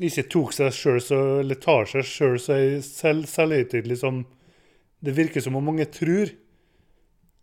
ikke 0.00 0.28
tok 0.32 0.52
seg 0.56 0.72
sjøl 0.74 1.00
så 1.04 1.18
Eller 1.40 1.54
tar 1.60 1.86
seg 1.86 2.04
sjøl 2.04 2.38
ei 2.54 2.80
selv, 2.82 3.28
selvhøytidelig 3.30 4.00
som 4.00 4.24
det 5.00 5.14
virker 5.16 5.40
som 5.40 5.56
om 5.56 5.64
mange 5.64 5.86
tror. 5.88 6.32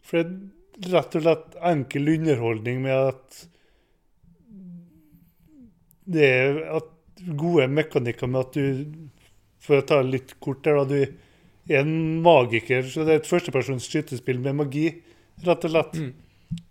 For 0.05 0.23
det 0.23 0.89
er 0.89 0.93
rett 0.93 1.15
og 1.17 1.23
slett 1.23 1.55
enkel 1.71 2.11
underholdning 2.13 2.83
med 2.83 3.13
at 3.13 3.39
det 6.07 6.27
er 6.27 6.59
at 6.77 6.91
gode 7.37 7.67
mekanikker 7.67 8.29
med 8.31 8.45
at 8.45 8.53
du 8.55 9.07
For 9.67 9.81
å 9.81 9.83
ta 9.83 9.97
litt 10.05 10.35
kort 10.39 10.61
der, 10.63 10.77
da. 10.77 10.85
Du 10.85 11.73
er 11.73 11.81
en 11.81 12.21
magiker. 12.23 12.85
Så 12.87 13.03
det 13.03 13.11
er 13.11 13.19
et 13.19 13.27
førstepersons 13.27 13.87
skytespill 13.89 14.37
med 14.39 14.55
magi, 14.61 14.85
rett 15.43 15.65
og 15.67 15.73
slett. 15.73 15.97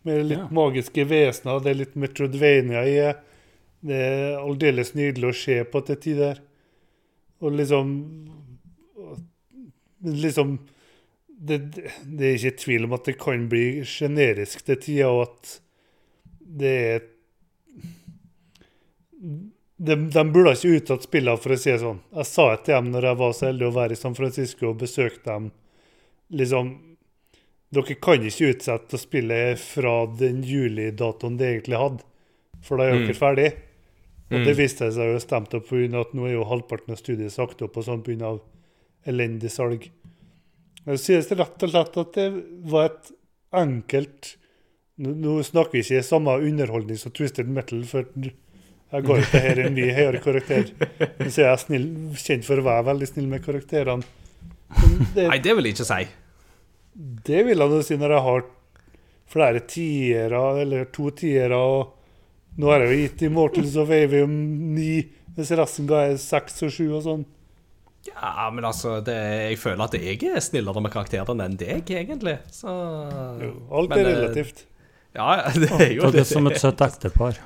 Med 0.07 0.27
litt 0.27 0.39
Ja. 0.39 0.49
magiske 0.51 1.05
vesener. 1.09 1.61
Det 1.63 1.71
er 1.71 1.81
litt 1.81 1.95
Metrodvania 1.97 2.85
i 2.87 2.95
det. 2.95 3.17
Det 3.87 3.97
er 4.03 4.39
aldeles 4.41 4.95
nydelig 4.95 5.29
å 5.31 5.37
se 5.37 5.65
på 5.65 5.83
til 5.87 5.97
tider. 5.97 6.41
Og 7.41 7.53
liksom 7.53 7.93
Liksom 10.07 10.59
det, 11.39 11.59
det 12.05 12.27
er 12.27 12.37
ikke 12.37 12.59
tvil 12.63 12.85
om 12.85 12.93
at 12.97 13.05
det 13.09 13.19
kan 13.19 13.49
bli 13.49 13.83
generisk 13.85 14.63
til 14.65 14.77
tider, 14.81 15.09
og 15.11 15.23
at 15.27 15.61
det 16.41 16.73
er 16.95 17.03
de, 19.77 19.97
de 19.97 20.25
burde 20.33 20.55
ikke 20.57 20.79
uttatt 20.81 21.05
spillene, 21.05 21.37
for 21.41 21.53
å 21.53 21.59
si 21.61 21.71
det 21.73 21.81
sånn. 21.83 21.99
Jeg 22.17 22.29
sa 22.31 22.47
det 22.55 22.63
til 22.65 22.77
dem 22.79 22.91
når 22.95 23.09
jeg 23.11 23.19
var 23.21 23.35
så 23.37 23.49
heldig 23.51 23.67
å 23.69 23.75
være 23.77 23.97
i 23.97 24.01
San 24.01 24.17
Francisco 24.17 24.71
og 24.71 24.79
besøkte 24.81 25.27
dem. 25.29 25.51
Liksom 26.41 26.71
Dere 27.77 27.97
kan 28.01 28.23
ikke 28.25 28.51
utsette 28.55 28.97
å 28.97 29.01
spille 29.01 29.39
fra 29.61 29.95
den 30.19 30.43
julidatoen 30.47 31.37
det 31.41 31.51
egentlig 31.53 31.81
hadde, 31.81 32.05
for 32.65 32.81
da 32.81 32.87
er 32.89 32.97
dere 32.99 33.13
Mm. 33.13 33.21
ferdig. 33.21 33.49
Og 34.31 34.39
Mm. 34.41 34.45
det 34.49 34.57
viste 34.59 34.89
seg 34.93 35.13
jo 35.13 35.19
stemt 35.23 35.55
opp 35.55 35.69
pga. 35.69 36.01
at 36.01 36.15
nå 36.15 36.27
er 36.27 36.33
jo 36.35 36.45
halvparten 36.49 36.91
av 36.91 36.99
studiet 36.99 37.31
sagt 37.31 37.61
opp 37.63 37.77
og 37.77 37.85
sånn 37.85 38.03
pga. 38.03 38.41
elendig 39.07 39.51
salg. 39.53 39.91
Det 40.87 40.99
sies 40.99 41.29
rett 41.31 41.63
og 41.63 41.71
slett 41.71 41.97
at 41.97 42.13
det 42.15 42.45
var 42.65 42.85
et 42.91 43.13
enkelt 43.53 44.37
Nå, 44.99 45.11
nå 45.15 45.43
snakker 45.45 45.73
vi 45.77 45.83
ikke 45.83 46.03
samme 46.03 46.33
underholdning 46.41 46.97
som 46.97 47.13
Twisted 47.13 47.47
Metal, 47.53 47.83
for 47.85 48.07
jeg 48.17 49.05
går 49.05 49.17
det 49.21 49.43
her 49.43 49.59
i 49.61 49.67
en 49.67 49.75
mye 49.77 49.93
høyere 49.93 50.23
karakter. 50.25 50.71
Men 51.19 51.29
så 51.29 51.43
er 51.45 51.51
jeg 51.51 51.59
snill, 51.67 51.87
kjent 52.17 52.45
for 52.49 52.57
å 52.57 52.65
være 52.65 52.87
veldig 52.87 53.09
snill 53.11 53.27
med 53.29 53.45
karakterene. 53.45 54.03
Det, 55.15 55.27
Nei, 55.29 55.37
det 55.45 55.55
vil 55.55 55.65
jeg 55.69 55.75
ikke 55.77 55.85
si. 55.91 56.07
Det 56.97 57.43
vil 57.45 57.61
han 57.61 57.75
jo 57.77 57.83
si 57.85 57.99
når 58.01 58.15
jeg 58.17 58.25
har 58.27 58.45
flere 59.29 59.63
tiere, 59.69 60.43
eller 60.63 60.87
to 60.95 61.11
tiere, 61.17 61.57
og 61.59 62.61
nå 62.61 62.71
har 62.73 62.85
jeg 62.85 62.93
jo 62.93 63.01
gitt 63.03 63.25
Immortals 63.29 63.75
of 63.81 63.91
Avium 63.93 64.37
ni, 64.77 65.01
mens 65.37 65.51
resten 65.61 65.89
ga 65.91 66.07
jeg 66.07 66.21
seks 66.23 66.63
og 66.65 66.73
sju 66.73 66.87
og 66.87 67.03
sånn. 67.05 67.25
Ja, 68.07 68.47
men 68.55 68.65
altså, 68.65 69.01
det, 69.05 69.17
jeg 69.51 69.59
føler 69.59 69.89
at 69.89 69.97
jeg 69.99 70.21
er 70.31 70.45
snillere 70.45 70.81
med 70.81 70.93
karakterene 70.95 71.49
enn 71.49 71.59
deg, 71.59 71.91
egentlig. 71.91 72.39
Så 72.55 72.71
Jo, 73.43 73.51
alt 73.75 73.91
Men, 73.91 73.99
er 73.99 74.07
eh, 74.07 74.19
relativt. 74.21 74.63
Ja, 75.17 75.27
det 75.63 75.71
er 75.75 75.91
jo 75.91 76.07
det. 76.07 76.13
det. 76.15 76.23
er 76.23 76.31
som 76.31 76.47
et 76.49 76.61
søtt 76.63 76.85
ektepar. 76.87 77.41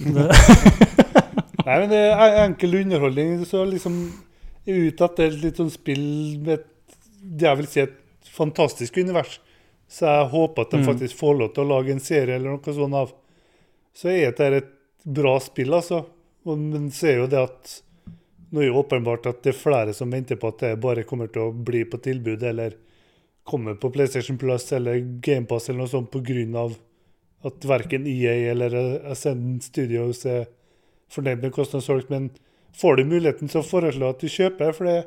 Nei, 0.00 1.76
men 1.76 1.88
det 1.92 2.02
er 2.10 2.40
enkel 2.42 2.80
underholdning. 2.82 3.38
Så 3.46 3.62
liksom 3.68 4.02
er 4.66 4.74
jeg 4.74 4.92
ute 4.92 5.08
etter 5.08 5.40
litt 5.44 5.60
sånn 5.60 5.72
spill 5.72 6.04
med 6.42 6.58
et, 6.58 6.68
det 7.20 7.46
jeg 7.46 7.60
vil 7.60 7.70
si 7.70 7.82
et 7.84 7.96
fantastisk 8.32 8.96
univers. 8.98 9.38
Så 9.90 10.06
jeg 10.06 10.30
håper 10.30 10.62
at 10.62 10.70
de 10.70 10.78
Mm. 10.78 10.86
faktisk 10.86 11.18
får 11.18 11.38
lov 11.38 11.54
til 11.54 11.64
å 11.64 11.68
lage 11.68 11.90
en 11.90 12.00
serie 12.00 12.36
eller 12.36 12.50
noe 12.50 12.74
sånt 12.74 12.94
av. 12.94 13.12
Så 13.94 14.08
er 14.08 14.30
dette 14.30 14.56
et 14.56 14.72
bra 15.04 15.38
spill, 15.40 15.74
altså. 15.74 16.04
Men 16.46 16.90
så 16.90 17.08
er 17.08 17.16
jo 17.18 17.26
det 17.26 17.42
at 17.42 17.82
nå 18.52 18.62
er 18.62 18.66
jo 18.70 18.82
åpenbart 18.82 19.26
at 19.26 19.42
det 19.42 19.54
er 19.54 19.58
flere 19.58 19.94
som 19.94 20.10
venter 20.10 20.36
på 20.36 20.48
at 20.48 20.58
det 20.58 20.80
bare 20.80 21.04
kommer 21.04 21.30
til 21.30 21.42
å 21.42 21.52
bli 21.64 21.84
på 21.84 22.00
tilbud, 22.02 22.42
eller 22.42 22.74
komme 23.46 23.74
på 23.74 23.90
PlayStation 23.92 24.38
Plus 24.38 24.72
eller 24.72 25.00
GamePass 25.20 25.68
eller 25.68 25.84
noe 25.84 25.88
sånt 25.88 26.10
pga. 26.10 26.76
at 27.42 27.64
verken 27.64 28.06
EA 28.06 28.50
eller 28.50 29.00
Ascend 29.10 29.62
Studios 29.62 30.26
er 30.26 30.46
fornøyd 31.10 31.40
med 31.40 31.52
hvordan 31.52 31.72
det 31.72 31.78
er 31.80 31.86
solgt, 31.86 32.10
men 32.10 32.30
får 32.76 32.96
du 32.96 33.04
muligheten 33.04 33.48
så 33.48 33.62
foreslår 33.64 34.00
jeg 34.00 34.14
at 34.14 34.20
du 34.20 34.28
kjøper, 34.28 34.74
for 34.74 34.84
det 34.84 34.96
er 34.98 35.06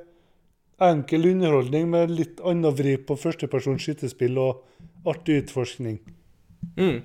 enkel 0.81 1.27
underholdning 1.29 1.89
med 1.91 2.11
litt 2.11 2.41
annen 2.41 2.75
vri 2.75 2.97
på 2.97 3.17
førstepersons 3.19 3.83
skytespill 3.83 4.37
og 4.41 4.63
artig 5.09 5.43
utforskning. 5.43 5.99
Mm. 6.77 7.01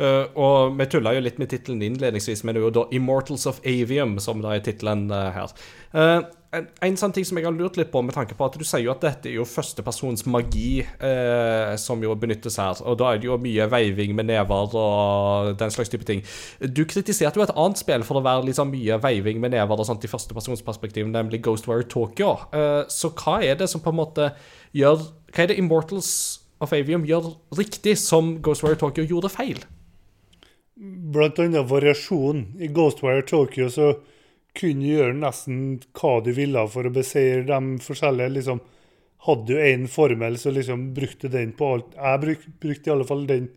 Uh, 0.00 0.24
og 0.38 0.76
vi 0.78 0.86
tulla 0.90 1.12
jo 1.14 1.22
litt 1.22 1.40
med 1.42 1.50
tittelen 1.52 1.82
innledningsvis, 1.84 2.44
men 2.44 2.54
det 2.54 2.62
er 2.62 2.66
jo 2.68 2.76
da 2.78 2.84
'Immortals 2.90 3.46
of 3.46 3.60
Avium', 3.64 4.18
som 4.20 4.40
da 4.42 4.54
er 4.54 4.64
tittelen 4.64 5.10
uh, 5.10 5.30
her. 5.34 5.52
Eh, 5.92 6.20
en, 6.52 6.66
en 6.84 6.96
sånn 7.00 7.14
ting 7.16 7.24
som 7.24 7.38
jeg 7.38 7.46
har 7.46 7.54
lurt 7.56 7.78
litt 7.80 7.90
på, 7.92 8.02
med 8.04 8.14
tanke 8.16 8.36
på 8.36 8.44
at 8.44 8.56
du 8.60 8.64
sier 8.66 8.84
jo 8.84 8.92
at 8.92 9.04
dette 9.04 9.30
er 9.30 9.38
jo 9.38 9.46
førstepersons 9.48 10.26
magi 10.28 10.82
eh, 10.82 11.72
som 11.80 12.02
jo 12.04 12.12
benyttes 12.18 12.58
her, 12.60 12.82
og 12.84 12.98
da 13.00 13.12
er 13.12 13.22
det 13.22 13.30
jo 13.30 13.38
mye 13.40 13.68
veiving 13.72 14.12
med 14.18 14.28
never 14.28 14.76
og 14.76 15.54
den 15.60 15.72
slags 15.72 15.92
type 15.92 16.06
ting. 16.08 16.20
Du 16.60 16.84
kritiserte 16.88 17.40
jo 17.40 17.46
et 17.46 17.54
annet 17.56 17.80
spill 17.80 18.04
for 18.04 18.20
å 18.20 18.24
være 18.26 18.44
liksom 18.50 18.72
mye 18.74 19.00
veiving 19.00 19.40
med 19.40 19.56
never 19.56 19.80
og 19.80 19.88
sånt 19.88 20.04
i 20.04 20.12
førstepersonsperspektiv, 20.12 21.08
nemlig 21.08 21.40
Ghostwire 21.46 21.88
Tokyo. 21.88 22.36
Eh, 22.52 22.82
så 22.92 23.14
hva 23.16 23.40
er 23.40 23.56
det 23.62 23.70
som 23.72 23.82
på 23.84 23.92
en 23.94 24.00
måte 24.02 24.32
gjør 24.76 25.00
Hva 25.32 25.46
er 25.46 25.48
det 25.48 25.60
Immortals 25.60 26.08
of 26.60 26.72
Avium 26.76 27.06
gjør 27.08 27.32
riktig, 27.56 27.96
som 27.96 28.36
Ghostwire 28.44 28.76
Tokyo 28.76 29.04
gjorde 29.08 29.32
feil? 29.32 29.62
Blant 30.76 31.40
annet 31.40 31.68
variasjon. 31.70 32.50
I 32.60 32.68
Ghostwire 32.68 33.24
Tokyo 33.24 33.70
så 33.72 33.94
kunne 34.58 34.86
gjøre 34.86 35.16
nesten 35.16 35.80
hva 35.96 36.18
du 36.24 36.32
ville 36.36 36.62
for 36.72 36.88
å 36.88 36.94
beseire 36.94 37.44
de 37.48 37.60
forskjellige. 37.82 38.34
liksom 38.38 38.60
Hadde 39.22 39.46
du 39.46 39.60
én 39.62 39.86
formel, 39.86 40.38
så 40.38 40.50
liksom 40.50 40.88
brukte 40.94 41.28
den 41.30 41.52
på 41.54 41.66
alt. 41.74 41.92
Jeg 41.94 42.20
bruk, 42.20 42.46
brukte 42.60 42.90
i 42.90 42.92
alle 42.92 43.06
fall 43.06 43.26
den 43.26 43.48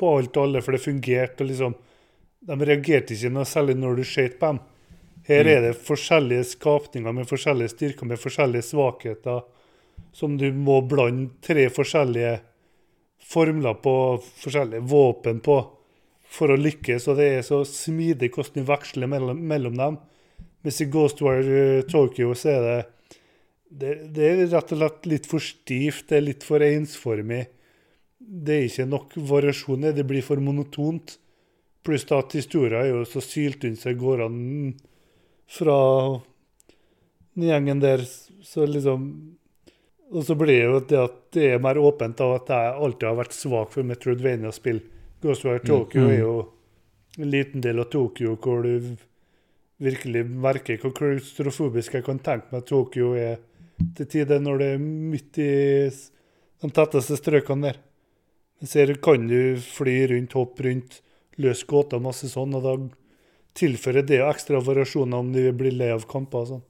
på 0.00 0.16
alt 0.16 0.36
og 0.36 0.46
alle, 0.46 0.62
for 0.64 0.72
det 0.72 0.80
fungerte. 0.80 1.44
og 1.44 1.50
liksom 1.50 1.74
De 2.40 2.56
reagerte 2.64 3.14
ikke 3.14 3.32
noe 3.34 3.44
særlig 3.44 3.76
når 3.76 4.00
du 4.00 4.04
skjøt 4.08 4.38
på 4.40 4.52
dem. 4.52 4.60
Her 5.28 5.46
er 5.46 5.60
det 5.66 5.74
forskjellige 5.84 6.46
skapninger 6.54 7.12
med 7.12 7.28
forskjellige 7.28 7.74
styrker, 7.74 8.08
med 8.08 8.18
forskjellige 8.18 8.64
svakheter, 8.70 9.42
som 10.16 10.38
du 10.40 10.48
må 10.56 10.80
blande 10.88 11.36
tre 11.44 11.68
forskjellige 11.68 12.38
formler 13.20 13.76
på 13.84 13.94
forskjellige 14.40 14.88
våpen 14.88 15.44
på 15.44 15.58
for 16.30 16.52
å 16.52 16.58
lykkes, 16.58 17.08
og 17.10 17.18
det 17.18 17.28
er 17.34 17.44
så 17.46 17.60
smidig 17.66 18.30
hvordan 18.32 18.62
du 18.62 18.68
veksler 18.68 19.10
mellom, 19.10 19.42
mellom 19.50 19.76
dem. 19.76 20.00
Mens 20.64 20.80
i 20.80 20.88
Ghostwire 20.92 21.44
War 21.46 21.86
Tokyo 21.88 22.34
så 22.36 22.48
er 22.52 22.60
det, 22.66 22.80
det 23.70 23.94
Det 24.14 24.26
er 24.26 24.42
rett 24.50 24.72
og 24.74 24.78
slett 24.78 25.06
litt 25.06 25.26
for 25.30 25.40
stivt, 25.40 26.08
det 26.08 26.16
er 26.18 26.26
litt 26.26 26.44
for 26.44 26.60
ensformig. 26.64 27.46
Det 28.20 28.54
er 28.56 28.66
ikke 28.68 28.86
nok 28.90 29.14
variasjoner, 29.16 29.94
det 29.96 30.06
blir 30.06 30.22
for 30.22 30.36
monotont. 30.42 31.16
Pluss 31.82 32.04
da 32.04 32.18
at 32.20 32.34
historien 32.36 32.76
er 32.82 32.90
jo 32.90 33.04
så 33.08 33.22
syltynn 33.24 33.78
som 33.78 33.92
det 33.94 34.02
går 34.02 34.26
an 34.26 34.40
fra 35.50 35.78
den 37.34 37.48
gjengen 37.48 37.80
der, 37.80 38.04
så 38.42 38.66
liksom 38.66 39.36
Og 40.12 40.24
så 40.26 40.34
blir 40.34 40.58
det 40.58 40.64
jo 40.66 40.78
det 40.90 40.98
at 40.98 41.18
det 41.36 41.44
er 41.52 41.60
mer 41.62 41.78
åpent 41.78 42.18
av 42.20 42.32
at 42.40 42.48
jeg 42.50 42.70
alltid 42.82 43.04
har 43.06 43.14
vært 43.14 43.32
svak 43.36 43.68
for 43.70 43.86
Metroidvania-spill. 43.86 44.80
Ghostwire 45.22 45.62
Tokyo 45.62 46.00
Mm. 46.02 46.10
er 46.10 46.18
jo 46.18 46.48
en 47.16 47.30
liten 47.30 47.60
del 47.62 47.78
av 47.78 47.90
Tokyo 47.92 48.34
hvor 48.36 48.64
du 48.64 48.96
virkelig 49.80 50.24
merker 50.28 50.80
hvor 50.80 50.94
klaustrofobisk 50.96 51.96
jeg 51.96 52.06
kan 52.06 52.20
tenke 52.22 52.52
meg 52.52 52.62
at 52.62 52.70
Tokyo 52.70 53.14
er 53.18 53.38
til 53.96 54.08
tider 54.12 54.42
når 54.42 54.60
det 54.60 54.72
er 54.74 54.82
midt 54.84 55.40
i 55.40 55.52
de 56.60 56.70
tetteste 56.76 57.16
strøkene 57.16 57.70
der. 57.70 57.78
Jeg 58.60 58.68
ser 58.68 58.94
kan 59.00 59.28
du 59.28 59.56
fly 59.64 60.02
rundt, 60.10 60.36
hoppe 60.36 60.66
rundt, 60.66 60.98
løse 61.40 61.64
gåter 61.68 61.96
og 61.96 62.10
masse 62.10 62.28
sånn, 62.28 62.52
og 62.58 62.66
da 62.66 62.74
tilfører 63.56 64.04
det 64.06 64.20
ekstra 64.20 64.60
variasjoner 64.62 65.22
om 65.24 65.30
du 65.32 65.40
blir 65.56 65.72
lei 65.72 65.88
av 65.94 66.04
kamper 66.10 66.44
og 66.44 66.50
sånn. 66.50 66.66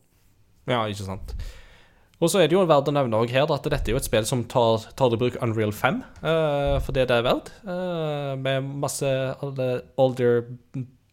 Ja, 0.71 0.85
ikke 0.87 1.09
sant. 1.09 1.35
Og 2.21 2.29
så 2.29 2.43
er 2.43 2.51
det 2.51 2.55
jo 2.55 2.63
verdt 2.69 2.91
å 2.91 2.95
nevne 2.95 3.25
her 3.33 3.49
at 3.49 3.67
dette 3.73 3.91
er 3.91 3.97
jo 3.97 3.99
et 3.99 4.07
spill 4.07 4.27
som 4.29 4.45
tar, 4.45 4.85
tar 4.95 5.17
i 5.17 5.19
bruk 5.19 5.39
Unreal 5.43 5.73
5, 5.73 6.01
uh, 6.21 6.77
for 6.85 6.95
det 6.95 7.09
det 7.09 7.17
er 7.17 7.27
verdt. 7.27 7.49
Uh, 7.65 8.37
med 8.39 8.69
masse 8.85 9.11
older 9.43 10.37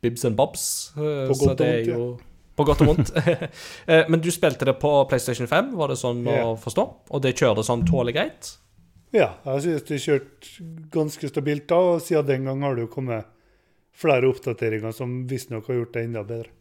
bibs 0.02 0.26
and 0.26 0.36
bobs. 0.38 0.94
eh, 0.98 1.28
På 1.28 1.34
så 1.36 1.50
godt 1.52 1.62
er 1.66 1.80
ja. 1.82 1.96
jo 1.98 2.18
På 2.58 2.66
godt 2.66 2.82
og 2.82 2.88
vondt. 2.94 3.12
Eh, 3.88 4.06
Men 4.10 4.22
du 4.22 4.32
spilte 4.34 4.66
det 4.66 4.78
på 4.82 4.92
PlayStation 5.10 5.48
5, 5.48 5.76
var 5.78 5.92
det 5.94 5.98
sånn 6.02 6.24
yeah. 6.26 6.48
å 6.48 6.56
forstå? 6.60 6.86
Og 7.14 7.22
det 7.22 7.36
kjørte 7.38 7.64
sånn 7.66 7.86
tålelig 7.88 8.16
greit? 8.18 8.52
Ja, 9.16 9.36
jeg 9.46 9.62
synes 9.64 9.86
det 9.88 10.02
kjørte 10.04 10.66
ganske 10.92 11.30
stabilt 11.30 11.68
da, 11.70 11.78
og 11.94 12.02
siden 12.04 12.26
den 12.28 12.50
gang 12.50 12.64
har 12.66 12.76
det 12.76 12.88
jo 12.88 12.92
kommet 12.92 13.30
flere 13.98 14.28
oppdateringer 14.30 14.92
som 14.94 15.14
visstnok 15.30 15.70
har 15.72 15.80
gjort 15.80 15.94
det 15.96 16.04
enda 16.10 16.24
bedre. 16.28 16.52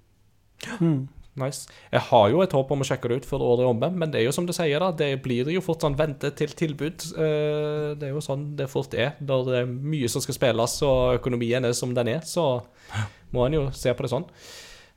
Mm. 0.80 1.08
Nice. 1.36 1.66
Jeg 1.92 2.00
har 2.00 2.30
jo 2.32 2.40
et 2.40 2.52
håp 2.56 2.70
om 2.72 2.80
å 2.80 2.86
sjekke 2.88 3.10
det 3.12 3.16
ut 3.20 3.26
før 3.28 3.42
året 3.44 3.64
er 3.66 3.68
omme, 3.68 3.90
men 3.92 4.10
det 4.10 4.22
er 4.22 4.24
jo 4.24 4.32
som 4.32 4.46
du 4.48 4.54
sier, 4.56 4.80
da. 4.80 4.88
Det 4.96 5.10
blir 5.22 5.50
jo 5.52 5.60
fort 5.60 5.84
sånn 5.84 5.96
vente 5.98 6.30
til 6.38 6.48
tilbud. 6.56 7.04
Eh, 7.12 7.94
Det 8.00 8.08
er 8.08 8.14
jo 8.14 8.22
sånn 8.24 8.56
det 8.56 8.70
fort 8.72 8.94
er. 8.96 9.16
Når 9.20 9.44
det 9.50 9.58
er 9.60 9.66
mye 9.66 10.08
som 10.08 10.24
skal 10.24 10.34
spilles, 10.38 10.78
og 10.82 11.18
økonomien 11.20 11.64
er 11.68 11.72
som 11.76 11.92
den 11.94 12.08
er, 12.08 12.20
så 12.24 12.62
må 13.32 13.44
en 13.46 13.52
jo 13.58 13.66
se 13.76 13.92
på 13.92 14.06
det 14.06 14.10
sånn. 14.14 14.24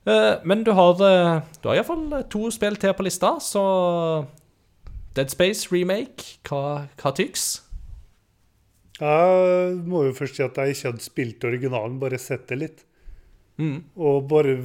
Eh, 0.06 0.38
Men 0.44 0.64
du 0.64 0.72
har, 0.72 0.94
eh, 0.94 1.42
du 1.60 1.68
har 1.68 1.76
iallfall 1.76 2.24
to 2.30 2.50
spill 2.50 2.76
til 2.76 2.94
på 2.94 3.04
lista, 3.04 3.36
så 3.38 4.26
Dead 5.12 5.28
Space 5.28 5.68
remake, 5.70 6.38
hva, 6.48 6.86
hva 6.96 7.12
tyks? 7.12 7.60
Jeg 9.00 9.76
må 9.88 10.04
jo 10.06 10.12
først 10.16 10.36
si 10.36 10.42
at 10.44 10.56
jeg 10.56 10.74
ikke 10.74 10.90
hadde 10.90 11.04
spilt 11.04 11.44
originalen, 11.44 11.98
bare 12.00 12.18
sett 12.20 12.46
det 12.48 12.58
litt. 12.58 12.84
Mm. 13.58 13.82
Og 13.96 14.26
bare 14.28 14.58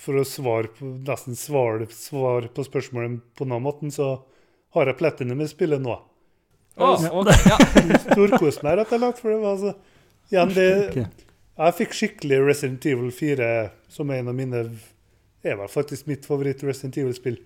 for 0.00 0.20
å 0.20 0.24
svare 0.26 0.70
på, 0.74 0.90
nesten 1.06 1.36
svare, 1.38 1.86
svare 1.92 2.48
på 2.52 2.64
spørsmålet 2.66 3.20
på 3.38 3.46
den 3.48 3.62
måten, 3.64 3.92
så 3.94 4.14
har 4.76 4.86
jeg 4.90 4.98
platinum 5.00 5.40
i 5.44 5.48
spillet 5.50 5.82
nå. 5.82 5.98
Ok, 6.80 7.02
ja. 7.50 7.58
Storkost 8.06 8.62
meg 8.64 8.78
rett 8.80 8.92
og 8.94 9.02
slett, 9.02 9.18
for 9.20 9.34
det 9.34 9.40
var 9.42 9.58
så, 9.60 9.72
Igjen, 10.30 10.52
det 10.54 10.68
Jeg 11.60 11.74
fikk 11.76 11.96
skikkelig 11.98 12.36
Resident 12.46 12.86
Evil 12.86 13.10
4, 13.12 13.48
som 13.90 14.10
er 14.14 14.22
en 14.22 14.30
av 14.30 14.36
mine 14.38 14.60
er 15.42 15.56
vel 15.58 15.68
faktisk 15.72 16.06
mitt 16.08 16.24
favoritt 16.28 16.62
Resident 16.64 16.96
Evil-spill. 17.00 17.40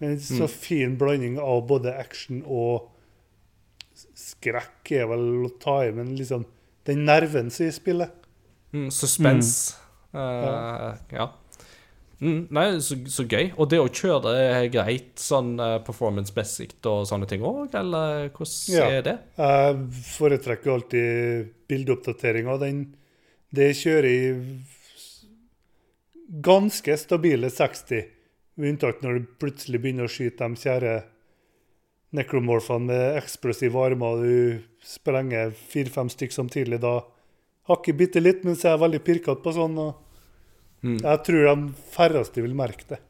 Men 0.00 0.14
en 0.14 0.20
så 0.22 0.46
Mm. 0.46 0.54
fin 0.54 0.96
blanding 0.98 1.36
av 1.38 1.66
både 1.68 1.92
action 1.98 2.40
og 2.46 2.88
skrekk 4.16 4.92
er 4.96 5.06
vel 5.10 5.26
å 5.46 5.50
ta 5.60 5.80
i, 5.84 5.92
men 5.92 6.14
liksom 6.16 6.46
den 6.88 7.04
nerven 7.04 7.50
som 7.52 7.66
er 7.66 7.68
i 7.68 7.76
spillet. 7.76 8.10
Mm, 8.72 8.88
Suspens. 8.94 9.76
ja. 10.14 10.96
ja. 11.12 11.26
Mm, 12.20 12.40
nei, 12.52 12.64
så, 12.84 12.98
så 13.08 13.24
gøy. 13.24 13.46
Og 13.56 13.70
det 13.72 13.78
å 13.80 13.88
kjøre 13.88 14.32
er 14.36 14.66
greit 14.72 15.16
sånn 15.20 15.54
eh, 15.60 15.78
performance-messig 15.86 16.74
og 16.90 17.06
sånne 17.08 17.28
ting 17.30 17.40
òg, 17.48 17.72
eller 17.80 18.28
hvordan 18.34 18.74
Ja. 18.76 18.88
er 18.98 19.06
det? 19.06 19.14
Jeg 19.40 19.78
foretrekker 20.10 20.74
alltid 20.74 21.48
bildeoppdateringa. 21.70 22.58
Den 22.60 22.82
Det 23.50 23.70
kjører 23.74 24.06
i 24.06 24.20
ganske 26.44 26.96
stabile 27.00 27.50
60, 27.50 28.04
med 28.60 28.68
unntak 28.74 29.00
når 29.02 29.16
du 29.18 29.30
plutselig 29.40 29.80
begynner 29.82 30.06
å 30.06 30.12
skyte 30.12 30.46
de 30.46 30.60
kjære 30.60 30.92
necromorphene 32.14 32.86
med 32.90 33.16
eksplosive 33.22 33.80
armer, 33.86 34.18
og 34.18 34.22
du 34.26 34.86
sprenger 34.86 35.52
fire-fem 35.70 36.10
stykk 36.10 36.34
samtidig. 36.34 36.80
Da 36.82 37.00
hakker 37.70 37.96
bitte 37.96 38.22
litt, 38.22 38.44
men 38.44 38.58
jeg 38.58 38.70
er 38.72 38.80
veldig 38.82 39.02
pirkete 39.06 39.42
på 39.44 39.54
sånn. 39.56 39.78
og 39.78 39.94
Mm. 40.82 40.98
Jeg 41.02 41.22
tror 41.26 41.48
de 41.50 41.72
færreste 41.94 42.42
vil 42.44 42.56
merke 42.56 42.86
det. 42.88 43.00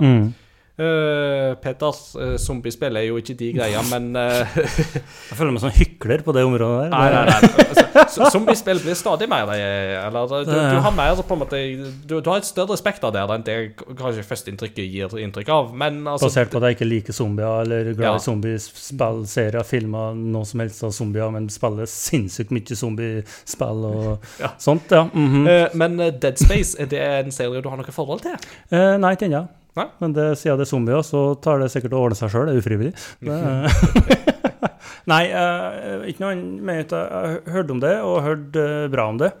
Mm. 0.00 0.32
Eh, 0.80 1.54
Peter, 1.60 1.92
uh, 2.16 2.36
zombiespill 2.40 2.96
er 2.96 3.04
jo 3.10 3.18
ikke 3.20 3.34
de 3.36 3.50
greia, 3.52 3.82
men 3.90 4.14
uh, 4.16 4.54
Jeg 5.28 5.36
føler 5.36 5.52
meg 5.52 5.60
som 5.60 5.74
hykler 5.76 6.22
på 6.24 6.32
det 6.32 6.44
området 6.46 6.86
der. 6.86 6.94
Nei, 6.94 7.08
nei, 7.12 7.24
nei. 7.28 7.86
Altså, 8.00 8.30
zombiespill 8.32 8.78
blir 8.80 8.94
stadig 8.96 9.26
mer 9.28 9.50
eh, 9.52 9.96
Eller 10.06 10.30
du, 10.46 10.50
du 10.54 10.78
har 10.82 10.94
mer 10.94 11.18
på 11.26 11.34
en 11.36 11.40
måte 11.42 11.58
du, 12.06 12.14
du 12.22 12.30
har 12.30 12.38
et 12.40 12.46
større 12.46 12.76
spekter 12.78 13.12
der 13.12 13.32
enn 13.34 13.44
det 13.44 13.56
kanskje 13.98 14.24
førsteinntrykket 14.24 14.86
gir 14.86 15.16
inntrykk 15.20 15.50
av. 15.52 15.70
Men 15.76 16.00
altså 16.08 16.30
Basert 16.30 16.52
på 16.54 16.62
at 16.62 16.68
jeg 16.70 16.78
ikke 16.78 16.88
liker 16.88 17.16
zombier 17.16 17.64
eller 17.66 17.92
glad 17.92 18.08
Ja. 18.08 18.14
i 18.16 18.24
zombiespill, 18.24 19.22
serier, 19.30 19.66
filmer, 19.66 20.16
noe 20.16 20.48
som 20.48 20.62
helst 20.64 20.84
av 20.86 20.94
zombier, 20.96 21.28
men 21.34 21.50
spiller 21.52 21.90
sinnssykt 21.90 22.54
mye 22.54 22.78
zombiespill 22.78 23.86
og 23.90 24.28
Ja. 24.40 24.54
sånt. 24.58 24.90
ja. 24.90 25.04
mhm. 25.12 25.46
eh, 25.46 25.68
Men 25.74 26.00
eh, 26.00 26.14
Dead 26.14 26.38
Space, 26.40 26.78
er 26.80 26.90
det 26.90 27.04
en 27.04 27.34
serie 27.34 27.60
du 27.60 27.68
har 27.68 27.80
noe 27.80 27.94
forhold 27.94 28.24
til? 28.24 28.38
Eh, 28.70 28.96
nei, 29.02 29.16
ikke 29.18 29.28
ennå. 29.28 29.48
Nei? 29.80 29.88
Men 30.02 30.14
det, 30.16 30.26
siden 30.40 30.60
det 30.60 30.66
er 30.66 30.70
zombier, 30.70 31.02
så 31.06 31.22
tar 31.42 31.62
det 31.62 31.70
sikkert 31.72 31.96
å 31.96 32.04
ordne 32.04 32.18
seg 32.18 32.32
sjøl. 32.32 32.50
Det 32.50 32.54
er 32.54 32.62
ufrivillig. 32.62 32.92
Nei, 35.10 35.24
uh, 35.32 36.04
ikke 36.06 36.22
noe 36.22 36.36
annet 36.36 36.92
jeg 36.92 37.16
har 37.16 37.40
hørt 37.54 37.72
om 37.72 37.80
det, 37.82 37.96
og 38.04 38.22
hørt 38.26 38.58
eh, 38.60 38.86
bra 38.92 39.08
om 39.10 39.18
det. 39.20 39.32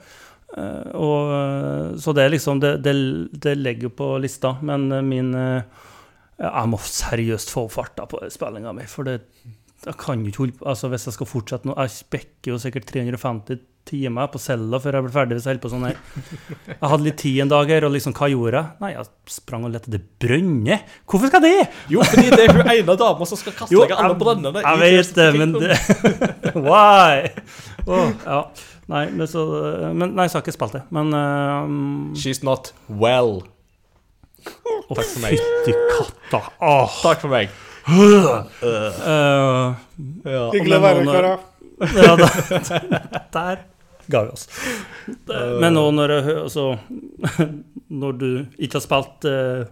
Uh, 0.50 0.88
og, 0.98 1.98
så 2.02 2.14
det 2.16 2.24
er 2.24 2.32
liksom 2.32 2.58
Det, 2.58 2.72
det, 2.82 2.94
det 3.38 3.52
ligger 3.60 3.92
på 3.94 4.08
lista, 4.18 4.56
men 4.66 4.88
min 5.06 5.28
uh, 5.30 5.62
Jeg 6.40 6.70
må 6.72 6.80
seriøst 6.82 7.52
få 7.54 7.68
farta 7.70 8.08
på 8.10 8.18
spillinga 8.34 8.72
mi, 8.74 8.88
for 8.90 9.06
det 9.06 9.20
jeg 9.86 9.96
kan 9.96 10.20
jo 10.20 10.28
ikke 10.28 10.42
holde 10.42 10.66
Altså, 10.68 10.90
hvis 10.92 11.06
jeg 11.06 11.16
skal 11.16 11.28
fortsette 11.30 11.68
nå 11.68 11.76
Jeg 11.78 11.92
spekker 11.94 12.52
jo 12.52 12.58
sikkert 12.60 12.90
350 12.90 13.62
timer 13.88 14.28
på 14.30 14.38
cella 14.42 14.78
før 14.82 14.96
jeg 14.98 15.04
ble 15.06 15.12
ferdig 15.14 15.36
hvis 15.38 15.46
jeg 15.50 15.60
på 15.62 15.70
sånn 15.72 15.86
her. 15.88 15.96
Jeg 16.68 16.78
hadde 16.82 17.06
litt 17.06 17.18
tid 17.20 17.38
en 17.44 17.50
dag 17.52 17.70
her, 17.72 17.86
og 17.88 17.94
liksom, 17.94 18.14
hva 18.16 18.28
gjorde 18.30 18.60
jeg? 18.60 18.76
Nei, 18.84 18.90
jeg 18.94 19.08
sprang 19.34 19.64
og 19.66 19.72
lette 19.74 19.90
etter 19.90 20.02
brønner. 20.22 20.82
Hvorfor 21.10 21.32
skal 21.32 21.44
det? 21.44 21.54
Jo, 21.92 22.04
fordi 22.06 22.28
det 22.34 22.44
er 22.46 22.54
hun 22.58 22.70
ene 22.74 22.96
dama 23.00 23.28
som 23.28 23.40
skal 23.40 23.56
kaste 23.58 23.74
deg 23.80 23.94
alle 23.96 24.18
brønnene. 24.20 24.64
jeg 24.66 24.82
vet 24.84 25.14
det, 25.16 25.28
men 25.38 25.56
det 25.56 25.78
Why? 26.68 27.30
Oh, 27.86 28.10
ja. 28.26 28.42
Nei, 28.90 29.04
men 29.14 29.26
så 29.30 29.44
men, 29.94 30.16
Nei, 30.18 30.26
jeg 30.26 30.34
har 30.34 30.42
ikke 30.44 30.54
spilt 30.56 30.74
det, 30.74 30.82
men 30.94 31.12
um, 31.14 32.12
She's 32.18 32.42
not 32.46 32.72
well. 32.88 33.40
Takk 34.40 35.04
for 35.06 35.20
meg. 35.22 35.36
Fytti 35.38 35.74
katta. 35.94 36.40
Oh. 36.64 36.90
Takk 37.04 37.20
for 37.22 37.30
meg. 37.32 37.50
Eh, 37.90 39.76
Ja. 40.30 40.44
Hyggelig 40.54 40.76
å 40.76 40.82
være 40.82 41.04
her, 41.04 41.10
karer. 41.10 41.46
Ja, 41.80 42.14
da, 42.20 42.28
der 43.36 43.62
ga 44.10 44.22
vi 44.26 44.32
oss. 44.34 44.46
Men 45.60 45.74
nå 45.76 45.84
når 45.94 46.16
altså, 46.20 46.72
Når 48.00 48.16
du 48.20 48.30
ikke 48.58 48.78
har 48.78 48.84
spilt 48.84 49.26
eh, 49.26 49.62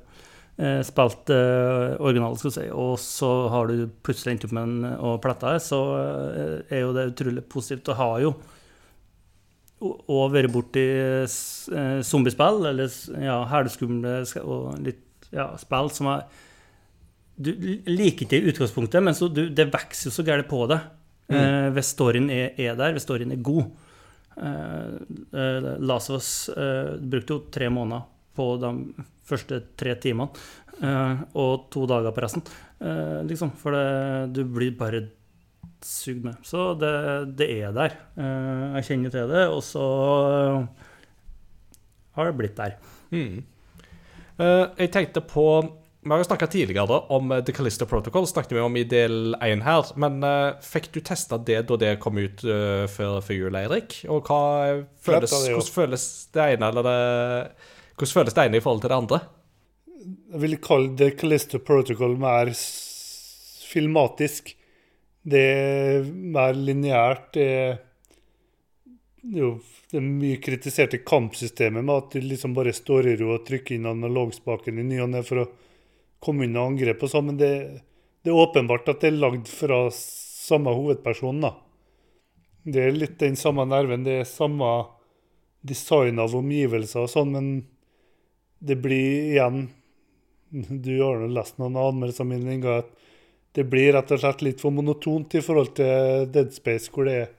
eh, 0.59 0.80
Spilt 0.86 1.32
eh, 1.35 1.97
originalen, 2.02 2.39
skal 2.39 2.51
vi 2.51 2.56
si, 2.56 2.68
og 2.74 2.97
så 3.02 3.32
har 3.52 3.70
du 3.70 3.89
plutselig 4.02 4.35
endt 4.35 4.47
opp 4.48 4.55
med 4.59 4.68
en 4.68 4.94
og 4.98 5.20
pletta 5.22 5.55
det, 5.55 5.64
så 5.66 5.80
eh, 5.98 6.55
er 6.74 6.82
jo 6.82 6.94
det 6.97 7.10
utrolig 7.12 7.44
positivt. 7.47 7.93
å 7.93 7.98
ha 7.98 8.09
jo 8.24 8.32
òg 9.78 10.32
vært 10.35 10.51
borti 10.51 10.82
eh, 10.82 12.01
zombiespill, 12.02 12.64
eller 12.72 12.90
ja, 13.22 13.39
hælskumle 13.52 14.20
og 14.43 14.80
litt 14.82 15.30
ja, 15.35 15.52
spill 15.60 15.90
som 15.93 16.09
er 16.14 16.24
Du 17.39 17.52
liker 17.86 18.26
ikke 18.26 18.40
i 18.40 18.51
utgangspunktet, 18.51 19.02
men 19.05 19.14
så 19.14 19.28
du, 19.30 19.44
det 19.55 19.68
vokser 19.70 20.09
jo 20.09 20.14
så 20.16 20.24
gærent 20.26 20.48
på 20.51 20.64
det. 20.66 20.80
Eh, 21.28 21.68
hvis 21.76 21.92
storyen 21.92 22.30
er, 22.32 22.55
er 22.56 22.78
der, 22.78 22.94
hvis 22.96 23.05
storyen 23.05 23.34
er 23.34 23.42
god. 23.44 23.68
Eh, 24.38 24.94
eh, 25.34 25.68
Last 25.84 26.12
of 26.12 26.22
Us 26.22 26.30
eh, 26.55 26.94
brukte 27.00 27.36
jo 27.36 27.42
tre 27.52 27.68
måneder 27.72 28.06
på 28.38 28.48
de 28.62 28.72
første 29.28 29.60
tre 29.76 29.96
timene, 30.00 30.30
eh, 30.80 31.22
og 31.36 31.68
to 31.74 31.84
dager 31.90 32.14
på 32.16 32.24
resten. 32.24 32.44
Eh, 32.80 33.20
liksom, 33.28 33.52
for 33.60 33.76
det, 33.76 34.32
du 34.36 34.44
blir 34.48 34.76
bare 34.78 35.02
sugd 35.84 36.24
med. 36.24 36.38
Så 36.46 36.72
det, 36.78 36.92
det 37.38 37.50
er 37.59 37.74
der. 37.76 37.98
Eh, 38.18 38.78
jeg 38.78 38.88
kjenner 38.92 39.14
til 39.14 39.34
det, 39.34 39.44
og 39.52 39.60
så 39.66 39.84
eh, 40.30 40.88
har 42.18 42.30
det 42.30 42.38
blitt 42.38 42.56
der. 42.59 42.78
Mm. 43.12 43.42
Eh, 44.38 44.64
jeg 44.78 44.94
tenkte 44.94 45.24
på 45.26 45.46
Vi 46.09 46.12
har 46.12 46.22
jo 46.22 46.24
snakka 46.24 46.47
tidligere 46.47 46.98
om 47.12 47.32
eh, 47.32 47.44
The 47.44 47.52
Callisto 47.52 47.86
Protocol, 47.86 48.26
snakket 48.26 48.52
vi 48.56 48.60
om 48.64 48.76
i 48.80 48.85
del 48.89 49.35
én 49.44 49.60
her. 49.60 49.90
Men 50.01 50.22
uh, 50.24 50.56
fikk 50.64 50.86
du 50.94 51.02
testa 51.05 51.36
det 51.36 51.59
da 51.68 51.76
det 51.76 51.90
kom 52.01 52.16
ut 52.16 52.40
uh, 52.48 52.86
før, 52.89 53.18
før 53.26 53.36
jul, 53.36 53.59
Eirik? 53.60 53.98
Og 54.09 54.24
hva 54.24 54.39
føles, 55.05 55.35
det 55.35 55.52
hvordan 55.52 55.74
føles 55.74 56.06
det 56.32 56.47
ene 56.55 56.70
eller 56.72 56.89
det 56.89 56.94
Hvordan 57.98 58.14
føles 58.14 58.39
det 58.39 58.47
ene 58.47 58.56
i 58.56 58.64
forhold 58.64 58.80
til 58.86 58.94
det 58.94 58.98
andre? 59.02 59.20
Jeg 60.32 60.43
vil 60.47 60.56
kalle 60.64 60.97
The 60.97 61.10
Callisto 61.18 61.60
Protocol 61.60 62.16
mer 62.24 62.55
filmatisk. 63.68 64.55
Det 65.28 65.44
er 65.44 66.09
mer 66.09 66.56
lineært. 66.56 67.35
Det 67.36 67.48
er 67.52 69.40
jo 69.44 69.59
det 69.93 70.01
mye 70.09 70.40
kritiserte 70.40 71.05
kampsystemet 71.05 71.85
med 71.85 71.97
at 72.01 72.16
du 72.16 72.24
liksom 72.32 72.56
bare 72.56 72.72
står 72.72 73.12
i 73.12 73.16
ro 73.20 73.35
og 73.36 73.44
trykker 73.44 73.76
inn 73.76 73.93
analogspaken 73.93 74.80
i 74.80 74.89
ny 74.89 75.05
og 75.05 75.12
ne 75.12 75.26
for 75.26 75.44
å 75.44 75.51
komme 76.24 76.49
unna 76.49 76.66
angrep 76.69 77.03
og 77.05 77.12
sånn, 77.12 77.31
men 77.31 77.40
det, 77.40 77.53
det 78.24 78.32
er 78.32 78.43
åpenbart 78.43 78.90
at 78.90 79.03
det 79.03 79.12
er 79.12 79.20
lagd 79.23 79.49
fra 79.51 79.86
samme 79.95 80.74
hovedperson, 80.74 81.43
da. 81.45 81.55
Det 82.69 82.85
er 82.85 82.97
litt 82.97 83.19
den 83.20 83.36
samme 83.39 83.65
nerven, 83.69 84.05
det 84.05 84.20
er 84.23 84.28
samme 84.28 84.69
design 85.66 86.20
av 86.23 86.36
omgivelser 86.36 87.07
og 87.07 87.12
sånn, 87.12 87.35
men 87.35 87.51
det 88.59 88.78
blir 88.82 89.32
igjen 89.32 89.69
Du 90.51 90.95
har 91.03 91.20
nå 91.20 91.28
lest 91.31 91.59
noen 91.61 91.77
anmeldelser 91.77 92.24
mine, 92.24 92.55
Inga, 92.57 92.78
at 92.81 92.95
det 93.53 93.66
blir 93.69 93.93
rett 93.93 94.11
og 94.15 94.20
slett 94.23 94.45
litt 94.47 94.62
for 94.62 94.73
monotont 94.73 95.35
i 95.36 95.43
forhold 95.45 95.74
til 95.77 96.28
Dead 96.32 96.55
Space, 96.55 96.89
hvor 96.93 97.05
det 97.09 97.16
er 97.20 97.31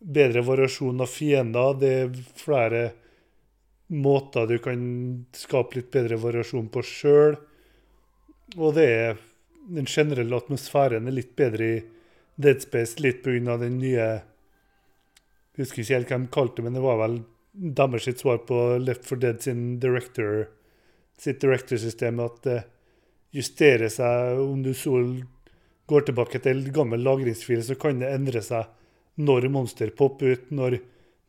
bedre 0.00 0.42
variasjon 0.44 1.00
av 1.00 1.08
fiender. 1.08 1.76
Det 1.80 1.92
er 2.02 2.16
flere 2.36 2.82
måter 3.88 4.48
du 4.50 4.58
kan 4.62 4.80
skape 5.36 5.78
litt 5.78 5.92
bedre 5.94 6.18
variasjon 6.20 6.68
på 6.72 6.82
sjøl. 6.84 7.38
Og 8.54 8.76
det 8.76 8.86
er 8.86 9.20
den 9.66 9.88
generelle 9.90 10.38
atmosfæren 10.38 11.08
er 11.08 11.16
litt 11.16 11.34
bedre 11.38 11.66
i 11.66 11.78
Dead 12.36 12.60
Space, 12.62 13.00
litt 13.02 13.24
pga. 13.24 13.56
den 13.58 13.78
nye 13.80 14.06
Jeg 15.56 15.64
husker 15.64 15.82
ikke 15.82 15.94
helt 15.94 16.10
hva 16.12 16.18
de 16.20 16.34
kalte 16.36 16.56
det, 16.60 16.64
men 16.64 16.76
det 16.76 16.84
var 16.84 17.00
vel 17.00 17.16
deres 17.52 18.06
svar 18.20 18.42
på 18.46 18.78
Left 18.78 19.06
for 19.08 19.16
Dead 19.16 19.40
sin 19.42 19.80
director 19.80 20.46
sitt 21.18 21.40
director-system, 21.40 22.20
at 22.20 22.42
det 22.44 22.58
justerer 23.36 23.88
seg 23.92 24.40
om 24.40 24.62
du 24.64 24.72
så 24.76 25.00
går 25.88 26.06
tilbake 26.08 26.40
til 26.44 26.64
gammel 26.74 27.02
lagringsfil, 27.04 27.62
så 27.64 27.76
kan 27.80 28.02
det 28.02 28.12
endre 28.12 28.42
seg 28.44 28.68
når 29.16 29.48
monster 29.52 29.92
popper 29.96 30.36
ut, 30.36 30.50
når 30.52 30.78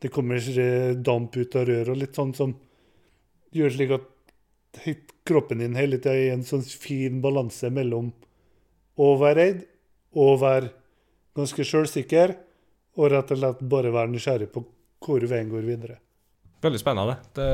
det 0.02 0.10
kommer 0.12 0.36
eh, 0.36 0.92
damp 0.94 1.36
ut 1.36 1.56
av 1.56 1.66
rør, 1.68 1.92
og 1.92 2.00
litt 2.02 2.18
sånn 2.18 2.34
som 2.36 2.52
gjør 3.56 3.74
slik 3.74 3.94
at 3.96 4.08
kroppen 5.28 5.62
din 5.62 5.76
hele 5.78 6.00
tida 6.00 6.16
i 6.16 6.32
en 6.32 6.44
sånn 6.46 6.64
fin 6.64 7.20
balanse 7.24 7.70
mellom 7.74 8.10
å 8.98 9.14
være 9.20 9.38
redd 9.38 9.64
og 10.18 10.40
være 10.42 10.72
ganske 11.38 11.64
sjølsikker, 11.66 12.34
og 12.98 13.12
rett 13.12 13.30
og 13.30 13.38
slett 13.38 13.60
bare 13.70 13.94
være 13.94 14.10
nysgjerrig 14.10 14.48
på 14.50 14.64
hvor 15.04 15.22
veien 15.30 15.50
går 15.52 15.66
videre. 15.66 15.98
Veldig 16.64 16.80
spennende. 16.80 17.14
Det, 17.36 17.46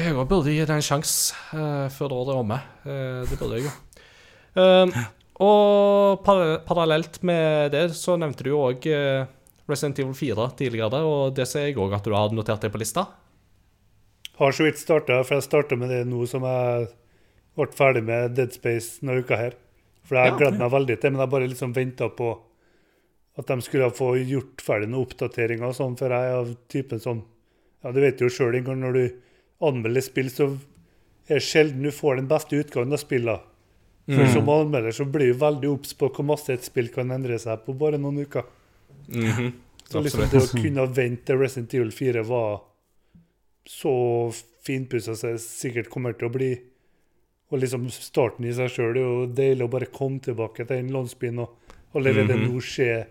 jeg 0.00 0.14
òg 0.14 0.28
burde 0.30 0.54
gi 0.54 0.62
det 0.64 0.76
en 0.76 0.84
sjanse 0.84 1.36
uh, 1.52 1.90
før 1.92 2.14
året 2.16 2.32
er 2.32 2.40
omme. 2.40 2.60
Uh, 2.86 3.20
det 3.28 3.36
burde 3.36 3.58
jeg 3.58 3.66
jo. 3.66 3.74
Uh, 4.56 5.02
og 5.40 6.22
par 6.24 6.40
parallelt 6.68 7.20
med 7.24 7.74
det 7.74 7.90
så 7.96 8.16
nevnte 8.20 8.44
du 8.44 8.52
jo 8.52 8.64
òg 8.68 8.84
Resident 9.70 10.00
Evil 10.02 10.16
4 10.16 10.48
tidligere, 10.58 11.00
og 11.06 11.32
det 11.36 11.46
ser 11.48 11.68
jeg 11.68 11.78
òg 11.80 11.94
at 11.96 12.04
du 12.04 12.12
har 12.12 12.32
notert 12.34 12.60
deg 12.64 12.72
på 12.74 12.80
lista. 12.80 13.06
Har 14.40 14.52
så 14.56 14.64
vidt 14.64 14.80
starta, 14.80 15.18
for 15.24 15.36
jeg 15.36 15.44
starta 15.46 15.76
med 15.76 15.90
det 15.92 16.04
nå 16.08 16.24
som 16.30 16.44
jeg 16.48 16.86
ble 17.58 17.66
ferdig 17.76 18.02
med 18.06 18.34
Dead 18.38 18.54
Space 18.56 19.00
denne 19.02 19.18
uka 19.20 19.36
her. 19.36 19.56
For 20.08 20.16
jeg 20.16 20.32
Ja. 20.32 20.38
gledet 20.38 20.58
meg 20.58 20.70
veldig 20.72 21.00
til 21.00 21.10
men 21.12 21.20
jeg 21.20 21.30
bare 21.30 21.48
liksom 21.50 21.74
venta 21.76 22.08
på 22.08 22.30
at 23.38 23.46
de 23.46 23.60
skulle 23.62 23.90
få 23.94 24.14
gjort 24.26 24.56
ferdig 24.64 24.88
noen 24.88 25.04
oppdateringer 25.06 25.68
og 25.68 25.74
sånn, 25.76 25.96
for 25.98 26.08
jeg 26.08 26.30
er 26.30 26.38
av 26.40 26.56
typen 26.68 27.00
som 27.00 27.24
Ja, 27.82 27.90
du 27.92 28.00
vet 28.00 28.18
jo 28.20 28.26
sjøl 28.28 28.56
en 28.58 28.64
gang 28.64 28.80
når 28.82 28.92
du 28.92 29.12
anmelder 29.62 30.02
spill, 30.02 30.26
så 30.28 30.50
er 31.30 31.38
det 31.38 31.42
sjelden 31.42 31.82
du 31.82 31.90
får 31.90 32.16
den 32.16 32.26
beste 32.28 32.52
utgaven 32.62 32.92
av 32.92 32.98
spillene. 32.98 33.40
For 34.06 34.24
Mm. 34.26 34.32
som 34.34 34.48
anmelder 34.48 34.90
så 34.92 35.04
blir 35.10 35.32
du 35.32 35.38
veldig 35.38 35.70
obs 35.72 35.94
på 35.94 36.10
hvor 36.12 36.24
masse 36.26 36.50
et 36.50 36.62
spill 36.62 36.88
kan 36.88 37.08
endre 37.10 37.38
seg 37.38 37.64
på 37.64 37.72
bare 37.78 37.96
noen 37.96 38.18
uker. 38.26 38.44
Mhm. 39.08 39.52
Så 39.88 40.02
liksom 40.02 40.28
det 40.30 40.42
å 40.42 40.62
kunne 40.62 40.86
vente 40.94 41.24
til 41.24 41.38
Resident 41.38 41.72
Evil 41.74 41.90
4 41.90 42.22
var 42.22 42.60
så 43.70 43.92
finpussa 44.66 45.14
som 45.16 45.30
det 45.34 45.42
sikkert 45.44 45.90
kommer 45.92 46.16
til 46.18 46.28
å 46.28 46.34
bli. 46.34 46.50
Og 47.50 47.62
liksom 47.62 47.86
starten 47.94 48.46
i 48.46 48.54
seg 48.54 48.70
sjøl 48.70 48.96
er 48.96 49.00
jo 49.02 49.26
deilig 49.34 49.66
å 49.66 49.72
bare 49.72 49.90
komme 49.94 50.20
tilbake 50.22 50.66
til 50.66 50.76
den 50.76 50.92
landsbyen 50.94 51.38
og 51.42 51.56
allerede 51.94 52.36
Mhm. 52.36 52.44
nå 52.46 52.60
se 52.62 53.06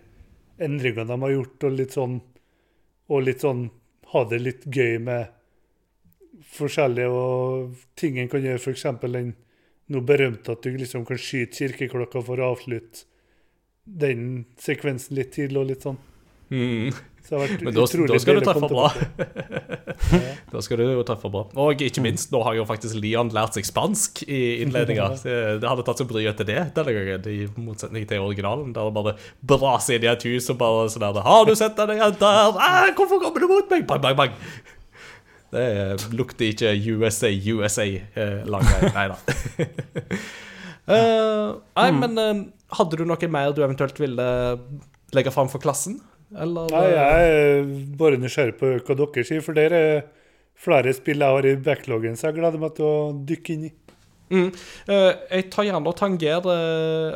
endringene 0.60 1.08
de 1.08 1.20
har 1.22 1.32
gjort, 1.32 1.64
og 1.64 1.72
litt 1.80 1.96
sånn 1.96 2.22
Og 3.10 3.24
litt 3.24 3.40
sånn 3.42 3.72
ha 4.12 4.24
det 4.30 4.38
litt 4.40 4.66
gøy 4.70 5.00
med 5.02 5.30
forskjellige 6.54 7.10
og 7.10 7.76
ting 7.96 8.20
en 8.20 8.30
kan 8.30 8.44
gjøre, 8.44 8.60
f.eks. 8.62 8.84
den 9.02 9.32
noe 9.90 10.02
berømte 10.06 10.52
at 10.54 10.62
du 10.62 10.78
liksom 10.78 11.08
kan 11.08 11.18
skyte 11.18 11.58
kirkeklokka 11.58 12.22
for 12.24 12.38
å 12.38 12.52
avslutte 12.54 13.08
den 13.84 14.46
sekvensen 14.62 15.16
litt 15.18 15.32
tidlig 15.34 15.58
og 15.58 15.72
litt 15.72 15.82
sånn. 15.88 15.98
Mm. 16.52 16.94
Men 17.32 17.74
da, 17.76 17.84
da 17.84 18.20
skal 18.22 18.40
du 18.40 18.46
treffe 18.46 18.70
bra. 18.72 18.90
Da 20.50 20.62
skal 20.66 20.80
du 20.80 20.86
jo 20.88 21.04
treffe 21.06 21.30
bra. 21.30 21.44
Og 21.62 21.82
ikke 21.86 22.02
minst, 22.02 22.32
nå 22.34 22.42
har 22.46 22.56
jo 22.58 22.64
faktisk 22.66 22.98
Leon 22.98 23.30
lært 23.36 23.58
seg 23.58 23.68
spansk 23.68 24.24
i 24.26 24.40
innledninga. 24.64 25.12
Det 25.62 25.68
hadde 25.70 25.86
tatt 25.86 26.02
seg 26.02 26.10
bryet 26.10 26.40
til 26.40 26.50
det 26.50 26.64
denne 26.78 26.96
gangen, 26.96 27.30
i 27.30 27.46
motsetning 27.60 28.08
til 28.10 28.26
originalen. 28.26 28.74
Der 28.74 28.90
det 28.90 28.96
bare 28.96 29.16
braser 29.52 30.00
inn 30.00 30.08
i 30.08 30.12
et 30.14 30.26
hus 30.26 30.50
og 30.50 30.60
bare 30.62 30.90
sånn 30.90 31.06
der 31.06 31.22
'Har 31.22 31.46
du 31.46 31.54
sett 31.56 31.78
denne 31.78 32.00
jenta 32.00 32.34
her? 32.34 32.58
Ah, 32.58 32.90
hvorfor 32.98 33.22
kommer 33.22 33.40
du 33.40 33.48
mot 33.48 33.70
meg?' 33.70 33.88
Bang, 33.88 34.02
bang, 34.02 34.18
bang. 34.18 34.34
Det 35.50 35.66
eh, 35.66 36.10
lukter 36.14 36.52
ikke 36.52 36.74
USA, 36.94 37.30
USA 37.30 37.86
eh, 37.86 38.46
lang 38.46 38.66
vei. 38.66 38.94
Nei 38.94 39.08
da. 39.14 39.18
Eh, 40.90 41.50
nei, 41.78 41.90
men 41.94 42.18
eh, 42.18 42.38
hadde 42.74 42.98
du 42.98 43.04
noe 43.06 43.28
mer 43.30 43.52
du 43.54 43.60
eventuelt 43.62 44.00
ville 44.02 44.24
legge 45.14 45.30
fram 45.30 45.46
for 45.52 45.62
klassen? 45.62 46.00
Eller? 46.36 46.70
Nei, 46.74 46.86
jeg 46.94 47.36
er 47.36 47.70
bare 47.98 48.20
nysgjerrig 48.22 48.58
på 48.60 48.72
hva 48.78 48.98
dere 49.02 49.26
sier, 49.26 49.44
for 49.46 49.58
der 49.58 49.76
er 49.76 50.02
flere 50.60 50.94
spill 50.94 51.24
jeg 51.24 51.38
har 51.38 51.48
i 51.48 51.56
backloggen, 51.66 52.18
så 52.20 52.30
jeg 52.30 52.40
gleder 52.40 52.62
meg 52.62 52.76
til 52.78 52.86
å 52.86 52.98
dykke 53.28 53.56
inn 53.56 53.70
i. 53.70 53.72
Mm. 54.30 54.50
Eh, 54.94 55.12
jeg 55.32 55.48
tar 55.50 55.66
gjerne 55.66 55.90
og 55.90 55.96
tangerer 55.98 56.46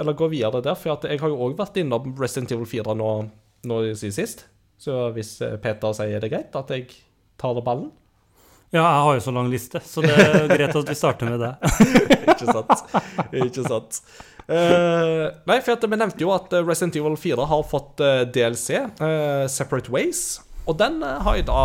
Eller 0.01 0.15
går 0.17 0.31
videre 0.31 0.63
der, 0.65 0.73
for 0.73 0.95
at 0.95 1.03
jeg 1.05 1.19
har 1.21 1.29
jo 1.29 1.43
òg 1.45 1.53
vært 1.59 1.77
innom 1.77 2.07
Resident 2.17 2.55
Evil 2.55 2.65
4 2.65 2.95
nå, 2.97 3.09
nå 3.69 3.81
siden 3.93 4.15
sist. 4.15 4.47
Så 4.81 5.11
hvis 5.13 5.35
eh, 5.45 5.59
Peter 5.61 5.93
sier 5.93 6.17
det 6.17 6.31
er 6.31 6.33
greit 6.39 6.57
at 6.57 6.73
jeg 6.73 6.89
tar 7.37 7.61
ballen 7.61 7.91
Ja, 8.73 8.81
jeg 8.81 9.01
har 9.05 9.15
jo 9.19 9.21
så 9.21 9.31
lang 9.35 9.49
liste, 9.53 9.79
så 9.85 10.01
det 10.01 10.13
er 10.17 10.47
greit 10.49 10.73
at 10.73 10.87
vi 10.89 10.95
starter 10.97 11.29
med 11.29 11.43
det. 11.43 11.51
Ikke 12.33 12.47
sant? 12.47 12.79
Ikke 13.29 13.65
sant. 13.67 13.99
Uh, 14.47 15.29
nei, 15.45 15.59
for 15.61 15.77
vi 15.77 15.99
nevnte 15.99 16.25
jo 16.25 16.31
at 16.33 16.51
eh, 16.51 16.65
Resident 16.65 16.97
Evil 16.97 17.13
4 17.15 17.45
har 17.47 17.61
fått 17.69 18.01
eh, 18.03 18.23
DLC, 18.33 18.81
uh, 18.97 19.45
Separate 19.45 19.93
Ways. 19.93 20.41
Og 20.65 20.79
den 20.79 21.03
har 21.05 21.37
jeg 21.37 21.45
da 21.51 21.59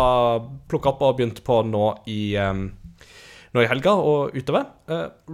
plukka 0.69 0.93
opp 0.93 1.01
og 1.07 1.17
begynt 1.17 1.41
på 1.47 1.57
nå 1.65 1.87
i 2.11 2.35
um, 2.37 2.67
nå 3.55 3.63
i 3.63 3.69
helga 3.71 3.95
og 3.97 4.35
utover. 4.37 4.67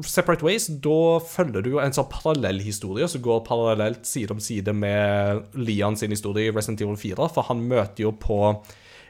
Separate 0.08 0.46
Ways, 0.48 0.70
da 0.80 1.20
følger 1.28 1.66
du 1.66 1.74
jo 1.74 1.82
en 1.84 1.96
sånn 1.98 2.08
parallell 2.08 2.62
historie 2.64 3.10
som 3.12 3.24
går 3.26 3.44
parallelt 3.50 4.08
side 4.08 4.32
om 4.32 4.40
side 4.40 4.72
med 4.72 5.58
Lian 5.60 6.00
sin 6.00 6.14
historie 6.16 6.48
i 6.48 6.56
Resident 6.56 6.86
Evil 6.86 6.96
4, 7.02 7.28
for 7.36 7.50
han 7.50 7.66
møter 7.68 8.06
jo 8.06 8.14
på 8.16 8.40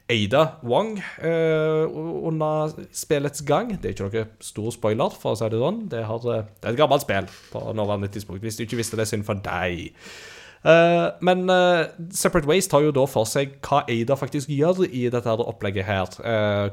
Ada 0.06 0.60
Wong 0.62 1.00
eh, 1.18 1.86
under 2.28 2.70
spillets 2.94 3.42
gang. 3.42 3.72
Det 3.74 3.90
er 3.90 3.96
ikke 3.96 4.06
noe 4.06 4.28
stor 4.46 4.70
spoiler, 4.76 5.18
for 5.18 5.34
å 5.34 5.40
si 5.40 5.50
det 5.50 5.62
sånn. 5.62 5.82
Det, 5.90 6.04
har, 6.06 6.28
eh, 6.30 6.46
det 6.62 6.70
er 6.70 6.76
et 6.76 6.80
gammelt 6.80 7.06
spill 7.06 7.30
på 7.50 7.62
nåværende 7.74 8.12
tidspunkt. 8.14 8.44
Hvis 8.46 8.60
du 8.60 8.68
ikke 8.68 8.78
visste 8.78 9.00
det, 9.00 9.08
synd 9.10 9.26
for 9.26 9.42
deg. 9.42 9.96
Eh, 10.66 11.08
men 11.26 11.50
Separate 12.14 12.50
Ways 12.50 12.70
tar 12.70 12.86
jo 12.86 12.94
da 12.94 13.08
for 13.10 13.26
seg 13.30 13.58
hva 13.66 13.82
Ada 13.90 14.18
faktisk 14.22 14.54
gjør 14.54 14.84
i 14.86 15.08
dette 15.10 15.26
her 15.26 15.42
opplegget 15.42 15.90
her. 15.90 16.14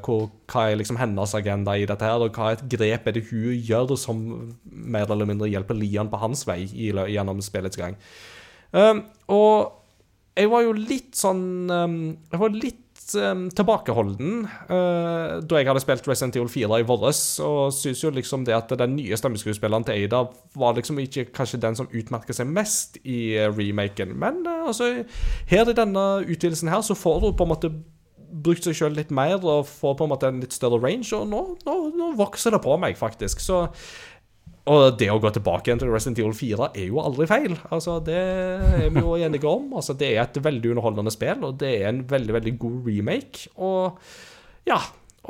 Hvor, 0.05 0.29
hva 0.53 0.67
er 0.69 0.83
liksom 0.83 1.01
hennes 1.01 1.37
agenda 1.41 1.79
i 1.81 1.89
dette 1.89 2.05
her, 2.05 2.21
og 2.21 2.37
hva 2.37 2.53
et 2.53 2.67
grep 2.69 3.09
er 3.09 3.17
det 3.17 3.27
hun 3.33 3.57
gjør 3.57 3.97
som 3.97 4.21
mer 4.69 5.09
eller 5.09 5.33
mindre 5.33 5.49
hjelper 5.49 5.81
Lian 5.81 6.13
på 6.13 6.21
hans 6.21 6.45
vei 6.49 6.67
gjennom 6.69 7.41
spillets 7.41 7.81
gang. 7.81 7.97
Og 8.77 9.73
jeg 10.37 10.49
var 10.49 10.63
jo 10.65 10.71
litt 10.73 11.13
sånn 11.13 11.69
Jeg 11.69 12.39
var 12.41 12.55
litt 12.57 12.82
eh, 13.19 13.33
tilbakeholden 13.57 14.45
uh, 14.47 15.39
da 15.45 15.61
jeg 15.61 15.69
hadde 15.69 15.83
spilt 15.83 16.09
Resident 16.09 16.37
Evil 16.39 16.51
4 16.53 16.81
i 16.83 16.87
våres, 16.89 17.20
og 17.45 17.73
syns 17.77 18.03
jo 18.05 18.12
liksom 18.15 18.47
det 18.49 18.57
at 18.57 18.73
den 18.79 18.97
nye 18.97 19.19
stemmeskuespilleren 19.19 19.87
til 19.89 20.07
Ada 20.07 20.24
var 20.59 20.77
liksom 20.79 21.01
ikke 21.03 21.29
kanskje 21.35 21.61
den 21.62 21.79
som 21.79 21.91
utmerker 21.93 22.37
seg 22.37 22.51
mest 22.51 23.01
i 23.03 23.35
eh, 23.37 23.51
remaken. 23.53 24.15
Men 24.19 24.43
uh, 24.47 24.69
altså, 24.70 24.93
her 25.51 25.70
i 25.70 25.79
denne 25.79 26.07
utvidelsen 26.23 26.73
her 26.73 26.85
så 26.87 26.99
får 26.99 27.20
du 27.24 27.33
på 27.37 27.49
en 27.49 27.55
måte 27.55 27.73
brukt 28.33 28.65
seg 28.65 28.77
sjøl 28.77 28.95
litt 28.97 29.11
mer 29.12 29.43
og 29.45 29.66
får 29.69 29.99
på 29.99 30.07
en 30.07 30.12
måte 30.15 30.31
en 30.31 30.41
litt 30.41 30.55
større 30.57 30.81
range, 30.81 31.11
og 31.16 31.29
nå, 31.29 31.43
nå, 31.66 31.77
nå 31.99 32.12
vokser 32.16 32.55
det 32.55 32.62
på 32.65 32.79
meg, 32.81 32.97
faktisk. 32.99 33.43
Så 33.45 33.66
og 34.70 34.98
det 34.98 35.09
å 35.10 35.18
gå 35.18 35.30
tilbake 35.34 35.66
igjen 35.66 35.80
til 35.82 35.90
Resident 35.90 36.20
Evil 36.22 36.34
4 36.39 36.70
er 36.78 36.86
jo 36.86 37.01
aldri 37.02 37.26
feil. 37.26 37.56
Altså, 37.74 37.98
Det 38.05 38.14
er 38.14 38.90
vi 38.94 39.01
jo 39.01 39.16
enige 39.16 39.48
om. 39.48 39.72
Altså, 39.74 39.97
Det 39.98 40.16
er 40.16 40.22
et 40.22 40.44
veldig 40.44 40.70
underholdende 40.70 41.10
spill, 41.10 41.43
og 41.44 41.59
det 41.59 41.82
er 41.82 41.89
en 41.89 42.05
veldig 42.09 42.32
veldig 42.32 42.59
god 42.59 42.86
remake. 42.86 43.48
Og 43.56 43.98
ja, 44.66 44.78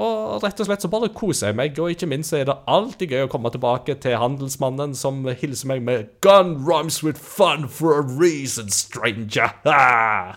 og 0.00 0.40
rett 0.40 0.60
og 0.60 0.66
slett 0.68 0.84
så 0.84 0.88
bare 0.88 1.10
koser 1.12 1.50
jeg 1.50 1.56
meg. 1.56 1.78
Og 1.80 1.92
ikke 1.92 2.08
minst 2.08 2.32
er 2.32 2.44
det 2.48 2.56
alltid 2.68 3.12
gøy 3.12 3.26
å 3.26 3.32
komme 3.32 3.52
tilbake 3.52 3.98
til 4.00 4.16
handelsmannen 4.16 4.94
som 4.96 5.24
hilser 5.24 5.68
meg 5.68 5.82
med 5.82 6.08
'Gun 6.20 6.64
rhymes 6.64 7.02
with 7.02 7.20
fun 7.20 7.68
for 7.68 7.98
a 7.98 8.02
reason, 8.02 8.68
stranger'. 8.68 10.36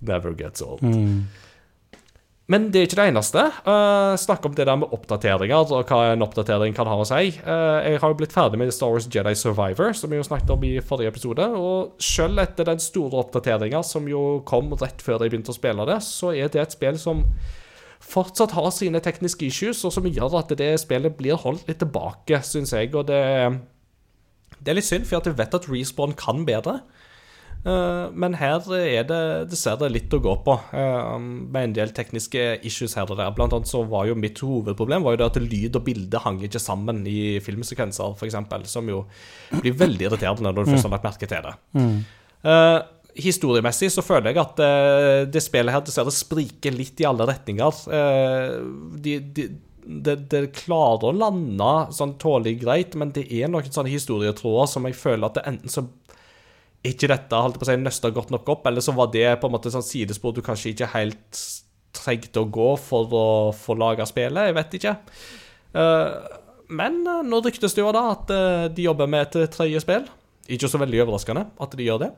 Never 0.00 0.32
gets 0.32 0.62
old. 0.62 0.82
Men 2.48 2.70
det 2.72 2.80
er 2.80 2.86
ikke 2.88 2.96
det 2.96 3.10
eneste. 3.10 3.42
Uh, 3.66 4.14
snakk 4.16 4.46
om 4.48 4.54
det 4.56 4.64
der 4.64 4.78
med 4.80 4.92
oppdateringer 4.96 5.68
og 5.68 5.90
hva 5.90 6.14
en 6.14 6.24
oppdatering 6.24 6.72
kan 6.76 6.88
ha 6.88 6.96
å 6.96 7.04
si. 7.04 7.34
Uh, 7.44 7.84
jeg 7.84 8.00
har 8.00 8.12
jo 8.14 8.16
blitt 8.16 8.32
ferdig 8.32 8.60
med 8.60 8.72
Star 8.72 8.94
Wars 8.94 9.04
Jedi 9.04 9.34
Survivor, 9.36 9.92
som 9.92 10.08
vi 10.08 10.16
jo 10.16 10.24
snakket 10.24 10.54
om 10.54 10.64
i 10.64 10.78
forrige 10.80 11.12
episode. 11.12 11.44
Og 11.60 12.00
selv 12.00 12.40
etter 12.40 12.70
den 12.70 12.80
store 12.80 13.20
oppdateringa 13.20 13.82
som 13.84 14.08
jo 14.08 14.40
kom 14.48 14.72
rett 14.80 15.04
før 15.04 15.26
jeg 15.26 15.34
begynte 15.34 15.52
å 15.52 15.58
spille 15.58 15.84
det, 15.90 16.00
så 16.06 16.32
er 16.32 16.48
det 16.54 16.64
et 16.64 16.76
spill 16.78 16.96
som 17.00 17.26
fortsatt 18.08 18.56
har 18.56 18.70
sine 18.72 19.02
tekniske 19.04 19.44
issues, 19.44 19.84
og 19.84 19.92
som 19.92 20.08
gjør 20.08 20.38
at 20.40 20.54
det 20.56 20.70
spillet 20.80 21.18
blir 21.18 21.36
holdt 21.42 21.68
litt 21.68 21.82
tilbake, 21.82 22.40
syns 22.48 22.72
jeg. 22.72 22.94
Og 22.96 23.10
det, 23.10 23.20
det 24.56 24.72
er 24.72 24.80
litt 24.80 24.88
synd, 24.88 25.04
for 25.04 25.20
jeg 25.20 25.36
vet 25.36 25.60
at 25.60 25.68
Respawn 25.68 26.16
kan 26.16 26.46
bedre. 26.48 26.78
Eh, 27.66 28.10
men 28.14 28.36
her 28.38 28.62
er 28.76 29.06
det 29.08 29.22
dessverre 29.50 29.90
litt 29.90 30.12
å 30.14 30.20
gå 30.22 30.34
på, 30.44 30.54
eh, 30.72 31.18
med 31.18 31.62
en 31.62 31.76
del 31.80 31.94
tekniske 31.94 32.60
issues 32.66 32.94
her 32.94 33.10
og 33.10 33.18
der. 33.18 33.32
Blant 33.34 33.52
annet 33.52 33.70
så 33.70 33.82
var 33.88 34.06
jo 34.06 34.14
mitt 34.14 34.38
hovedproblem 34.38 35.02
var 35.02 35.16
jo 35.16 35.22
det 35.22 35.30
at 35.30 35.40
lyd 35.42 35.76
og 35.76 35.84
bilde 35.84 36.22
hang 36.22 36.40
ikke 36.40 36.62
sammen 36.62 37.04
i 37.06 37.40
filmsekvenser, 37.44 38.14
f.eks., 38.14 38.70
som 38.70 38.88
jo 38.88 39.04
blir 39.60 39.74
veldig 39.74 40.06
irriterende 40.06 40.52
når 40.52 40.64
du 40.64 40.72
først 40.72 40.88
har 40.88 40.94
lagt 40.96 41.08
merke 41.08 41.28
til 41.28 41.48
det. 41.48 41.54
Eh, 42.44 42.80
historiemessig 43.18 43.90
så 43.90 44.04
føler 44.06 44.30
jeg 44.30 44.38
at 44.44 44.60
det 45.32 45.40
spillet 45.42 45.74
her 45.74 45.80
dessverre 45.82 46.12
spriker 46.14 46.70
litt 46.70 47.00
i 47.02 47.06
alle 47.08 47.26
retninger. 47.26 47.80
De, 49.02 49.16
de 49.34 49.48
det, 49.88 50.14
det 50.28 50.42
klarer 50.52 51.08
å 51.08 51.16
lande 51.16 51.70
sånn 51.96 52.12
tålelig 52.20 52.60
greit, 52.60 52.94
men 52.94 53.10
det 53.16 53.24
er 53.32 53.48
noen 53.50 53.72
sånne 53.72 53.90
historietråder 53.90 54.68
som 54.70 54.86
jeg 54.86 54.98
føler 55.00 55.26
at 55.26 55.38
det 55.38 55.46
enten 55.48 55.72
så 55.72 55.86
ikke 56.86 57.08
dette 57.10 57.40
holdt 57.42 57.58
på 57.58 57.66
å 57.66 57.68
si, 57.68 57.78
nøsta 57.80 58.10
godt 58.14 58.30
nok 58.34 58.52
opp, 58.54 58.68
eller 58.70 58.84
så 58.84 58.94
var 58.94 59.10
det 59.14 59.26
på 59.40 59.48
en 59.48 59.54
måte 59.56 59.72
sånn 59.74 59.84
sidespor 59.84 60.36
du 60.36 60.44
kanskje 60.46 60.72
ikke 60.72 60.92
helt 60.94 61.40
trengte 61.96 62.42
å 62.42 62.50
gå 62.52 62.70
for 62.80 63.14
å 63.14 63.26
få 63.56 63.76
laga 63.78 64.06
spillet. 64.08 64.50
Jeg 64.50 64.56
vet 64.56 64.78
ikke. 64.78 64.94
Eh, 65.74 66.38
men 66.78 67.00
eh, 67.02 67.26
nå 67.26 67.42
ryktes 67.44 67.76
det 67.76 67.82
jo 67.82 67.92
da 67.96 68.04
at 68.14 68.32
eh, 68.34 68.64
de 68.74 68.88
jobber 68.88 69.10
med 69.10 69.26
et 69.26 69.52
tredje 69.54 69.82
spill. 69.84 70.08
Ikke 70.48 70.70
så 70.70 70.80
veldig 70.80 71.02
overraskende 71.04 71.48
at 71.60 71.76
de 71.76 71.86
gjør 71.88 72.02
det. 72.06 72.10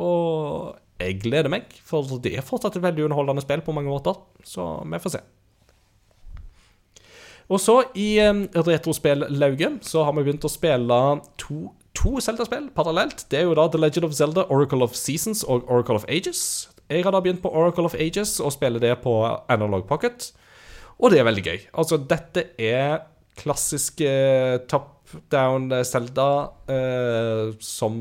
Og 0.00 0.74
jeg 1.02 1.20
gleder 1.22 1.50
meg, 1.52 1.72
for 1.86 2.06
det 2.22 2.36
er 2.38 2.46
fortsatt 2.46 2.78
et 2.78 2.84
veldig 2.84 3.08
underholdende 3.08 3.44
spill 3.44 3.64
på 3.66 3.74
mange 3.76 3.92
måter. 3.92 4.20
Så 4.46 4.76
vi 4.88 5.00
får 5.02 5.16
se. 5.16 5.24
Og 7.52 7.60
så, 7.60 7.74
i 8.00 8.16
retrospillauget, 8.56 9.82
så 9.84 10.06
har 10.06 10.14
vi 10.16 10.22
begynt 10.24 10.46
å 10.48 10.52
spille 10.52 11.00
to, 11.40 11.66
to 11.94 12.18
Zelda-spill 12.20 12.70
parallelt. 12.74 13.26
Det 13.30 13.40
er 13.40 13.48
jo 13.48 13.56
da 13.58 13.66
The 13.70 13.80
Legend 13.80 14.08
of 14.08 14.14
Zelda, 14.16 14.46
Oracle 14.50 14.84
of 14.86 14.96
Seasons 14.98 15.44
og 15.44 15.68
Oracle 15.70 15.98
of 16.00 16.06
Ages. 16.08 16.68
Jeg 16.90 17.04
har 17.06 17.14
da 17.14 17.20
begynt 17.24 17.42
på 17.42 17.52
Oracle 17.52 17.88
of 17.88 17.94
Ages 17.96 18.36
og 18.44 18.52
spiller 18.52 18.82
det 18.82 18.98
på 19.04 19.14
Analog 19.48 19.86
Pocket, 19.88 20.32
og 20.98 21.10
det 21.10 21.20
er 21.20 21.28
veldig 21.28 21.44
gøy. 21.44 21.60
Altså, 21.80 21.98
dette 21.98 22.48
er 22.60 23.06
klassisk 23.40 24.02
eh, 24.04 24.60
top 24.70 24.92
down 25.32 25.70
eh, 25.72 25.82
Zelda 25.86 26.28
eh, 26.70 27.54
som 27.62 27.96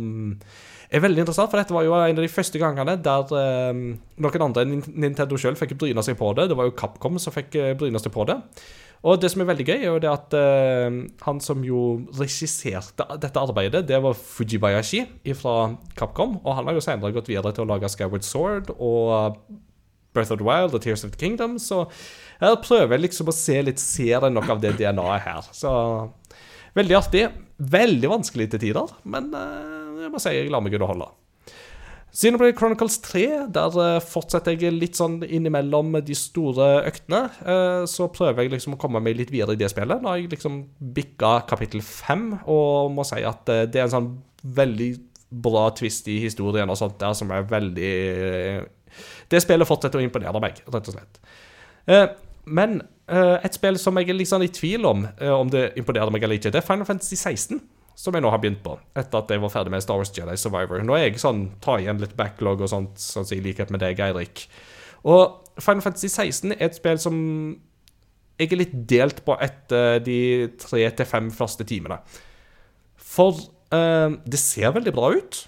er 0.93 1.01
veldig 1.01 1.23
interessant, 1.23 1.49
for 1.49 1.57
dette 1.57 1.73
var 1.73 1.87
jo 1.87 1.95
en 1.95 2.19
av 2.19 2.21
de 2.21 2.29
første 2.29 2.59
gangene 2.61 2.97
der 3.01 3.33
eh, 3.39 3.81
noen 4.21 4.45
andre 4.45 4.65
enn 4.67 4.83
Nintendo 4.93 5.39
sjøl 5.41 5.57
fikk 5.57 5.77
bryne 5.81 6.03
seg 6.05 6.19
på 6.19 6.33
det. 6.37 6.49
Det 6.51 6.57
var 6.59 6.69
jo 6.69 6.77
Capcom 6.77 7.17
som 7.21 7.33
fikk 7.33 7.57
eh, 7.57 7.73
bryne 7.79 8.01
seg 8.01 8.13
på 8.13 8.27
det. 8.29 8.37
Og 9.03 9.19
det 9.19 9.33
som 9.33 9.41
er 9.43 9.49
veldig 9.49 9.65
gøy, 9.67 9.81
er 9.81 9.89
jo 9.89 9.99
det 9.99 10.07
at 10.07 10.35
uh, 10.37 11.01
han 11.25 11.41
som 11.43 11.63
jo 11.67 11.81
regisserte 12.15 13.03
dette 13.19 13.41
arbeidet, 13.41 13.83
det 13.89 13.99
var 14.03 14.15
Fujibayashi 14.15 15.03
fra 15.35 15.73
Capcom. 15.99 16.37
Og 16.39 16.55
han 16.55 16.69
har 16.69 16.77
jo 16.77 16.83
senere 16.85 17.11
gått 17.15 17.27
videre 17.31 17.51
til 17.51 17.65
å 17.65 17.71
lage 17.73 17.91
Skyward 17.91 18.23
Sword 18.23 18.71
og 18.77 19.41
Breath 20.15 20.31
of 20.31 20.39
the 20.39 20.47
Wild 20.47 20.77
og 20.77 20.85
Tears 20.85 21.03
of 21.03 21.11
the 21.11 21.19
Kingdom. 21.19 21.57
Så 21.59 21.83
her 22.39 22.55
prøver 22.63 22.95
jeg 22.95 23.09
liksom 23.09 23.31
å 23.31 23.35
se 23.35 23.57
litt 23.65 23.83
Ser 23.83 24.23
jeg 24.23 24.31
nok 24.31 24.47
av 24.55 24.63
det 24.63 24.77
DNA-et 24.79 25.27
her. 25.27 25.51
Så 25.51 25.73
veldig 26.77 26.99
artig. 27.01 27.25
Veldig 27.73 28.09
vanskelig 28.09 28.47
til 28.53 28.63
tider, 28.63 28.95
men 29.03 29.29
uh, 29.35 29.99
jeg 30.03 30.11
må 30.11 30.19
si 30.19 30.31
jeg 30.35 30.49
lar 30.51 30.63
meg 30.63 30.79
underholde. 30.79 31.11
Xenoblade 32.13 32.53
Chronicles 32.53 32.99
3, 33.01 33.21
der 33.49 33.77
eh, 33.81 34.03
fortsetter 34.05 34.53
jeg 34.53 34.75
litt 34.75 34.99
sånn 34.99 35.23
innimellom 35.25 35.95
de 36.05 36.13
store 36.13 36.83
øktene. 36.85 37.23
Eh, 37.41 37.85
så 37.89 38.05
prøver 38.13 38.45
jeg 38.45 38.53
liksom 38.53 38.75
å 38.75 38.79
komme 38.81 39.01
meg 39.01 39.17
litt 39.17 39.33
videre 39.33 39.55
i 39.57 39.59
det 39.59 39.71
spillet. 39.73 39.97
Nå 39.97 40.11
har 40.11 40.19
jeg 40.21 40.29
liksom 40.29 40.59
bikka 40.93 41.39
kapittel 41.49 41.81
5, 41.81 42.27
og 42.45 42.93
må 42.93 43.07
si 43.09 43.23
at 43.25 43.49
eh, 43.49 43.63
det 43.65 43.81
er 43.81 43.87
en 43.87 43.95
sånn 43.95 44.11
veldig 44.45 44.91
bra 45.33 45.65
twist 45.73 46.05
i 46.13 46.19
historien 46.21 46.69
og 46.69 46.77
sånt 46.77 46.99
der 47.01 47.15
som 47.17 47.31
er 47.33 47.47
veldig 47.49 47.93
Det 49.31 49.39
spillet 49.41 49.65
fortsetter 49.65 49.97
å 49.97 50.03
imponere 50.05 50.37
meg, 50.43 50.59
rett 50.69 50.89
og 50.91 50.93
slett. 50.93 52.19
Men 52.45 52.83
et 53.09 53.55
spill 53.57 53.79
som 53.81 53.97
jeg 53.97 54.11
er 54.11 54.19
litt 54.19 54.29
sånn 54.29 54.45
i 54.45 54.51
tvil 54.53 54.85
om 54.85 55.01
om 55.39 55.49
det 55.49 55.71
imponerer 55.81 56.13
meg 56.13 56.27
eller 56.27 56.37
ikke, 56.37 56.51
det 56.53 56.61
er 56.61 56.67
Final 56.67 56.85
Fantasy 56.85 57.17
16. 57.17 57.57
Som 57.99 58.15
jeg 58.15 58.25
nå 58.25 58.31
har 58.33 58.41
begynt 58.41 58.63
på, 58.65 58.73
etter 58.97 59.19
at 59.19 59.29
jeg 59.29 59.41
var 59.43 59.51
ferdig 59.53 59.73
med 59.73 59.83
Star 59.85 59.99
Wars 59.99 60.11
Jedi 60.15 60.35
Survivor. 60.39 60.81
Nå 60.85 60.95
er 60.97 61.07
jeg 61.07 61.21
sånn, 61.21 61.45
tar 61.61 61.83
igjen 61.83 62.01
litt 62.01 62.15
backlog 62.17 62.63
og 62.65 62.71
sånt, 62.71 62.97
sånn 63.01 63.29
i 63.35 63.41
likhet 63.45 63.73
med 63.73 63.83
deg, 63.83 64.01
Eirik. 64.01 64.47
Og 65.05 65.43
Final 65.61 65.83
Fantasy 65.85 66.09
16 66.09 66.55
er 66.55 66.65
et 66.65 66.77
spill 66.79 66.97
som 67.01 67.17
jeg 68.41 68.49
er 68.49 68.59
litt 68.63 68.75
delt 68.89 69.21
på 69.25 69.35
etter 69.45 69.99
de 70.03 70.19
tre 70.61 70.87
til 70.97 71.07
fem 71.07 71.29
første 71.33 71.65
timene. 71.69 71.99
For 72.97 73.37
eh, 73.75 74.15
det 74.25 74.41
ser 74.41 74.73
veldig 74.73 74.93
bra 74.95 75.11
ut. 75.13 75.43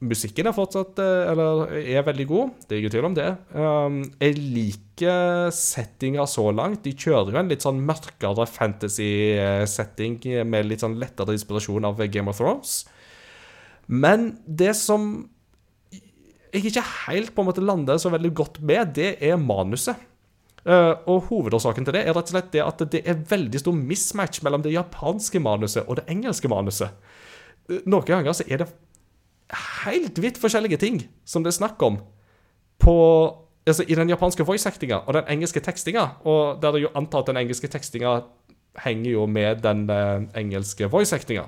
Musikken 0.00 0.48
er 0.48 0.56
fortsatt 0.56 1.00
eh, 1.02 1.30
Eller 1.30 1.74
er 1.76 2.04
veldig 2.06 2.26
god, 2.30 2.54
det 2.64 2.76
er 2.76 2.80
ingen 2.80 2.94
tvil 2.94 3.08
om 3.10 3.16
det. 3.16 3.28
Um, 3.52 3.98
jeg 4.22 4.38
liker 4.38 5.50
settinga 5.52 6.24
så 6.30 6.46
langt. 6.56 6.82
De 6.86 6.94
kjører 6.96 7.34
jo 7.34 7.40
en 7.42 7.50
litt 7.52 7.66
sånn 7.66 7.82
mørkere 7.84 8.46
fantasy-setting 8.48 10.16
med 10.48 10.70
litt 10.70 10.84
sånn 10.84 10.96
lettere 11.00 11.36
inspirasjon 11.36 11.88
av 11.88 12.00
Game 12.08 12.32
of 12.32 12.40
Thrones. 12.40 12.80
Men 13.90 14.32
det 14.46 14.72
som 14.78 15.12
jeg 16.50 16.70
ikke 16.70 16.82
helt 17.06 17.34
på 17.34 17.42
en 17.42 17.48
måte 17.50 17.62
lander 17.62 17.98
så 18.00 18.10
veldig 18.12 18.30
godt 18.34 18.60
med, 18.66 18.94
det 18.96 19.14
er 19.22 19.38
manuset. 19.38 19.98
Eh, 20.64 20.92
og 21.08 21.28
hovedårsaken 21.30 21.86
til 21.86 21.96
det 21.96 22.02
er 22.04 22.12
rett 22.12 22.28
og 22.28 22.34
slett 22.34 22.50
det 22.52 22.60
at 22.64 22.82
det 22.92 23.00
er 23.08 23.22
veldig 23.30 23.62
stor 23.62 23.76
mismatch 23.76 24.42
mellom 24.44 24.64
det 24.64 24.74
japanske 24.74 25.40
manuset 25.40 25.86
og 25.86 26.00
det 26.00 26.04
engelske 26.12 26.50
manuset. 26.52 26.96
Eh, 27.70 27.80
Noen 27.88 28.08
ganger 28.08 28.36
så 28.36 28.44
er 28.46 28.64
det 28.64 28.68
helt 29.84 30.18
vidt 30.22 30.40
forskjellige 30.40 30.80
ting 30.82 31.02
som 31.24 31.44
det 31.44 31.52
er 31.54 31.60
snakk 31.62 31.82
om 31.82 32.00
på 32.80 32.96
Altså 33.68 33.84
i 33.84 33.94
den 33.94 34.08
japanske 34.08 34.42
voice-actinga 34.48 35.02
og 35.04 35.14
den 35.14 35.26
engelske 35.30 35.60
tekstinga, 35.60 36.06
og 36.24 36.62
der 36.62 36.72
det 36.72 36.80
jo 36.80 36.90
antar 36.96 37.20
at 37.20 37.28
den 37.28 37.36
engelske 37.36 37.68
tekstinga 37.68 38.14
henger 38.82 39.10
jo 39.10 39.26
med 39.28 39.60
den 39.62 39.84
eh, 39.92 40.22
engelske 40.40 40.88
voice-actinga. 40.90 41.44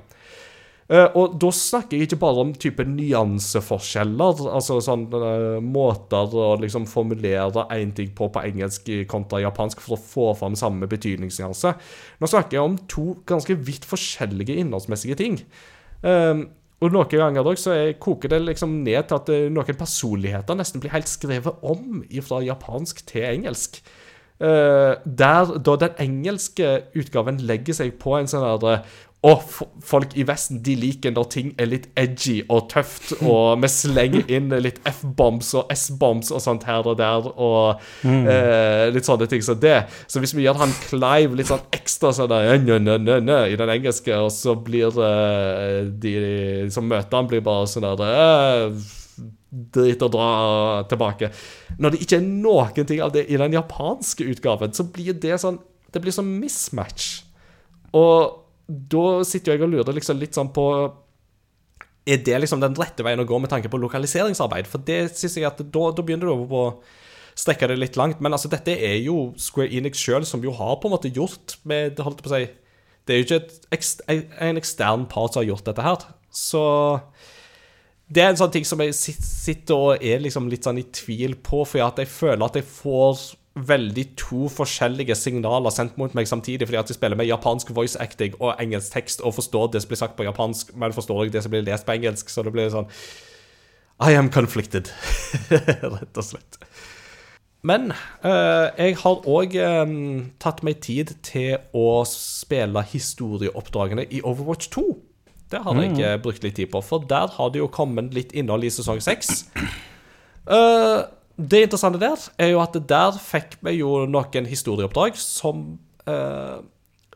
Uh, 0.92 1.08
og 1.16 1.36
da 1.40 1.48
snakker 1.56 1.96
jeg 1.96 2.10
ikke 2.10 2.18
bare 2.20 2.42
om 2.42 2.50
type 2.52 2.84
nyanseforskjeller, 2.84 4.42
altså 4.52 4.76
sånn 4.84 5.06
uh, 5.14 5.56
måter 5.64 6.34
å 6.36 6.50
liksom 6.60 6.84
formulere 6.90 7.64
én 7.72 7.94
ting 7.96 8.10
på 8.18 8.28
på 8.34 8.42
engelsk 8.44 8.90
kontra 9.08 9.40
japansk 9.40 9.80
for 9.80 9.96
å 9.96 10.02
få 10.02 10.26
fram 10.36 10.58
samme 10.58 10.90
betydningsnyanse. 10.90 11.72
Nå 12.20 12.28
snakker 12.28 12.58
jeg 12.58 12.66
om 12.66 12.76
to 12.92 13.06
ganske 13.24 13.56
vidt 13.56 13.88
forskjellige 13.88 14.58
innholdsmessige 14.60 15.16
ting. 15.22 15.40
Eh, 16.02 16.42
og 16.82 16.90
noen 16.94 17.08
ganger 17.12 17.46
også, 17.46 17.62
så 17.68 17.74
er- 17.78 17.98
koker 18.02 18.32
det 18.32 18.40
liksom 18.42 18.80
ned 18.82 19.06
til 19.08 19.14
at 19.20 19.28
eh, 19.30 19.48
noen 19.52 19.78
personligheter 19.78 20.58
nesten 20.58 20.82
blir 20.82 20.90
helt 20.94 21.08
skrevet 21.10 21.62
om 21.62 22.02
fra 22.26 22.40
japansk 22.42 23.04
til 23.06 23.22
engelsk. 23.28 23.78
Eh, 24.42 24.94
der 25.06 25.52
da 25.62 25.76
den 25.78 25.94
engelske 26.02 26.82
utgaven 26.98 27.38
legger 27.46 27.76
seg 27.78 27.94
på 28.02 28.16
en 28.18 28.26
sånn 28.26 28.42
derre 28.42 28.82
F- 29.38 29.62
folk 29.86 30.16
i 30.18 30.24
Vesten 30.26 30.58
de 30.66 30.72
liker 30.74 31.12
når 31.14 31.26
ting 31.30 31.50
er 31.62 31.68
litt 31.70 31.84
edgy 31.94 32.40
og 32.50 32.64
tøft, 32.72 33.12
og 33.22 33.60
vi 33.62 33.68
slenger 33.70 34.24
inn 34.34 34.48
litt 34.64 34.80
F-bombs 34.90 35.52
og 35.60 35.70
S-bombs 35.70 36.32
og 36.34 36.42
sånt 36.42 36.66
her 36.66 36.82
og 36.90 36.96
der, 36.98 37.28
og 37.30 37.78
eh, 38.02 38.88
litt 38.90 39.06
sånne 39.06 39.28
ting 39.30 39.44
som 39.46 39.60
det. 39.62 39.84
Så 40.10 40.18
hvis 40.18 40.34
vi 40.34 40.42
gjør 40.48 40.58
han 40.64 40.74
Clive 40.88 41.38
litt 41.38 41.52
sånn 41.52 41.62
ekstra 41.70 42.10
sånn 42.18 42.34
nø, 42.66 42.80
nø, 42.82 42.98
nø, 42.98 43.20
nø, 43.22 43.38
i 43.54 43.60
den 43.62 43.70
engelske, 43.76 44.18
og 44.18 44.32
så 44.34 44.56
blir 44.58 44.90
eh, 45.06 45.78
de 46.02 46.16
som 46.74 46.90
møter 46.90 47.14
han, 47.20 47.30
blir 47.30 47.46
bare 47.46 47.70
sånn 47.70 47.86
der 47.86 48.04
eh, 48.10 48.84
Drit 49.52 50.02
og 50.02 50.14
dra 50.16 50.28
tilbake. 50.88 51.28
Når 51.78 51.92
det 51.94 51.98
ikke 52.02 52.18
er 52.18 52.26
noen 52.26 52.86
ting 52.88 53.02
av 53.04 53.12
det 53.14 53.26
i 53.30 53.38
den 53.38 53.54
japanske 53.54 54.24
utgaven, 54.34 54.72
så 54.74 54.86
blir 54.88 55.12
det 55.14 55.38
sånn 55.38 55.60
Det 55.92 56.00
blir 56.00 56.14
sånn 56.16 56.30
mismatch. 56.40 57.20
Og 57.92 58.40
da 58.72 59.22
sitter 59.26 59.54
jeg 59.54 59.64
og 59.66 59.72
lurer 59.72 59.96
liksom 59.96 60.20
litt 60.20 60.36
sånn 60.38 60.52
på 60.54 60.66
Er 62.08 62.22
det 62.24 62.40
liksom 62.42 62.62
den 62.62 62.74
rette 62.78 63.04
veien 63.06 63.20
å 63.22 63.28
gå 63.28 63.38
med 63.38 63.50
tanke 63.52 63.70
på 63.70 63.78
lokaliseringsarbeid? 63.78 64.66
For 64.66 64.82
det 64.82 65.12
synes 65.12 65.36
jeg 65.38 65.46
at 65.46 65.60
da, 65.62 65.82
da 65.94 66.02
begynner 66.02 66.30
du 66.30 66.54
å 66.58 66.64
strekke 67.38 67.68
det 67.70 67.78
litt 67.78 67.98
langt. 68.00 68.18
Men 68.20 68.34
altså, 68.34 68.50
dette 68.52 68.74
er 68.74 68.98
jo 69.04 69.32
Square 69.40 69.70
Enix 69.72 70.02
sjøl 70.02 70.26
som 70.28 70.42
jo 70.44 70.54
har 70.56 70.80
på 70.80 70.90
en 70.90 70.96
måte 70.96 71.12
gjort 71.12 71.56
med 71.68 72.00
holdt 72.02 72.24
på 72.24 72.32
å 72.32 72.34
si, 72.34 72.48
Det 73.06 73.14
er 73.14 73.20
jo 73.20 73.26
ikke 73.26 73.38
et, 73.74 73.86
en 74.48 74.58
ekstern 74.60 75.06
part 75.10 75.34
som 75.34 75.42
har 75.42 75.48
gjort 75.52 75.68
dette 75.70 75.86
her. 75.86 76.04
Så 76.32 76.64
det 78.12 78.22
er 78.22 78.32
en 78.32 78.40
sånn 78.40 78.52
ting 78.52 78.66
som 78.68 78.80
jeg 78.82 78.94
sitter 78.94 79.74
og 79.78 80.04
er 80.04 80.20
liksom 80.22 80.50
litt 80.52 80.66
sånn 80.66 80.80
i 80.80 80.88
tvil 80.92 81.38
på, 81.40 81.62
for 81.64 81.80
jeg 81.80 82.10
føler 82.10 82.44
at 82.46 82.58
jeg 82.60 82.68
får 82.68 83.22
veldig 83.54 84.04
to 84.16 84.46
forskjellige 84.48 85.16
signaler 85.18 85.74
sendt 85.74 85.98
mot 86.00 86.14
meg 86.16 86.28
samtidig, 86.28 86.66
fordi 86.68 86.80
at 86.80 86.88
jeg 86.92 86.96
spiller 86.96 87.18
med 87.20 87.28
japansk 87.28 87.74
voice 87.76 87.98
acting 88.00 88.34
og 88.40 88.54
engelsk 88.62 88.94
tekst 88.94 89.20
og 89.20 89.34
forstår 89.36 89.74
det 89.74 89.82
som 89.82 89.92
blir 89.92 90.00
sagt 90.00 90.16
på 90.16 90.24
japansk, 90.24 90.72
men 90.76 90.94
forstår 90.96 91.26
ikke 91.26 91.36
det 91.36 91.44
som 91.44 91.52
blir 91.52 91.66
lest 91.66 91.86
på 91.86 91.96
engelsk, 91.96 92.32
så 92.32 92.46
det 92.46 92.54
blir 92.54 92.72
sånn 92.72 92.88
I 94.02 94.16
am 94.16 94.32
conflicted, 94.32 94.88
rett 95.52 96.16
og 96.16 96.24
slett. 96.24 96.58
Men 97.62 97.92
eh, 97.92 98.68
jeg 98.74 98.96
har 99.04 99.28
òg 99.30 99.54
tatt 100.42 100.64
meg 100.66 100.80
tid 100.82 101.12
til 101.22 101.60
å 101.76 102.02
spille 102.08 102.82
historieoppdragene 102.90 104.08
i 104.10 104.24
Overwatch 104.24 104.72
2. 104.74 104.86
Det 105.52 105.60
har 105.60 105.78
jeg 105.82 106.00
eh, 106.00 106.18
brukt 106.22 106.44
litt 106.44 106.56
tid 106.56 106.70
på, 106.72 106.80
for 106.84 107.04
der 107.08 107.28
har 107.36 107.52
det 107.52 107.60
jo 107.60 107.68
kommet 107.72 108.14
litt 108.16 108.32
innhold 108.32 108.64
i 108.64 108.72
sesong 108.72 109.02
6. 109.04 109.32
Eh, 110.48 111.00
det 111.36 111.62
interessante 111.66 112.00
der 112.02 112.28
er 112.38 112.52
jo 112.52 112.60
at 112.62 112.76
der 112.88 113.16
fikk 113.20 113.56
vi 113.64 113.78
jo 113.78 114.04
noen 114.10 114.48
historieoppdrag 114.48 115.16
som 115.18 115.64
eh, 116.06 116.58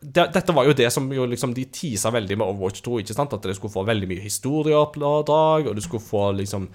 det, 0.01 0.27
Dette 0.33 0.53
var 0.53 0.67
jo 0.67 0.75
det 0.77 0.89
som 0.93 1.07
jo 1.13 1.25
liksom 1.29 1.53
de 1.57 1.65
tisa 1.73 2.11
veldig 2.13 2.37
med 2.37 2.45
Overwatch 2.45 2.83
2. 2.85 2.99
ikke 3.01 3.15
sant? 3.17 3.33
At 3.33 3.45
det 3.45 3.55
skulle 3.57 3.73
få 3.73 3.85
veldig 3.87 4.09
mye 4.09 4.21
historieoppdrag, 4.21 5.69
og 5.69 5.75
du 5.75 5.81
skulle 5.81 6.05
få 6.05 6.31
liksom 6.37 6.67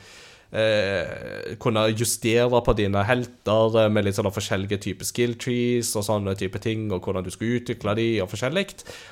eh, 0.52 1.56
Kunne 1.62 1.88
justere 1.90 2.62
på 2.64 2.74
dine 2.78 3.02
helter 3.08 3.78
eh, 3.82 3.90
med 3.92 4.06
litt 4.06 4.18
sånne 4.18 4.32
forskjellige 4.34 4.80
typer 4.86 5.08
skill 5.08 5.36
trees 5.40 5.92
og 5.98 6.06
sånne 6.06 6.36
type 6.38 6.60
ting, 6.62 6.88
og 6.92 7.04
hvordan 7.04 7.26
du 7.26 7.32
skulle 7.34 7.60
utvikle 7.60 7.96
de 7.98 8.08
og 8.24 8.30
forskjellig. 8.32 8.66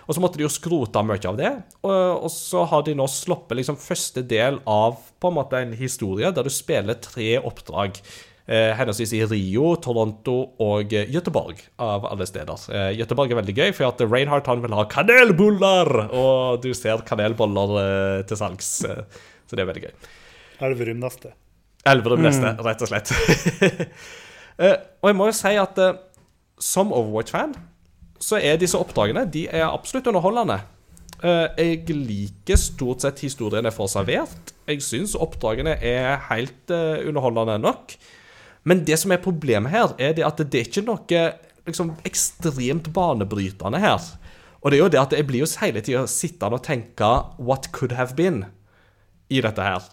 Og 0.06 0.16
så 0.16 0.24
måtte 0.24 0.40
de 0.40 0.46
jo 0.46 0.52
skrote 0.52 1.04
mye 1.06 1.20
av 1.30 1.38
det. 1.40 1.52
Og, 1.82 2.26
og 2.26 2.32
så 2.34 2.64
har 2.70 2.86
de 2.86 2.96
nå 2.98 3.08
sluppet 3.10 3.60
liksom 3.60 3.80
første 3.80 4.24
del 4.24 4.60
av 4.68 5.00
på 5.20 5.30
en 5.30 5.38
måte 5.40 5.60
en 5.60 5.76
historie 5.76 6.32
der 6.34 6.46
du 6.46 6.52
spiller 6.52 7.00
tre 7.02 7.36
oppdrag. 7.40 8.00
Eh, 8.50 8.72
henholdsvis 8.74 9.12
i 9.14 9.20
Rio, 9.30 9.76
Toronto 9.78 10.32
og 10.64 10.94
eh, 10.96 11.06
Göteborg, 11.12 11.60
av 11.78 12.08
alle 12.08 12.26
steder. 12.26 12.64
Eh, 12.74 12.88
Göteborg 12.98 13.30
er 13.30 13.38
veldig 13.38 13.54
gøy, 13.54 13.68
for 13.76 13.86
at 13.92 14.02
Reinhardt 14.02 14.48
han 14.50 14.64
vil 14.64 14.74
ha 14.74 14.88
kanelboller! 14.90 15.90
Og 16.08 16.64
du 16.64 16.72
ser 16.74 17.04
kanelboller 17.06 18.24
til 18.26 18.40
salgs, 18.40 18.72
så 18.82 19.54
det 19.54 19.62
er 19.62 19.70
veldig 19.70 19.84
gøy. 19.84 19.94
Elverum 20.60 21.00
neste. 21.00 21.32
Elverum 21.88 22.22
neste, 22.24 22.52
rett 22.60 22.84
og 22.84 22.90
slett. 22.90 23.12
uh, 24.60 24.76
og 25.02 25.10
jeg 25.10 25.18
må 25.18 25.30
jo 25.30 25.36
si 25.36 25.54
at 25.60 25.80
uh, 25.80 25.96
som 26.60 26.92
Overwatch-fan 26.92 27.56
så 28.20 28.36
er 28.36 28.60
disse 28.60 28.76
oppdragene 28.76 29.24
de 29.32 29.46
er 29.48 29.64
absolutt 29.64 30.10
underholdende. 30.10 30.60
Uh, 31.20 31.48
jeg 31.56 31.84
liker 31.88 32.60
stort 32.60 33.04
sett 33.04 33.22
historiene 33.24 33.72
for 33.72 33.88
servert. 33.92 34.52
Jeg 34.68 34.84
syns 34.84 35.16
oppdragene 35.16 35.78
er 35.80 36.20
helt 36.28 36.70
underholdende 36.70 37.56
nok. 37.64 37.96
Men 38.68 38.84
det 38.84 38.98
som 39.00 39.12
er 39.14 39.24
problemet 39.24 39.72
her, 39.72 39.94
er 39.96 40.12
det 40.16 40.26
at 40.26 40.42
det 40.44 40.60
er 40.60 40.68
ikke 40.68 40.84
noe 40.84 41.22
liksom, 41.66 41.94
ekstremt 42.06 42.90
banebrytende 42.92 43.80
her. 43.80 44.04
Og 44.60 44.70
det 44.70 44.76
er 44.76 44.82
jo 44.82 44.90
det 44.92 45.00
at 45.00 45.14
jeg 45.16 45.26
blir 45.28 45.44
jo 45.44 45.48
hele 45.62 45.80
tida 45.84 46.04
sittende 46.10 46.58
og 46.60 46.64
tenke 46.66 47.08
What 47.40 47.70
could 47.72 47.96
have 47.96 48.16
been 48.18 48.44
i 49.32 49.40
dette 49.40 49.64
her. 49.64 49.86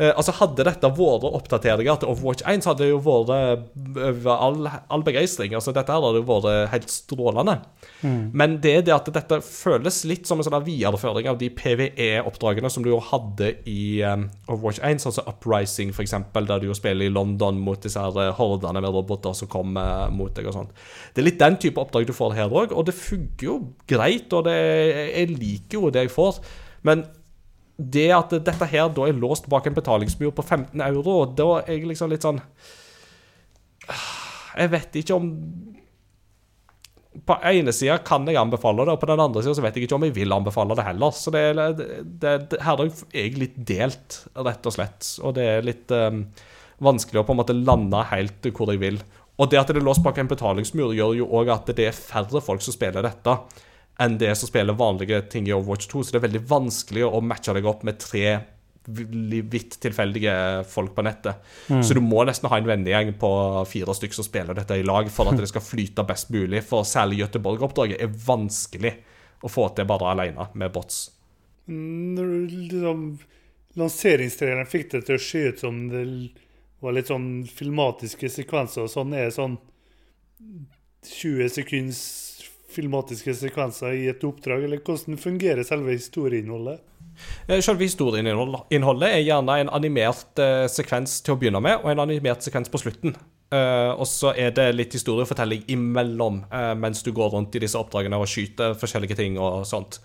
Eh, 0.00 0.12
altså 0.16 0.32
Hadde 0.38 0.64
dette 0.64 0.88
vært 0.96 1.24
oppdateringer 1.28 2.00
til 2.00 2.08
Overwatch 2.08 2.44
1, 2.48 2.64
så 2.64 2.72
hadde 2.72 2.86
det 2.86 2.92
jo 2.94 3.00
vært 3.04 3.32
over 4.00 4.30
all, 4.32 4.68
all 4.88 5.04
begeistring. 5.04 5.52
Altså 5.56 5.74
Dette 5.76 5.92
her 5.92 6.00
hadde 6.00 6.22
jo 6.22 6.28
vært 6.28 6.72
helt 6.72 6.92
strålende. 6.92 7.58
Men 8.32 8.56
det 8.64 8.72
er 8.78 8.86
det 8.86 8.94
at 8.96 9.10
dette 9.12 9.40
føles 9.44 10.02
litt 10.08 10.28
som 10.28 10.40
en 10.40 10.46
sånn 10.46 10.56
videreføring 10.64 11.28
av 11.28 11.36
de 11.40 11.50
PVE-oppdragene 11.52 12.70
som 12.72 12.84
du 12.84 12.90
jo 12.92 13.02
hadde 13.10 13.52
i 13.68 14.00
um, 14.06 14.26
Overwatch 14.48 14.80
1, 14.86 15.02
sånn 15.04 15.16
som 15.18 15.28
Uprising, 15.28 15.92
eksempel, 16.00 16.48
der 16.48 16.62
du 16.62 16.70
jo 16.70 16.78
spiller 16.78 17.10
i 17.10 17.12
London 17.12 17.60
mot 17.60 17.80
disse 17.82 18.00
her 18.00 18.16
eh, 18.22 18.32
hordene 18.38 18.80
med 18.80 18.94
roboter 18.94 19.36
som 19.36 19.50
kommer 19.52 20.08
mot 20.14 20.32
deg 20.36 20.48
og 20.48 20.56
sånt. 20.56 20.72
Det 21.12 21.20
er 21.20 21.28
litt 21.28 21.40
den 21.42 21.60
type 21.60 21.82
oppdrag 21.82 22.08
du 22.08 22.16
får 22.16 22.38
her 22.38 22.48
òg, 22.48 22.72
og 22.72 22.88
det 22.88 22.96
funker 22.96 23.46
jo 23.50 23.60
greit, 23.90 24.32
og 24.32 24.46
det, 24.48 24.56
jeg 25.12 25.36
liker 25.36 25.76
jo 25.80 25.92
det 25.92 26.06
jeg 26.06 26.14
får. 26.16 26.40
Men 26.88 27.04
det 27.80 28.10
at 28.12 28.34
dette 28.44 28.68
her 28.68 28.90
da 28.92 29.08
er 29.08 29.16
låst 29.16 29.48
bak 29.50 29.66
en 29.66 29.76
betalingsmur 29.76 30.34
på 30.36 30.44
15 30.44 30.82
euro, 30.84 31.24
da 31.26 31.48
er 31.62 31.78
jeg 31.78 31.88
liksom 31.88 32.12
litt 32.12 32.26
sånn 32.26 32.40
Jeg 34.60 34.72
vet 34.72 34.98
ikke 35.00 35.16
om 35.16 35.28
På 37.26 37.38
ene 37.48 37.72
sida 37.74 37.96
kan 38.06 38.28
jeg 38.28 38.38
anbefale 38.38 38.84
det, 38.84 38.94
og 38.94 39.02
på 39.02 39.08
den 39.10 39.22
andre 39.22 39.42
sida 39.42 39.64
vet 39.64 39.78
jeg 39.78 39.88
ikke 39.88 39.96
om 39.98 40.06
jeg 40.06 40.14
vil 40.14 40.34
anbefale 40.34 40.76
det 40.78 40.86
heller. 40.86 41.14
Så 41.16 41.32
det, 41.34 41.42
det, 41.78 42.34
det, 42.52 42.60
her 42.62 42.84
er 42.84 42.92
jeg 43.16 43.38
litt 43.40 43.56
delt, 43.66 44.20
rett 44.38 44.68
og 44.68 44.76
slett. 44.76 45.08
Og 45.26 45.34
det 45.34 45.46
er 45.56 45.66
litt 45.66 45.90
um, 45.90 46.22
vanskelig 46.86 47.20
å 47.20 47.24
på 47.26 47.34
en 47.34 47.40
måte 47.42 47.56
lande 47.56 48.04
helt 48.12 48.46
hvor 48.54 48.70
jeg 48.70 48.82
vil. 48.82 49.00
Og 49.42 49.50
det 49.50 49.58
at 49.58 49.72
det 49.72 49.80
er 49.80 49.88
låst 49.88 50.04
bak 50.04 50.20
en 50.22 50.30
betalingsmur, 50.30 50.94
gjør 50.94 51.18
jo 51.18 51.26
òg 51.40 51.50
at 51.54 51.74
det 51.74 51.88
er 51.90 51.98
færre 51.98 52.42
folk 52.44 52.62
som 52.62 52.76
spiller 52.76 53.04
dette 53.06 53.36
enn 54.00 54.16
det 54.20 54.32
som 54.38 54.48
spiller 54.48 54.76
vanlige 54.78 55.20
ting 55.30 55.48
i 55.48 55.52
Overwatch 55.52 55.90
2. 55.92 56.02
Så 56.04 56.14
det 56.14 56.20
er 56.22 56.28
veldig 56.28 56.46
vanskelig 56.48 57.04
å 57.06 57.20
matche 57.22 57.52
deg 57.56 57.66
opp 57.68 57.84
med 57.84 57.98
tre 58.00 58.40
vi- 58.90 59.42
vidt 59.44 59.76
tilfeldige 59.78 60.64
folk 60.66 60.94
på 60.96 61.04
nettet. 61.04 61.36
Så 61.68 61.94
du 61.94 62.00
må 62.00 62.24
nesten 62.26 62.48
ha 62.48 62.56
en 62.56 62.64
vennegjeng 62.66 63.12
på 63.20 63.30
fire 63.68 63.92
stykker 63.94 64.14
som 64.14 64.24
spiller 64.24 64.54
dette 64.56 64.78
i 64.80 64.82
lag 64.82 65.10
for 65.12 65.28
at 65.28 65.36
det 65.36 65.48
skal 65.48 65.60
flyte 65.62 66.06
best 66.08 66.30
mulig. 66.32 66.62
For 66.64 66.82
særlig 66.88 67.20
Göteborg-oppdraget 67.20 68.00
er 68.00 68.08
vanskelig 68.08 68.94
å 69.44 69.48
få 69.52 69.68
til 69.76 69.84
bare 69.84 70.10
alene 70.14 70.48
med 70.54 70.72
bots. 70.72 71.10
Når 71.68 72.24
du 72.24 72.56
liksom 72.56 73.18
lanseringstreneren 73.76 74.66
fikk 74.66 74.90
det 74.90 75.04
til 75.06 75.16
å 75.16 75.22
se 75.22 75.44
ut 75.52 75.60
som 75.60 75.88
det 75.92 76.30
var 76.80 76.92
litt 76.96 77.06
sånn 77.12 77.44
filmatiske 77.46 78.30
sekvenser, 78.32 78.82
og 78.88 78.90
sånn 78.90 79.14
er 79.14 79.28
sånn 79.30 79.58
20 81.04 81.48
sekunds 81.48 82.29
filmatiske 82.72 83.34
sekvenser 83.36 83.96
i 83.98 84.06
et 84.12 84.24
oppdrag, 84.26 84.64
eller 84.66 84.82
hvordan 84.84 85.18
fungerer 85.20 85.66
selve 85.66 85.96
historieinnholdet? 85.96 86.80
Eh, 87.48 87.60
Selve 87.60 87.84
historieinnholdet 87.84 89.08
er 89.10 89.24
gjerne 89.24 89.58
en 89.60 89.72
animert 89.76 90.40
eh, 90.40 90.64
sekvens 90.72 91.18
til 91.24 91.34
å 91.34 91.40
begynne 91.40 91.60
med, 91.64 91.82
og 91.82 91.90
en 91.92 92.02
animert 92.06 92.46
sekvens 92.46 92.70
på 92.72 92.80
slutten. 92.80 93.16
Eh, 93.50 93.90
og 93.90 94.06
så 94.08 94.32
er 94.38 94.54
det 94.56 94.68
litt 94.76 94.94
historiefortelling 94.94 95.66
imellom 95.74 96.44
eh, 96.48 96.72
mens 96.78 97.02
du 97.02 97.10
går 97.12 97.34
rundt 97.34 97.56
i 97.58 97.62
disse 97.64 97.78
oppdragene 97.80 98.20
og 98.20 98.30
skyter 98.30 98.76
forskjellige 98.78 99.18
ting 99.18 99.38
og 99.42 99.66
sånt. 99.68 99.98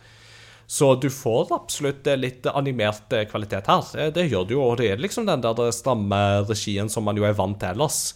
Så 0.65 0.95
du 0.97 1.11
får 1.13 1.53
absolutt 1.53 2.07
eh, 2.09 2.17
litt 2.17 2.47
animert 2.49 3.13
eh, 3.13 3.27
kvalitet 3.29 3.69
her. 3.69 4.11
Det 4.15 4.25
gjør 4.25 4.47
du 4.49 4.55
jo, 4.57 4.63
og 4.71 4.79
det 4.81 4.91
er 4.95 5.03
liksom 5.03 5.29
den 5.29 5.45
der 5.45 5.69
stramme 5.75 6.23
regien 6.49 6.89
som 6.89 7.05
man 7.05 7.17
jo 7.21 7.27
er 7.27 7.37
vant 7.37 7.59
til 7.61 7.75
ellers. 7.75 8.15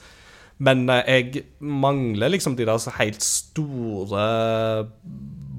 Men 0.63 0.87
eh, 0.91 1.03
jeg 1.07 1.43
mangler 1.59 2.33
liksom 2.33 2.57
de 2.59 2.67
der 2.67 2.97
helt 2.99 3.23
store 3.23 4.23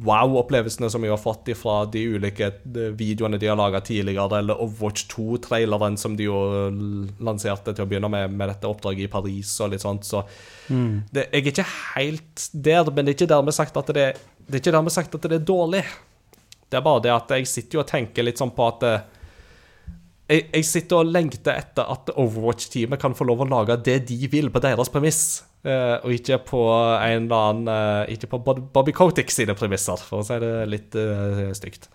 wow-opplevelsene 0.01 0.89
som 0.89 1.05
jeg 1.05 1.13
har 1.13 1.21
fått 1.21 1.51
fra 1.61 1.83
de 1.93 2.03
ulike 2.17 2.47
eh, 2.49 2.93
videoene 2.97 3.41
de 3.41 3.51
har 3.51 3.59
laga 3.61 3.83
tidligere, 3.85 4.41
eller 4.41 4.61
Overwatch 4.61 5.07
2-traileren 5.13 5.99
som 6.01 6.17
de 6.17 6.29
jo 6.29 6.41
lanserte 7.21 7.75
til 7.75 7.85
å 7.85 7.89
begynne 7.91 8.13
med, 8.13 8.37
med 8.37 8.53
dette 8.53 8.69
oppdraget 8.69 9.09
i 9.09 9.13
Paris 9.13 9.53
og 9.61 9.75
litt 9.75 9.85
sånt. 9.85 10.09
Så 10.09 10.25
det, 10.69 11.27
jeg 11.29 11.43
er 11.45 11.51
ikke 11.53 11.71
helt 11.97 12.51
der, 12.53 12.93
men 12.93 13.05
det 13.05 13.15
er 13.15 13.19
ikke 13.19 13.35
dermed 13.35 13.57
sagt 13.57 13.81
at 13.81 13.93
det, 13.97 14.07
det 14.47 14.57
er 14.57 14.65
ikke 14.65 14.77
dermed 14.79 14.95
sagt 14.95 15.17
at 15.17 15.29
det 15.29 15.41
er 15.41 15.49
dårlig. 15.53 15.85
Det 16.71 16.79
er 16.79 16.87
bare 16.87 17.03
det 17.03 17.13
at 17.15 17.33
jeg 17.35 17.49
sitter 17.51 17.81
jo 17.81 17.83
og 17.83 17.91
tenker 17.91 18.25
litt 18.25 18.41
sånn 18.41 18.53
på 18.55 18.69
at 18.69 18.85
eh, 18.87 19.01
jeg, 20.31 20.47
jeg 20.55 20.67
sitter 20.69 21.03
og 21.03 21.13
lengter 21.13 21.57
etter 21.59 21.89
at 21.91 22.11
Overwatch-teamet 22.15 23.01
kan 23.03 23.17
få 23.19 23.27
lov 23.29 23.43
å 23.45 23.49
lage 23.51 23.77
det 23.87 24.01
de 24.11 24.19
vil, 24.31 24.51
på 24.53 24.63
deres 24.63 24.91
premiss. 24.93 25.23
eh, 25.67 25.97
og 26.01 26.15
ikke 26.15 26.39
på 26.47 26.61
en 26.71 27.27
eller 27.27 27.49
annen 27.51 27.73
eh, 27.73 28.15
Ikke 28.15 28.31
på 28.33 28.39
Bobby 28.73 28.95
Kotick 28.97 29.33
sine 29.35 29.57
premisser, 29.59 29.99
for 29.99 30.23
å 30.23 30.27
si 30.27 30.39
det 30.41 30.53
litt 30.71 30.97
uh, 30.97 31.51
stygt. 31.57 31.91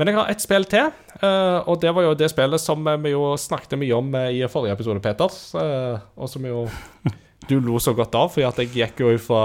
Men 0.00 0.08
jeg 0.08 0.16
har 0.16 0.30
ett 0.32 0.40
spill 0.40 0.64
til, 0.64 0.92
eh, 1.20 1.58
og 1.68 1.80
det 1.82 1.90
var 1.92 2.06
jo 2.06 2.14
det 2.16 2.30
spillet 2.32 2.60
som 2.60 2.86
vi 3.04 3.12
jo 3.12 3.34
snakket 3.36 3.76
mye 3.80 3.98
om 3.98 4.14
i 4.24 4.40
forrige 4.48 4.78
episode, 4.78 5.02
Peter. 5.04 5.28
eh, 5.60 5.98
og 6.16 6.30
som 6.32 6.46
jo 6.48 6.64
du 7.50 7.58
lo 7.60 7.78
så 7.82 7.92
godt 7.92 8.14
av, 8.16 8.30
fordi 8.32 8.46
at 8.48 8.60
jeg 8.62 8.70
gikk 8.72 9.02
jo 9.02 9.12
fra 9.20 9.42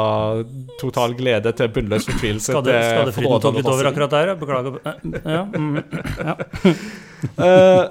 total 0.80 1.16
glede 1.18 1.52
til 1.58 1.72
bunnløs 1.74 2.08
fortvilelse. 2.08 2.54
Skade, 2.54 2.78
skadefryden 2.80 3.44
tok 3.44 3.58
litt 3.58 3.72
over 3.74 3.90
akkurat 3.92 4.14
der. 4.16 4.34
Beklager. 4.40 4.80
Ja, 5.26 5.44
mm, 5.52 5.78
Eh, 7.48 7.84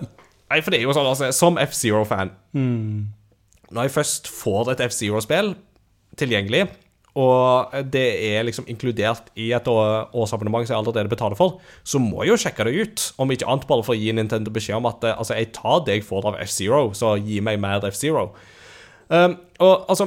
nei, 0.51 0.61
for 0.63 0.73
det 0.73 0.81
er 0.81 0.87
jo 0.87 0.97
sånn, 0.97 1.11
altså, 1.11 1.31
som 1.35 1.61
F-Zero-fan 1.63 2.35
mm. 2.57 2.99
Når 3.75 3.89
jeg 3.89 3.97
først 3.97 4.29
får 4.31 4.75
et 4.75 4.83
F-Zero-spill 4.87 5.57
tilgjengelig, 6.17 6.69
og 7.17 7.73
det 7.89 8.05
er 8.29 8.45
liksom 8.45 8.67
inkludert 8.69 9.31
i 9.41 9.49
et 9.57 9.69
årsabonnement 9.71 10.67
som 10.69 10.75
jeg 10.75 10.83
allerede 10.83 11.11
betaler 11.13 11.39
for, 11.39 11.57
så 11.81 12.01
må 12.03 12.23
jeg 12.23 12.35
jo 12.35 12.41
sjekke 12.43 12.67
det 12.69 12.75
ut. 12.77 13.05
Om 13.23 13.33
ikke 13.33 13.49
annet 13.49 13.65
bare 13.71 13.87
for 13.87 13.95
å 13.95 13.99
gi 13.99 14.13
Nintendo 14.13 14.53
beskjed 14.53 14.77
om 14.77 14.89
at 14.91 15.07
eh, 15.07 15.17
altså, 15.17 15.39
jeg 15.39 15.55
tar 15.57 15.81
det 15.87 15.97
jeg 15.97 16.07
får 16.07 16.29
av 16.29 16.37
F-Zero, 16.45 16.83
så 16.97 17.15
gi 17.17 17.41
meg 17.45 17.59
mer 17.63 17.87
F-Zero. 17.89 18.29
Um, 19.09 19.37
og 19.63 19.87
altså, 19.89 20.05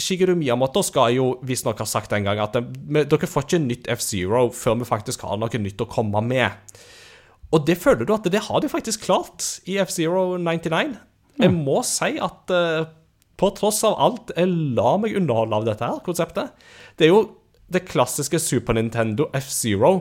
Shigeru 0.00 0.34
Miyamoto 0.36 0.82
skal 0.84 1.14
jo 1.14 1.30
visstnok 1.46 1.80
ha 1.80 1.86
sagt 1.88 2.12
en 2.16 2.26
gang 2.26 2.40
at 2.42 2.56
eh, 2.58 2.68
dere 3.08 3.30
får 3.30 3.46
ikke 3.46 3.62
nytt 3.64 3.90
F-Zero 3.96 4.48
før 4.52 4.80
vi 4.82 4.88
faktisk 4.88 5.24
har 5.24 5.40
noe 5.40 5.64
nytt 5.64 5.80
å 5.80 5.88
komme 5.88 6.20
med. 6.28 6.76
Og 7.50 7.66
det 7.66 7.78
føler 7.82 8.06
du 8.06 8.14
at 8.14 8.26
det 8.30 8.44
har 8.46 8.62
de 8.62 8.70
faktisk 8.70 9.06
klart 9.08 9.58
i 9.68 9.78
F-Zero 9.82 10.38
99. 10.38 10.96
Jeg 11.40 11.52
må 11.54 11.80
si 11.86 12.14
at 12.22 12.52
uh, 12.54 12.88
på 13.40 13.50
tross 13.56 13.82
av 13.88 13.96
alt, 13.98 14.32
jeg 14.36 14.50
lar 14.76 15.00
meg 15.02 15.16
underholde 15.18 15.56
av 15.56 15.68
dette 15.68 15.86
her 15.86 16.02
konseptet. 16.06 16.52
Det 16.98 17.08
er 17.08 17.14
jo 17.14 17.22
det 17.70 17.86
klassiske 17.88 18.38
Super 18.42 18.76
Nintendo 18.76 19.28
F-Zero, 19.38 20.00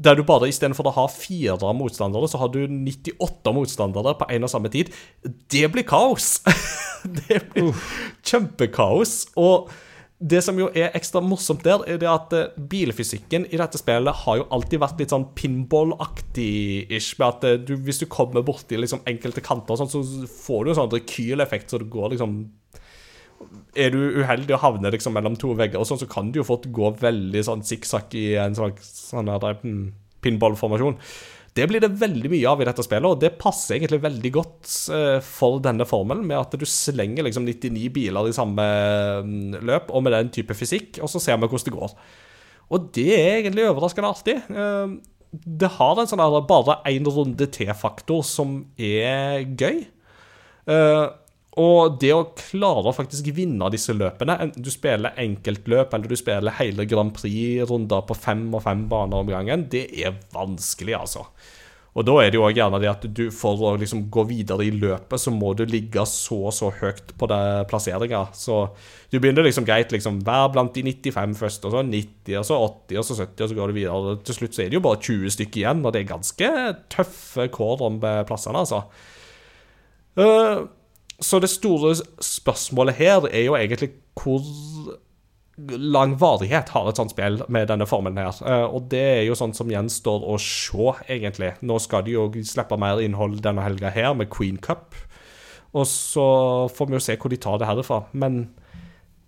der 0.00 0.16
du 0.16 0.24
bare 0.24 0.48
istedenfor 0.48 0.88
å 0.88 0.94
ha 0.96 1.04
fire 1.12 1.72
motstandere, 1.76 2.28
så 2.30 2.40
har 2.40 2.52
du 2.54 2.62
98 2.70 3.52
motstandere 3.54 4.14
på 4.16 4.28
en 4.32 4.46
og 4.46 4.52
samme 4.52 4.72
tid. 4.72 4.92
Det 5.22 5.66
blir 5.72 5.86
kaos! 5.88 6.40
det 7.28 7.42
blir 7.52 7.72
kjempekaos. 8.26 9.14
Og 9.40 9.70
det 10.20 10.42
som 10.44 10.58
jo 10.60 10.66
er 10.76 10.92
ekstra 10.96 11.22
morsomt 11.24 11.62
der, 11.64 11.80
er 11.88 12.02
at 12.12 12.34
eh, 12.36 12.56
bilfysikken 12.70 13.46
i 13.48 13.56
dette 13.56 13.80
spillet 13.80 14.22
har 14.26 14.36
jo 14.36 14.48
alltid 14.52 14.82
vært 14.82 15.00
litt 15.00 15.14
sånn 15.14 15.30
pinball-aktig-ish. 15.36 17.14
Med 17.16 17.26
at 17.26 17.46
eh, 17.48 17.56
du, 17.56 17.72
hvis 17.86 18.02
du 18.02 18.06
kommer 18.12 18.44
borti 18.44 18.76
liksom 18.76 19.00
enkelte 19.08 19.40
kanter, 19.44 19.72
og 19.72 19.80
sånn, 19.80 20.04
så 20.04 20.28
får 20.28 20.66
du 20.66 20.72
en 20.72 20.80
sånn 20.82 20.92
rekyleffekt, 20.92 21.72
så 21.72 21.80
det 21.80 21.88
går 21.92 22.12
liksom 22.14 22.36
er 23.80 23.94
du 23.94 24.00
uheldig 24.20 24.52
og 24.52 24.60
havner 24.60 24.92
liksom 24.92 25.14
mellom 25.16 25.38
to 25.40 25.54
vegger, 25.56 25.80
og 25.80 25.88
sånn, 25.88 26.02
så 26.02 26.08
kan 26.10 26.28
du 26.28 26.42
jo 26.42 26.44
fort 26.44 26.68
gå 26.68 26.92
veldig 27.00 27.44
sånn 27.46 27.64
sikksakk 27.64 28.12
i 28.20 28.26
en 28.42 28.58
slags 28.58 28.90
sånn 29.14 29.30
mm, 29.30 29.84
pinballformasjon. 30.20 30.98
Det 31.56 31.66
blir 31.66 31.82
det 31.82 31.90
veldig 31.98 32.30
mye 32.30 32.46
av 32.46 32.60
i 32.62 32.66
dette 32.68 32.84
spillet, 32.86 33.08
og 33.10 33.20
det 33.22 33.32
passer 33.40 33.76
egentlig 33.76 33.98
veldig 34.04 34.30
godt 34.36 34.72
eh, 34.94 35.18
for 35.26 35.58
denne 35.64 35.86
formelen, 35.88 36.22
med 36.28 36.38
at 36.38 36.54
du 36.54 36.66
slenger 36.68 37.26
liksom 37.26 37.46
99 37.48 37.88
biler 37.96 38.28
i 38.30 38.34
samme 38.36 38.66
mm, 39.26 39.56
løp, 39.66 39.90
og 39.90 40.04
med 40.06 40.14
den 40.14 40.30
type 40.36 40.54
fysikk, 40.54 41.00
og 41.02 41.10
så 41.10 41.22
ser 41.22 41.40
vi 41.40 41.48
hvordan 41.50 41.66
det 41.66 41.74
går. 41.74 41.96
Og 42.70 42.90
det 42.94 43.08
er 43.16 43.40
egentlig 43.40 43.66
overraskende 43.66 44.12
artig. 44.14 44.36
Eh, 44.46 44.98
Det 45.30 45.68
har 45.78 45.98
en 45.98 46.08
sånn 46.10 46.22
bare 46.46 46.80
én 46.90 47.06
runde 47.06 47.46
til-faktor 47.54 48.24
som 48.26 48.64
er 48.78 49.44
gøy. 49.46 49.84
Eh, 50.70 51.04
og 51.58 51.96
det 51.98 52.12
å 52.14 52.28
klare 52.38 52.86
å 52.86 52.94
faktisk 52.94 53.32
vinne 53.34 53.66
disse 53.74 53.90
løpene 53.90 54.36
Enten 54.38 54.62
du 54.62 54.68
spiller 54.70 55.16
enkeltløp 55.18 55.96
eller 55.96 56.12
du 56.12 56.14
spiller 56.18 56.54
hele 56.60 56.86
Grand 56.86 57.10
Prix-runder 57.16 58.04
på 58.06 58.14
fem 58.14 58.44
og 58.54 58.62
fem 58.62 58.84
baner 58.90 59.24
om 59.24 59.32
gangen, 59.32 59.66
det 59.72 59.88
er 59.98 60.14
vanskelig, 60.34 60.94
altså. 61.00 61.26
Og 61.98 62.06
da 62.06 62.14
er 62.22 62.30
det 62.30 62.38
jo 62.38 62.46
gjerne 62.54 62.78
det 62.78 62.86
at 62.86 63.04
du 63.18 63.24
for 63.34 63.58
å 63.66 63.72
liksom 63.80 64.04
gå 64.14 64.22
videre 64.28 64.62
i 64.62 64.70
løpet, 64.70 65.18
så 65.18 65.32
må 65.34 65.50
du 65.58 65.64
ligge 65.66 66.04
så 66.06 66.38
og 66.46 66.54
så 66.54 66.70
høyt 66.78 67.10
på 67.18 67.26
plasseringa. 67.70 68.28
Så 68.36 68.60
du 69.10 69.18
begynner 69.18 69.42
liksom 69.42 69.66
greit, 69.66 69.90
liksom 69.90 70.20
vær 70.26 70.52
blant 70.54 70.70
de 70.76 70.84
95 70.86 71.34
først, 71.40 71.66
og 71.66 71.74
så 71.74 71.82
90, 71.82 72.36
og 72.38 72.46
så 72.46 72.60
80, 72.62 73.00
og 73.02 73.08
så 73.08 73.18
70, 73.24 73.42
og 73.42 73.50
så 73.50 73.58
går 73.58 73.72
du 73.72 73.78
videre. 73.80 74.18
Til 74.22 74.38
slutt 74.38 74.54
så 74.54 74.62
er 74.62 74.70
det 74.70 74.78
jo 74.78 74.84
bare 74.86 75.02
20 75.02 75.34
stykker 75.34 75.64
igjen, 75.64 75.82
og 75.82 75.96
det 75.96 76.04
er 76.04 76.12
ganske 76.12 76.52
tøffe 76.94 77.48
kår 77.58 77.88
om 77.90 77.98
plassene, 78.28 78.62
altså. 78.62 78.84
Eh, 80.20 80.62
så 81.20 81.40
det 81.42 81.50
store 81.52 81.94
spørsmålet 82.24 82.96
her 83.00 83.28
er 83.28 83.46
jo 83.46 83.56
egentlig 83.58 83.92
hvor 84.16 84.44
lang 85.76 86.14
varighet 86.20 86.70
har 86.72 86.88
et 86.88 86.96
sånt 86.96 87.12
spill 87.12 87.42
med 87.52 87.68
denne 87.68 87.86
formelen 87.88 88.20
her. 88.22 88.36
Eh, 88.46 88.64
og 88.64 88.88
det 88.92 89.02
er 89.20 89.22
jo 89.26 89.36
sånn 89.36 89.54
som 89.56 89.70
gjenstår 89.70 90.24
å 90.24 90.38
se, 90.40 90.94
egentlig. 91.12 91.52
Nå 91.66 91.78
skal 91.82 92.06
de 92.06 92.16
jo 92.16 92.28
slippe 92.46 92.78
mer 92.80 93.02
innhold 93.04 93.40
denne 93.44 93.64
helga 93.66 93.92
her, 93.92 94.14
med 94.16 94.30
Queen 94.32 94.60
Cup. 94.62 94.96
Og 95.76 95.86
så 95.86 96.26
får 96.72 96.88
vi 96.88 96.96
jo 96.96 97.04
se 97.04 97.18
hvor 97.20 97.32
de 97.32 97.40
tar 97.40 97.60
det 97.60 97.68
herfra. 97.68 98.02
Men 98.12 98.42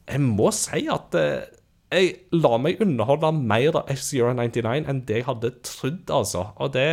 jeg 0.09 0.23
må 0.25 0.51
si 0.57 0.87
at 0.91 1.15
eh, 1.19 1.45
jeg 1.93 2.15
lar 2.33 2.59
meg 2.63 2.81
underholde 2.83 3.35
mer 3.37 3.83
av 3.83 3.91
F-Zero99 3.93 4.89
enn 4.89 5.05
det 5.09 5.21
jeg 5.21 5.29
hadde 5.29 5.53
trodd, 5.67 6.09
altså. 6.09 6.49
Og 6.57 6.73
det 6.75 6.89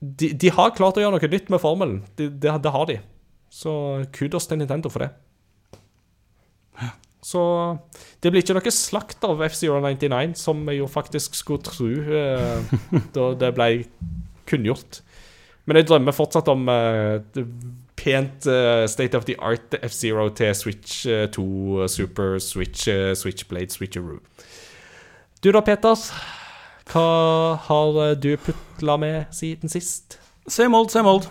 de, 0.00 0.32
de 0.32 0.52
har 0.56 0.72
klart 0.76 0.96
å 0.96 1.02
gjøre 1.04 1.18
noe 1.18 1.32
nytt 1.32 1.50
med 1.52 1.60
formelen. 1.62 1.98
Det 2.16 2.30
de, 2.40 2.52
de 2.64 2.72
har 2.72 2.86
de. 2.88 3.00
Så 3.52 3.72
kudos 4.16 4.46
til 4.48 4.60
Nintendo 4.60 4.92
for 4.92 5.04
det. 5.04 5.10
Så 7.20 7.42
det 8.22 8.30
blir 8.32 8.40
ikke 8.40 8.56
noe 8.56 8.72
slakt 8.72 9.24
av 9.28 9.42
F-Zero99, 9.44 10.38
som 10.40 10.62
vi 10.64 10.78
jo 10.78 10.88
faktisk 10.88 11.36
skulle 11.36 11.64
tro 11.66 11.90
eh, 11.90 12.72
da 13.16 13.26
det 13.36 13.52
ble 13.58 13.68
kunngjort. 14.48 15.02
Men 15.68 15.78
jeg 15.78 15.90
drømmer 15.90 16.16
fortsatt 16.16 16.48
om 16.50 16.64
eh, 16.72 17.44
pent 18.00 18.48
eh, 18.48 18.86
state 18.88 19.18
of 19.18 19.28
the 19.28 19.36
art 19.36 19.76
F0 19.84 20.32
til 20.40 20.56
Switch 20.56 21.04
eh, 21.06 21.26
2 21.30 21.88
Super 21.92 22.38
Switch 22.40 22.88
eh, 22.88 23.12
Switchblade 23.14 23.70
Switcheroo. 23.76 24.22
Du 25.44 25.52
da, 25.52 25.60
Peter? 25.60 25.96
Hva 26.90 27.56
har 27.68 28.00
eh, 28.08 28.16
du 28.18 28.32
putla 28.42 28.96
med 28.98 29.30
siden 29.36 29.70
sist? 29.70 30.18
Same 30.50 30.76
old, 30.76 30.90
same 30.90 31.08
old. 31.08 31.28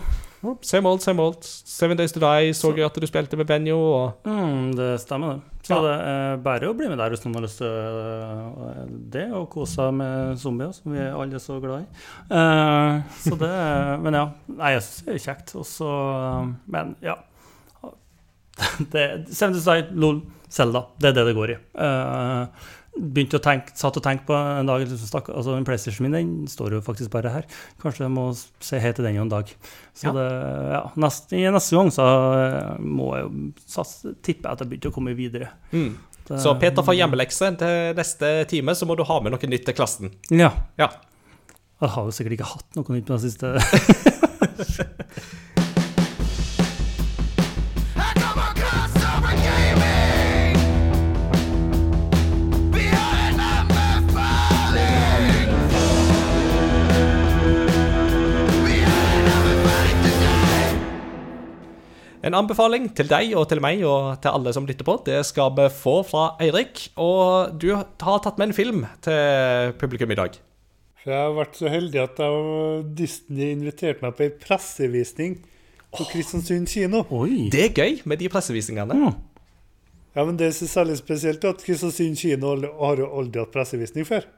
Same 0.64 0.88
old, 0.88 1.02
same 1.04 1.20
old. 1.20 1.44
Seven 1.44 1.98
Days 1.98 2.14
to 2.16 2.20
Die 2.22 2.54
så 2.56 2.70
jeg 2.72 2.86
at 2.86 2.96
du 2.96 3.04
spilte 3.06 3.36
med 3.36 3.44
Benjo. 3.50 3.76
Og 3.76 4.24
Mm, 4.24 4.70
det 4.78 4.94
stemmer, 5.02 5.34
det. 5.34 5.42
Så 5.68 5.76
Ja. 5.76 5.80
det 5.84 5.96
er 6.08 6.36
bare 6.40 6.70
å 6.70 6.74
bli 6.74 6.88
med 6.88 6.96
der 6.98 7.10
hvis 7.12 7.24
noen 7.26 7.34
har 7.36 7.42
lyst 7.44 7.58
til 7.60 7.66
øh, 7.68 8.86
det, 9.12 9.26
og 9.36 9.50
kose 9.52 9.74
seg 9.76 9.92
med 9.94 10.38
zombier, 10.40 10.72
som 10.72 10.92
vi 10.94 10.98
er 10.98 11.12
alle 11.12 11.38
så 11.38 11.60
glad 11.60 11.84
i. 11.84 11.86
Uh, 12.32 13.02
så 13.20 13.36
det 13.36 14.00
Men 14.00 14.14
ja. 14.16 14.24
Nei, 14.48 14.72
jeg 14.78 14.82
syns 14.86 15.04
det 15.04 15.14
er 15.14 15.24
kjekt. 15.28 15.54
Og 15.60 15.66
så 15.68 15.90
Men 16.66 16.96
ja. 17.04 17.18
Det, 18.92 19.26
Seven 19.32 19.52
Days 19.54 19.64
to 19.64 19.72
Die, 19.76 19.86
LOL, 19.92 20.22
Zelda. 20.48 20.86
Det 20.98 21.08
er 21.12 21.12
det 21.20 21.26
det 21.30 21.36
går 21.36 21.50
i. 21.52 21.56
Eh, 21.80 22.46
begynte 23.00 23.38
å 23.38 23.42
tenke, 23.42 23.72
satt 23.78 23.96
og 23.96 24.02
tenkte 24.04 24.26
på 24.28 24.36
en 24.36 24.68
dag 24.68 24.82
liksom, 24.84 25.08
stakk, 25.08 25.30
altså 25.32 25.54
en 25.56 25.64
PlayStation 25.64 26.04
min 26.06 26.12
den 26.16 26.30
står 26.50 26.76
jo 26.76 26.80
faktisk 26.84 27.10
bare 27.14 27.32
her. 27.32 27.46
Kanskje 27.82 28.04
jeg 28.04 28.12
må 28.14 28.26
se 28.36 28.78
hei 28.82 28.92
til 28.92 29.04
den 29.08 29.16
en 29.22 29.32
dag. 29.32 29.48
Så 29.96 30.10
Ja. 30.10 30.12
det, 30.12 30.26
ja, 30.76 30.82
neste, 30.96 31.36
i 31.40 31.44
neste 31.50 31.76
gang 31.76 31.90
så 31.94 32.06
eh, 32.36 32.78
må 32.84 33.10
jeg 33.16 33.24
jo 33.26 34.14
tippe 34.22 34.50
at 34.52 34.60
jeg 34.60 34.68
begynte 34.68 34.92
å 34.92 34.96
komme 34.98 35.14
videre. 35.16 35.48
mm. 35.72 35.90
Det- 36.30 36.38
Så 36.44 36.52
Peter 36.60 36.82
får 36.86 36.94
hjemmelekse 36.94 37.48
til 37.58 37.94
neste 37.96 38.28
time, 38.46 38.70
så 38.78 38.86
må 38.86 38.94
du 38.96 39.02
ha 39.02 39.20
med 39.20 39.32
noe 39.32 39.48
nytt 39.50 39.64
til 39.66 39.74
klassen. 39.74 40.12
Ja. 40.30 40.52
Ja. 40.78 40.88
Jeg 41.80 41.88
har 41.90 42.04
jo 42.04 42.10
sikkert 42.12 42.36
ikke 42.36 42.52
hatt 42.52 42.76
noe 42.76 42.84
nytt 42.94 43.06
på 43.08 43.16
den 43.16 43.24
siste. 43.24 43.56
En 62.20 62.36
anbefaling 62.36 62.90
til 62.92 63.08
deg 63.08 63.30
og 63.32 63.46
til 63.48 63.62
meg 63.64 63.80
og 63.88 64.18
til 64.20 64.34
alle 64.36 64.52
som 64.52 64.66
lytter 64.68 64.84
på, 64.84 64.98
det 65.06 65.22
skal 65.24 65.54
vi 65.56 65.70
få 65.72 66.02
fra 66.04 66.34
Eirik. 66.44 66.82
Og 67.00 67.54
du 67.56 67.70
har 67.72 67.86
tatt 68.20 68.36
med 68.36 68.50
en 68.50 68.56
film 68.56 68.82
til 69.06 69.72
publikum 69.80 70.12
i 70.12 70.18
dag. 70.18 70.36
Jeg 71.06 71.16
har 71.16 71.32
vært 71.32 71.56
så 71.56 71.70
heldig 71.72 72.02
at 72.02 72.20
Disney 72.98 73.54
inviterte 73.54 74.04
meg 74.04 74.18
på 74.18 74.26
ei 74.26 74.34
pressevisning 74.36 75.38
på 75.96 76.04
Kristiansund 76.10 76.68
kino. 76.68 77.06
Oi! 77.08 77.48
Det 77.52 77.70
er 77.70 77.72
gøy 77.72 78.02
med 78.04 78.20
de 78.20 78.28
pressevisningene. 78.28 78.98
Mm. 79.00 79.16
Ja, 80.12 80.26
men 80.26 80.36
Det 80.36 80.52
som 80.54 80.66
er 80.66 80.74
særlig 80.74 80.98
spesielt, 81.00 81.44
er 81.44 81.56
at 81.56 81.64
Kristiansund 81.64 82.20
kino 82.20 82.52
har 82.82 83.00
jo 83.00 83.08
aldri 83.16 83.40
hatt 83.40 83.54
pressevisning 83.54 84.04
før. 84.04 84.28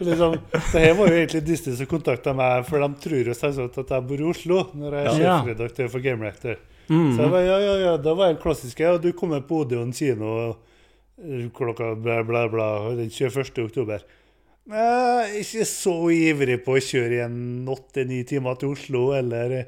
Liksom, 0.00 0.36
det 0.72 0.80
her 0.80 0.94
var 0.94 1.08
jo 1.10 1.16
egentlig 1.18 1.42
Disney 1.46 1.74
som 1.78 1.88
kontakta 1.90 2.34
meg, 2.36 2.64
for 2.68 2.82
de 2.82 2.88
tror 3.02 3.28
jo 3.30 3.34
selvsagt 3.36 3.78
at 3.82 3.92
jeg 3.96 4.06
bor 4.08 4.20
i 4.22 4.28
Oslo 4.30 4.58
når 4.76 4.96
jeg 4.98 5.04
er 5.04 5.20
Ja. 5.24 5.36
sjefredaktør 5.40 5.90
for 5.90 6.04
Game 6.04 6.22
Reactor. 6.24 6.56
Mm. 6.88 7.14
Så 7.16 7.22
jeg 7.24 7.30
bare, 7.32 7.44
ja, 7.48 7.58
ja, 7.64 7.74
ja, 7.80 7.94
det 7.96 8.16
var 8.16 8.28
en 8.30 8.40
klassisk 8.42 8.80
ja, 8.84 8.96
du 9.00 9.10
kommer 9.16 9.40
på 9.40 9.62
Odeon 9.64 9.92
kino 9.96 10.34
eh, 10.50 11.46
klokka 11.56 11.94
bla, 11.96 12.22
bla, 12.22 12.46
bla 12.52 12.68
den 12.98 13.08
21. 13.10 13.64
oktober. 13.64 14.04
Jeg 14.68 14.80
er 14.80 15.32
ikke 15.40 15.64
så 15.68 15.94
ivrig 16.12 16.58
på 16.64 16.76
å 16.76 16.80
kjøre 16.80 17.18
igjen 17.18 17.66
åtte-ni 17.68 18.22
timer 18.28 18.54
til 18.60 18.72
Oslo, 18.76 19.10
eller 19.16 19.56
eh, 19.58 19.66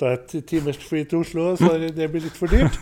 ta 0.00 0.14
et 0.16 0.36
timers 0.48 0.78
fly 0.80 1.04
til 1.08 1.24
Oslo, 1.24 1.50
så 1.60 1.74
det 1.98 2.10
blir 2.12 2.24
litt 2.28 2.36
for 2.38 2.48
dyrt. 2.52 2.78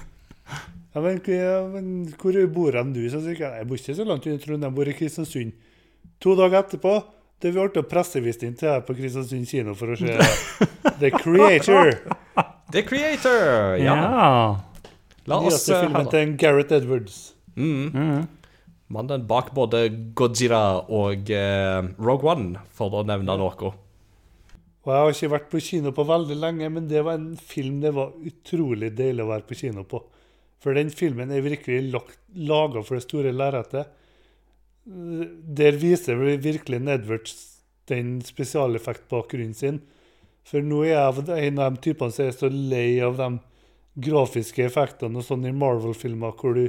Ja, 0.92 1.00
men, 1.00 1.20
ja, 1.24 1.58
men 1.72 1.86
hvor 2.20 2.36
bor 2.52 2.76
han 2.76 2.92
du? 2.92 3.02
Så 3.08 3.22
sier 3.24 3.38
jeg, 3.38 3.58
jeg 3.62 3.68
bor 3.68 3.80
ikke 3.80 3.96
så 3.96 4.04
langt 4.08 4.28
unna 4.28 4.42
Trondheim, 4.42 4.68
jeg 4.68 4.76
bor 4.76 4.90
i 4.92 4.96
Kristiansund. 4.98 5.54
To 6.22 6.34
dager 6.38 6.60
etterpå 6.60 6.96
det 7.42 7.50
ble 7.56 7.64
det 7.74 7.82
pressevist 7.90 8.44
inn 8.46 8.52
til 8.58 8.70
her 8.70 8.84
på 8.86 8.94
Kristiansund 8.94 9.48
kino 9.50 9.72
for 9.74 9.94
å 9.94 9.96
se 9.98 10.14
The 11.02 11.10
Creator. 11.16 11.96
The 12.70 12.84
Creator. 12.86 13.80
Ja. 13.82 13.96
Ja. 13.96 14.28
La 15.26 15.38
oss 15.38 15.56
Nyeste 15.56 15.74
eh, 15.74 15.82
filmen 15.86 16.12
til 16.12 16.36
Gareth 16.38 16.76
Edwards. 16.76 17.18
Mm. 17.56 17.90
Mm. 17.90 18.22
Mannen 18.92 19.26
bak 19.26 19.50
både 19.56 19.86
Godzilla 20.18 20.82
og 20.92 21.30
eh, 21.32 21.80
Rogue 21.98 22.30
One, 22.30 22.62
for 22.76 23.00
å 23.00 23.02
nevne 23.08 23.36
noe. 23.40 23.72
Og 24.82 24.90
jeg 24.90 24.98
har 24.98 25.12
ikke 25.14 25.34
vært 25.34 25.50
på 25.52 25.62
kino 25.62 25.92
på 25.94 26.06
veldig 26.06 26.38
lenge, 26.38 26.70
men 26.74 26.88
det 26.90 27.04
var 27.06 27.18
en 27.18 27.36
film 27.38 27.80
det 27.82 27.94
var 27.94 28.14
utrolig 28.26 28.90
deilig 28.98 29.22
å 29.22 29.30
være 29.30 29.46
på 29.46 29.58
kino 29.58 29.86
på. 29.88 30.02
For 30.62 30.78
den 30.78 30.92
filmen 30.94 31.32
er 31.34 31.42
virkelig 31.42 31.90
laga 31.90 32.82
for 32.82 32.96
det 32.96 33.06
store 33.06 33.32
lerretet. 33.34 33.90
Der 34.84 35.78
viser 35.78 36.18
vi 36.20 36.36
virkelig 36.42 36.80
Edwards 36.90 37.34
den 37.90 38.20
spesialeffektbakgrunnen 38.22 39.56
sin. 39.58 39.80
For 40.46 40.62
nå 40.64 40.84
er 40.86 40.94
jeg 40.94 41.48
en 41.48 41.58
av 41.62 41.74
de 41.74 41.82
typene 41.90 42.14
som 42.14 42.26
er 42.26 42.36
så 42.36 42.50
lei 42.50 43.00
av 43.02 43.18
de 43.18 43.28
grafiske 44.02 44.64
effektene 44.64 45.20
og 45.20 45.26
sånn 45.26 45.44
i 45.46 45.52
Marvel-filmer 45.54 46.34
hvor 46.38 46.56
du, 46.56 46.64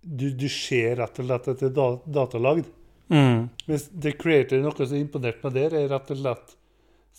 du, 0.00 0.30
du 0.32 0.48
ser 0.50 0.96
rett 1.02 1.20
og 1.20 1.28
slett 1.28 1.50
at 1.52 1.60
det 1.60 1.68
er 1.68 1.76
da, 1.76 1.88
datalagd. 2.20 2.70
Mm. 3.10 3.50
Mens 3.66 3.88
The 3.90 4.14
Creator, 4.16 4.62
noe 4.62 4.86
som 4.86 4.98
imponerte 4.98 5.44
meg 5.44 5.58
der, 5.58 5.76
er 5.76 5.92
rett 5.92 6.10
og 6.14 6.22
slett 6.22 6.56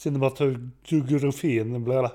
cinematografien. 0.01 1.77
Ble 1.85 2.03
det. 2.07 2.13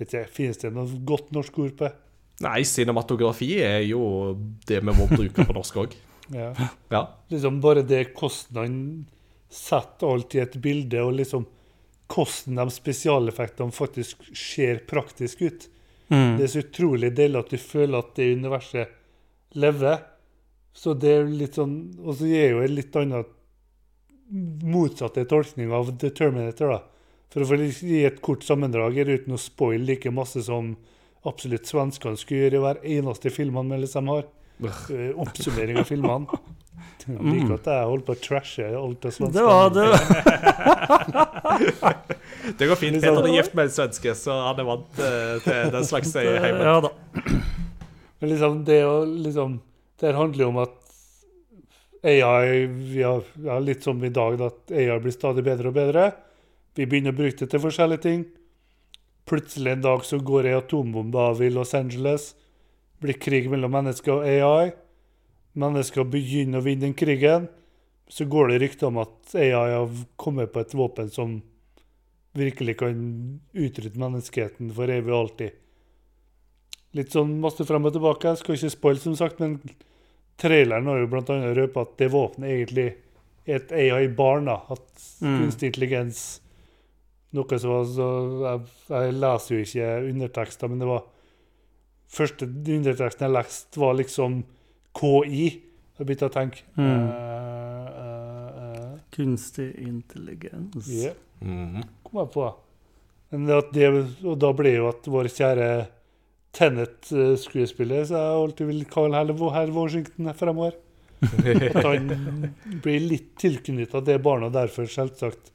Vet 0.00 0.14
ikke, 0.14 0.34
Finnes 0.34 0.60
det 0.62 0.72
noe 0.74 1.00
godt 1.06 1.32
norsk 1.36 1.58
ord 1.64 1.74
på 1.78 1.88
det? 1.88 1.94
Nei, 2.44 2.62
cinematografi 2.66 3.48
er 3.66 3.82
jo 3.88 4.02
det 4.68 4.78
vi 4.78 4.94
må 4.94 5.08
bruke 5.10 5.46
på 5.46 5.56
norsk 5.56 5.82
òg. 5.84 5.96
Ja. 6.28 6.50
Ja. 6.92 6.98
Liksom 7.32 7.62
bare 7.64 7.80
det 7.88 8.02
han 8.52 9.06
setter 9.48 10.10
alt 10.12 10.34
i 10.36 10.42
et 10.42 10.58
bilde, 10.60 11.00
og 11.00 11.14
liksom 11.16 11.46
hvordan 12.12 12.58
de 12.60 12.74
spesialeffektene 12.74 13.72
faktisk 13.72 14.26
ser 14.36 14.82
praktisk 14.84 15.40
ut. 15.40 15.64
Mm. 16.12 16.36
Det 16.36 16.44
er 16.44 16.52
så 16.52 16.62
utrolig 16.66 17.10
deilig 17.16 17.40
at 17.40 17.54
du 17.54 17.56
føler 17.56 17.98
at 17.98 18.12
det 18.20 18.28
universet 18.36 18.92
lever. 19.56 20.04
Så 20.76 20.92
det 21.00 21.14
er 21.16 21.32
litt 21.32 21.56
sånn 21.56 21.72
Og 22.04 22.20
så 22.20 22.28
gir 22.28 22.52
jo 22.52 22.60
en 22.62 22.74
litt 22.76 22.96
annen 22.96 23.24
motsatte 24.68 25.24
tolkning 25.28 25.72
av 25.72 25.94
The 25.98 26.12
Terminator, 26.12 26.76
da. 26.76 26.82
For 27.32 27.44
å 27.44 27.58
gi 27.64 28.04
et 28.04 28.20
kort 28.24 28.44
sammendrag 28.44 29.00
her 29.00 29.08
uten 29.08 29.36
å 29.36 29.40
spoile 29.40 29.84
like 29.84 30.12
masse 30.12 30.44
som 30.44 30.74
absolutt 31.26 31.66
svenskene 31.66 32.16
skulle 32.20 32.46
gjøre 32.46 32.58
i 32.58 32.62
hver 32.62 32.78
eneste 32.98 33.32
film 33.34 33.58
han 33.58 33.70
melder 33.72 33.90
de 33.94 34.02
har. 34.12 34.24
Uh, 34.58 35.10
Oppsummering 35.22 35.78
av 35.80 35.86
filmene. 35.88 36.26
Jeg 37.08 37.24
liker 37.24 37.54
at 37.54 37.68
jeg 37.70 37.84
holder 37.88 38.04
på 38.04 38.12
å 38.12 38.18
trashe 38.20 38.66
alt 38.76 39.06
av 39.08 39.12
svenskene. 39.14 39.32
Det 39.32 39.44
var 39.46 39.68
det. 39.72 39.86
Det 42.58 42.68
går 42.68 42.78
fint. 42.80 42.98
Peter 43.00 43.22
er 43.22 43.32
gift 43.32 43.54
med 43.56 43.68
en 43.68 43.72
svenske, 43.72 44.12
så 44.18 44.34
han 44.44 44.60
er 44.60 44.66
vant 44.68 45.00
eh, 45.00 45.38
til 45.44 45.72
den 45.72 45.86
slags 45.88 46.12
i 46.20 46.26
heimen. 46.26 46.64
Ja 46.68 46.76
da. 46.84 46.90
Men 48.18 48.32
liksom, 48.32 48.64
det 48.66 48.80
å 48.82 49.04
liksom 49.06 49.60
Det 50.00 50.10
handler 50.16 50.42
jo 50.42 50.48
om 50.50 50.60
at 50.64 50.74
AI 52.08 52.66
vi 52.66 53.02
har, 53.02 53.22
ja, 53.44 53.58
Litt 53.62 53.86
som 53.86 54.02
i 54.04 54.10
dag, 54.14 54.40
at 54.42 54.74
AI 54.74 54.98
blir 55.02 55.14
stadig 55.14 55.44
bedre 55.46 55.70
og 55.70 55.78
bedre. 55.78 56.10
Vi 56.76 56.86
begynner 56.86 57.14
å 57.14 57.18
bruke 57.18 57.40
det 57.40 57.50
til 57.54 57.62
forskjellige 57.62 58.04
ting. 58.04 58.26
Plutselig 59.28 59.72
en 59.72 59.84
dag 59.84 60.04
så 60.08 60.18
går 60.24 60.48
ei 60.48 60.56
atombombe 60.56 61.20
av 61.20 61.42
i 61.44 61.50
Los 61.52 61.74
Angeles. 61.76 62.30
Blir 63.02 63.18
krig 63.20 63.50
mellom 63.52 63.74
mennesker 63.76 64.14
og 64.16 64.26
AI. 64.26 64.72
Mennesker 65.58 66.06
begynner 66.08 66.62
å 66.62 66.64
vinne 66.64 66.86
den 66.88 66.96
krigen. 66.96 67.48
Så 68.08 68.24
går 68.24 68.48
det 68.54 68.60
rykter 68.62 68.88
om 68.88 69.02
at 69.02 69.34
AI 69.36 69.74
har 69.74 69.90
kommet 70.16 70.52
på 70.54 70.62
et 70.64 70.72
våpen 70.74 71.10
som 71.12 71.38
virkelig 72.38 72.78
kan 72.80 72.98
utrydde 73.52 74.00
menneskeheten 74.00 74.72
for 74.76 74.90
evig 74.92 75.12
og 75.12 75.20
alltid. 75.24 75.50
litt 76.96 77.12
sånn 77.12 77.34
masse 77.42 77.62
frem 77.68 77.84
og 77.84 77.92
tilbake. 77.92 78.30
Jeg 78.32 78.40
skal 78.40 78.56
ikke 78.56 78.70
spoile, 78.72 79.00
som 79.02 79.14
sagt, 79.18 79.40
men 79.42 79.58
traileren 80.40 80.86
har 80.88 81.02
jo 81.02 81.10
annet 81.20 81.56
røpet 81.58 81.82
at 81.82 81.96
det 82.00 82.08
våpenet 82.10 82.48
egentlig 82.48 82.86
er 83.46 83.60
et 83.60 83.72
AI-barn. 83.72 84.48
At 84.48 84.86
Mm. 85.20 85.38
kunstig 85.42 85.68
intelligens 85.68 86.40
Noe 87.36 87.58
som 87.60 87.70
var 87.74 87.84
så 87.92 88.08
jeg, 88.44 88.60
jeg 88.88 89.16
leser 89.20 89.54
jo 89.54 89.64
ikke 89.66 89.88
undertekster, 90.12 90.70
men 90.72 90.78
det 90.84 90.88
var 90.88 91.02
Første 92.08 92.46
underteksten 92.48 93.26
jeg 93.26 93.34
leste, 93.34 93.76
var 93.82 93.92
liksom 93.98 94.38
KI. 94.96 95.42
Jeg 95.98 96.06
begynte 96.08 96.28
å 96.30 96.32
tenke 96.32 96.62
Mm. 96.78 97.02
Uh, 97.04 97.90
uh, 98.00 98.62
uh. 98.62 98.94
Kunstig 99.12 99.74
intelligens. 99.84 100.88
ja, 100.88 101.12
Mhm. 101.42 101.82
kom 102.04 102.20
jeg 102.22 102.30
på. 102.32 102.46
Men 103.30 103.44
det 103.46 103.56
at 103.58 103.72
det, 103.76 103.90
og 104.24 104.38
da 104.40 104.52
ble 104.56 104.72
jo 104.78 104.88
at 104.88 105.04
vår 105.04 105.28
kjære 105.28 105.68
Tenet-skuespiller, 106.56 108.06
så 108.08 108.16
jeg 108.16 108.38
alltid 108.42 108.66
vil 108.70 108.84
kalle 108.88 109.20
herr 109.52 109.70
Washington 109.74 110.32
fremover 110.34 110.72
At 111.20 111.84
han 111.84 112.54
blir 112.82 113.00
litt 113.04 113.34
tilknytta 113.42 114.00
det 114.06 114.16
barna, 114.22 114.48
derfor 114.54 114.86
selvsagt 114.88 115.50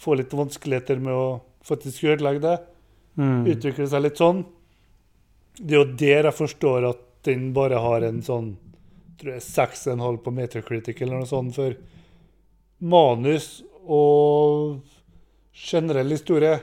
får 0.00 0.20
litt 0.20 0.36
vanskeligheter 0.36 1.00
med 1.02 1.14
å 1.14 1.26
faktisk 1.66 2.04
ødelegge 2.12 2.44
det. 2.44 2.56
Mm. 3.16 3.46
Utvikle 3.54 3.88
seg 3.90 4.04
litt 4.04 4.20
sånn. 4.20 4.44
Det 5.56 5.74
er 5.74 5.82
jo 5.82 5.96
der 5.98 6.28
jeg 6.28 6.36
forstår 6.36 6.90
at 6.90 7.02
den 7.26 7.50
bare 7.56 7.80
har 7.82 8.04
en 8.06 8.20
sånn 8.22 8.54
tror 9.16 9.38
jeg 9.38 9.44
6,5 9.46 10.18
på 10.22 10.32
Metacritic 10.36 11.00
eller 11.00 11.22
noe 11.22 11.28
sånt, 11.28 11.56
for 11.56 11.72
manus 12.84 13.62
og 13.88 14.82
generell 15.56 16.12
historie 16.12 16.58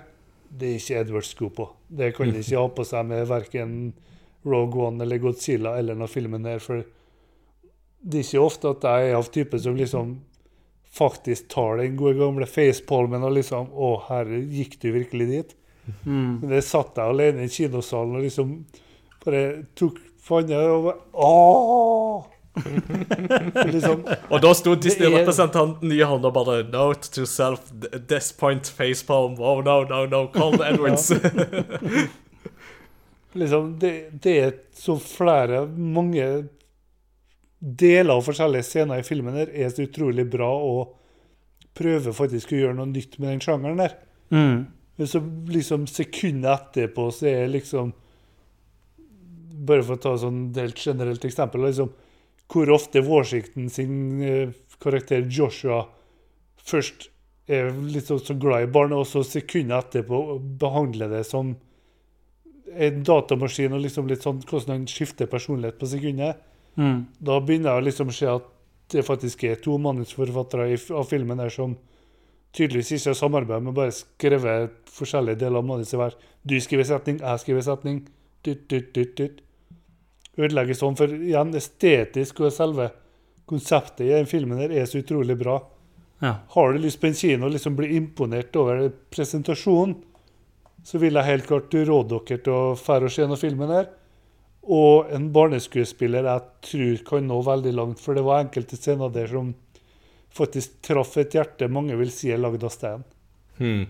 det 0.53 0.69
er 0.69 0.77
ikke 0.77 0.99
Edwards 1.01 1.33
god 1.37 1.53
på. 1.57 1.65
Det 1.87 2.11
kan 2.13 2.29
de 2.29 2.41
ikke 2.43 2.59
ha 2.61 2.67
på 2.77 2.85
seg 2.85 3.07
med 3.09 3.25
verken 3.29 3.71
Rogue 4.45 4.85
One 4.85 5.01
eller 5.03 5.21
Godzilla 5.23 5.77
eller 5.79 5.97
noen 5.97 6.11
filmen 6.11 6.45
her, 6.45 6.61
for 6.61 6.83
det 8.03 8.19
er 8.19 8.27
ikke 8.27 8.43
ofte 8.43 8.73
at 8.75 8.85
jeg 8.85 9.09
er 9.09 9.17
av 9.17 9.31
typen 9.33 9.61
som 9.63 9.79
liksom 9.79 10.13
faktisk 10.93 11.47
tar 11.49 11.77
den 11.81 11.95
gode 11.97 12.19
gamle 12.19 12.45
facepalmen 12.49 13.23
og 13.25 13.33
liksom 13.37 13.71
Å, 13.73 13.91
herre, 14.09 14.43
gikk 14.53 14.77
du 14.83 14.91
virkelig 14.93 15.27
dit? 15.31 15.55
Mm. 16.05 16.39
Men 16.41 16.49
det 16.53 16.61
satt 16.67 16.95
jeg 16.99 17.11
alene 17.15 17.47
i 17.47 17.51
kinosalen 17.51 18.19
og 18.19 18.27
liksom 18.27 18.53
bare 19.23 19.41
tok 19.79 19.97
panna 20.27 20.61
og 20.75 20.85
bare 20.85 21.01
Åh! 21.25 22.29
liksom, 23.73 24.03
Og 24.29 24.41
da 24.43 24.51
sto 24.53 24.75
Disney-representanten 24.77 25.91
i 25.91 26.01
hånda 26.05 26.29
og 26.29 26.35
bare 26.37 26.59
Note 26.69 27.09
to 27.15 27.25
self, 27.25 27.71
this 28.07 28.31
point 28.31 28.69
facepalm. 28.69 29.39
Oh 29.41 29.63
no, 29.65 29.81
no, 29.89 30.05
no, 30.05 30.27
call 30.33 30.59
Edwards. 30.69 31.09
liksom 33.33 33.79
det, 33.81 33.93
det 34.21 34.35
er 34.43 34.51
som 34.77 34.99
flere 35.01 35.65
Mange 35.65 36.27
deler 37.63 38.17
av 38.17 38.25
forskjellige 38.25 38.67
scener 38.67 38.99
i 38.99 39.07
filmen 39.07 39.37
her 39.39 39.51
er 39.55 39.71
så 39.71 39.85
utrolig 39.85 40.25
bra 40.29 40.49
og 40.51 40.97
prøver 41.77 42.15
faktisk 42.15 42.51
å 42.51 42.59
gjøre 42.59 42.77
noe 42.77 42.91
nytt 42.91 43.15
med 43.19 43.31
den 43.31 43.43
sjangeren 43.43 43.79
der. 43.79 43.95
Mm. 44.35 44.65
Men 44.99 45.09
så 45.09 45.21
liksom 45.49 45.87
sekundet 45.89 46.51
etterpå 46.51 47.09
så 47.13 47.29
er 47.31 47.53
liksom 47.53 47.93
Bare 49.63 49.83
for 49.85 49.95
å 49.95 50.01
ta 50.01 50.11
et 50.15 50.21
sånn 50.21 50.39
helt 50.57 50.79
generelt 50.81 51.23
eksempel 51.25 51.61
liksom, 51.63 51.91
Hvor 52.51 52.71
ofte 52.73 53.03
Washington 53.05 53.69
sin 53.71 54.21
eh, 54.21 54.53
karakter 54.83 55.23
Joshua 55.29 55.85
først 56.63 57.07
er 57.47 57.69
litt 57.71 58.09
så, 58.09 58.17
så 58.19 58.35
glad 58.39 58.65
i 58.65 58.71
barn, 58.71 58.95
og 58.95 59.05
så 59.07 59.23
sekundet 59.27 59.87
etterpå 59.87 60.39
behandler 60.59 61.11
det 61.11 61.23
som 61.27 61.53
en 62.73 63.03
datamaskin, 63.03 63.75
og 63.75 63.83
liksom 63.83 64.07
litt 64.09 64.23
sånn 64.23 64.39
hvordan 64.47 64.77
han 64.77 64.85
skifter 64.89 65.29
personlighet 65.29 65.79
på 65.79 65.89
sekundet. 65.91 66.39
Mm. 66.79 67.05
Da 67.19 67.39
begynner 67.39 67.73
jeg 67.73 67.81
å 67.81 67.85
liksom 67.87 68.11
se 68.15 68.29
at 68.29 68.49
det 68.93 69.05
faktisk 69.05 69.43
er 69.47 69.61
to 69.61 69.77
manusforfattere 69.81 70.69
av 70.93 71.09
filmen 71.09 71.41
her 71.41 71.51
som 71.53 71.75
tydeligvis 72.53 72.91
ikke 72.97 73.11
har 73.11 73.17
samarbeidet, 73.17 73.63
men 73.65 73.75
bare 73.77 73.95
skrevet 73.95 74.75
forskjellige 74.93 75.41
deler 75.41 75.63
av 75.63 75.69
manuset 75.69 75.97
hver. 75.97 76.17
Du 76.45 76.55
skriver 76.61 76.87
setning, 76.87 77.19
jeg 77.21 77.41
skriver 77.41 77.65
setning. 77.65 78.03
Dytt, 78.45 78.67
dytt, 78.69 78.91
dytt, 78.93 79.13
dytt. 79.17 79.39
Ødelegger 80.37 80.77
sånn, 80.77 80.97
for 80.99 81.13
igjen, 81.13 81.53
estetisk 81.57 82.43
og 82.43 82.53
selve 82.53 82.89
konseptet 83.49 84.05
i 84.05 84.13
den 84.13 84.29
filmen 84.29 84.61
her 84.61 84.73
er 84.73 84.87
så 84.89 85.01
utrolig 85.01 85.37
bra. 85.39 85.59
Ja. 86.23 86.37
Har 86.55 86.73
du 86.73 86.81
lyst 86.83 87.01
på 87.01 87.09
en 87.09 87.17
kino 87.17 87.47
og 87.47 87.55
liksom 87.55 87.75
bli 87.77 87.93
imponert 87.97 88.55
over 88.59 88.85
presentasjonen, 89.13 89.97
så 90.83 90.99
vil 90.99 91.15
jeg 91.15 91.29
helt 91.29 91.47
klart 91.47 91.73
råde 91.73 92.19
dere 92.27 92.43
til 92.43 92.53
å 92.53 92.77
fære 92.79 93.07
og 93.07 93.13
se 93.15 93.27
noen 93.27 93.39
filmen 93.39 93.71
her. 93.71 93.89
Og 94.63 95.09
en 95.11 95.27
barneskuespiller 95.35 96.27
jeg 96.29 96.43
tror 96.69 97.03
kan 97.09 97.27
nå 97.27 97.41
veldig 97.43 97.73
langt, 97.75 97.99
for 97.99 98.15
det 98.15 98.23
var 98.23 98.45
enkelte 98.45 98.79
scener 98.79 99.11
der 99.11 99.27
som 99.31 99.51
faktisk 100.33 100.79
traff 100.87 101.17
et 101.21 101.35
hjerte 101.35 101.67
mange 101.69 101.97
vil 101.99 102.11
si 102.13 102.31
er 102.33 102.41
lagd 102.41 102.63
av 102.63 102.71
stein. 102.73 103.03
Hmm. 103.59 103.85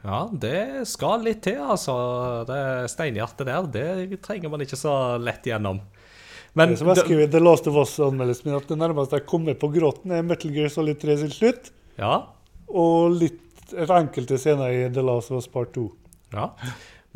Ja, 0.00 0.22
det 0.32 0.86
skal 0.88 1.26
litt 1.26 1.42
til, 1.44 1.58
altså. 1.60 1.94
Det 2.48 2.60
steinhjertet 2.88 3.50
der, 3.50 3.66
det 3.68 4.20
trenger 4.24 4.52
man 4.52 4.64
ikke 4.64 4.78
så 4.80 4.94
lett 5.20 5.44
gjennom. 5.44 5.82
Men 6.56 6.72
Det 6.72 6.78
som 6.80 6.88
jeg 6.88 7.02
skrev 7.04 7.20
i 7.26 7.28
The 7.30 7.42
Last 7.42 7.68
of 7.68 7.76
Us-anmeldelsen 7.76 8.48
min, 8.48 8.56
at 8.56 8.70
det 8.70 8.78
nærmeste 8.80 9.18
jeg 9.20 9.28
kommer 9.28 9.58
på 9.58 9.68
gråten, 9.74 10.14
er 10.14 10.24
Metal 10.24 10.54
Gear 10.54 10.72
Solid 10.72 10.98
3 11.02 11.18
sin 11.20 11.34
slutt, 11.34 11.72
Ja, 11.98 12.22
og 12.68 13.18
litt 13.18 13.74
enkelte 13.74 14.38
scener 14.40 14.72
i 14.72 14.86
The 14.88 15.04
Last 15.04 15.30
of 15.30 15.42
Us 15.42 15.50
Part 15.50 15.74
2. 15.76 15.90
ja. 16.32 16.48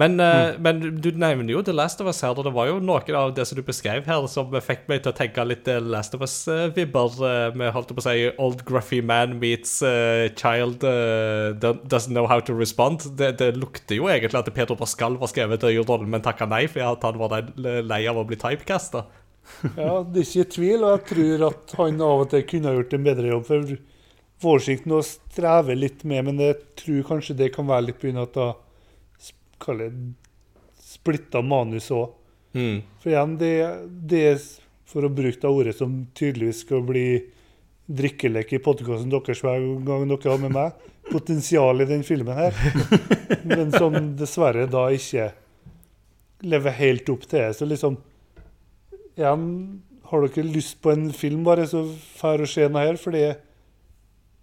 Men, 0.01 0.17
eh, 0.21 0.55
men 0.59 0.81
du 1.05 1.11
nevner 1.21 1.53
jo 1.53 1.61
The 1.63 1.75
Last 1.77 2.01
of 2.01 2.09
Us 2.09 2.23
her, 2.25 2.33
og 2.33 2.47
det 2.47 2.53
var 2.57 2.71
jo 2.71 2.79
noe 2.81 3.03
av 3.19 3.35
det 3.37 3.45
som 3.49 3.59
du 3.59 3.63
beskrev 3.67 4.07
her, 4.09 4.25
som 4.31 4.49
fikk 4.65 4.87
meg 4.89 5.03
til 5.05 5.13
å 5.13 5.17
tenke 5.19 5.45
litt 5.45 5.67
The 5.69 5.79
Last 5.85 6.17
of 6.17 6.25
Us-vibber. 6.25 7.19
eh, 7.29 7.55
Med 7.61 7.75
holdt 7.77 7.93
på 7.93 8.01
å 8.01 8.07
si 8.07 8.31
Old 8.41 8.65
Gruffy 8.65 9.03
Man 9.05 9.37
meets 9.43 9.83
uh, 9.85 10.33
Child 10.33 10.87
uh, 10.89 11.53
Doesn't 11.85 12.17
Know 12.17 12.27
How 12.27 12.41
To 12.41 12.57
Respond. 12.57 13.05
Det, 13.19 13.35
det 13.39 13.53
lukter 13.61 14.01
jo 14.01 14.09
egentlig 14.09 14.41
at 14.41 14.53
Peder 14.55 14.81
Pascal 14.81 15.21
var 15.21 15.29
skrevet 15.29 15.61
til 15.61 15.85
rollen, 15.85 16.09
men 16.11 16.25
takka 16.25 16.49
nei 16.49 16.65
fordi 16.73 16.89
han 16.89 17.21
var 17.21 17.53
lei 17.85 18.03
av 18.09 18.23
å 18.23 18.27
bli 18.29 18.41
typecasta. 18.41 19.05
Ja, 19.77 20.01
det 20.07 20.23
er 20.23 20.29
ikke 20.29 20.53
tvil, 20.55 20.85
og 20.87 20.93
jeg 20.95 21.07
tror 21.11 21.49
at 21.51 21.73
han 21.77 21.97
av 22.01 22.25
og 22.25 22.29
til 22.31 22.45
kunne 22.49 22.71
ha 22.71 22.77
gjort 22.79 22.93
en 22.97 23.07
bedre 23.09 23.33
jobb. 23.33 23.49
For 23.49 23.73
Washington 24.43 24.97
å 24.97 25.05
streve 25.05 25.75
litt 25.77 26.05
med, 26.09 26.29
men 26.31 26.41
jeg 26.41 26.61
tror 26.79 27.09
kanskje 27.11 27.37
det 27.43 27.53
kan 27.55 27.69
være 27.69 27.91
litt 27.91 28.01
på 28.01 28.15
at 28.23 28.39
da 28.39 28.53
kaller 29.63 29.93
det 29.93 30.83
splitta 30.83 31.43
manus 31.43 31.91
òg. 31.95 32.11
Mm. 32.53 32.83
For 33.01 33.13
igjen, 33.13 33.37
det, 33.41 33.55
det 34.11 34.25
for 34.93 35.07
å 35.07 35.13
bruke 35.13 35.41
det 35.41 35.51
ordet 35.51 35.77
som 35.79 36.03
tydeligvis 36.17 36.65
skal 36.67 36.83
bli 36.85 37.07
drikkelek 37.93 38.53
i 38.55 38.61
podkasten 38.63 39.13
deres 39.13 39.43
hver 39.45 39.63
gang 39.87 40.05
dere 40.09 40.31
har 40.31 40.43
med 40.43 40.55
meg, 40.55 40.83
potensial 41.15 41.83
i 41.83 41.89
den 41.89 42.05
filmen 42.07 42.37
her, 42.39 42.57
men 43.49 43.73
som 43.75 43.97
dessverre 44.19 44.69
da 44.71 44.87
ikke 44.95 45.31
lever 46.43 46.77
helt 46.79 47.11
opp 47.13 47.27
til 47.27 47.41
det. 47.41 47.53
Så 47.59 47.69
liksom 47.69 48.01
Igjen, 49.13 49.43
har 50.09 50.23
dere 50.25 50.43
lyst 50.49 50.79
på 50.81 50.89
en 50.89 51.11
film, 51.13 51.43
bare 51.45 51.67
så 51.69 51.83
fær 52.17 52.41
og 52.41 52.49
se 52.49 52.65
den 52.65 52.79
her, 52.81 52.97
for 52.97 53.13
jeg 53.13 53.35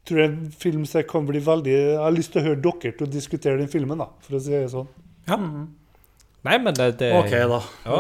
tror 0.06 0.22
en 0.28 0.36
film 0.54 0.84
som 0.86 1.02
kan 1.10 1.26
bli 1.26 1.42
veldig 1.42 1.74
Jeg 1.74 1.96
har 1.98 2.14
lyst 2.14 2.36
til 2.36 2.44
å 2.44 2.52
høre 2.52 2.62
dere 2.68 2.92
til 2.94 3.08
å 3.08 3.10
diskutere 3.10 3.58
den 3.58 3.72
filmen, 3.72 3.98
da, 3.98 4.12
for 4.22 4.38
å 4.38 4.42
si 4.46 4.54
det 4.54 4.68
sånn. 4.70 4.86
Nei, 5.28 6.56
men 6.64 6.74
det, 6.76 6.92
det, 7.00 7.10
OK, 7.20 7.34
da. 7.52 7.60
Ja. 7.86 7.98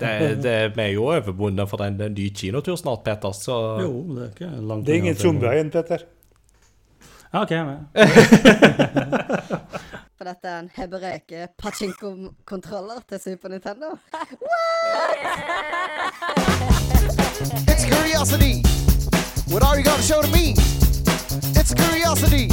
det, 0.00 0.42
det 0.42 0.54
Vi 0.76 0.82
er 0.82 0.92
jo 0.94 1.04
overbundet 1.10 1.68
for 1.68 1.84
en, 1.84 2.00
ny 2.14 2.30
kinotur 2.34 2.76
snart, 2.80 3.04
Peter, 3.04 3.32
så 3.36 3.58
Jo, 3.82 3.92
det 4.14 4.22
er 4.24 4.30
ikke 4.32 4.50
langt 4.70 4.86
Det 4.86 4.94
er 4.94 5.04
ingen 5.04 5.16
zombier 5.16 5.70
Peter. 5.70 6.06
Ja, 7.32 7.42
OK. 7.42 7.50
Men. 7.50 7.86
For 10.18 10.28
dette 10.28 10.48
er 10.48 10.58
en 10.58 10.70
hebreke 10.76 11.48
pachinko-kontroller 11.58 13.00
til 13.08 13.20
Super 13.20 13.48
Nintendo. 13.48 13.96
It's 17.66 17.84
curiosity. 17.88 18.62
What 19.52 19.62
are 19.64 19.76
you 19.78 19.84
gonna 19.84 20.02
show 20.02 20.22
to 20.22 20.30
me? 20.30 20.54
It's 21.58 21.74
curiosity. 21.74 22.46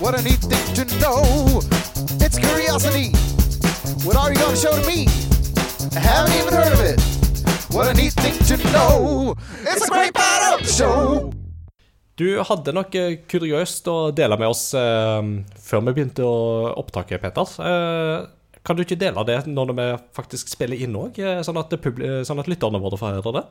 What 0.00 0.18
a 0.18 0.22
neat 0.22 0.40
thing 0.40 0.74
to 0.74 0.84
know. 0.98 1.62
It's 2.18 2.36
curiosity. 2.36 3.14
What 4.02 4.16
are 4.16 4.32
you 4.32 4.38
gonna 4.38 4.56
show 4.56 4.74
to 4.74 4.84
me? 4.88 5.06
I 5.94 6.00
haven't 6.00 6.34
even 6.34 6.52
heard 6.52 6.72
of 6.72 6.80
it. 6.80 6.98
What 7.70 7.86
a 7.86 7.94
neat 7.94 8.12
thing 8.12 8.34
to 8.50 8.56
know. 8.72 9.36
It's 9.62 9.86
a 9.86 9.90
great 9.90 10.12
the 10.12 10.66
show. 10.66 11.30
Du 12.16 12.26
hadde 12.42 12.74
noe 12.74 13.04
kuriøst 13.30 13.86
å 13.90 13.96
dele 14.14 14.38
med 14.38 14.50
oss 14.50 14.74
eh, 14.74 15.30
før 15.62 15.86
vi 15.86 15.94
begynte 15.94 16.26
opptaket, 16.26 17.22
Peter. 17.22 17.54
Eh, 17.62 18.26
kan 18.66 18.76
du 18.76 18.82
ikke 18.82 18.98
dele 18.98 19.22
det 19.28 19.44
når 19.46 19.74
vi 19.78 19.88
faktisk 20.16 20.50
spiller 20.50 20.78
inn 20.80 20.94
òg, 20.98 21.22
sånn, 21.46 21.62
eh, 21.62 22.22
sånn 22.26 22.42
at 22.42 22.50
lytterne 22.50 22.82
våre 22.82 22.98
får 22.98 23.20
høre 23.20 23.34
det? 23.38 23.46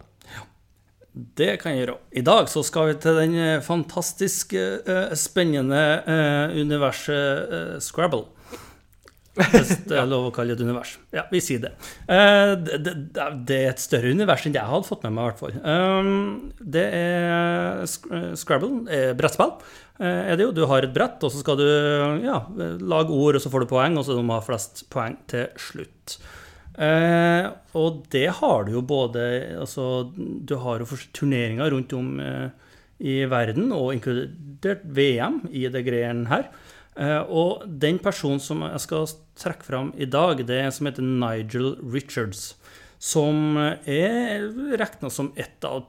Det 1.13 1.59
kan 1.61 1.75
jeg 1.75 1.83
gjøre. 1.83 1.97
I 2.17 2.23
dag 2.25 2.47
så 2.49 2.63
skal 2.65 2.87
vi 2.89 2.99
til 3.03 3.19
den 3.19 3.35
fantastisk 3.61 4.55
fantastiske, 4.55 4.63
eh, 4.89 5.13
spennende 5.19 5.83
uh, 6.07 6.55
universet 6.57 7.53
uh, 7.53 7.75
Scrabble. 7.83 8.25
Hvis 9.33 9.71
det 9.89 9.97
er 9.97 10.09
lov 10.09 10.27
å 10.27 10.33
kalle 10.33 10.53
det 10.53 10.61
et 10.61 10.67
univers. 10.67 10.91
Ja, 11.13 11.23
vi 11.31 11.39
sier 11.41 11.63
det. 11.63 11.71
Eh, 12.05 12.51
det, 12.61 12.77
det. 12.85 13.25
Det 13.49 13.57
er 13.57 13.71
et 13.71 13.81
større 13.81 14.11
univers 14.13 14.45
enn 14.45 14.53
jeg 14.53 14.69
hadde 14.69 14.85
fått 14.85 15.05
med 15.07 15.15
meg, 15.15 15.23
i 15.23 15.31
hvert 15.31 15.41
fall. 15.41 15.55
Um, 15.65 16.51
det 16.61 16.83
er 16.99 17.81
eh, 17.81 18.27
Scrabble, 18.37 18.83
er 18.93 19.17
brettspill. 19.17 19.55
eh, 19.97 20.21
Er 20.29 20.37
det 20.37 20.45
jo. 20.45 20.53
Du 20.53 20.63
har 20.69 20.85
et 20.85 20.93
brett, 20.93 21.17
og 21.25 21.33
så 21.33 21.41
skal 21.41 21.57
du 21.57 21.65
ja, 22.25 22.43
lage 22.77 23.13
ord, 23.17 23.39
og 23.39 23.41
så 23.41 23.49
får 23.53 23.65
du 23.65 23.71
poeng, 23.73 23.97
og 23.97 24.05
så 24.05 24.19
må 24.19 24.35
du 24.35 24.37
ha 24.37 24.45
flest 24.45 24.85
poeng 24.93 25.17
til 25.33 25.49
slutt. 25.57 26.19
Eh, 26.73 27.47
og 27.77 28.03
det 28.13 28.27
har 28.39 28.63
du 28.65 28.71
jo 28.73 28.81
både 28.81 29.21
Altså, 29.61 30.09
du 30.15 30.55
har 30.57 30.81
jo 30.81 30.97
turneringer 31.13 31.69
rundt 31.69 31.93
om 31.93 32.15
eh, 32.19 32.49
i 33.03 33.19
verden, 33.29 33.71
og 33.75 33.93
inkludert 33.93 34.85
VM 34.85 35.43
i 35.51 35.67
det 35.69 35.83
greiene 35.85 36.29
her. 36.31 36.47
Eh, 36.95 37.21
og 37.25 37.65
den 37.67 37.99
personen 38.01 38.41
som 38.41 38.63
jeg 38.65 38.83
skal 38.85 39.07
trekke 39.39 39.67
fram 39.67 39.93
i 39.97 40.07
dag, 40.09 40.45
det 40.45 40.59
er 40.59 40.69
en 40.69 40.75
som 40.75 40.89
heter 40.89 41.05
Nigel 41.05 41.75
Richards. 41.93 42.53
Som 43.03 43.57
er 43.59 44.47
regna 44.79 45.09
som 45.11 45.33
et 45.35 45.65
av 45.67 45.83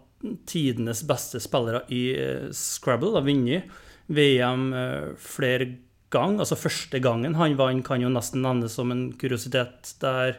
tidenes 0.48 1.04
beste 1.06 1.40
spillere 1.42 1.84
i 1.92 2.04
eh, 2.16 2.48
Scrabble. 2.54 3.14
Har 3.16 3.26
vunnet 3.26 3.70
VM 4.06 4.72
eh, 4.74 5.10
flere 5.20 5.68
ganger. 6.14 6.44
Altså 6.44 6.58
første 6.58 7.00
gangen 7.02 7.36
han 7.38 7.56
vant, 7.58 7.84
kan 7.86 8.02
jo 8.02 8.12
nesten 8.12 8.44
nevnes 8.44 8.76
som 8.78 8.92
en 8.94 9.08
kuriositet 9.20 9.94
der 10.02 10.38